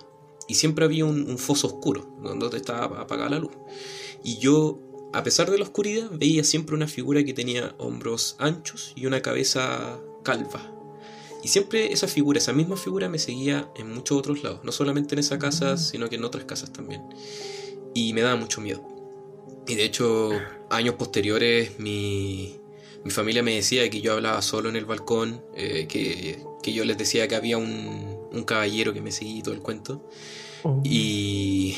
y 0.49 0.55
siempre 0.55 0.85
había 0.85 1.05
un, 1.05 1.39
foso 1.39 1.66
oscuro 1.66 2.16
donde 2.22 2.57
estaba 2.57 3.03
apagada 3.03 3.29
la 3.29 3.39
luz. 3.39 3.53
Y 4.24 4.39
yo, 4.39 4.81
a 5.12 5.22
pesar 5.22 5.51
de 5.51 5.59
la 5.59 5.64
oscuridad, 5.64 6.11
veía 6.11 6.43
siempre 6.43 6.74
una 6.74 6.89
figura 6.89 7.22
que 7.22 7.35
tenía 7.35 7.74
hombros 7.79 8.35
anchos 8.39 8.93
y 8.97 9.07
una 9.07 9.20
cabeza 9.20 10.01
calva. 10.24 10.74
Y 11.45 11.49
siempre 11.49 11.93
esa 11.93 12.09
figura, 12.09 12.39
esa 12.39 12.53
misma 12.53 12.76
figura 12.76 13.09
me 13.09 13.18
seguía 13.18 13.70
en 13.76 13.93
muchos 13.95 14.18
otros 14.18 14.43
lados, 14.43 14.61
no 14.64 14.72
solamente 14.72 15.14
en 15.14 15.20
esa 15.20 15.39
casa, 15.39 15.74
mm. 15.74 15.79
sino 15.79 16.09
que 16.09 16.16
en 16.16 16.24
otras 16.24 16.47
casas 16.47 16.72
también. 16.72 17.03
Y 17.95 18.14
me 18.14 18.22
daba 18.22 18.37
mucho 18.37 18.61
miedo. 18.61 18.83
Y 19.68 19.74
de 19.74 19.85
hecho, 19.85 20.31
años 20.70 20.95
posteriores, 20.95 21.79
mi, 21.79 22.59
mi 23.05 23.11
familia 23.11 23.43
me 23.43 23.55
decía 23.55 23.89
que 23.91 24.01
yo 24.01 24.14
hablaba 24.14 24.41
solo 24.41 24.70
en 24.70 24.76
el 24.76 24.87
balcón, 24.87 25.45
eh, 25.55 25.87
que, 25.87 26.43
yo 26.65 26.85
les 26.85 26.99
decía 26.99 27.29
que 27.29 27.35
había 27.35 27.59
un, 27.59 28.19
caballero 28.47 28.95
que 28.95 29.01
me 29.01 29.11
seguía 29.11 29.39
y 29.39 29.43
todo 29.43 29.55
el 29.55 29.61
cuento. 29.61 30.09
Oh. 30.63 30.81
Y 30.85 31.77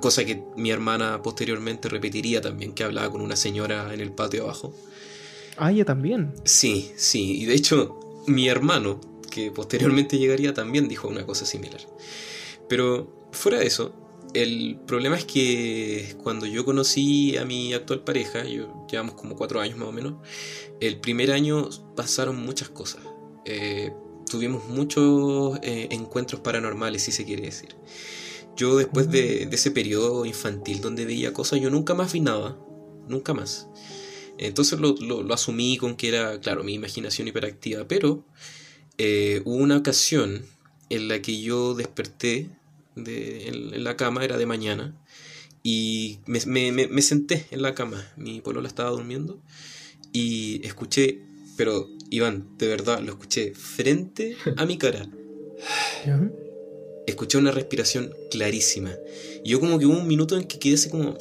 cosa 0.00 0.24
que 0.24 0.42
mi 0.56 0.70
hermana 0.70 1.22
posteriormente 1.22 1.88
repetiría 1.88 2.40
también, 2.40 2.72
que 2.72 2.84
hablaba 2.84 3.10
con 3.10 3.20
una 3.20 3.36
señora 3.36 3.92
en 3.94 4.00
el 4.00 4.12
patio 4.12 4.44
abajo. 4.44 4.74
Ah, 5.56 5.70
ella 5.70 5.84
también. 5.84 6.34
Sí, 6.44 6.92
sí. 6.96 7.42
Y 7.42 7.44
de 7.46 7.54
hecho, 7.54 7.98
mi 8.26 8.48
hermano, 8.48 9.00
que 9.30 9.50
posteriormente 9.50 10.18
llegaría, 10.18 10.54
también 10.54 10.88
dijo 10.88 11.08
una 11.08 11.24
cosa 11.26 11.46
similar. 11.46 11.80
Pero 12.68 13.28
fuera 13.32 13.58
de 13.58 13.66
eso, 13.66 13.94
el 14.34 14.78
problema 14.86 15.16
es 15.16 15.24
que 15.24 16.14
cuando 16.22 16.46
yo 16.46 16.64
conocí 16.64 17.36
a 17.36 17.44
mi 17.44 17.74
actual 17.74 18.02
pareja, 18.02 18.44
yo 18.44 18.86
llevamos 18.90 19.14
como 19.14 19.36
cuatro 19.36 19.60
años 19.60 19.78
más 19.78 19.88
o 19.88 19.92
menos, 19.92 20.14
el 20.80 21.00
primer 21.00 21.32
año 21.32 21.68
pasaron 21.94 22.36
muchas 22.36 22.68
cosas. 22.70 23.02
Eh, 23.44 23.92
tuvimos 24.32 24.66
muchos 24.66 25.58
eh, 25.62 25.88
encuentros 25.90 26.40
paranormales, 26.40 27.02
si 27.02 27.12
se 27.12 27.26
quiere 27.26 27.42
decir. 27.42 27.76
Yo 28.56 28.76
después 28.76 29.10
de, 29.10 29.42
ese 29.52 29.70
periodo 29.70 30.24
infantil 30.24 30.80
donde 30.80 31.04
veía 31.04 31.34
cosas, 31.34 31.60
yo 31.60 31.68
nunca 31.68 31.94
más 31.94 32.14
vi 32.14 32.20
nada, 32.20 32.58
nunca 33.08 33.34
más. 33.34 33.68
Entonces 34.38 34.80
lo, 34.80 35.34
asumí 35.34 35.76
con 35.76 35.96
que 35.96 36.08
era, 36.08 36.40
claro, 36.40 36.64
mi 36.64 36.72
imaginación 36.72 37.28
hiperactiva, 37.28 37.86
pero 37.86 38.24
eh, 38.96 39.42
hubo 39.44 39.56
una 39.56 39.76
ocasión 39.76 40.46
en 40.88 41.08
la 41.08 41.20
que 41.20 41.40
yo 41.40 41.74
desperté 41.74 42.48
en, 42.96 43.84
la 43.84 43.98
cama, 43.98 44.24
era 44.24 44.38
de 44.38 44.46
mañana, 44.46 44.96
y 45.62 46.20
me, 46.24 46.72
me, 46.72 47.02
senté 47.02 47.46
en 47.50 47.60
la 47.60 47.74
cama, 47.74 48.10
mi 48.16 48.40
polola 48.40 48.66
estaba 48.66 48.90
durmiendo, 48.90 49.38
y 50.10 50.66
escuché, 50.66 51.20
pero 51.56 51.88
Iván, 52.12 52.46
de 52.58 52.68
verdad, 52.68 53.00
lo 53.00 53.12
escuché 53.12 53.54
frente 53.54 54.36
a 54.58 54.66
mi 54.66 54.76
cara. 54.76 55.08
Escuché 57.06 57.38
una 57.38 57.50
respiración 57.50 58.14
clarísima. 58.30 58.94
Y 59.42 59.50
yo 59.50 59.60
como 59.60 59.78
que 59.78 59.86
hubo 59.86 59.96
un 59.96 60.06
minuto 60.06 60.36
en 60.36 60.44
que 60.44 60.58
quedé 60.58 60.74
así 60.74 60.90
como... 60.90 61.16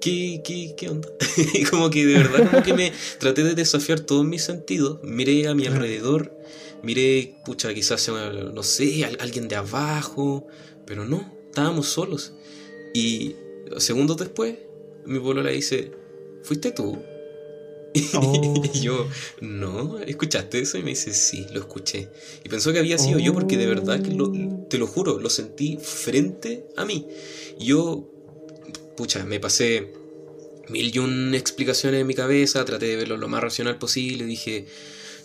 ¿Qué, 0.00 0.42
qué, 0.44 0.74
qué 0.76 0.88
onda? 0.88 1.08
y 1.54 1.62
como 1.62 1.90
que 1.90 2.04
de 2.04 2.14
verdad 2.14 2.50
como 2.50 2.62
que 2.64 2.74
me 2.74 2.92
traté 3.20 3.44
de 3.44 3.54
desafiar 3.54 4.00
todos 4.00 4.26
mis 4.26 4.42
sentidos. 4.42 4.98
Miré 5.04 5.46
a 5.46 5.54
mi 5.54 5.66
alrededor, 5.66 6.36
miré, 6.82 7.36
pucha, 7.44 7.72
quizás, 7.72 8.08
no 8.08 8.62
sé, 8.64 9.04
alguien 9.04 9.46
de 9.46 9.54
abajo, 9.54 10.48
pero 10.86 11.04
no, 11.04 11.32
estábamos 11.46 11.86
solos. 11.86 12.34
Y 12.92 13.36
segundos 13.78 14.16
después, 14.16 14.56
mi 15.06 15.20
le 15.20 15.52
dice, 15.52 15.92
¿fuiste 16.42 16.72
tú? 16.72 16.98
Oh. 18.14 18.62
y 18.74 18.80
yo, 18.80 19.08
no, 19.40 19.98
¿escuchaste 20.00 20.60
eso? 20.60 20.78
Y 20.78 20.82
me 20.82 20.90
dice, 20.90 21.12
sí, 21.12 21.46
lo 21.52 21.60
escuché. 21.60 22.08
Y 22.44 22.48
pensó 22.48 22.72
que 22.72 22.78
había 22.78 22.98
sido 22.98 23.18
yo 23.18 23.32
porque 23.32 23.56
de 23.56 23.66
verdad, 23.66 24.00
que 24.02 24.10
te 24.68 24.78
lo 24.78 24.86
juro, 24.86 25.18
lo 25.18 25.30
sentí 25.30 25.78
frente 25.80 26.66
a 26.76 26.84
mí. 26.84 27.06
yo, 27.58 28.08
pucha, 28.96 29.24
me 29.24 29.40
pasé 29.40 29.92
mil 30.68 30.94
y 30.94 30.98
un 30.98 31.34
explicaciones 31.34 32.00
en 32.00 32.06
mi 32.06 32.14
cabeza, 32.14 32.64
traté 32.64 32.86
de 32.86 32.96
verlo 32.96 33.16
lo 33.16 33.28
más 33.28 33.42
racional 33.42 33.78
posible, 33.78 34.24
dije, 34.24 34.66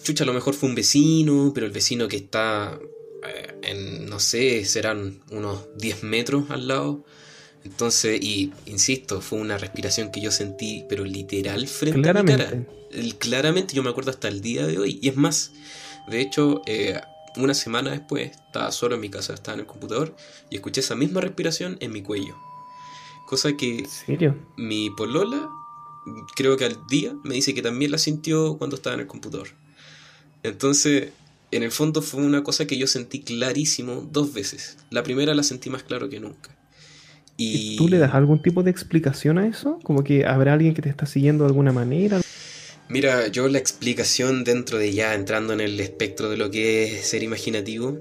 chucha, 0.04 0.24
a 0.24 0.28
lo 0.28 0.34
mejor 0.34 0.54
fue 0.54 0.70
un 0.70 0.76
vecino, 0.76 1.52
pero 1.54 1.66
el 1.66 1.72
vecino 1.72 2.08
que 2.08 2.18
está 2.18 2.80
eh, 3.24 3.56
en, 3.64 4.06
no 4.10 4.20
sé, 4.20 4.66
serán 4.66 5.22
unos 5.32 5.68
10 5.78 6.04
metros 6.04 6.50
al 6.50 6.68
lado. 6.68 7.04
Entonces, 7.64 8.22
y 8.22 8.52
insisto, 8.66 9.22
fue 9.22 9.40
una 9.40 9.58
respiración 9.58 10.12
que 10.12 10.22
yo 10.22 10.32
sentí, 10.32 10.86
pero 10.90 11.06
literal 11.06 11.68
frente 11.68 12.10
a 12.10 12.14
mi 12.14 12.26
cara. 12.26 12.66
claramente 13.20 13.76
yo 13.76 13.84
me 13.84 13.90
acuerdo 13.90 14.12
hasta 14.12 14.28
el 14.28 14.42
día 14.42 14.66
de 14.66 14.80
hoy. 14.80 15.00
Y 15.02 15.10
es 15.10 15.16
más, 15.16 15.54
de 16.08 16.22
hecho, 16.22 16.62
eh, 16.66 17.00
una 17.38 17.54
semana 17.54 17.92
después, 17.92 18.32
estaba 18.32 18.72
solo 18.72 18.96
en 18.96 19.02
mi 19.02 19.10
casa, 19.10 19.34
estaba 19.34 19.56
en 19.56 19.62
el 19.62 19.66
computador, 19.66 20.16
y 20.50 20.56
escuché 20.56 20.82
esa 20.82 20.96
misma 20.96 21.22
respiración 21.22 21.78
en 21.80 21.92
mi 21.92 22.02
cuello. 22.02 22.36
Cosa 23.28 23.56
que 23.56 23.88
mi 24.58 24.90
polola, 24.90 25.48
creo 26.36 26.58
que 26.58 26.66
al 26.66 26.78
día, 26.88 27.16
me 27.24 27.36
dice 27.36 27.54
que 27.54 27.62
también 27.62 27.92
la 27.92 27.98
sintió 27.98 28.58
cuando 28.58 28.76
estaba 28.76 28.96
en 28.96 29.02
el 29.02 29.08
computador. 29.08 29.50
Entonces, 30.44 31.12
en 31.52 31.64
el 31.64 31.72
fondo 31.72 32.02
fue 32.02 32.22
una 32.22 32.44
cosa 32.44 32.66
que 32.66 32.78
yo 32.78 32.88
sentí 32.88 33.22
clarísimo 33.22 34.08
dos 34.12 34.34
veces. 34.34 34.78
La 34.90 35.04
primera 35.04 35.36
la 35.36 35.44
sentí 35.44 35.70
más 35.70 35.84
claro 35.84 36.10
que 36.10 36.20
nunca. 36.20 36.58
Y... 37.42 37.76
¿Tú 37.76 37.88
le 37.88 37.98
das 37.98 38.14
algún 38.14 38.42
tipo 38.42 38.64
de 38.64 38.72
explicación 38.72 39.38
a 39.38 39.48
eso? 39.48 39.80
¿Como 39.84 40.04
que 40.04 40.26
habrá 40.26 40.54
alguien 40.54 40.74
que 40.74 40.82
te 40.82 40.90
está 40.90 41.06
siguiendo 41.06 41.44
de 41.44 41.50
alguna 41.50 41.72
manera? 41.72 42.22
Mira, 42.90 43.28
yo 43.28 43.48
la 43.48 43.58
explicación 43.58 44.44
dentro 44.44 44.78
de 44.78 44.94
ya 44.94 45.16
entrando 45.16 45.54
en 45.54 45.62
el 45.62 45.80
espectro 45.80 46.30
de 46.30 46.38
lo 46.38 46.52
que 46.52 46.84
es 46.84 47.08
ser 47.08 47.24
imaginativo, 47.24 47.98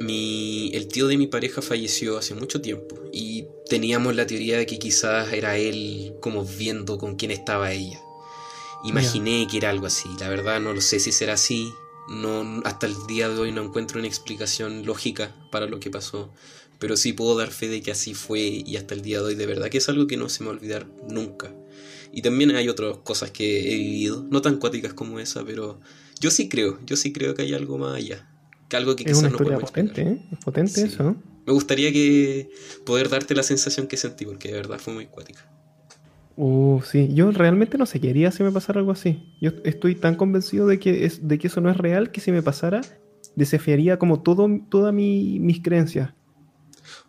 mi, 0.00 0.70
el 0.74 0.88
tío 0.88 1.06
de 1.06 1.16
mi 1.16 1.26
pareja 1.26 1.62
falleció 1.62 2.18
hace 2.18 2.34
mucho 2.34 2.60
tiempo 2.60 2.96
y 3.12 3.46
teníamos 3.68 4.14
la 4.14 4.26
teoría 4.26 4.58
de 4.58 4.66
que 4.66 4.78
quizás 4.78 5.32
era 5.32 5.56
él 5.56 6.14
como 6.20 6.44
viendo 6.44 6.98
con 6.98 7.16
quién 7.16 7.30
estaba 7.30 7.72
ella. 7.72 8.00
Imaginé 8.84 9.46
que 9.50 9.56
era 9.56 9.70
algo 9.70 9.86
así, 9.86 10.10
la 10.20 10.28
verdad 10.28 10.60
no 10.60 10.74
lo 10.74 10.82
sé 10.82 11.00
si 11.00 11.10
será 11.10 11.34
así, 11.34 11.72
no, 12.08 12.60
hasta 12.64 12.86
el 12.86 12.94
día 13.06 13.30
de 13.30 13.38
hoy 13.38 13.50
no 13.50 13.62
encuentro 13.62 13.98
una 13.98 14.08
explicación 14.08 14.84
lógica 14.84 15.34
para 15.50 15.66
lo 15.66 15.80
que 15.80 15.88
pasó, 15.90 16.30
pero 16.78 16.96
sí 16.96 17.12
puedo 17.12 17.36
dar 17.36 17.50
fe 17.50 17.68
de 17.68 17.82
que 17.82 17.90
así 17.90 18.14
fue 18.14 18.40
y 18.40 18.76
hasta 18.76 18.94
el 18.94 19.02
día 19.02 19.18
de 19.18 19.24
hoy 19.24 19.34
de 19.34 19.46
verdad 19.46 19.68
que 19.68 19.78
es 19.78 19.88
algo 19.88 20.06
que 20.06 20.16
no 20.16 20.28
se 20.28 20.42
me 20.42 20.48
va 20.48 20.54
a 20.54 20.56
olvidar 20.56 20.86
nunca. 21.08 21.52
Y 22.12 22.22
también 22.22 22.54
hay 22.54 22.68
otras 22.68 22.98
cosas 22.98 23.30
que 23.30 23.72
he 23.72 23.76
vivido, 23.76 24.24
no 24.30 24.40
tan 24.40 24.58
cuáticas 24.58 24.94
como 24.94 25.18
esa, 25.18 25.44
pero 25.44 25.80
yo 26.20 26.30
sí 26.30 26.48
creo, 26.48 26.78
yo 26.86 26.96
sí 26.96 27.12
creo 27.12 27.34
que 27.34 27.42
hay 27.42 27.54
algo 27.54 27.76
más 27.76 27.96
allá. 27.96 28.28
Que 28.68 28.76
algo 28.76 28.94
que 28.94 29.10
es 29.10 29.18
una 29.18 29.28
historia 29.28 29.58
potente, 29.58 30.02
¿eh? 30.02 30.22
Potente 30.44 30.82
eso. 30.82 31.16
Me 31.46 31.52
gustaría 31.52 31.92
que 31.92 32.50
poder 32.86 33.08
darte 33.08 33.34
la 33.34 33.42
sensación 33.42 33.86
que 33.86 33.96
sentí, 33.96 34.24
porque 34.24 34.48
de 34.48 34.54
verdad 34.54 34.78
fue 34.78 34.94
muy 34.94 35.06
cuática. 35.06 35.50
Uh, 36.36 36.80
sí, 36.82 37.10
yo 37.12 37.30
realmente 37.30 37.78
no 37.78 37.86
sé 37.86 38.00
qué 38.00 38.10
haría 38.10 38.30
si 38.32 38.42
me 38.42 38.50
pasara 38.50 38.80
algo 38.80 38.92
así. 38.92 39.22
Yo 39.40 39.50
estoy 39.64 39.94
tan 39.94 40.14
convencido 40.16 40.66
de 40.66 40.78
que, 40.78 41.04
es, 41.04 41.28
de 41.28 41.38
que 41.38 41.48
eso 41.48 41.60
no 41.60 41.70
es 41.70 41.76
real 41.76 42.10
que 42.10 42.20
si 42.20 42.32
me 42.32 42.42
pasara, 42.42 42.80
desafiaría 43.36 43.98
como 43.98 44.22
todo, 44.22 44.48
todas 44.68 44.92
mi, 44.94 45.38
mis 45.40 45.62
creencias. 45.62 46.14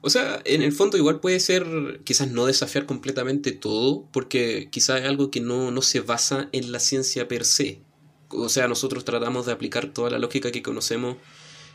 O 0.06 0.10
sea, 0.12 0.40
en 0.46 0.62
el 0.62 0.72
fondo 0.72 0.98
igual 0.98 1.20
puede 1.20 1.40
ser 1.40 2.02
quizás 2.04 2.30
no 2.32 2.46
desafiar 2.46 2.86
completamente 2.86 3.52
todo, 3.52 4.06
porque 4.14 4.70
quizás 4.72 5.02
es 5.02 5.08
algo 5.08 5.32
que 5.32 5.42
no, 5.42 5.72
no 5.72 5.82
se 5.82 6.00
basa 6.02 6.48
en 6.52 6.72
la 6.72 6.80
ciencia 6.80 7.28
per 7.28 7.44
se. 7.44 7.82
O 8.30 8.50
sea, 8.50 8.68
nosotros 8.68 9.04
tratamos 9.04 9.46
de 9.48 9.52
aplicar 9.54 9.88
toda 9.94 10.10
la 10.12 10.20
lógica 10.20 10.52
que 10.52 10.62
conocemos 10.62 11.18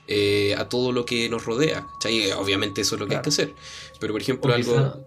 eh, 0.07 0.55
a 0.57 0.69
todo 0.69 0.93
lo 0.93 1.05
que 1.05 1.28
nos 1.28 1.44
rodea. 1.44 1.86
¿cachai? 1.94 2.31
Obviamente 2.32 2.82
eso 2.82 2.94
es 2.94 3.01
lo 3.01 3.07
que 3.09 3.16
hay 3.16 3.23
que 3.23 3.31
hacer. 3.31 3.52
Pero 4.01 4.12
por 4.15 4.23
ejemplo, 4.23 4.52
O 4.52 4.57
quizá, 4.57 4.78
algo... 4.78 5.07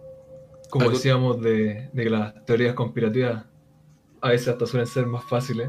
como 0.70 0.86
algo- 0.86 0.98
decíamos 0.98 1.42
de, 1.42 1.90
de 1.94 2.04
que 2.04 2.10
las 2.10 2.46
teorías 2.46 2.74
conspirativas 2.76 3.46
a 4.22 4.30
veces 4.30 4.50
hasta 4.50 4.66
suelen 4.66 4.88
ser 4.88 5.06
más 5.06 5.24
fáciles. 5.30 5.68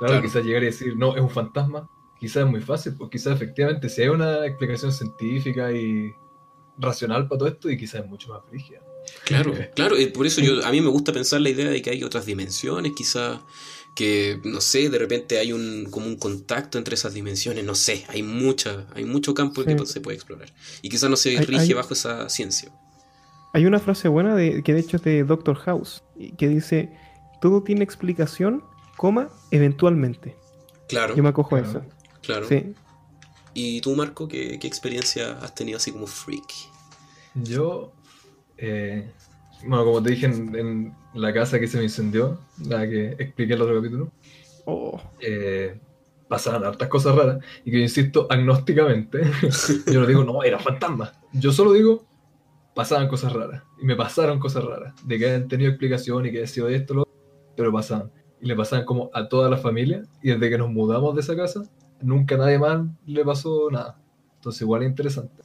Claro, 0.00 0.12
Claro. 0.14 0.22
quizás 0.22 0.44
llegar 0.44 0.62
y 0.62 0.66
decir, 0.66 0.96
no, 0.96 1.14
es 1.16 1.22
un 1.22 1.30
fantasma, 1.30 1.88
quizás 2.20 2.44
es 2.44 2.50
muy 2.50 2.60
fácil, 2.60 2.94
pues 2.98 3.10
quizás 3.10 3.34
efectivamente 3.34 3.88
si 3.88 4.02
hay 4.02 4.08
una 4.08 4.44
explicación 4.44 4.92
científica 4.92 5.72
y 5.72 6.10
racional 6.78 7.28
para 7.28 7.38
todo 7.38 7.48
esto, 7.48 7.70
y 7.70 7.78
quizás 7.78 8.02
es 8.04 8.06
mucho 8.10 8.28
más 8.28 8.40
rígida. 8.50 8.80
Claro, 9.24 9.54
claro, 9.74 9.98
y 10.00 10.06
por 10.06 10.26
eso 10.26 10.40
yo, 10.40 10.52
a 10.66 10.70
mí 10.70 10.80
me 10.80 10.88
gusta 10.88 11.12
pensar 11.12 11.40
la 11.40 11.48
idea 11.50 11.68
de 11.70 11.80
que 11.82 11.90
hay 11.90 12.02
otras 12.04 12.26
dimensiones, 12.26 12.92
quizás 12.96 13.38
que, 13.94 14.40
no 14.44 14.60
sé, 14.60 14.90
de 14.90 14.98
repente 14.98 15.38
hay 15.38 15.52
un 15.54 15.86
como 15.90 16.06
un 16.06 16.16
contacto 16.16 16.76
entre 16.76 16.94
esas 16.96 17.14
dimensiones, 17.14 17.64
no 17.64 17.74
sé, 17.74 18.04
hay 18.08 18.22
mucha, 18.22 18.86
hay 18.94 19.04
mucho 19.04 19.32
campo 19.32 19.62
Sí. 19.62 19.74
que 19.74 19.86
se 19.86 20.00
puede 20.02 20.16
explorar. 20.16 20.52
Y 20.82 20.88
quizás 20.90 21.08
no 21.08 21.16
se 21.16 21.30
Hay- 21.30 21.38
rige 21.46 21.60
hay- 21.62 21.72
bajo 21.72 21.94
esa 21.94 22.28
ciencia. 22.28 22.70
Hay 23.54 23.64
una 23.64 23.78
frase 23.78 24.08
buena 24.08 24.34
de, 24.34 24.62
que 24.62 24.74
de 24.74 24.80
hecho 24.80 24.98
es 24.98 25.02
de 25.02 25.24
Doctor 25.24 25.56
House, 25.56 26.02
que 26.36 26.46
dice, 26.46 26.90
todo 27.40 27.62
tiene 27.62 27.84
explicación, 27.84 28.62
coma, 28.98 29.30
eventualmente. 29.50 30.36
Claro, 30.88 31.16
Yo 31.16 31.22
me 31.22 31.30
acojo 31.30 31.56
a 31.56 31.62
Claro. 31.62 31.78
eso. 31.80 31.88
claro. 32.22 32.48
Sí. 32.48 32.74
¿Y 33.58 33.80
tú, 33.80 33.96
Marco, 33.96 34.28
qué, 34.28 34.58
qué 34.58 34.66
experiencia 34.66 35.38
has 35.40 35.54
tenido 35.54 35.78
así 35.78 35.90
como 35.90 36.06
freak? 36.06 36.44
Yo, 37.34 37.90
eh, 38.58 39.10
bueno, 39.62 39.84
como 39.84 40.02
te 40.02 40.10
dije 40.10 40.26
en, 40.26 40.54
en 40.54 40.94
la 41.14 41.32
casa 41.32 41.58
que 41.58 41.66
se 41.66 41.78
me 41.78 41.84
incendió, 41.84 42.38
la 42.68 42.86
que 42.86 43.12
expliqué 43.18 43.54
en 43.54 43.58
el 43.58 43.62
otro 43.62 43.76
capítulo, 43.76 44.12
Oh, 44.66 45.00
eh, 45.20 45.78
pasaban 46.28 46.64
hartas 46.64 46.88
cosas 46.88 47.14
raras 47.14 47.38
y 47.64 47.70
que 47.70 47.78
yo 47.78 47.82
insisto 47.84 48.26
agnósticamente. 48.28 49.22
yo 49.86 50.00
no 50.00 50.06
digo, 50.06 50.24
no, 50.24 50.42
era 50.42 50.58
fantasma. 50.58 51.12
Yo 51.32 51.52
solo 51.52 51.72
digo, 51.72 52.04
pasaban 52.74 53.08
cosas 53.08 53.32
raras. 53.32 53.62
Y 53.80 53.86
me 53.86 53.94
pasaron 53.94 54.40
cosas 54.40 54.64
raras. 54.64 54.92
De 55.06 55.18
que 55.18 55.26
hayan 55.26 55.48
tenido 55.48 55.70
explicación 55.70 56.26
y 56.26 56.32
que 56.32 56.38
haya 56.38 56.46
sido 56.48 56.68
esto, 56.68 56.94
lo 56.94 57.02
otro, 57.02 57.14
pero 57.56 57.72
pasaban. 57.72 58.10
Y 58.40 58.46
le 58.46 58.56
pasaban 58.56 58.84
como 58.84 59.08
a 59.14 59.28
toda 59.28 59.48
la 59.48 59.56
familia. 59.56 60.02
Y 60.20 60.30
desde 60.30 60.50
que 60.50 60.58
nos 60.58 60.68
mudamos 60.68 61.14
de 61.14 61.20
esa 61.20 61.36
casa, 61.36 61.62
nunca 62.02 62.34
a 62.34 62.38
nadie 62.38 62.58
más 62.58 62.86
le 63.06 63.24
pasó 63.24 63.70
nada. 63.70 63.98
Entonces, 64.36 64.62
igual 64.62 64.82
es 64.82 64.88
interesante. 64.90 65.42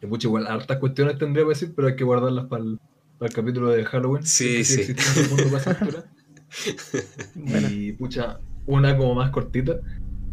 Y 0.00 0.06
mucho 0.06 0.28
igual, 0.28 0.46
hartas 0.46 0.78
cuestiones 0.78 1.18
tendría 1.18 1.44
que 1.44 1.50
decir, 1.50 1.72
pero 1.74 1.88
hay 1.88 1.96
que 1.96 2.04
guardarlas 2.04 2.46
para 2.46 2.64
el, 2.64 2.80
para 3.18 3.28
el 3.28 3.34
capítulo 3.34 3.70
de 3.70 3.84
Halloween. 3.84 4.24
Sí, 4.24 4.56
que 4.58 4.64
sí. 4.64 4.94
y 7.70 7.92
pucha, 7.92 8.40
una 8.66 8.96
como 8.96 9.14
más 9.14 9.30
cortita, 9.30 9.80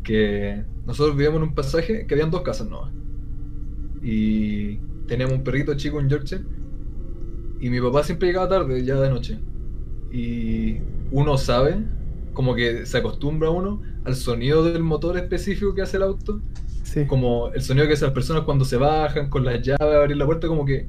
que 0.04 0.64
nosotros 0.86 1.16
vivíamos 1.16 1.42
en 1.42 1.50
un 1.50 1.56
pasaje 1.56 2.08
que 2.08 2.14
habían 2.16 2.32
dos 2.32 2.42
casas 2.42 2.68
nuevas. 2.68 2.92
Y 4.02 4.78
teníamos 5.08 5.38
un 5.38 5.44
perrito 5.44 5.76
chico 5.76 6.00
en 6.00 6.10
Yorkshire. 6.10 6.44
Y 7.60 7.70
mi 7.70 7.80
papá 7.82 8.04
siempre 8.04 8.30
llegaba 8.30 8.50
tarde, 8.50 8.84
ya 8.84 8.96
de 8.96 9.10
noche. 9.10 9.40
Y 10.12 10.78
uno 11.12 11.38
sabe, 11.38 11.84
como 12.40 12.56
que 12.56 12.86
se 12.86 12.98
acostumbra 12.98 13.50
uno 13.50 13.82
al 14.06 14.16
sonido 14.16 14.64
del 14.64 14.82
motor 14.82 15.18
específico 15.18 15.76
que 15.76 15.82
hace 15.82 15.98
el 15.98 16.04
auto. 16.04 16.40
Sí. 16.84 17.06
Como 17.06 17.50
el 17.50 17.62
sonido 17.62 17.86
que 17.86 17.96
hacen 17.96 18.06
las 18.06 18.14
personas 18.14 18.44
cuando 18.44 18.64
se 18.64 18.78
bajan 18.78 19.30
con 19.30 19.44
las 19.44 19.62
llaves 19.62 19.82
a 19.82 20.00
abrir 20.00 20.16
la 20.16 20.26
puerta, 20.26 20.48
como 20.48 20.64
que 20.64 20.88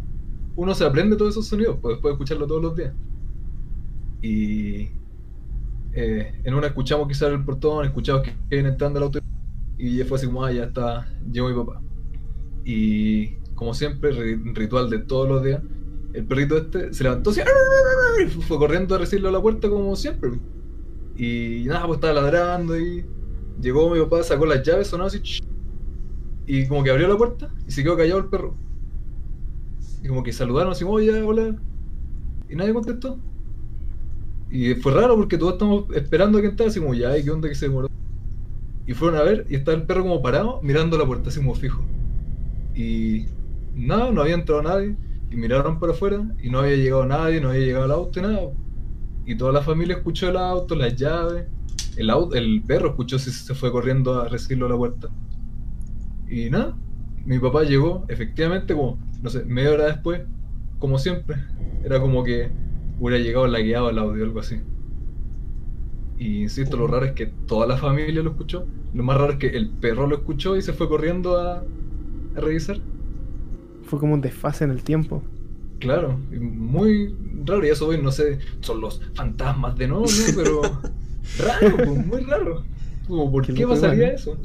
uno 0.55 0.73
se 0.77 0.85
aprende 0.85 1.17
todos 1.17 1.33
esos 1.33 1.49
sonidos, 1.49 1.79
pues 1.83 1.97
después 1.97 2.13
de 2.13 2.15
escucharlo 2.15 2.47
todos 2.47 2.63
los 2.63 2.77
días. 2.77 2.95
Y 4.23 4.91
eh, 5.93 6.41
en 6.45 6.55
una 6.55 6.69
escuchamos 6.69 7.09
quizás 7.09 7.33
el 7.33 7.45
portón, 7.45 7.85
escuchamos 7.85 8.23
que 8.23 8.33
viene 8.49 8.69
entrando 8.69 9.01
el 9.01 9.07
auto 9.07 9.19
y 9.77 9.97
ya 9.97 10.05
fue 10.05 10.19
así 10.19 10.27
como, 10.27 10.45
ah, 10.45 10.53
ya 10.53 10.67
está, 10.67 11.09
llegó 11.33 11.49
mi 11.49 11.57
papá. 11.57 11.83
Y 12.65 13.35
como 13.57 13.75
siempre, 13.75 14.13
ri- 14.13 14.55
ritual 14.55 14.89
de 14.89 15.01
todos 15.01 15.29
los 15.29 15.43
días, 15.43 15.61
el 16.13 16.25
perrito 16.27 16.57
este 16.59 16.95
se 16.95 17.03
levantó 17.03 17.31
así, 17.31 17.41
y 18.25 18.27
fue 18.29 18.57
corriendo 18.57 18.95
a 18.95 18.99
recibirlo 18.99 19.31
a 19.31 19.33
la 19.33 19.43
puerta 19.43 19.69
como 19.69 19.97
siempre. 19.97 20.31
Y 21.23 21.65
nada, 21.67 21.87
pues 21.87 21.99
estaba 21.99 22.15
ladrando 22.15 22.81
y 22.81 23.05
llegó 23.61 23.91
mi 23.91 24.01
papá, 24.01 24.23
sacó 24.23 24.47
las 24.47 24.63
llaves, 24.63 24.87
sonó 24.87 25.05
así, 25.05 25.21
y 26.47 26.67
como 26.67 26.83
que 26.83 26.91
abrió 26.91 27.09
la 27.09 27.19
puerta 27.19 27.51
y 27.69 27.73
se 27.73 27.83
quedó 27.83 27.95
callado 27.95 28.21
el 28.21 28.25
perro. 28.25 28.55
Y 30.03 30.09
como 30.09 30.23
que 30.23 30.33
saludaron 30.33 30.73
así, 30.73 30.83
oye, 30.83 31.21
hola. 31.21 31.57
Y 32.49 32.57
nadie 32.57 32.73
contestó. 32.73 33.19
Y 34.51 34.75
fue 34.77 34.95
raro 34.95 35.15
porque 35.15 35.37
todos 35.37 35.53
estamos 35.53 35.85
esperando 35.95 36.39
a 36.39 36.41
que 36.41 36.47
entrara, 36.47 36.71
así 36.71 36.81
como, 36.81 36.95
ya, 36.95 37.19
¿y 37.19 37.23
qué 37.23 37.31
onda 37.31 37.51
que 37.51 37.55
se 37.55 37.69
demoró? 37.69 37.89
Y 38.87 38.95
fueron 38.95 39.21
a 39.21 39.23
ver 39.23 39.47
y 39.51 39.57
estaba 39.57 39.77
el 39.77 39.83
perro 39.83 40.01
como 40.01 40.23
parado 40.23 40.61
mirando 40.63 40.97
la 40.97 41.05
puerta, 41.05 41.29
así 41.29 41.39
como 41.39 41.55
fijo. 41.55 41.83
Y 42.75 43.27
nada, 43.75 44.11
no 44.11 44.23
había 44.23 44.37
entrado 44.37 44.63
nadie. 44.63 44.97
Y 45.31 45.37
miraron 45.37 45.79
para 45.79 45.93
afuera 45.93 46.35
y 46.43 46.49
no 46.49 46.61
había 46.61 46.77
llegado 46.77 47.05
nadie, 47.05 47.43
no 47.43 47.51
había 47.51 47.61
llegado 47.67 47.85
el 47.85 47.91
auto 47.91 48.21
y 48.21 48.23
nada. 48.23 48.41
Y 49.31 49.37
toda 49.37 49.53
la 49.53 49.63
familia 49.63 49.95
escuchó 49.95 50.29
el 50.29 50.37
auto, 50.37 50.75
las 50.75 50.97
llaves. 50.97 51.47
El, 51.97 52.11
auto, 52.11 52.35
el 52.35 52.65
perro 52.67 52.89
escuchó 52.89 53.17
si 53.17 53.31
se 53.31 53.55
fue 53.55 53.71
corriendo 53.71 54.21
a 54.21 54.27
recibirlo 54.27 54.67
a 54.67 54.71
la 54.71 54.77
puerta. 54.77 55.09
Y 56.29 56.51
nada, 56.51 56.77
mi 57.25 57.39
papá 57.39 57.63
llegó, 57.63 58.05
efectivamente, 58.09 58.75
como, 58.75 58.99
no 59.23 59.31
sé, 59.31 59.45
media 59.45 59.71
hora 59.71 59.87
después, 59.87 60.23
como 60.81 60.99
siempre. 60.99 61.37
Era 61.85 62.01
como 62.01 62.25
que 62.25 62.51
hubiera 62.99 63.23
llegado 63.23 63.47
lagueado 63.47 63.91
el 63.91 64.01
audio, 64.01 64.25
algo 64.25 64.41
así. 64.41 64.63
Y 66.19 66.43
insisto, 66.43 66.77
lo 66.77 66.89
raro 66.89 67.07
es 67.07 67.13
que 67.13 67.27
toda 67.27 67.69
la 67.69 67.77
familia 67.77 68.25
lo 68.25 68.31
escuchó. 68.31 68.67
Lo 68.93 69.05
más 69.05 69.17
raro 69.17 69.35
es 69.35 69.39
que 69.39 69.47
el 69.47 69.71
perro 69.71 70.09
lo 70.09 70.17
escuchó 70.17 70.57
y 70.57 70.63
se 70.63 70.73
fue 70.73 70.89
corriendo 70.89 71.39
a, 71.39 71.59
a 72.35 72.41
revisar. 72.41 72.79
Fue 73.85 74.01
como 74.01 74.15
un 74.15 74.23
desfase 74.23 74.65
en 74.65 74.73
el 74.73 74.83
tiempo. 74.83 75.23
Claro, 75.79 76.19
muy 76.33 77.15
raro. 77.51 77.65
Y 77.67 77.69
eso 77.71 77.87
hoy 77.89 78.01
no 78.01 78.11
sé, 78.13 78.39
son 78.61 78.81
los 78.81 79.01
fantasmas 79.15 79.77
de 79.77 79.89
nuevo, 79.89 80.07
¿no? 80.07 80.35
Pero 80.37 80.63
raro, 81.39 81.77
pues, 81.77 82.07
muy 82.07 82.21
raro. 82.23 82.65
Como, 83.07 83.31
¿Por 83.31 83.45
Qué 83.47 83.55
qué, 83.55 83.67
pasaría 83.67 84.13
eso? 84.13 84.37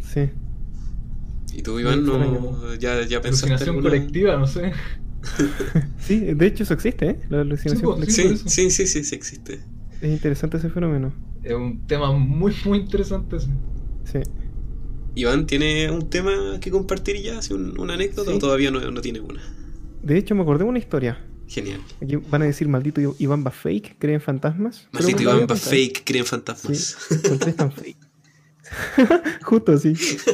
Sí. 0.00 0.28
¿Y 1.54 1.62
tú, 1.62 1.80
Iván, 1.80 2.04
no, 2.04 2.74
ya, 2.74 3.02
ya 3.06 3.20
pensaste 3.22 3.46
Alucinación 3.54 3.68
alguna- 3.76 3.88
colectiva, 3.90 4.36
no 4.36 4.46
sé. 4.46 4.72
Sí, 5.98 6.20
de 6.20 6.46
hecho 6.46 6.62
eso 6.62 6.74
existe, 6.74 7.08
¿eh? 7.10 7.20
La 7.30 7.40
alucinación 7.40 7.76
Sí, 7.78 7.82
pues, 7.82 7.94
colectiva. 8.16 8.36
Sí, 8.48 8.70
sí, 8.70 8.70
sí, 8.70 8.86
sí, 8.86 9.04
sí 9.04 9.14
existe. 9.14 9.60
Es 10.00 10.10
interesante 10.10 10.58
ese 10.58 10.68
fenómeno. 10.70 11.12
Es 11.42 11.52
un 11.54 11.86
tema 11.86 12.12
muy, 12.12 12.54
muy 12.64 12.78
interesante. 12.78 13.36
ese. 13.36 13.48
Sí. 14.04 14.18
Iván, 15.14 15.46
¿tiene 15.46 15.90
un 15.90 16.08
tema 16.10 16.60
que 16.60 16.70
compartir 16.70 17.16
ya? 17.22 17.38
¿Así 17.38 17.54
un- 17.54 17.78
¿Una 17.80 17.94
anécdota 17.94 18.30
Sí. 18.30 18.36
o 18.36 18.38
todavía 18.38 18.70
no, 18.70 18.80
no 18.90 19.00
tiene 19.00 19.20
una? 19.20 19.40
De 20.02 20.18
hecho, 20.18 20.34
me 20.34 20.42
acordé 20.42 20.64
de 20.64 20.70
una 20.70 20.78
historia. 20.78 21.18
Genial. 21.48 21.80
Aquí 22.02 22.16
van 22.16 22.42
a 22.42 22.44
decir, 22.46 22.68
maldito 22.68 23.00
Iván 23.18 23.44
va 23.46 23.50
fake, 23.50 23.96
cree 23.98 24.14
en 24.14 24.20
fantasmas. 24.20 24.88
Maldito 24.92 25.22
Iván 25.22 25.46
va 25.50 25.54
fake, 25.56 26.02
creen 26.04 26.24
fantasmas. 26.24 26.96
Sí, 27.08 27.14
¿por 27.28 27.38
qué 27.38 27.50
es 27.50 27.56
tan 27.56 27.70
fake? 27.72 27.96
Justo 29.42 29.72
así. 29.72 29.94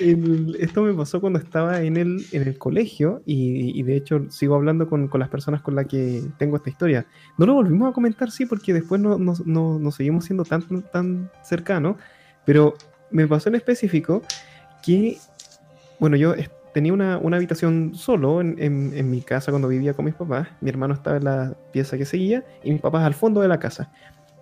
El- 0.00 0.56
esto 0.60 0.82
me 0.82 0.92
pasó 0.94 1.20
cuando 1.20 1.38
estaba 1.38 1.82
en 1.82 1.96
el, 1.96 2.24
en 2.32 2.42
el 2.42 2.56
colegio 2.58 3.22
y, 3.26 3.78
y 3.78 3.82
de 3.82 3.96
hecho 3.96 4.26
sigo 4.30 4.54
hablando 4.54 4.88
con, 4.88 5.08
con 5.08 5.20
las 5.20 5.28
personas 5.28 5.62
con 5.62 5.74
las 5.74 5.86
que 5.86 6.22
tengo 6.38 6.56
esta 6.56 6.70
historia. 6.70 7.06
No 7.38 7.46
lo 7.46 7.54
volvimos 7.54 7.90
a 7.90 7.92
comentar, 7.94 8.30
sí, 8.30 8.46
porque 8.46 8.72
después 8.72 9.00
no, 9.00 9.18
no- 9.18 9.34
no- 9.44 9.78
no 9.78 9.90
seguimos 9.90 10.24
siendo 10.24 10.44
tan, 10.44 10.62
tan 10.90 11.30
cercanos, 11.42 11.96
pero 12.44 12.74
me 13.10 13.26
pasó 13.26 13.48
en 13.48 13.56
específico 13.56 14.22
que, 14.82 15.18
bueno, 15.98 16.16
yo 16.16 16.34
tenía 16.72 16.92
una, 16.92 17.18
una 17.18 17.36
habitación 17.36 17.92
solo 17.94 18.40
en, 18.40 18.56
en- 18.58 18.92
en 18.94 19.10
mi 19.10 19.20
casa 19.22 19.50
cuando 19.52 19.68
vivía 19.68 19.94
con 19.94 20.04
mis 20.04 20.14
papás, 20.14 20.48
mi 20.60 20.70
hermano 20.70 20.94
estaba 20.94 21.16
en 21.16 21.24
la 21.24 21.54
pieza 21.72 21.96
que 21.98 22.04
seguía 22.06 22.44
y 22.62 22.72
mis 22.72 22.80
papás 22.80 23.04
al 23.04 23.14
fondo 23.14 23.40
de 23.40 23.48
la 23.48 23.58
casa. 23.58 23.90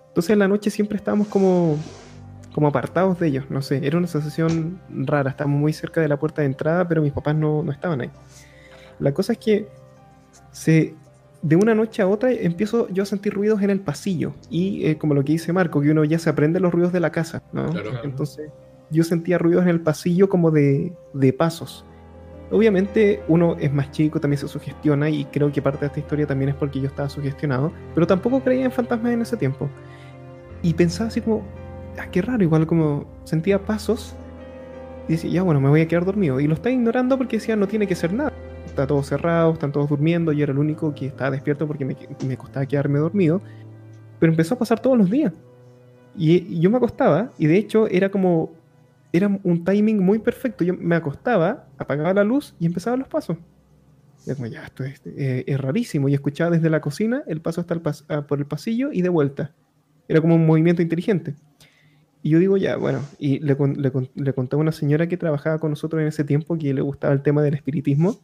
Entonces 0.09 0.31
en 0.31 0.39
la 0.39 0.47
noche 0.47 0.69
siempre 0.69 0.97
estábamos 0.97 1.27
como, 1.27 1.77
como 2.53 2.67
apartados 2.67 3.19
de 3.19 3.27
ellos, 3.27 3.45
no 3.49 3.61
sé, 3.61 3.79
era 3.85 3.97
una 3.97 4.07
sensación 4.07 4.79
rara, 4.89 5.29
estábamos 5.31 5.59
muy 5.59 5.73
cerca 5.73 6.01
de 6.01 6.07
la 6.07 6.17
puerta 6.17 6.41
de 6.41 6.47
entrada, 6.47 6.87
pero 6.87 7.01
mis 7.01 7.13
papás 7.13 7.35
no, 7.35 7.63
no 7.63 7.71
estaban 7.71 8.01
ahí. 8.01 8.09
La 8.99 9.13
cosa 9.13 9.33
es 9.33 9.39
que 9.39 9.67
se, 10.51 10.93
de 11.41 11.55
una 11.55 11.73
noche 11.75 12.01
a 12.01 12.07
otra 12.07 12.31
empiezo 12.31 12.89
yo 12.89 13.03
a 13.03 13.05
sentir 13.05 13.33
ruidos 13.33 13.61
en 13.61 13.69
el 13.69 13.79
pasillo 13.79 14.33
y 14.49 14.85
eh, 14.85 14.97
como 14.97 15.13
lo 15.13 15.23
que 15.23 15.31
dice 15.33 15.53
Marco, 15.53 15.81
que 15.81 15.91
uno 15.91 16.03
ya 16.03 16.19
se 16.19 16.29
aprende 16.29 16.59
los 16.59 16.71
ruidos 16.73 16.91
de 16.91 16.99
la 16.99 17.11
casa, 17.11 17.41
¿no? 17.53 17.69
Claro. 17.69 17.91
Entonces 18.03 18.51
yo 18.89 19.03
sentía 19.03 19.37
ruidos 19.37 19.63
en 19.63 19.69
el 19.69 19.81
pasillo 19.81 20.27
como 20.29 20.51
de, 20.51 20.91
de 21.13 21.31
pasos. 21.33 21.85
Obviamente 22.51 23.21
uno 23.27 23.55
es 23.59 23.71
más 23.71 23.91
chico, 23.91 24.19
también 24.19 24.39
se 24.39 24.47
sugestiona 24.47 25.09
y 25.09 25.25
creo 25.25 25.51
que 25.51 25.61
parte 25.61 25.81
de 25.81 25.87
esta 25.87 25.99
historia 25.99 26.25
también 26.25 26.49
es 26.49 26.55
porque 26.55 26.79
yo 26.79 26.87
estaba 26.87 27.07
sugestionado, 27.07 27.71
pero 27.93 28.07
tampoco 28.07 28.41
creía 28.41 28.65
en 28.65 28.71
fantasmas 28.71 29.13
en 29.13 29.21
ese 29.21 29.37
tiempo. 29.37 29.69
Y 30.63 30.73
pensaba 30.73 31.09
así 31.09 31.21
como, 31.21 31.43
ah, 31.99 32.07
qué 32.11 32.21
raro, 32.21 32.43
igual 32.43 32.65
como 32.65 33.05
sentía 33.23 33.63
pasos 33.63 34.15
y 35.07 35.13
decía, 35.13 35.29
ya 35.29 35.43
bueno, 35.43 35.61
me 35.61 35.69
voy 35.69 35.81
a 35.81 35.87
quedar 35.87 36.05
dormido. 36.05 36.39
Y 36.39 36.47
lo 36.47 36.55
estaba 36.55 36.71
ignorando 36.71 37.17
porque 37.17 37.37
decía, 37.37 37.55
no 37.55 37.67
tiene 37.67 37.87
que 37.87 37.95
ser 37.95 38.13
nada. 38.13 38.33
Está 38.65 38.87
todo 38.87 39.03
cerrado, 39.03 39.53
están 39.53 39.71
todos 39.71 39.89
durmiendo, 39.89 40.31
yo 40.31 40.43
era 40.43 40.51
el 40.51 40.59
único 40.59 40.93
que 40.93 41.07
estaba 41.07 41.31
despierto 41.31 41.67
porque 41.67 41.85
me, 41.85 41.95
me 42.27 42.37
costaba 42.37 42.65
quedarme 42.65 42.99
dormido. 42.99 43.41
Pero 44.19 44.31
empezó 44.31 44.55
a 44.55 44.59
pasar 44.59 44.79
todos 44.79 44.97
los 44.97 45.09
días. 45.09 45.33
Y, 46.15 46.55
y 46.55 46.59
yo 46.59 46.69
me 46.69 46.77
acostaba 46.77 47.31
y 47.37 47.45
de 47.45 47.57
hecho 47.57 47.87
era 47.87 48.09
como 48.09 48.51
era 49.11 49.27
un 49.43 49.63
timing 49.63 49.99
muy 50.03 50.19
perfecto. 50.19 50.63
Yo 50.63 50.73
me 50.75 50.95
acostaba, 50.95 51.67
apagaba 51.77 52.13
la 52.13 52.23
luz 52.23 52.55
y 52.59 52.65
empezaba 52.65 52.97
los 52.97 53.07
pasos. 53.07 53.37
Y 54.27 54.33
como, 54.35 54.47
ya, 54.47 54.65
esto 54.65 54.83
es, 54.83 55.01
eh, 55.05 55.43
es 55.47 55.59
rarísimo. 55.59 56.09
Y 56.09 56.13
escuchaba 56.13 56.51
desde 56.51 56.69
la 56.69 56.81
cocina 56.81 57.23
el 57.27 57.41
paso 57.41 57.61
hasta 57.61 57.73
el 57.73 57.81
pas 57.81 58.05
ah, 58.09 58.27
por 58.27 58.39
el 58.39 58.45
pasillo 58.45 58.91
y 58.91 59.01
de 59.01 59.09
vuelta. 59.09 59.55
Era 60.07 60.21
como 60.21 60.35
un 60.35 60.45
movimiento 60.45 60.81
inteligente. 60.81 61.35
Y 62.21 62.31
yo 62.31 62.39
digo, 62.39 62.57
ya, 62.57 62.75
bueno, 62.75 62.99
y 63.17 63.39
le, 63.39 63.55
le, 63.77 63.91
con- 63.91 64.09
le 64.13 64.33
conté 64.33 64.55
a 64.55 64.59
una 64.59 64.71
señora 64.73 65.07
que 65.07 65.15
trabajaba 65.17 65.57
con 65.59 65.69
nosotros 65.69 66.01
en 66.01 66.07
ese 66.09 66.23
tiempo 66.25 66.57
que 66.57 66.73
le 66.73 66.81
gustaba 66.81 67.13
el 67.13 67.21
tema 67.21 67.41
del 67.41 67.53
espiritismo. 67.53 68.19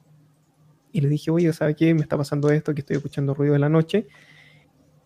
Y 0.91 1.01
le 1.01 1.09
dije, 1.09 1.31
oye, 1.31 1.51
¿sabe 1.53 1.75
qué? 1.75 1.93
Me 1.93 2.01
está 2.01 2.17
pasando 2.17 2.49
esto, 2.49 2.73
que 2.73 2.81
estoy 2.81 2.97
escuchando 2.97 3.33
ruido 3.33 3.55
en 3.55 3.61
la 3.61 3.69
noche. 3.69 4.07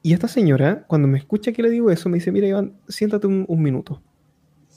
Y 0.01 0.13
esta 0.13 0.27
señora, 0.27 0.85
cuando 0.87 1.07
me 1.07 1.17
escucha 1.17 1.51
que 1.51 1.61
le 1.61 1.69
digo 1.69 1.91
eso, 1.91 2.09
me 2.09 2.17
dice, 2.17 2.31
mira, 2.31 2.47
Iván, 2.47 2.79
siéntate 2.87 3.27
un, 3.27 3.45
un 3.47 3.61
minuto. 3.61 4.01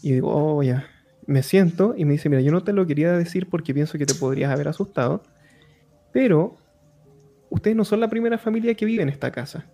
Y 0.02 0.08
yo 0.10 0.14
digo, 0.16 0.28
oh, 0.34 0.62
ya. 0.62 0.84
Me 1.26 1.42
siento 1.42 1.94
y 1.96 2.04
me 2.04 2.12
dice, 2.12 2.28
mira, 2.28 2.42
yo 2.42 2.52
no 2.52 2.64
te 2.64 2.72
lo 2.72 2.86
quería 2.86 3.12
decir 3.12 3.48
porque 3.48 3.72
pienso 3.74 3.98
que 3.98 4.06
te 4.06 4.14
podrías 4.14 4.50
haber 4.50 4.68
asustado, 4.68 5.22
pero 6.12 6.56
ustedes 7.50 7.76
no 7.76 7.84
son 7.84 8.00
la 8.00 8.08
primera 8.08 8.38
familia 8.38 8.74
que 8.74 8.84
vive 8.84 9.02
en 9.02 9.08
esta 9.08 9.30
casa. 9.30 9.66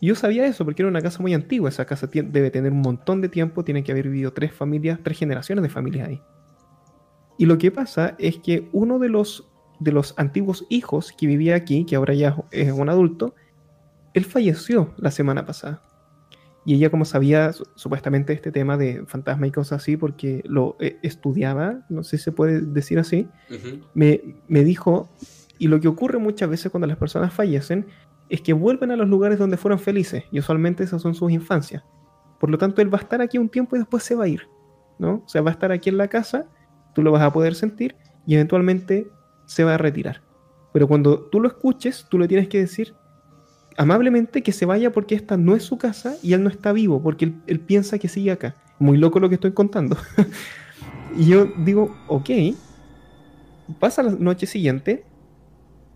Yo 0.00 0.14
sabía 0.14 0.46
eso 0.46 0.64
porque 0.64 0.82
era 0.82 0.88
una 0.88 1.00
casa 1.00 1.20
muy 1.20 1.34
antigua. 1.34 1.68
Esa 1.68 1.84
casa 1.84 2.08
debe 2.12 2.50
tener 2.50 2.72
un 2.72 2.80
montón 2.80 3.20
de 3.20 3.28
tiempo, 3.28 3.64
tiene 3.64 3.82
que 3.82 3.92
haber 3.92 4.08
vivido 4.08 4.32
tres 4.32 4.52
familias, 4.52 5.00
tres 5.02 5.18
generaciones 5.18 5.62
de 5.62 5.68
familias 5.68 6.08
ahí. 6.08 6.22
Y 7.36 7.46
lo 7.46 7.58
que 7.58 7.70
pasa 7.70 8.14
es 8.18 8.38
que 8.38 8.68
uno 8.72 8.98
de 8.98 9.08
los, 9.08 9.48
de 9.80 9.92
los 9.92 10.14
antiguos 10.18 10.66
hijos 10.68 11.12
que 11.16 11.26
vivía 11.26 11.54
aquí, 11.56 11.84
que 11.84 11.96
ahora 11.96 12.14
ya 12.14 12.36
es 12.50 12.72
un 12.72 12.88
adulto, 12.88 13.34
él 14.14 14.24
falleció 14.24 14.94
la 14.96 15.10
semana 15.10 15.46
pasada. 15.46 15.82
Y 16.68 16.74
ella 16.74 16.90
como 16.90 17.06
sabía 17.06 17.52
su- 17.54 17.66
supuestamente 17.76 18.34
este 18.34 18.52
tema 18.52 18.76
de 18.76 19.02
fantasma 19.06 19.46
y 19.46 19.50
cosas 19.50 19.80
así, 19.80 19.96
porque 19.96 20.42
lo 20.44 20.76
eh, 20.80 20.98
estudiaba, 21.02 21.86
no 21.88 22.02
sé 22.02 22.18
si 22.18 22.24
se 22.24 22.32
puede 22.32 22.60
decir 22.60 22.98
así, 22.98 23.26
me, 23.94 24.20
me 24.48 24.64
dijo, 24.64 25.08
y 25.58 25.68
lo 25.68 25.80
que 25.80 25.88
ocurre 25.88 26.18
muchas 26.18 26.50
veces 26.50 26.70
cuando 26.70 26.86
las 26.86 26.98
personas 26.98 27.32
fallecen, 27.32 27.86
es 28.28 28.42
que 28.42 28.52
vuelven 28.52 28.90
a 28.90 28.96
los 28.96 29.08
lugares 29.08 29.38
donde 29.38 29.56
fueron 29.56 29.78
felices, 29.78 30.24
y 30.30 30.40
usualmente 30.40 30.84
esas 30.84 31.00
son 31.00 31.14
sus 31.14 31.32
infancias. 31.32 31.82
Por 32.38 32.50
lo 32.50 32.58
tanto, 32.58 32.82
él 32.82 32.92
va 32.92 32.98
a 32.98 33.00
estar 33.00 33.22
aquí 33.22 33.38
un 33.38 33.48
tiempo 33.48 33.74
y 33.74 33.78
después 33.78 34.02
se 34.02 34.14
va 34.14 34.24
a 34.24 34.28
ir, 34.28 34.42
¿no? 34.98 35.22
O 35.24 35.28
sea, 35.28 35.40
va 35.40 35.50
a 35.50 35.54
estar 35.54 35.72
aquí 35.72 35.88
en 35.88 35.96
la 35.96 36.08
casa, 36.08 36.48
tú 36.94 37.02
lo 37.02 37.12
vas 37.12 37.22
a 37.22 37.32
poder 37.32 37.54
sentir, 37.54 37.96
y 38.26 38.34
eventualmente 38.34 39.10
se 39.46 39.64
va 39.64 39.74
a 39.76 39.78
retirar. 39.78 40.20
Pero 40.74 40.86
cuando 40.86 41.20
tú 41.30 41.40
lo 41.40 41.48
escuches, 41.48 42.06
tú 42.10 42.18
le 42.18 42.28
tienes 42.28 42.48
que 42.48 42.58
decir 42.58 42.94
amablemente 43.78 44.42
que 44.42 44.52
se 44.52 44.66
vaya 44.66 44.92
porque 44.92 45.14
esta 45.14 45.36
no 45.36 45.54
es 45.56 45.62
su 45.62 45.78
casa 45.78 46.16
y 46.22 46.34
él 46.34 46.42
no 46.42 46.50
está 46.50 46.72
vivo, 46.72 47.00
porque 47.02 47.26
él, 47.26 47.34
él 47.46 47.60
piensa 47.60 47.98
que 47.98 48.08
sigue 48.08 48.32
acá. 48.32 48.54
Muy 48.78 48.98
loco 48.98 49.20
lo 49.20 49.28
que 49.28 49.36
estoy 49.36 49.52
contando. 49.52 49.96
y 51.16 51.26
yo 51.26 51.46
digo, 51.56 51.96
ok, 52.08 52.30
pasa 53.78 54.02
la 54.02 54.10
noche 54.10 54.46
siguiente, 54.46 55.04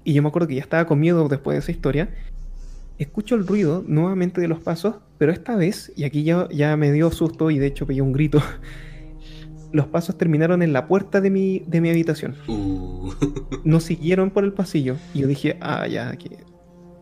y 0.05 0.15
yo 0.15 0.23
me 0.23 0.29
acuerdo 0.29 0.49
que 0.49 0.55
ya 0.55 0.63
estaba 0.63 0.87
con 0.87 1.01
miedo 1.01 1.29
después 1.29 1.57
de 1.57 1.59
esa 1.59 1.73
historia, 1.73 2.11
escucho 2.99 3.35
el 3.35 3.47
ruido 3.47 3.85
nuevamente 3.87 4.41
de 4.41 4.49
los 4.49 4.61
pasos, 4.61 4.97
pero 5.19 5.33
esta 5.33 5.57
vez, 5.57 5.93
y 5.97 6.05
aquí 6.05 6.23
ya, 6.23 6.49
ya 6.51 6.77
me 6.77 6.93
dio 6.93 7.11
susto 7.11 7.51
y 7.51 7.59
de 7.59 7.67
hecho 7.67 7.87
pegué 7.87 8.01
un 8.01 8.13
grito, 8.13 8.41
los 9.73 9.87
pasos 9.87 10.17
terminaron 10.17 10.63
en 10.63 10.73
la 10.73 10.87
puerta 10.87 11.21
de 11.21 11.31
mi, 11.31 11.65
de 11.67 11.81
mi 11.81 11.91
habitación. 11.91 12.37
Uh. 12.47 13.13
No 13.65 13.79
siguieron 13.79 14.31
por 14.31 14.43
el 14.43 14.53
pasillo. 14.53 14.97
Y 15.15 15.21
yo 15.21 15.29
dije, 15.29 15.57
ah, 15.61 15.87
ya, 15.87 16.17
que... 16.17 16.52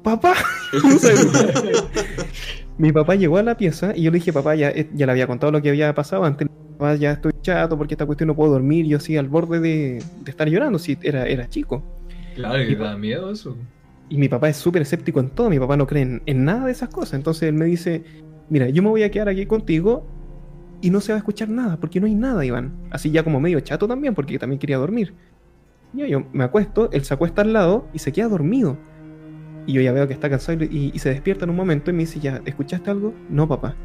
¡Papá! 0.03 0.35
Mi 2.79 2.93
papá 2.93 3.15
llegó 3.15 3.37
a 3.37 3.43
la 3.43 3.57
pieza 3.57 3.93
y 3.95 4.05
yo 4.05 4.11
le 4.11 4.19
dije, 4.19 4.33
papá, 4.33 4.55
ya, 4.55 4.71
eh, 4.71 4.89
ya 4.95 5.05
le 5.05 5.13
había 5.13 5.27
contado 5.27 5.53
lo 5.53 5.61
que 5.61 5.69
había 5.69 5.95
pasado 5.95 6.25
antes. 6.25 6.49
Papá, 6.79 6.95
ya 6.95 7.13
estoy 7.13 7.33
chato 7.43 7.77
porque 7.77 7.95
esta 7.95 8.07
cuestión 8.07 8.29
no 8.29 8.35
puedo 8.35 8.53
dormir. 8.53 8.87
Yo 8.87 8.97
así 8.97 9.19
al 9.19 9.29
borde 9.29 9.61
de, 9.61 10.03
de 10.23 10.31
estar 10.31 10.49
llorando, 10.49 10.79
si 10.79 10.97
era, 11.03 11.27
era 11.27 11.49
chico. 11.49 11.83
Claro, 12.35 12.67
que 12.67 12.77
da 12.77 12.97
miedo 12.97 13.31
eso. 13.31 13.57
Y 14.09 14.17
mi 14.17 14.29
papá 14.29 14.49
es 14.49 14.57
súper 14.57 14.83
escéptico 14.83 15.21
en 15.21 15.29
todo, 15.29 15.51
mi 15.51 15.59
papá 15.59 15.77
no 15.77 15.87
cree 15.87 16.03
en, 16.03 16.23
en 16.25 16.45
nada 16.45 16.67
de 16.67 16.73
esas 16.73 16.89
cosas. 16.89 17.15
Entonces 17.15 17.45
él 17.45 17.55
me 17.55 17.67
dice, 17.67 18.03
mira, 18.49 18.71
yo 18.71 18.83
me 18.83 18.89
voy 18.89 19.03
a 19.03 19.11
quedar 19.11 19.29
aquí 19.29 19.45
contigo 19.45 20.07
y 20.81 20.91
no 20.91 21.01
se 21.01 21.13
va 21.13 21.17
a 21.17 21.19
escuchar 21.19 21.51
nada, 21.51 21.77
porque 21.77 22.01
no 22.01 22.07
hay 22.07 22.15
nada, 22.15 22.45
Iván. 22.45 22.73
Así 22.91 23.11
ya 23.11 23.23
como 23.23 23.41
medio 23.41 23.61
chato 23.61 23.87
también, 23.87 24.15
porque 24.15 24.39
también 24.39 24.59
quería 24.59 24.79
dormir. 24.79 25.15
Y 25.93 25.99
yo, 25.99 26.07
yo 26.07 26.27
me 26.33 26.45
acuesto, 26.45 26.91
él 26.93 27.05
se 27.05 27.13
acuesta 27.13 27.43
al 27.43 27.53
lado 27.53 27.87
y 27.93 27.99
se 27.99 28.11
queda 28.11 28.29
dormido. 28.29 28.79
Y 29.67 29.75
yo 29.75 29.81
ya 29.81 29.93
veo 29.93 30.09
que 30.09 30.15
está 30.15 30.31
cansado 30.31 30.65
y, 30.65 30.91
y 30.93 30.99
se 30.99 31.11
despierta 31.11 31.45
en 31.45 31.51
un 31.51 31.57
momento 31.57 31.91
y 31.91 31.95
me 31.95 32.01
dice, 32.01 32.21
ya, 32.21 32.41
¿escuchaste 32.45 32.91
algo? 32.91 33.15
No, 33.29 33.47
papá. 33.49 33.77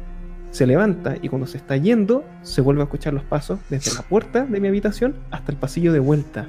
Se 0.50 0.66
levanta 0.66 1.16
y 1.20 1.28
cuando 1.28 1.46
se 1.46 1.58
está 1.58 1.76
yendo, 1.76 2.24
se 2.42 2.60
vuelve 2.60 2.80
a 2.80 2.84
escuchar 2.84 3.12
los 3.12 3.24
pasos 3.24 3.58
desde 3.68 3.94
la 3.94 4.02
puerta 4.02 4.46
de 4.46 4.60
mi 4.60 4.68
habitación 4.68 5.16
hasta 5.30 5.52
el 5.52 5.58
pasillo 5.58 5.92
de 5.92 5.98
vuelta. 5.98 6.46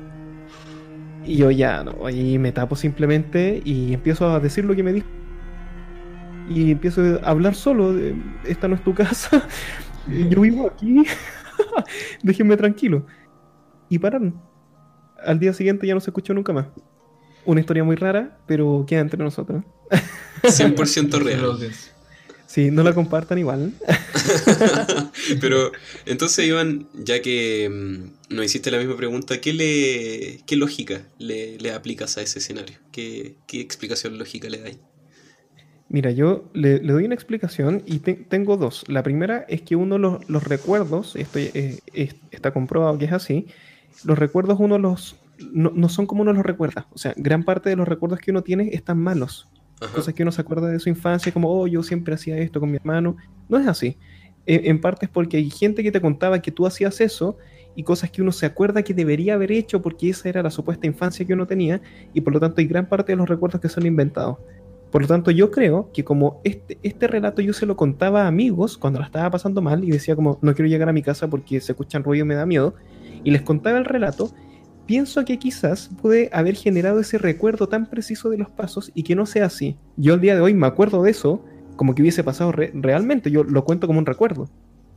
Y 1.25 1.35
yo 1.35 1.51
ya, 1.51 1.83
no, 1.83 2.05
ahí 2.05 2.39
me 2.39 2.53
tapo 2.53 2.77
simplemente 2.77 3.61
y 3.65 3.93
empiezo 3.93 4.29
a 4.29 4.39
decir 4.39 4.63
lo 4.63 4.73
que 4.75 4.83
me 4.83 4.93
dijo. 4.93 5.07
Y 6.49 6.71
empiezo 6.71 7.19
a 7.21 7.29
hablar 7.29 7.53
solo, 7.53 7.93
de, 7.93 8.15
esta 8.45 8.69
no 8.69 8.75
es 8.75 8.83
tu 8.83 8.93
casa, 8.93 9.45
yo 10.29 10.39
vivo 10.39 10.67
aquí, 10.67 11.03
déjenme 12.23 12.55
tranquilo. 12.55 13.05
Y 13.89 13.99
pararon. 13.99 14.39
Al 15.25 15.39
día 15.39 15.51
siguiente 15.51 15.85
ya 15.85 15.93
no 15.93 15.99
se 15.99 16.11
escuchó 16.11 16.33
nunca 16.33 16.53
más. 16.53 16.67
Una 17.47 17.61
historia 17.61 17.83
muy 17.83 17.95
rara, 17.95 18.37
pero 18.45 18.85
queda 18.87 18.99
entre 18.99 19.23
nosotros. 19.23 19.63
100% 20.43 21.17
real. 21.23 21.57
Sí, 22.45 22.71
no 22.71 22.83
la 22.83 22.93
compartan 22.93 23.39
igual. 23.39 23.73
Pero 25.41 25.71
entonces, 26.05 26.45
Iván, 26.47 26.87
ya 26.93 27.21
que 27.21 27.69
mm, 27.69 28.35
nos 28.35 28.45
hiciste 28.45 28.71
la 28.71 28.77
misma 28.77 28.95
pregunta, 28.95 29.41
¿qué, 29.41 29.53
le, 29.53 30.39
qué 30.45 30.55
lógica 30.55 31.01
le, 31.19 31.57
le 31.57 31.73
aplicas 31.73 32.17
a 32.17 32.21
ese 32.21 32.39
escenario? 32.39 32.77
¿Qué, 32.91 33.35
qué 33.47 33.59
explicación 33.59 34.17
lógica 34.17 34.49
le 34.49 34.59
dais? 34.59 34.77
Mira, 35.89 36.11
yo 36.11 36.49
le, 36.53 36.79
le 36.81 36.93
doy 36.93 37.05
una 37.05 37.15
explicación 37.15 37.83
y 37.85 37.99
te- 37.99 38.13
tengo 38.15 38.55
dos. 38.57 38.83
La 38.87 39.03
primera 39.03 39.45
es 39.49 39.61
que 39.61 39.75
uno 39.75 39.97
los, 39.97 40.29
los 40.29 40.43
recuerdos, 40.43 41.15
esto 41.15 41.39
eh, 41.39 41.79
es- 41.93 42.15
está 42.31 42.51
comprobado 42.51 42.97
que 42.97 43.05
es 43.05 43.13
así, 43.13 43.47
los 44.05 44.17
recuerdos 44.17 44.57
uno 44.59 44.77
los 44.77 45.15
no, 45.51 45.71
no 45.73 45.89
son 45.89 46.05
como 46.05 46.21
uno 46.21 46.33
los 46.33 46.45
recuerda. 46.45 46.87
O 46.93 46.97
sea, 46.97 47.13
gran 47.17 47.43
parte 47.43 47.69
de 47.69 47.75
los 47.75 47.87
recuerdos 47.87 48.19
que 48.19 48.31
uno 48.31 48.43
tiene 48.43 48.69
están 48.73 48.99
malos. 48.99 49.49
Ajá. 49.79 49.93
Cosas 49.93 50.13
que 50.13 50.23
uno 50.23 50.31
se 50.31 50.41
acuerda 50.41 50.67
de 50.67 50.79
su 50.79 50.89
infancia, 50.89 51.31
como, 51.31 51.51
oh, 51.51 51.67
yo 51.67 51.83
siempre 51.83 52.15
hacía 52.15 52.37
esto 52.37 52.59
con 52.59 52.71
mi 52.71 52.77
hermano. 52.77 53.15
No 53.47 53.57
es 53.57 53.67
así. 53.67 53.97
En 54.49 54.79
parte 54.79 55.07
es 55.07 55.11
porque 55.11 55.35
hay 55.37 55.49
gente 55.49 55.83
que 55.83 55.91
te 55.91 55.99
contaba 55.99 56.41
que 56.41 56.51
tú 56.51 56.65
hacías 56.65 57.01
eso 57.01 57.37
y 57.75 57.83
cosas 57.83 58.09
que 58.09 58.21
uno 58.21 58.31
se 58.31 58.45
acuerda 58.45 58.81
que 58.81 58.93
debería 58.93 59.33
haber 59.33 59.51
hecho 59.51 59.81
porque 59.81 60.09
esa 60.09 60.29
era 60.29 60.41
la 60.41 60.49
supuesta 60.49 60.87
infancia 60.87 61.25
que 61.27 61.33
uno 61.33 61.45
tenía 61.45 61.81
y 62.13 62.21
por 62.21 62.31
lo 62.31 62.39
tanto 62.39 62.61
hay 62.61 62.67
gran 62.67 62.87
parte 62.87 63.11
de 63.11 63.17
los 63.17 63.27
recuerdos 63.27 63.59
que 63.59 63.67
son 63.67 63.85
inventados. 63.85 64.37
Por 64.91 65.01
lo 65.01 65.07
tanto, 65.07 65.31
yo 65.31 65.51
creo 65.51 65.91
que 65.93 66.03
como 66.03 66.39
este, 66.43 66.77
este 66.81 67.07
relato 67.07 67.41
yo 67.41 67.51
se 67.51 67.65
lo 67.65 67.75
contaba 67.75 68.23
a 68.23 68.27
amigos 68.27 68.77
cuando 68.77 68.99
la 68.99 69.05
estaba 69.05 69.29
pasando 69.29 69.61
mal 69.61 69.83
y 69.83 69.91
decía 69.91 70.15
como, 70.15 70.39
no 70.41 70.55
quiero 70.55 70.69
llegar 70.69 70.87
a 70.87 70.93
mi 70.93 71.01
casa 71.01 71.29
porque 71.29 71.59
se 71.59 71.73
escuchan 71.73 72.03
ruido 72.03 72.23
y 72.23 72.27
me 72.27 72.35
da 72.35 72.45
miedo, 72.45 72.73
y 73.23 73.31
les 73.31 73.41
contaba 73.41 73.77
el 73.77 73.85
relato, 73.85 74.31
pienso 74.87 75.23
que 75.25 75.37
quizás 75.37 75.89
pude 76.01 76.29
haber 76.33 76.55
generado 76.55 76.99
ese 76.99 77.19
recuerdo 77.19 77.67
tan 77.67 77.85
preciso 77.85 78.29
de 78.29 78.37
los 78.37 78.49
pasos 78.49 78.91
y 78.95 79.03
que 79.03 79.15
no 79.15 79.25
sea 79.27 79.45
así. 79.45 79.77
Yo 79.97 80.15
al 80.15 80.21
día 80.21 80.33
de 80.33 80.41
hoy 80.41 80.53
me 80.55 80.65
acuerdo 80.65 81.03
de 81.03 81.11
eso 81.11 81.45
como 81.75 81.93
que 81.93 82.01
hubiese 82.01 82.23
pasado 82.23 82.51
re- 82.51 82.71
realmente, 82.73 83.29
yo 83.29 83.43
lo 83.43 83.63
cuento 83.63 83.85
como 83.85 83.99
un 83.99 84.05
recuerdo, 84.07 84.49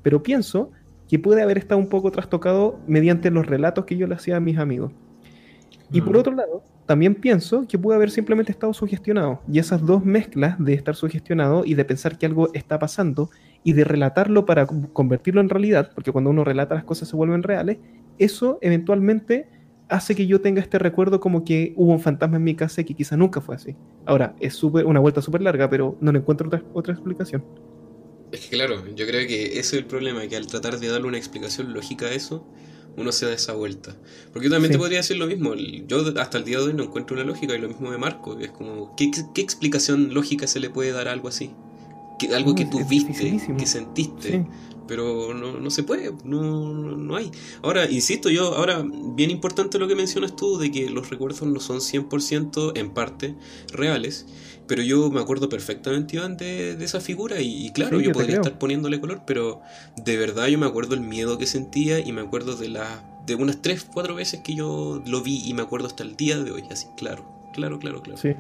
pero 0.03 0.23
pienso 0.23 0.71
que 1.09 1.19
puede 1.19 1.43
haber 1.43 1.59
estado 1.59 1.79
un 1.79 1.89
poco 1.89 2.11
trastocado 2.11 2.79
mediante 2.87 3.31
los 3.31 3.45
relatos 3.45 3.85
que 3.85 3.97
yo 3.97 4.07
le 4.07 4.15
hacía 4.15 4.37
a 4.37 4.41
mis 4.41 4.57
amigos. 4.57 4.93
Y 5.93 6.01
por 6.01 6.17
otro 6.17 6.35
lado, 6.35 6.63
también 6.87 7.17
pienso 7.17 7.67
que 7.69 7.79
puede 7.79 7.97
haber 7.97 8.11
simplemente 8.11 8.53
estado 8.53 8.73
sugestionado. 8.73 9.41
Y 9.53 9.59
esas 9.59 9.85
dos 9.85 10.05
mezclas 10.05 10.57
de 10.65 10.75
estar 10.75 10.95
sugestionado 10.95 11.65
y 11.65 11.75
de 11.75 11.85
pensar 11.85 12.17
que 12.17 12.27
algo 12.27 12.49
está 12.55 12.79
pasando 12.79 13.29
y 13.65 13.73
de 13.73 13.83
relatarlo 13.85 14.47
para 14.47 14.67
con- 14.67 14.87
convertirlo 14.87 15.41
en 15.41 15.49
realidad, 15.49 15.91
porque 15.95 16.13
cuando 16.13 16.31
uno 16.31 16.45
relata 16.45 16.77
las 16.77 16.85
cosas 16.85 17.09
se 17.09 17.17
vuelven 17.17 17.43
reales, 17.43 17.79
eso 18.19 18.59
eventualmente 18.63 19.49
hace 19.91 20.15
que 20.15 20.27
yo 20.27 20.41
tenga 20.41 20.61
este 20.61 20.79
recuerdo 20.79 21.21
como 21.21 21.45
que 21.45 21.73
hubo 21.77 21.93
un 21.93 22.01
fantasma 22.01 22.37
en 22.37 22.45
mi 22.45 22.55
casa 22.55 22.81
y 22.81 22.85
que 22.85 22.95
quizá 22.95 23.17
nunca 23.17 23.41
fue 23.41 23.57
así. 23.57 23.75
Ahora, 24.07 24.35
es 24.41 24.55
súper 24.55 24.87
una 24.87 25.01
vuelta 25.01 25.21
súper 25.21 25.43
larga, 25.43 25.69
pero 25.69 25.97
no 26.01 26.13
le 26.13 26.19
encuentro 26.21 26.47
otra, 26.49 26.63
otra 26.73 26.95
explicación. 26.95 27.45
Es 28.33 28.41
que 28.47 28.57
claro, 28.57 28.85
yo 28.95 29.07
creo 29.07 29.27
que 29.27 29.47
ese 29.47 29.59
es 29.61 29.73
el 29.75 29.85
problema, 29.87 30.27
que 30.29 30.37
al 30.37 30.47
tratar 30.47 30.79
de 30.79 30.89
darle 30.89 31.09
una 31.09 31.19
explicación 31.19 31.73
lógica 31.75 32.07
a 32.07 32.13
eso, 32.13 32.47
uno 32.97 33.13
se 33.13 33.27
da 33.27 33.33
esa 33.33 33.55
vuelta. 33.55 33.97
Porque 34.33 34.49
yo 34.49 34.53
también 34.55 34.73
Sí. 34.73 34.77
te 34.77 34.79
podría 34.79 34.99
decir 34.99 35.17
lo 35.17 35.27
mismo. 35.27 35.55
Yo 35.55 35.99
hasta 36.21 36.39
el 36.39 36.45
día 36.45 36.59
de 36.59 36.65
hoy 36.65 36.75
no 36.75 36.85
encuentro 36.85 37.17
una 37.17 37.25
lógica 37.25 37.55
y 37.57 37.61
lo 37.61 37.69
mismo 37.69 37.91
de 37.91 37.99
Marco. 37.99 38.39
Es 38.39 38.51
como, 38.51 38.95
¿qué, 38.97 39.11
qué 39.35 39.41
explicación 39.41 40.15
lógica 40.15 40.47
se 40.47 40.61
le 40.61 40.71
puede 40.71 40.93
dar 40.93 41.09
a 41.09 41.13
algo 41.13 41.29
así? 41.29 41.51
Que, 42.19 42.35
algo 42.35 42.51
No, 42.51 42.57
que 42.57 42.67
tú 42.67 42.85
viste, 42.89 43.13
que 43.59 43.67
sentiste, 43.67 44.31
Sí. 44.31 44.43
Pero 44.91 45.33
no, 45.35 45.61
no 45.61 45.71
se 45.71 45.85
puede, 45.85 46.11
no, 46.25 46.73
no 46.75 47.15
hay. 47.15 47.31
Ahora, 47.63 47.89
insisto 47.89 48.29
yo, 48.29 48.57
ahora, 48.57 48.85
bien 49.15 49.31
importante 49.31 49.79
lo 49.79 49.87
que 49.87 49.95
mencionas 49.95 50.35
tú, 50.35 50.59
de 50.59 50.73
que 50.73 50.91
los 50.91 51.09
recuerdos 51.11 51.43
no 51.43 51.61
son 51.61 51.79
100% 51.79 52.73
en 52.75 52.91
parte 52.91 53.37
reales, 53.73 54.27
pero 54.67 54.83
yo 54.83 55.09
me 55.09 55.21
acuerdo 55.21 55.49
perfectamente, 55.49 56.17
Iván, 56.17 56.37
de, 56.37 56.75
de 56.75 56.85
esa 56.85 57.01
figura 57.01 57.41
y, 57.41 57.67
y 57.67 57.71
claro, 57.71 58.01
Sí, 58.01 58.07
yo 58.07 58.11
podría 58.13 58.33
creo. 58.33 58.43
estar 58.43 58.59
poniéndole 58.59 59.01
color, 59.01 59.23
pero 59.29 59.61
de 60.05 60.17
verdad 60.17 60.49
yo 60.49 60.59
me 60.59 60.67
acuerdo 60.67 60.97
el 60.97 61.03
miedo 61.03 61.39
que 61.39 61.47
sentía 61.47 62.01
y 62.01 62.11
me 62.13 62.21
acuerdo 62.23 62.57
de 62.57 62.69
las 62.69 62.89
de 63.27 63.37
unas 63.37 63.63
3, 63.63 63.87
4 63.95 64.17
veces 64.17 64.41
que 64.41 64.57
yo 64.57 65.03
lo 65.07 65.23
vi 65.23 65.43
y 65.47 65.55
me 65.55 65.63
acuerdo 65.63 65.87
hasta 65.87 66.03
el 66.03 66.17
día 66.17 66.37
de 66.43 66.51
hoy, 66.51 66.65
así, 66.69 66.89
claro, 66.97 67.25
claro, 67.55 67.79
claro, 67.79 68.03
claro. 68.03 68.21
Sí. 68.21 68.31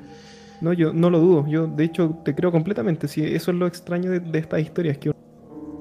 No, 0.61 0.73
yo 0.75 0.93
no 0.93 1.09
lo 1.09 1.21
dudo. 1.21 1.47
Yo, 1.49 1.67
de 1.69 1.85
hecho, 1.85 2.19
te 2.23 2.35
creo 2.35 2.53
completamente. 2.53 3.09
Sí, 3.09 3.23
eso 3.25 3.51
es 3.51 3.57
lo 3.57 3.67
extraño 3.67 4.11
de, 4.11 4.21
de 4.21 4.39
estas 4.41 4.61
historias, 4.61 4.99
que 4.99 5.11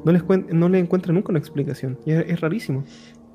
no 0.06 0.12
les 0.12 0.24
no 0.54 0.70
le 0.70 0.80
encuentra 0.80 1.14
nunca 1.14 1.30
una 1.30 1.40
explicación. 1.40 1.98
Y 2.06 2.12
es, 2.12 2.26
es 2.28 2.40
rarísimo. 2.42 2.86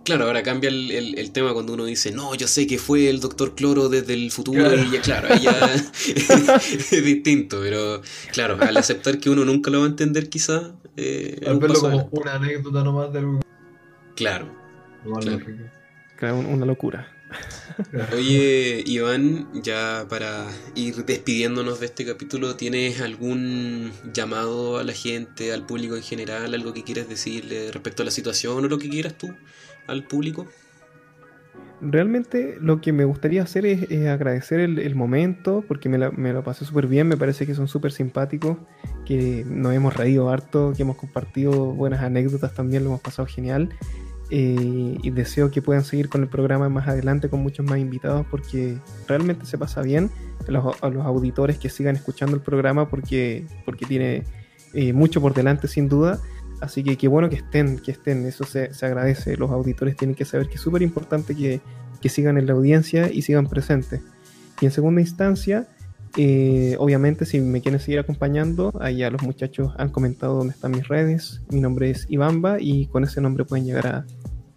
Claro, 0.05 0.24
ahora 0.27 0.43
cambia 0.43 0.69
el, 0.69 0.91
el- 0.91 1.19
el 1.19 1.31
tema 1.32 1.55
cuando 1.55 1.73
uno 1.73 1.86
dice, 1.86 2.12
no, 2.12 2.35
yo 2.35 2.47
sé 2.47 2.66
que 2.66 2.77
fue 2.77 3.09
el 3.09 3.20
doctor 3.20 3.55
Cloro 3.55 3.89
desde 3.89 4.12
el 4.12 4.31
futuro 4.31 4.61
Claro. 4.61 4.77
y 4.82 4.91
ya, 4.91 5.01
claro, 5.01 5.28
ahí 5.31 5.41
ya 5.43 5.74
es 6.91 7.05
distinto, 7.05 7.59
pero 7.62 8.03
claro, 8.31 8.59
al 8.61 8.77
aceptar 8.77 9.19
que 9.19 9.31
uno 9.31 9.47
nunca 9.47 9.70
lo 9.70 9.78
va 9.81 9.86
a 9.86 9.89
entender 9.89 10.28
quizá, 10.28 10.74
eh, 10.99 11.41
Al 11.47 11.59
verlo 11.59 11.81
como 11.81 12.09
una 12.12 12.35
anécdota 12.35 12.85
nomás 12.85 13.12
de 13.15 13.19
algo 13.20 13.41
Claro. 14.15 14.53
más 15.07 15.24
Claro. 15.24 15.45
Claro, 16.19 16.39
un- 16.39 16.47
una 16.47 16.66
locura. 16.66 17.09
Oye, 18.12 18.82
Iván, 18.86 19.48
ya 19.62 20.06
para 20.09 20.46
ir 20.74 21.05
despidiéndonos 21.05 21.80
de 21.80 21.86
este 21.86 22.05
capítulo, 22.05 22.56
¿tienes 22.56 23.01
algún 23.01 23.92
llamado 24.12 24.78
a 24.78 24.84
la 24.84 24.92
gente, 24.92 25.52
al 25.52 25.66
público 25.66 25.96
en 25.96 26.02
general, 26.02 26.55
algo 26.55 26.72
que 26.72 26.84
quieras 26.84 27.09
decirle 27.09 27.70
respecto 27.72 28.02
a 28.02 28.05
la 28.05 28.10
situación 28.10 28.64
o 28.64 28.68
lo 28.68 28.78
que 28.78 28.88
quieras 28.88 29.16
tú 29.16 29.34
al 29.86 30.05
público? 30.05 30.46
Realmente 31.80 32.56
lo 32.60 32.80
que 32.80 32.92
me 32.92 33.05
gustaría 33.05 33.42
hacer 33.42 33.66
es, 33.66 33.90
es 33.90 34.06
agradecer 34.06 34.60
el, 34.60 34.78
el 34.78 34.94
momento, 34.94 35.64
porque 35.66 35.88
me, 35.88 35.98
la- 35.98 36.10
me 36.10 36.32
lo 36.32 36.42
pasé 36.42 36.64
súper 36.64 36.86
bien, 36.86 37.09
me 37.09 37.16
parece 37.16 37.46
que 37.46 37.55
son 37.55 37.68
súper 37.68 37.92
simpáticos, 37.92 38.56
que 39.05 39.44
nos 39.46 39.74
hemos 39.74 39.94
reído 39.94 40.30
harto, 40.30 40.72
que 40.76 40.82
hemos 40.82 40.96
compartido 40.96 41.52
buenas 41.74 42.02
anécdotas 42.02 42.55
también, 42.55 42.84
lo 42.84 42.90
hemos 42.90 43.01
pasado 43.02 43.26
genial. 43.26 43.70
Eh, 44.30 44.98
y 45.02 45.10
deseo 45.10 45.51
que 45.51 45.60
puedan 45.60 45.84
seguir 45.84 46.09
con 46.09 46.22
el 46.22 46.28
programa 46.28 46.68
más 46.68 46.88
adelante 46.88 47.28
con 47.28 47.40
muchos 47.40 47.66
más 47.66 47.78
invitados, 47.78 48.26
porque 48.30 48.78
realmente 49.06 49.46
se 49.46 49.59
pasa 49.59 49.82
bien. 49.82 50.10
A 50.46 50.51
los, 50.51 50.76
auditores 50.82 51.59
que 51.59 51.70
sigan 51.70 51.96
escuchando 51.96 52.36
el 52.36 52.42
programa, 52.42 52.88
porque, 52.88 53.46
porque 53.64 53.86
tiene 53.86 54.24
eh, 54.74 54.92
mucho 54.92 55.20
por 55.20 55.32
delante 55.34 55.68
sin 55.68 55.88
duda. 55.88 56.20
Así 56.60 56.82
que 56.82 56.96
qué 56.96 57.09
bueno 57.09 57.28
que 57.28 57.36
estén, 57.36 57.78
que 57.78 57.92
estén, 57.92 58.26
eso 58.26 58.44
se, 58.44 58.72
se 58.74 58.86
agradece. 58.86 59.36
Los 59.36 59.51
auditores 59.51 59.96
tienen 59.96 60.14
que 60.14 60.24
saber 60.24 60.48
que 60.48 60.55
es 60.55 60.60
súper 60.60 60.82
importante 60.82 61.34
que, 61.34 61.60
que 62.01 62.09
sigan 62.09 62.36
en 62.38 62.46
la 62.46 62.52
audiencia 62.52 63.10
y 63.10 63.22
sigan 63.22 63.46
presentes. 63.46 64.01
Y 64.60 64.66
en 64.66 64.70
segunda 64.70 65.01
instancia, 65.01 65.68
eh, 66.16 66.77
obviamente 66.78 67.24
si 67.27 67.41
me 67.41 67.61
quieren 67.61 67.81
seguir 67.81 67.99
acompañando, 67.99 68.73
ahí 68.81 68.99
ya 68.99 69.11
los 69.11 69.23
muchachos 69.23 69.73
han 69.78 69.89
comentado 69.91 70.35
dónde 70.36 70.55
están 70.55 70.70
mis 70.73 70.86
redes. 70.89 71.41
Mi 71.51 71.61
nombre 71.61 71.91
es 71.91 72.07
Ibamba 72.09 72.61
y 72.61 72.86
con 72.86 73.05
ese 73.05 73.20
nombre 73.20 73.45
pueden 73.45 73.66
llegar 73.66 73.86
a, 73.86 74.07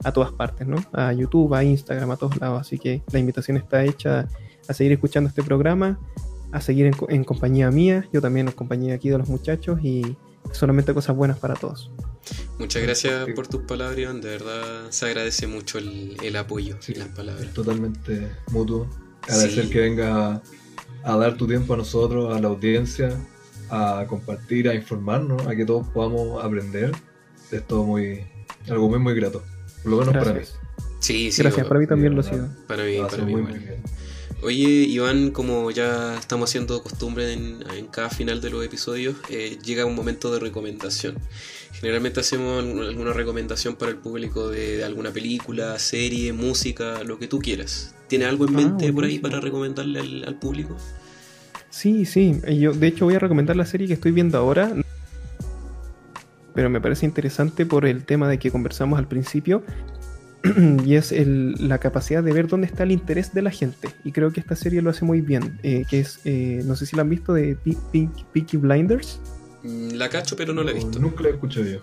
a 0.04 0.12
todas 0.12 0.32
partes, 0.32 0.68
¿no? 0.68 0.78
A 0.94 1.12
YouTube, 1.14 1.54
a 1.56 1.64
Instagram, 1.64 2.12
a 2.12 2.18
todos 2.18 2.40
lados. 2.40 2.62
Así 2.62 2.78
que 2.78 3.02
la 3.12 3.20
invitación 3.20 3.58
está 3.58 3.84
hecha 3.84 4.28
a 4.68 4.74
seguir 4.74 4.92
escuchando 4.94 5.30
este 5.30 5.42
programa, 5.44 6.00
a 6.52 6.62
seguir 6.62 6.86
en, 6.86 6.94
co- 6.94 7.10
en 7.10 7.24
compañía 7.24 7.72
mía, 7.72 8.08
yo 8.14 8.22
también 8.22 8.48
en 8.48 8.54
compañía 8.54 8.94
aquí 8.96 9.10
de 9.10 9.18
los 9.18 9.28
muchachos 9.30 9.80
y 9.84 10.16
solamente 10.52 10.94
cosas 10.94 11.16
buenas 11.16 11.40
para 11.40 11.56
todos. 11.56 11.92
Muchas 12.60 12.82
gracias 12.84 13.26
Sí. 13.26 13.32
por 13.34 13.48
tus 13.48 13.62
palabras, 13.62 13.98
Iván. 13.98 14.22
De 14.22 14.30
verdad 14.30 14.88
se 14.90 15.06
agradece 15.08 15.48
mucho 15.48 15.78
el, 15.78 16.18
el 16.24 16.36
apoyo 16.36 16.76
Sí. 16.80 16.92
y 16.94 16.96
las 17.00 17.08
palabras. 17.10 17.54
Totalmente 17.54 18.28
mutuo. 18.52 18.88
Agradecer 19.24 19.66
Sí. 19.66 19.70
que 19.72 19.80
venga 19.82 20.42
a 21.04 21.16
dar 21.18 21.38
tu 21.38 21.48
tiempo 21.48 21.74
a 21.74 21.78
nosotros, 21.78 22.36
a 22.36 22.40
la 22.40 22.48
audiencia, 22.48 23.10
a 23.70 24.06
compartir, 24.08 24.70
a 24.70 24.76
informarnos, 24.76 25.46
a 25.48 25.56
que 25.56 25.66
todos 25.66 25.88
podamos 25.90 26.44
aprender. 26.44 26.92
Es 27.52 27.66
todo 27.66 27.84
muy, 27.84 28.24
algo 28.70 28.90
muy, 28.90 29.00
muy 29.00 29.14
grato. 29.16 29.44
Por 29.84 29.92
lo 29.92 29.98
menos 30.00 30.14
para 30.14 30.32
mí. 30.34 30.40
Gracias. 30.40 30.60
Sí, 31.00 31.32
sí. 31.32 31.42
Gracias, 31.42 31.68
para 31.68 31.80
mí 31.80 31.88
también 31.88 32.14
lo 32.16 32.22
ha 32.22 32.24
sido. 32.24 32.50
para 32.68 32.84
mí, 32.84 32.98
para 33.00 33.24
mí 33.24 33.32
muy, 33.32 33.42
igual. 33.42 33.54
muy 33.56 33.64
bien. 33.66 33.82
Oye, 34.44 34.70
Iván, 34.70 35.32
como 35.32 35.72
ya 35.72 36.16
estamos 36.18 36.50
haciendo 36.50 36.84
costumbre 36.84 37.34
en, 37.34 37.64
en 37.76 37.88
cada 37.88 38.10
final 38.10 38.40
de 38.40 38.52
los 38.52 38.64
episodios, 38.64 39.16
eh, 39.30 39.58
llega 39.64 39.86
un 39.86 39.96
momento 39.96 40.32
de 40.32 40.40
recomendación. 40.40 41.18
Generalmente 41.74 42.20
hacemos 42.20 42.64
algún- 42.64 42.84
alguna 42.84 43.14
recomendación 43.14 43.76
para 43.76 43.92
el 43.92 43.98
público 43.98 44.50
de, 44.50 44.78
de 44.78 44.84
alguna 44.84 45.12
película, 45.12 45.80
serie, 45.80 46.34
música, 46.34 47.04
lo 47.04 47.18
que 47.18 47.28
tú 47.28 47.40
quieras. 47.40 47.96
¿Tienes 48.08 48.28
algo 48.28 48.48
en 48.48 48.56
Ah, 48.56 48.58
mente 48.58 48.92
por 48.94 49.04
ahí 49.04 49.20
para 49.20 49.40
recomendarle 49.40 50.00
al, 50.00 50.24
al 50.28 50.36
público? 50.40 50.78
Sí, 51.70 52.06
sí. 52.06 52.40
eh, 52.46 52.58
Yo, 52.58 52.72
de 52.74 52.88
hecho, 52.88 53.06
voy 53.06 53.16
a 53.16 53.20
recomendar 53.20 53.56
la 53.56 53.66
serie 53.66 53.88
que 53.88 53.94
estoy 53.94 54.12
viendo 54.12 54.38
ahora. 54.38 54.72
Pero 56.54 56.70
me 56.70 56.82
parece 56.82 57.06
interesante 57.06 57.66
por 57.66 57.86
el 57.86 58.04
tema 58.06 58.28
de 58.28 58.40
que 58.40 58.50
conversamos 58.52 58.98
al 58.98 59.08
principio. 59.08 59.64
y 60.86 60.96
es 60.96 61.12
el- 61.12 61.56
la 61.68 61.78
capacidad 61.80 62.24
de 62.24 62.32
ver 62.32 62.48
dónde 62.48 62.68
está 62.68 62.84
el 62.84 62.92
interés 62.92 63.34
de 63.34 63.42
la 63.42 63.52
gente. 63.52 63.90
Y 64.04 64.12
creo 64.12 64.32
que 64.32 64.40
esta 64.40 64.56
serie 64.56 64.82
lo 64.82 64.90
hace 64.90 65.04
muy 65.06 65.22
bien. 65.22 65.60
eh, 65.64 65.84
que 65.90 66.00
es, 66.00 66.20
eh, 66.26 66.62
no 66.66 66.76
sé 66.76 66.86
si 66.86 66.96
la 66.96 67.02
han 67.02 67.10
visto, 67.10 67.34
de 67.34 67.56
Pe- 67.56 67.78
Pe- 67.92 68.10
Peaky 68.34 68.58
Blinders. 68.58 69.20
Mm, 69.64 69.96
La 69.96 70.10
cacho, 70.10 70.36
pero 70.36 70.54
no 70.54 70.64
la 70.64 70.72
he 70.72 70.76
visto. 70.76 71.00
Nunca 71.00 71.22
la 71.24 71.30
he 71.30 71.32
escuchado 71.34 71.66
yo. 71.66 71.80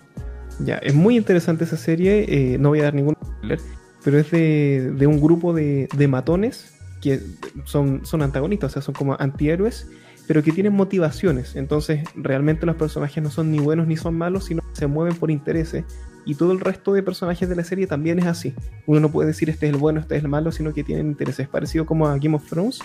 Ya, 0.59 0.77
es 0.77 0.93
muy 0.95 1.17
interesante 1.17 1.65
esa 1.65 1.77
serie. 1.77 2.25
eh, 2.27 2.57
no 2.57 2.69
voy 2.69 2.79
a 2.79 2.83
dar 2.83 2.93
ningún 2.95 3.15
spoiler. 3.21 3.59
Pero 4.05 4.19
es 4.19 4.31
de, 4.31 4.93
de 4.95 5.07
un 5.07 5.19
grupo 5.19 5.51
de, 5.51 5.89
de 5.97 6.07
matones 6.07 6.75
que 7.01 7.19
son, 7.65 8.05
son 8.05 8.21
antagonistas, 8.21 8.71
o 8.71 8.73
sea, 8.73 8.81
son 8.81 8.93
como 8.93 9.17
antihéroes, 9.19 9.89
pero 10.27 10.43
que 10.43 10.51
tienen 10.51 10.73
motivaciones. 10.73 11.55
Entonces, 11.55 12.03
realmente 12.15 12.65
los 12.65 12.75
personajes 12.75 13.21
no 13.23 13.31
son 13.31 13.51
ni 13.51 13.59
buenos 13.59 13.87
ni 13.87 13.97
son 13.97 14.15
malos, 14.15 14.45
sino 14.45 14.61
que 14.61 14.75
se 14.75 14.87
mueven 14.87 15.15
por 15.15 15.31
intereses. 15.31 15.85
Y 16.25 16.35
todo 16.35 16.51
el 16.51 16.59
resto 16.59 16.93
de 16.93 17.03
personajes 17.03 17.49
de 17.49 17.55
la 17.55 17.63
serie 17.63 17.87
también 17.87 18.19
es 18.19 18.25
así. 18.25 18.53
Uno 18.85 18.99
no 18.99 19.11
puede 19.11 19.27
decir 19.27 19.49
este 19.49 19.67
es 19.67 19.73
el 19.73 19.79
bueno, 19.79 19.99
este 19.99 20.15
es 20.15 20.23
el 20.23 20.29
malo, 20.29 20.51
sino 20.51 20.73
que 20.73 20.83
tienen 20.83 21.07
intereses. 21.07 21.47
Parecido 21.47 21.85
como 21.85 22.07
a 22.07 22.17
Game 22.17 22.35
of 22.35 22.47
Thrones, 22.47 22.79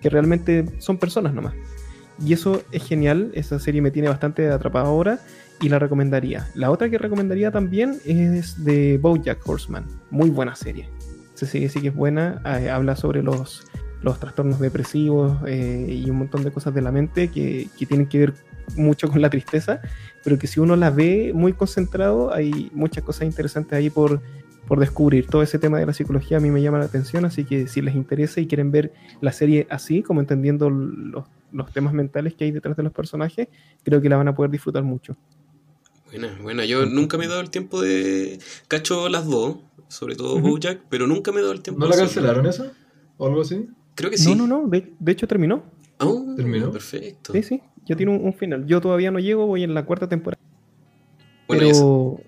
que 0.00 0.08
realmente 0.08 0.64
son 0.78 0.98
personas 0.98 1.34
nomás. 1.34 1.54
Y 2.24 2.32
eso 2.32 2.62
es 2.70 2.84
genial, 2.84 3.30
esa 3.34 3.58
serie 3.58 3.82
me 3.82 3.90
tiene 3.90 4.08
bastante 4.08 4.48
atrapado 4.50 4.86
ahora 4.86 5.20
y 5.60 5.68
la 5.68 5.78
recomendaría. 5.78 6.48
La 6.54 6.70
otra 6.70 6.88
que 6.88 6.98
recomendaría 6.98 7.50
también 7.50 7.98
es 8.04 8.64
de 8.64 8.98
Bojack 8.98 9.46
Horseman, 9.46 9.84
muy 10.10 10.30
buena 10.30 10.54
serie. 10.54 10.88
Esa 11.34 11.46
serie 11.46 11.68
sí 11.68 11.80
que 11.80 11.88
es 11.88 11.94
buena, 11.94 12.42
eh, 12.44 12.70
habla 12.70 12.96
sobre 12.96 13.22
los, 13.22 13.66
los 14.02 14.18
trastornos 14.18 14.60
depresivos 14.60 15.38
eh, 15.46 15.86
y 15.88 16.08
un 16.10 16.18
montón 16.18 16.44
de 16.44 16.50
cosas 16.50 16.74
de 16.74 16.82
la 16.82 16.92
mente 16.92 17.28
que, 17.28 17.68
que 17.78 17.86
tienen 17.86 18.06
que 18.06 18.18
ver 18.18 18.34
mucho 18.76 19.08
con 19.08 19.20
la 19.20 19.30
tristeza, 19.30 19.80
pero 20.24 20.38
que 20.38 20.46
si 20.46 20.60
uno 20.60 20.76
la 20.76 20.90
ve 20.90 21.32
muy 21.34 21.52
concentrado, 21.52 22.32
hay 22.32 22.70
muchas 22.72 23.04
cosas 23.04 23.22
interesantes 23.22 23.72
ahí 23.72 23.90
por, 23.90 24.20
por 24.66 24.80
descubrir. 24.80 25.26
Todo 25.26 25.42
ese 25.42 25.58
tema 25.58 25.78
de 25.78 25.86
la 25.86 25.92
psicología 25.92 26.36
a 26.36 26.40
mí 26.40 26.50
me 26.50 26.62
llama 26.62 26.78
la 26.78 26.84
atención, 26.84 27.24
así 27.24 27.44
que 27.44 27.66
si 27.66 27.82
les 27.82 27.94
interesa 27.94 28.40
y 28.40 28.46
quieren 28.46 28.70
ver 28.70 28.92
la 29.20 29.32
serie 29.32 29.66
así, 29.70 30.02
como 30.02 30.20
entendiendo 30.20 30.70
los, 30.70 31.24
los 31.52 31.72
temas 31.72 31.92
mentales 31.92 32.34
que 32.34 32.44
hay 32.44 32.50
detrás 32.50 32.76
de 32.76 32.82
los 32.82 32.92
personajes, 32.92 33.48
creo 33.82 34.00
que 34.00 34.08
la 34.08 34.16
van 34.16 34.28
a 34.28 34.34
poder 34.34 34.50
disfrutar 34.50 34.82
mucho. 34.82 35.16
Buena, 36.10 36.36
buena. 36.42 36.64
Yo 36.64 36.86
nunca 36.86 37.16
me 37.16 37.26
he 37.26 37.28
dado 37.28 37.40
el 37.40 37.50
tiempo 37.50 37.80
de... 37.80 38.40
Cacho 38.66 39.08
las 39.08 39.26
dos, 39.26 39.58
sobre 39.88 40.16
todo 40.16 40.36
Ujú. 40.36 40.50
Bojack, 40.50 40.82
pero 40.88 41.06
nunca 41.06 41.30
me 41.30 41.38
he 41.38 41.42
dado 41.42 41.52
el 41.52 41.62
tiempo 41.62 41.80
¿No 41.80 41.88
la 41.88 41.96
cancelaron 41.96 42.46
esa? 42.46 42.72
¿O 43.16 43.26
algo 43.26 43.42
así? 43.42 43.68
Creo 43.94 44.10
que 44.10 44.18
sí. 44.18 44.34
No, 44.34 44.46
no, 44.46 44.62
no, 44.62 44.68
de, 44.68 44.92
de 44.98 45.12
hecho 45.12 45.28
terminó. 45.28 45.62
Ah, 45.98 46.10
¿Terminó? 46.36 46.72
Perfecto. 46.72 47.32
Sí, 47.32 47.42
sí, 47.42 47.62
ya 47.86 47.94
tiene 47.94 48.12
un, 48.12 48.24
un 48.24 48.34
final. 48.34 48.66
Yo 48.66 48.80
todavía 48.80 49.10
no 49.10 49.18
llego, 49.18 49.46
voy 49.46 49.62
en 49.62 49.74
la 49.74 49.84
cuarta 49.84 50.08
temporada. 50.08 50.40
Bueno, 51.46 51.62
pero 51.62 52.20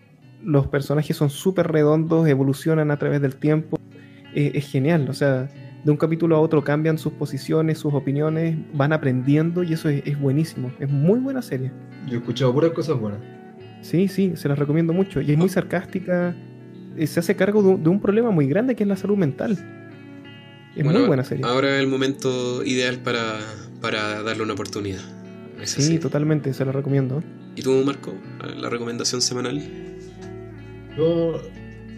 los 0.45 0.67
personajes 0.69 1.17
son 1.17 1.31
súper 1.31 1.69
redondos, 1.69 2.29
evolucionan 2.29 2.91
a 2.91 2.99
través 2.99 3.21
del 3.21 3.37
tiempo. 3.37 3.79
Eh, 4.35 4.53
es 4.55 4.71
genial, 4.71 5.09
o 5.09 5.15
sea, 5.15 5.51
de 5.85 5.91
un 5.91 5.97
capítulo 5.97 6.37
a 6.37 6.41
otro 6.41 6.63
cambian 6.63 6.99
sus 6.99 7.13
posiciones, 7.15 7.79
sus 7.79 7.95
opiniones, 7.95 8.57
van 8.75 8.93
aprendiendo 8.93 9.63
y 9.63 9.73
eso 9.73 9.89
es, 9.89 10.03
es 10.07 10.21
buenísimo. 10.21 10.71
Es 10.79 10.91
muy 10.91 11.19
buena 11.19 11.43
serie. 11.43 11.73
Yo 12.07 12.15
he 12.15 12.19
escuchado 12.19 12.53
puras 12.53 12.73
cosas 12.73 12.99
buenas. 12.99 13.21
Sí, 13.83 14.09
sí, 14.09 14.33
se 14.37 14.49
las 14.49 14.59
recomiendo 14.59 14.93
mucho. 14.93 15.21
Y 15.21 15.33
es 15.33 15.39
muy 15.39 15.49
sarcástica. 15.49 16.35
eh, 16.97 17.07
Se 17.07 17.21
hace 17.21 17.37
cargo 17.37 17.63
de 17.63 17.69
un, 17.69 17.83
de 17.83 17.89
un 17.91 18.01
problema 18.01 18.31
muy 18.31 18.47
grande 18.47 18.75
que 18.75 18.85
es 18.85 18.89
la 18.89 18.97
salud 18.97 19.17
mental. 19.17 19.53
Es 20.75 20.85
Bueno, 20.85 21.01
muy 21.01 21.09
buena 21.09 21.25
serie. 21.25 21.45
Ahora 21.45 21.77
es 21.77 21.83
el 21.83 21.89
momento 21.89 22.65
ideal 22.65 22.99
para, 22.99 23.39
para 23.81 24.23
darle 24.23 24.43
una 24.45 24.55
oportunidad. 24.55 25.01
Es 25.61 25.71
Sí, 25.71 25.83
así. 25.83 25.99
totalmente, 25.99 26.55
se 26.55 26.65
la 26.65 26.73
recomiendo. 26.73 27.23
¿Y 27.57 27.63
tú, 27.63 27.83
Marco? 27.85 28.15
La 28.57 28.71
recomendación 28.71 29.21
semanal. 29.21 29.63
Yo, 30.97 31.41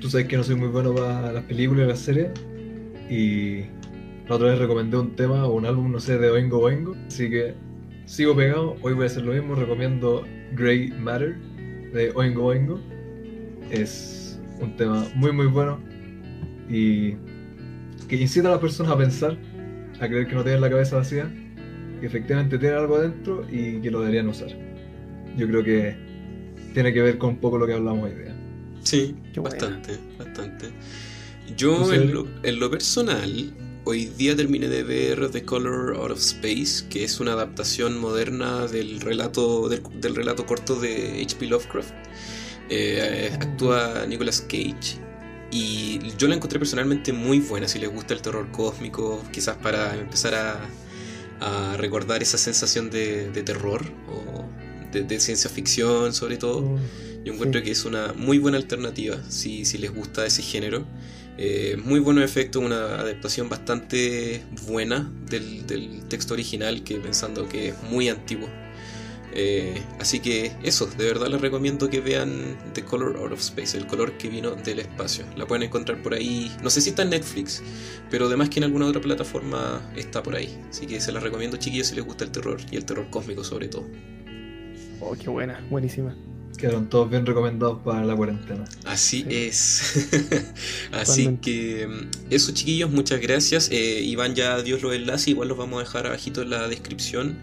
tú 0.01 0.09
sabes 0.11 0.27
que 0.27 0.36
no 0.36 0.43
soy 0.43 0.56
muy 0.56 0.69
bueno 0.69 0.94
para 0.94 1.32
las 1.32 1.44
películas 1.44 1.85
y 1.85 1.89
las 1.89 1.98
series. 2.01 2.28
Y 3.11 3.61
la 4.28 4.36
otra 4.36 4.48
vez 4.48 4.59
recomendé 4.59 4.97
un 4.97 5.15
tema 5.15 5.44
o 5.47 5.55
un 5.55 5.66
álbum, 5.66 5.93
no 5.93 6.01
sé, 6.01 6.19
de 6.19 6.31
Oingo 6.31 6.59
Boingo. 6.61 6.97
Así 7.06 7.28
que 7.31 7.55
sigo 8.06 8.35
pegado. 8.35 8.77
Hoy 8.82 8.94
voy 8.94 9.05
a 9.05 9.06
hacer 9.06 9.23
lo 9.24 9.32
mismo. 9.32 9.55
Recomiendo 9.55 10.24
Grey 10.55 10.90
Matter 10.98 11.36
de 11.95 12.12
Oingo 12.15 12.43
Boingo. 12.43 12.81
Es 13.71 14.39
un 14.61 14.77
tema 14.77 15.07
muy, 15.15 15.33
muy 15.33 15.47
bueno. 15.47 15.81
Y 16.69 17.12
que 18.09 18.16
incita 18.16 18.49
a 18.49 18.53
las 18.53 18.61
personas 18.61 18.93
a 18.93 18.99
pensar, 18.99 19.39
a 20.01 20.09
creer 20.09 20.27
que 20.27 20.35
no 20.35 20.43
tienen 20.43 20.61
la 20.61 20.69
cabeza 20.71 20.97
vacía, 20.97 21.33
que 22.01 22.07
efectivamente 22.07 22.59
tienen 22.59 22.79
algo 22.79 22.97
adentro 22.97 23.47
y 23.51 23.81
que 23.81 23.91
lo 23.91 24.01
deberían 24.01 24.29
usar. 24.29 24.49
Yo 25.37 25.47
creo 25.47 25.65
que 25.65 25.97
tiene 26.75 26.93
que 26.93 27.01
ver 27.01 27.19
con 27.19 27.31
un 27.31 27.37
poco 27.39 27.59
lo 27.59 27.66
que 27.66 27.73
hablamos 27.75 28.05
hoy 28.05 28.15
día. 28.15 28.37
Sí, 28.83 29.16
Qué 29.33 29.41
buena. 29.41 29.57
bastante, 29.57 29.99
bastante. 30.19 30.66
Yo, 31.57 31.93
¿En 31.93 32.12
lo, 32.12 32.27
en 32.43 32.59
lo 32.59 32.71
personal, 32.71 33.53
hoy 33.85 34.06
día 34.06 34.35
terminé 34.36 34.69
de 34.69 34.82
ver 34.82 35.31
The 35.31 35.44
Color 35.44 35.97
Out 35.97 36.11
of 36.12 36.19
Space, 36.19 36.86
que 36.89 37.05
es 37.05 37.20
una 37.20 37.32
adaptación 37.32 37.98
moderna 37.98 38.66
del 38.66 39.01
relato, 39.01 39.69
del, 39.69 39.82
del 40.01 40.15
relato 40.15 40.47
corto 40.47 40.77
de 40.81 41.23
H.P. 41.23 41.47
Lovecraft. 41.47 41.93
Eh, 42.70 43.31
actúa 43.32 44.06
Nicolas 44.06 44.40
Cage. 44.43 44.98
Y 45.51 46.01
yo 46.19 46.27
la 46.27 46.35
encontré 46.35 46.59
personalmente 46.59 47.12
muy 47.12 47.39
buena. 47.40 47.69
Si 47.69 47.78
les 47.78 47.90
gusta 47.90 48.15
el 48.15 48.23
terror 48.23 48.51
cósmico, 48.51 49.23
quizás 49.32 49.56
para 49.59 49.94
empezar 49.94 50.35
a, 50.35 50.61
a 51.40 51.77
recordar 51.77 52.23
esa 52.23 52.39
sensación 52.39 52.90
de, 52.90 53.31
de 53.31 53.43
terror 53.43 53.82
o 54.09 54.44
de, 54.93 55.02
de 55.05 55.20
ciencia 55.20 55.48
ficción, 55.51 56.12
sobre 56.15 56.39
todo. 56.39 56.78
Yo 57.24 57.32
encuentro 57.32 57.61
Sí. 57.61 57.65
que 57.66 57.70
es 57.70 57.85
una 57.85 58.12
muy 58.15 58.39
buena 58.39 58.59
alternativa 58.59 59.19
si, 59.31 59.65
si 59.65 59.78
les 59.78 59.94
gusta 59.94 60.27
ese 60.27 60.43
género. 60.43 60.86
Eh, 61.36 61.77
muy 61.85 61.98
buenos 62.01 62.24
efectos, 62.24 62.62
una 62.62 63.01
adaptación 63.01 63.48
bastante 63.48 64.44
buena 64.66 65.11
del, 65.28 65.65
texto 66.09 66.35
original, 66.35 66.85
que 66.85 66.97
pensando 66.98 67.48
que 67.48 67.69
es 67.70 67.82
muy 67.90 68.09
antiguo. 68.09 68.48
Eh, 69.36 69.82
así 69.98 70.20
que 70.20 70.52
eso, 70.62 70.86
de 70.86 71.06
verdad 71.06 71.27
les 71.27 71.40
recomiendo 71.40 71.90
que 71.90 72.01
vean 72.01 72.56
The 72.73 72.85
Color 72.85 73.16
Out 73.16 73.32
of 73.32 73.40
Space, 73.40 73.77
el 73.77 73.85
color 73.89 74.12
que 74.12 74.28
vino 74.28 74.52
del 74.52 74.78
espacio. 74.78 75.24
La 75.36 75.44
pueden 75.44 75.65
encontrar 75.65 76.01
por 76.02 76.15
ahí, 76.15 76.55
no 76.62 76.70
sé 76.70 76.81
si 76.81 76.90
está 76.90 77.02
en 77.02 77.11
Netflix, 77.11 77.61
pero 78.11 78.27
además 78.27 78.48
que 78.48 78.61
en 78.61 78.65
alguna 78.65 78.86
otra 78.86 79.01
plataforma 79.01 79.82
está 79.97 80.23
por 80.23 80.36
ahí. 80.36 80.56
Así 80.70 80.86
que 80.86 81.01
se 81.01 81.11
las 81.11 81.24
recomiendo 81.24 81.56
chiquillos 81.56 81.89
si 81.89 81.97
les 81.97 82.05
gusta 82.05 82.23
el 82.23 82.31
terror 82.31 82.61
y 82.70 82.77
el 82.77 82.85
terror 82.85 83.11
cósmico 83.11 83.43
sobre 83.43 83.66
todo. 83.66 83.89
Oh, 85.01 85.16
qué 85.20 85.28
buena, 85.28 85.66
buenísima. 85.69 86.16
Quedaron 86.69 86.89
todos 86.89 87.11
bien 87.11 87.27
recomendados 87.27 87.78
para 87.85 88.05
la 88.05 88.16
cuarentena. 88.16 88.65
Así 88.85 89.23
Sí. 89.23 89.27
es. 89.28 90.09
Así 90.93 91.24
Totalmente. 91.24 91.41
que 91.43 91.86
mm, 91.86 92.09
eso 92.32 92.53
chiquillos, 92.53 92.91
muchas 92.91 93.20
gracias. 93.20 93.69
Eh, 93.70 94.01
Iván 94.03 94.35
ya 94.35 94.62
dio 94.62 94.78
los 94.78 94.95
enlaces, 94.95 95.28
igual 95.28 95.49
los 95.49 95.59
vamos 95.59 95.77
a 95.77 95.81
dejar 95.85 96.07
abajito 96.07 96.43
en 96.43 96.51
la 96.51 96.66
descripción. 96.69 97.36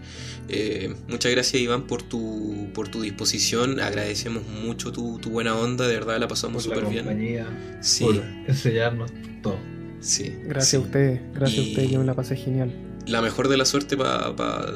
Eh, 0.48 0.94
muchas 1.08 1.30
gracias 1.30 1.62
Iván 1.62 1.86
por 1.86 2.02
tu, 2.02 2.68
por 2.74 2.88
tu 2.88 3.00
disposición. 3.02 3.78
Agradecemos 3.80 4.42
mucho 4.46 4.90
tu, 4.92 5.18
tu 5.20 5.30
buena 5.30 5.54
onda, 5.56 5.86
de 5.86 5.94
verdad 5.94 6.18
la 6.18 6.26
pasamos 6.28 6.66
Por 6.66 6.76
la 6.76 6.82
súper 6.82 6.92
bien. 6.92 7.04
compañía, 7.06 7.78
Sí, 7.80 8.04
por 8.04 8.16
enseñarnos 8.48 9.10
todo. 9.42 9.58
sí. 10.00 10.34
Gracias 10.44 10.68
sí. 10.70 10.76
a 10.76 10.80
ustedes, 10.80 11.20
gracias 11.32 11.58
Y- 11.60 11.64
a 11.64 11.68
ustedes, 11.70 11.90
yo 11.92 11.98
me 12.00 12.04
la 12.06 12.14
pasé 12.14 12.34
genial. 12.36 12.72
La 13.06 13.20
mejor 13.20 13.48
de 13.48 13.56
la 13.56 13.64
suerte 13.64 13.96
para 13.96 14.34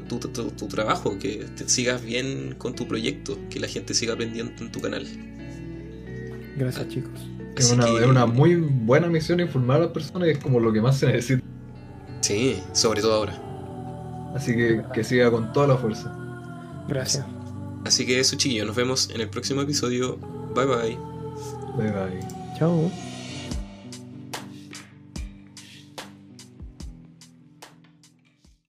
tu, 0.09 0.19
tu- 0.19 0.51
tu 0.51 0.67
trabajo, 0.67 1.19
que 1.19 1.47
te 1.57 1.69
sigas 1.69 2.03
bien 2.03 2.55
con 2.59 2.75
tu 2.75 2.89
proyecto, 2.89 3.39
que 3.51 3.61
la 3.61 3.69
gente 3.69 3.95
siga 3.95 4.15
aprendiendo 4.15 4.53
en 4.65 4.73
tu 4.73 4.81
canal. 4.81 5.07
Gracias 6.57 6.89
chicos. 6.89 7.13
Es 7.57 7.71
una, 7.73 7.87
que- 7.87 7.99
es 7.99 8.07
una 8.07 8.27
muy 8.27 8.57
buena 8.57 9.07
misión 9.09 9.41
informar 9.41 9.77
a 9.77 9.81
las 9.85 9.91
personas 9.93 10.29
y 10.29 10.33
es 10.33 10.39
como 10.39 10.59
lo 10.61 10.73
que 10.73 10.81
más 10.81 10.99
se 10.99 11.07
necesita. 11.07 11.43
Sí, 12.21 12.61
sobre 12.73 13.01
todo 13.01 13.15
ahora. 13.15 13.43
Así 14.35 14.55
que 14.55 14.83
que 14.93 15.05
siga 15.05 15.31
con 15.31 15.53
toda 15.53 15.69
la 15.69 15.77
fuerza. 15.77 16.13
Gracias. 16.89 17.25
Así 17.85 18.05
que 18.05 18.19
eso 18.19 18.37
chiquillos, 18.37 18.67
nos 18.67 18.77
vemos 18.77 19.09
en 19.15 19.21
el 19.21 19.29
próximo 19.31 19.63
episodio. 19.63 20.17
Bye 20.55 20.65
bye. 20.67 20.99
Bye 21.79 21.93
bye. 21.93 22.21
Chao. 22.59 22.91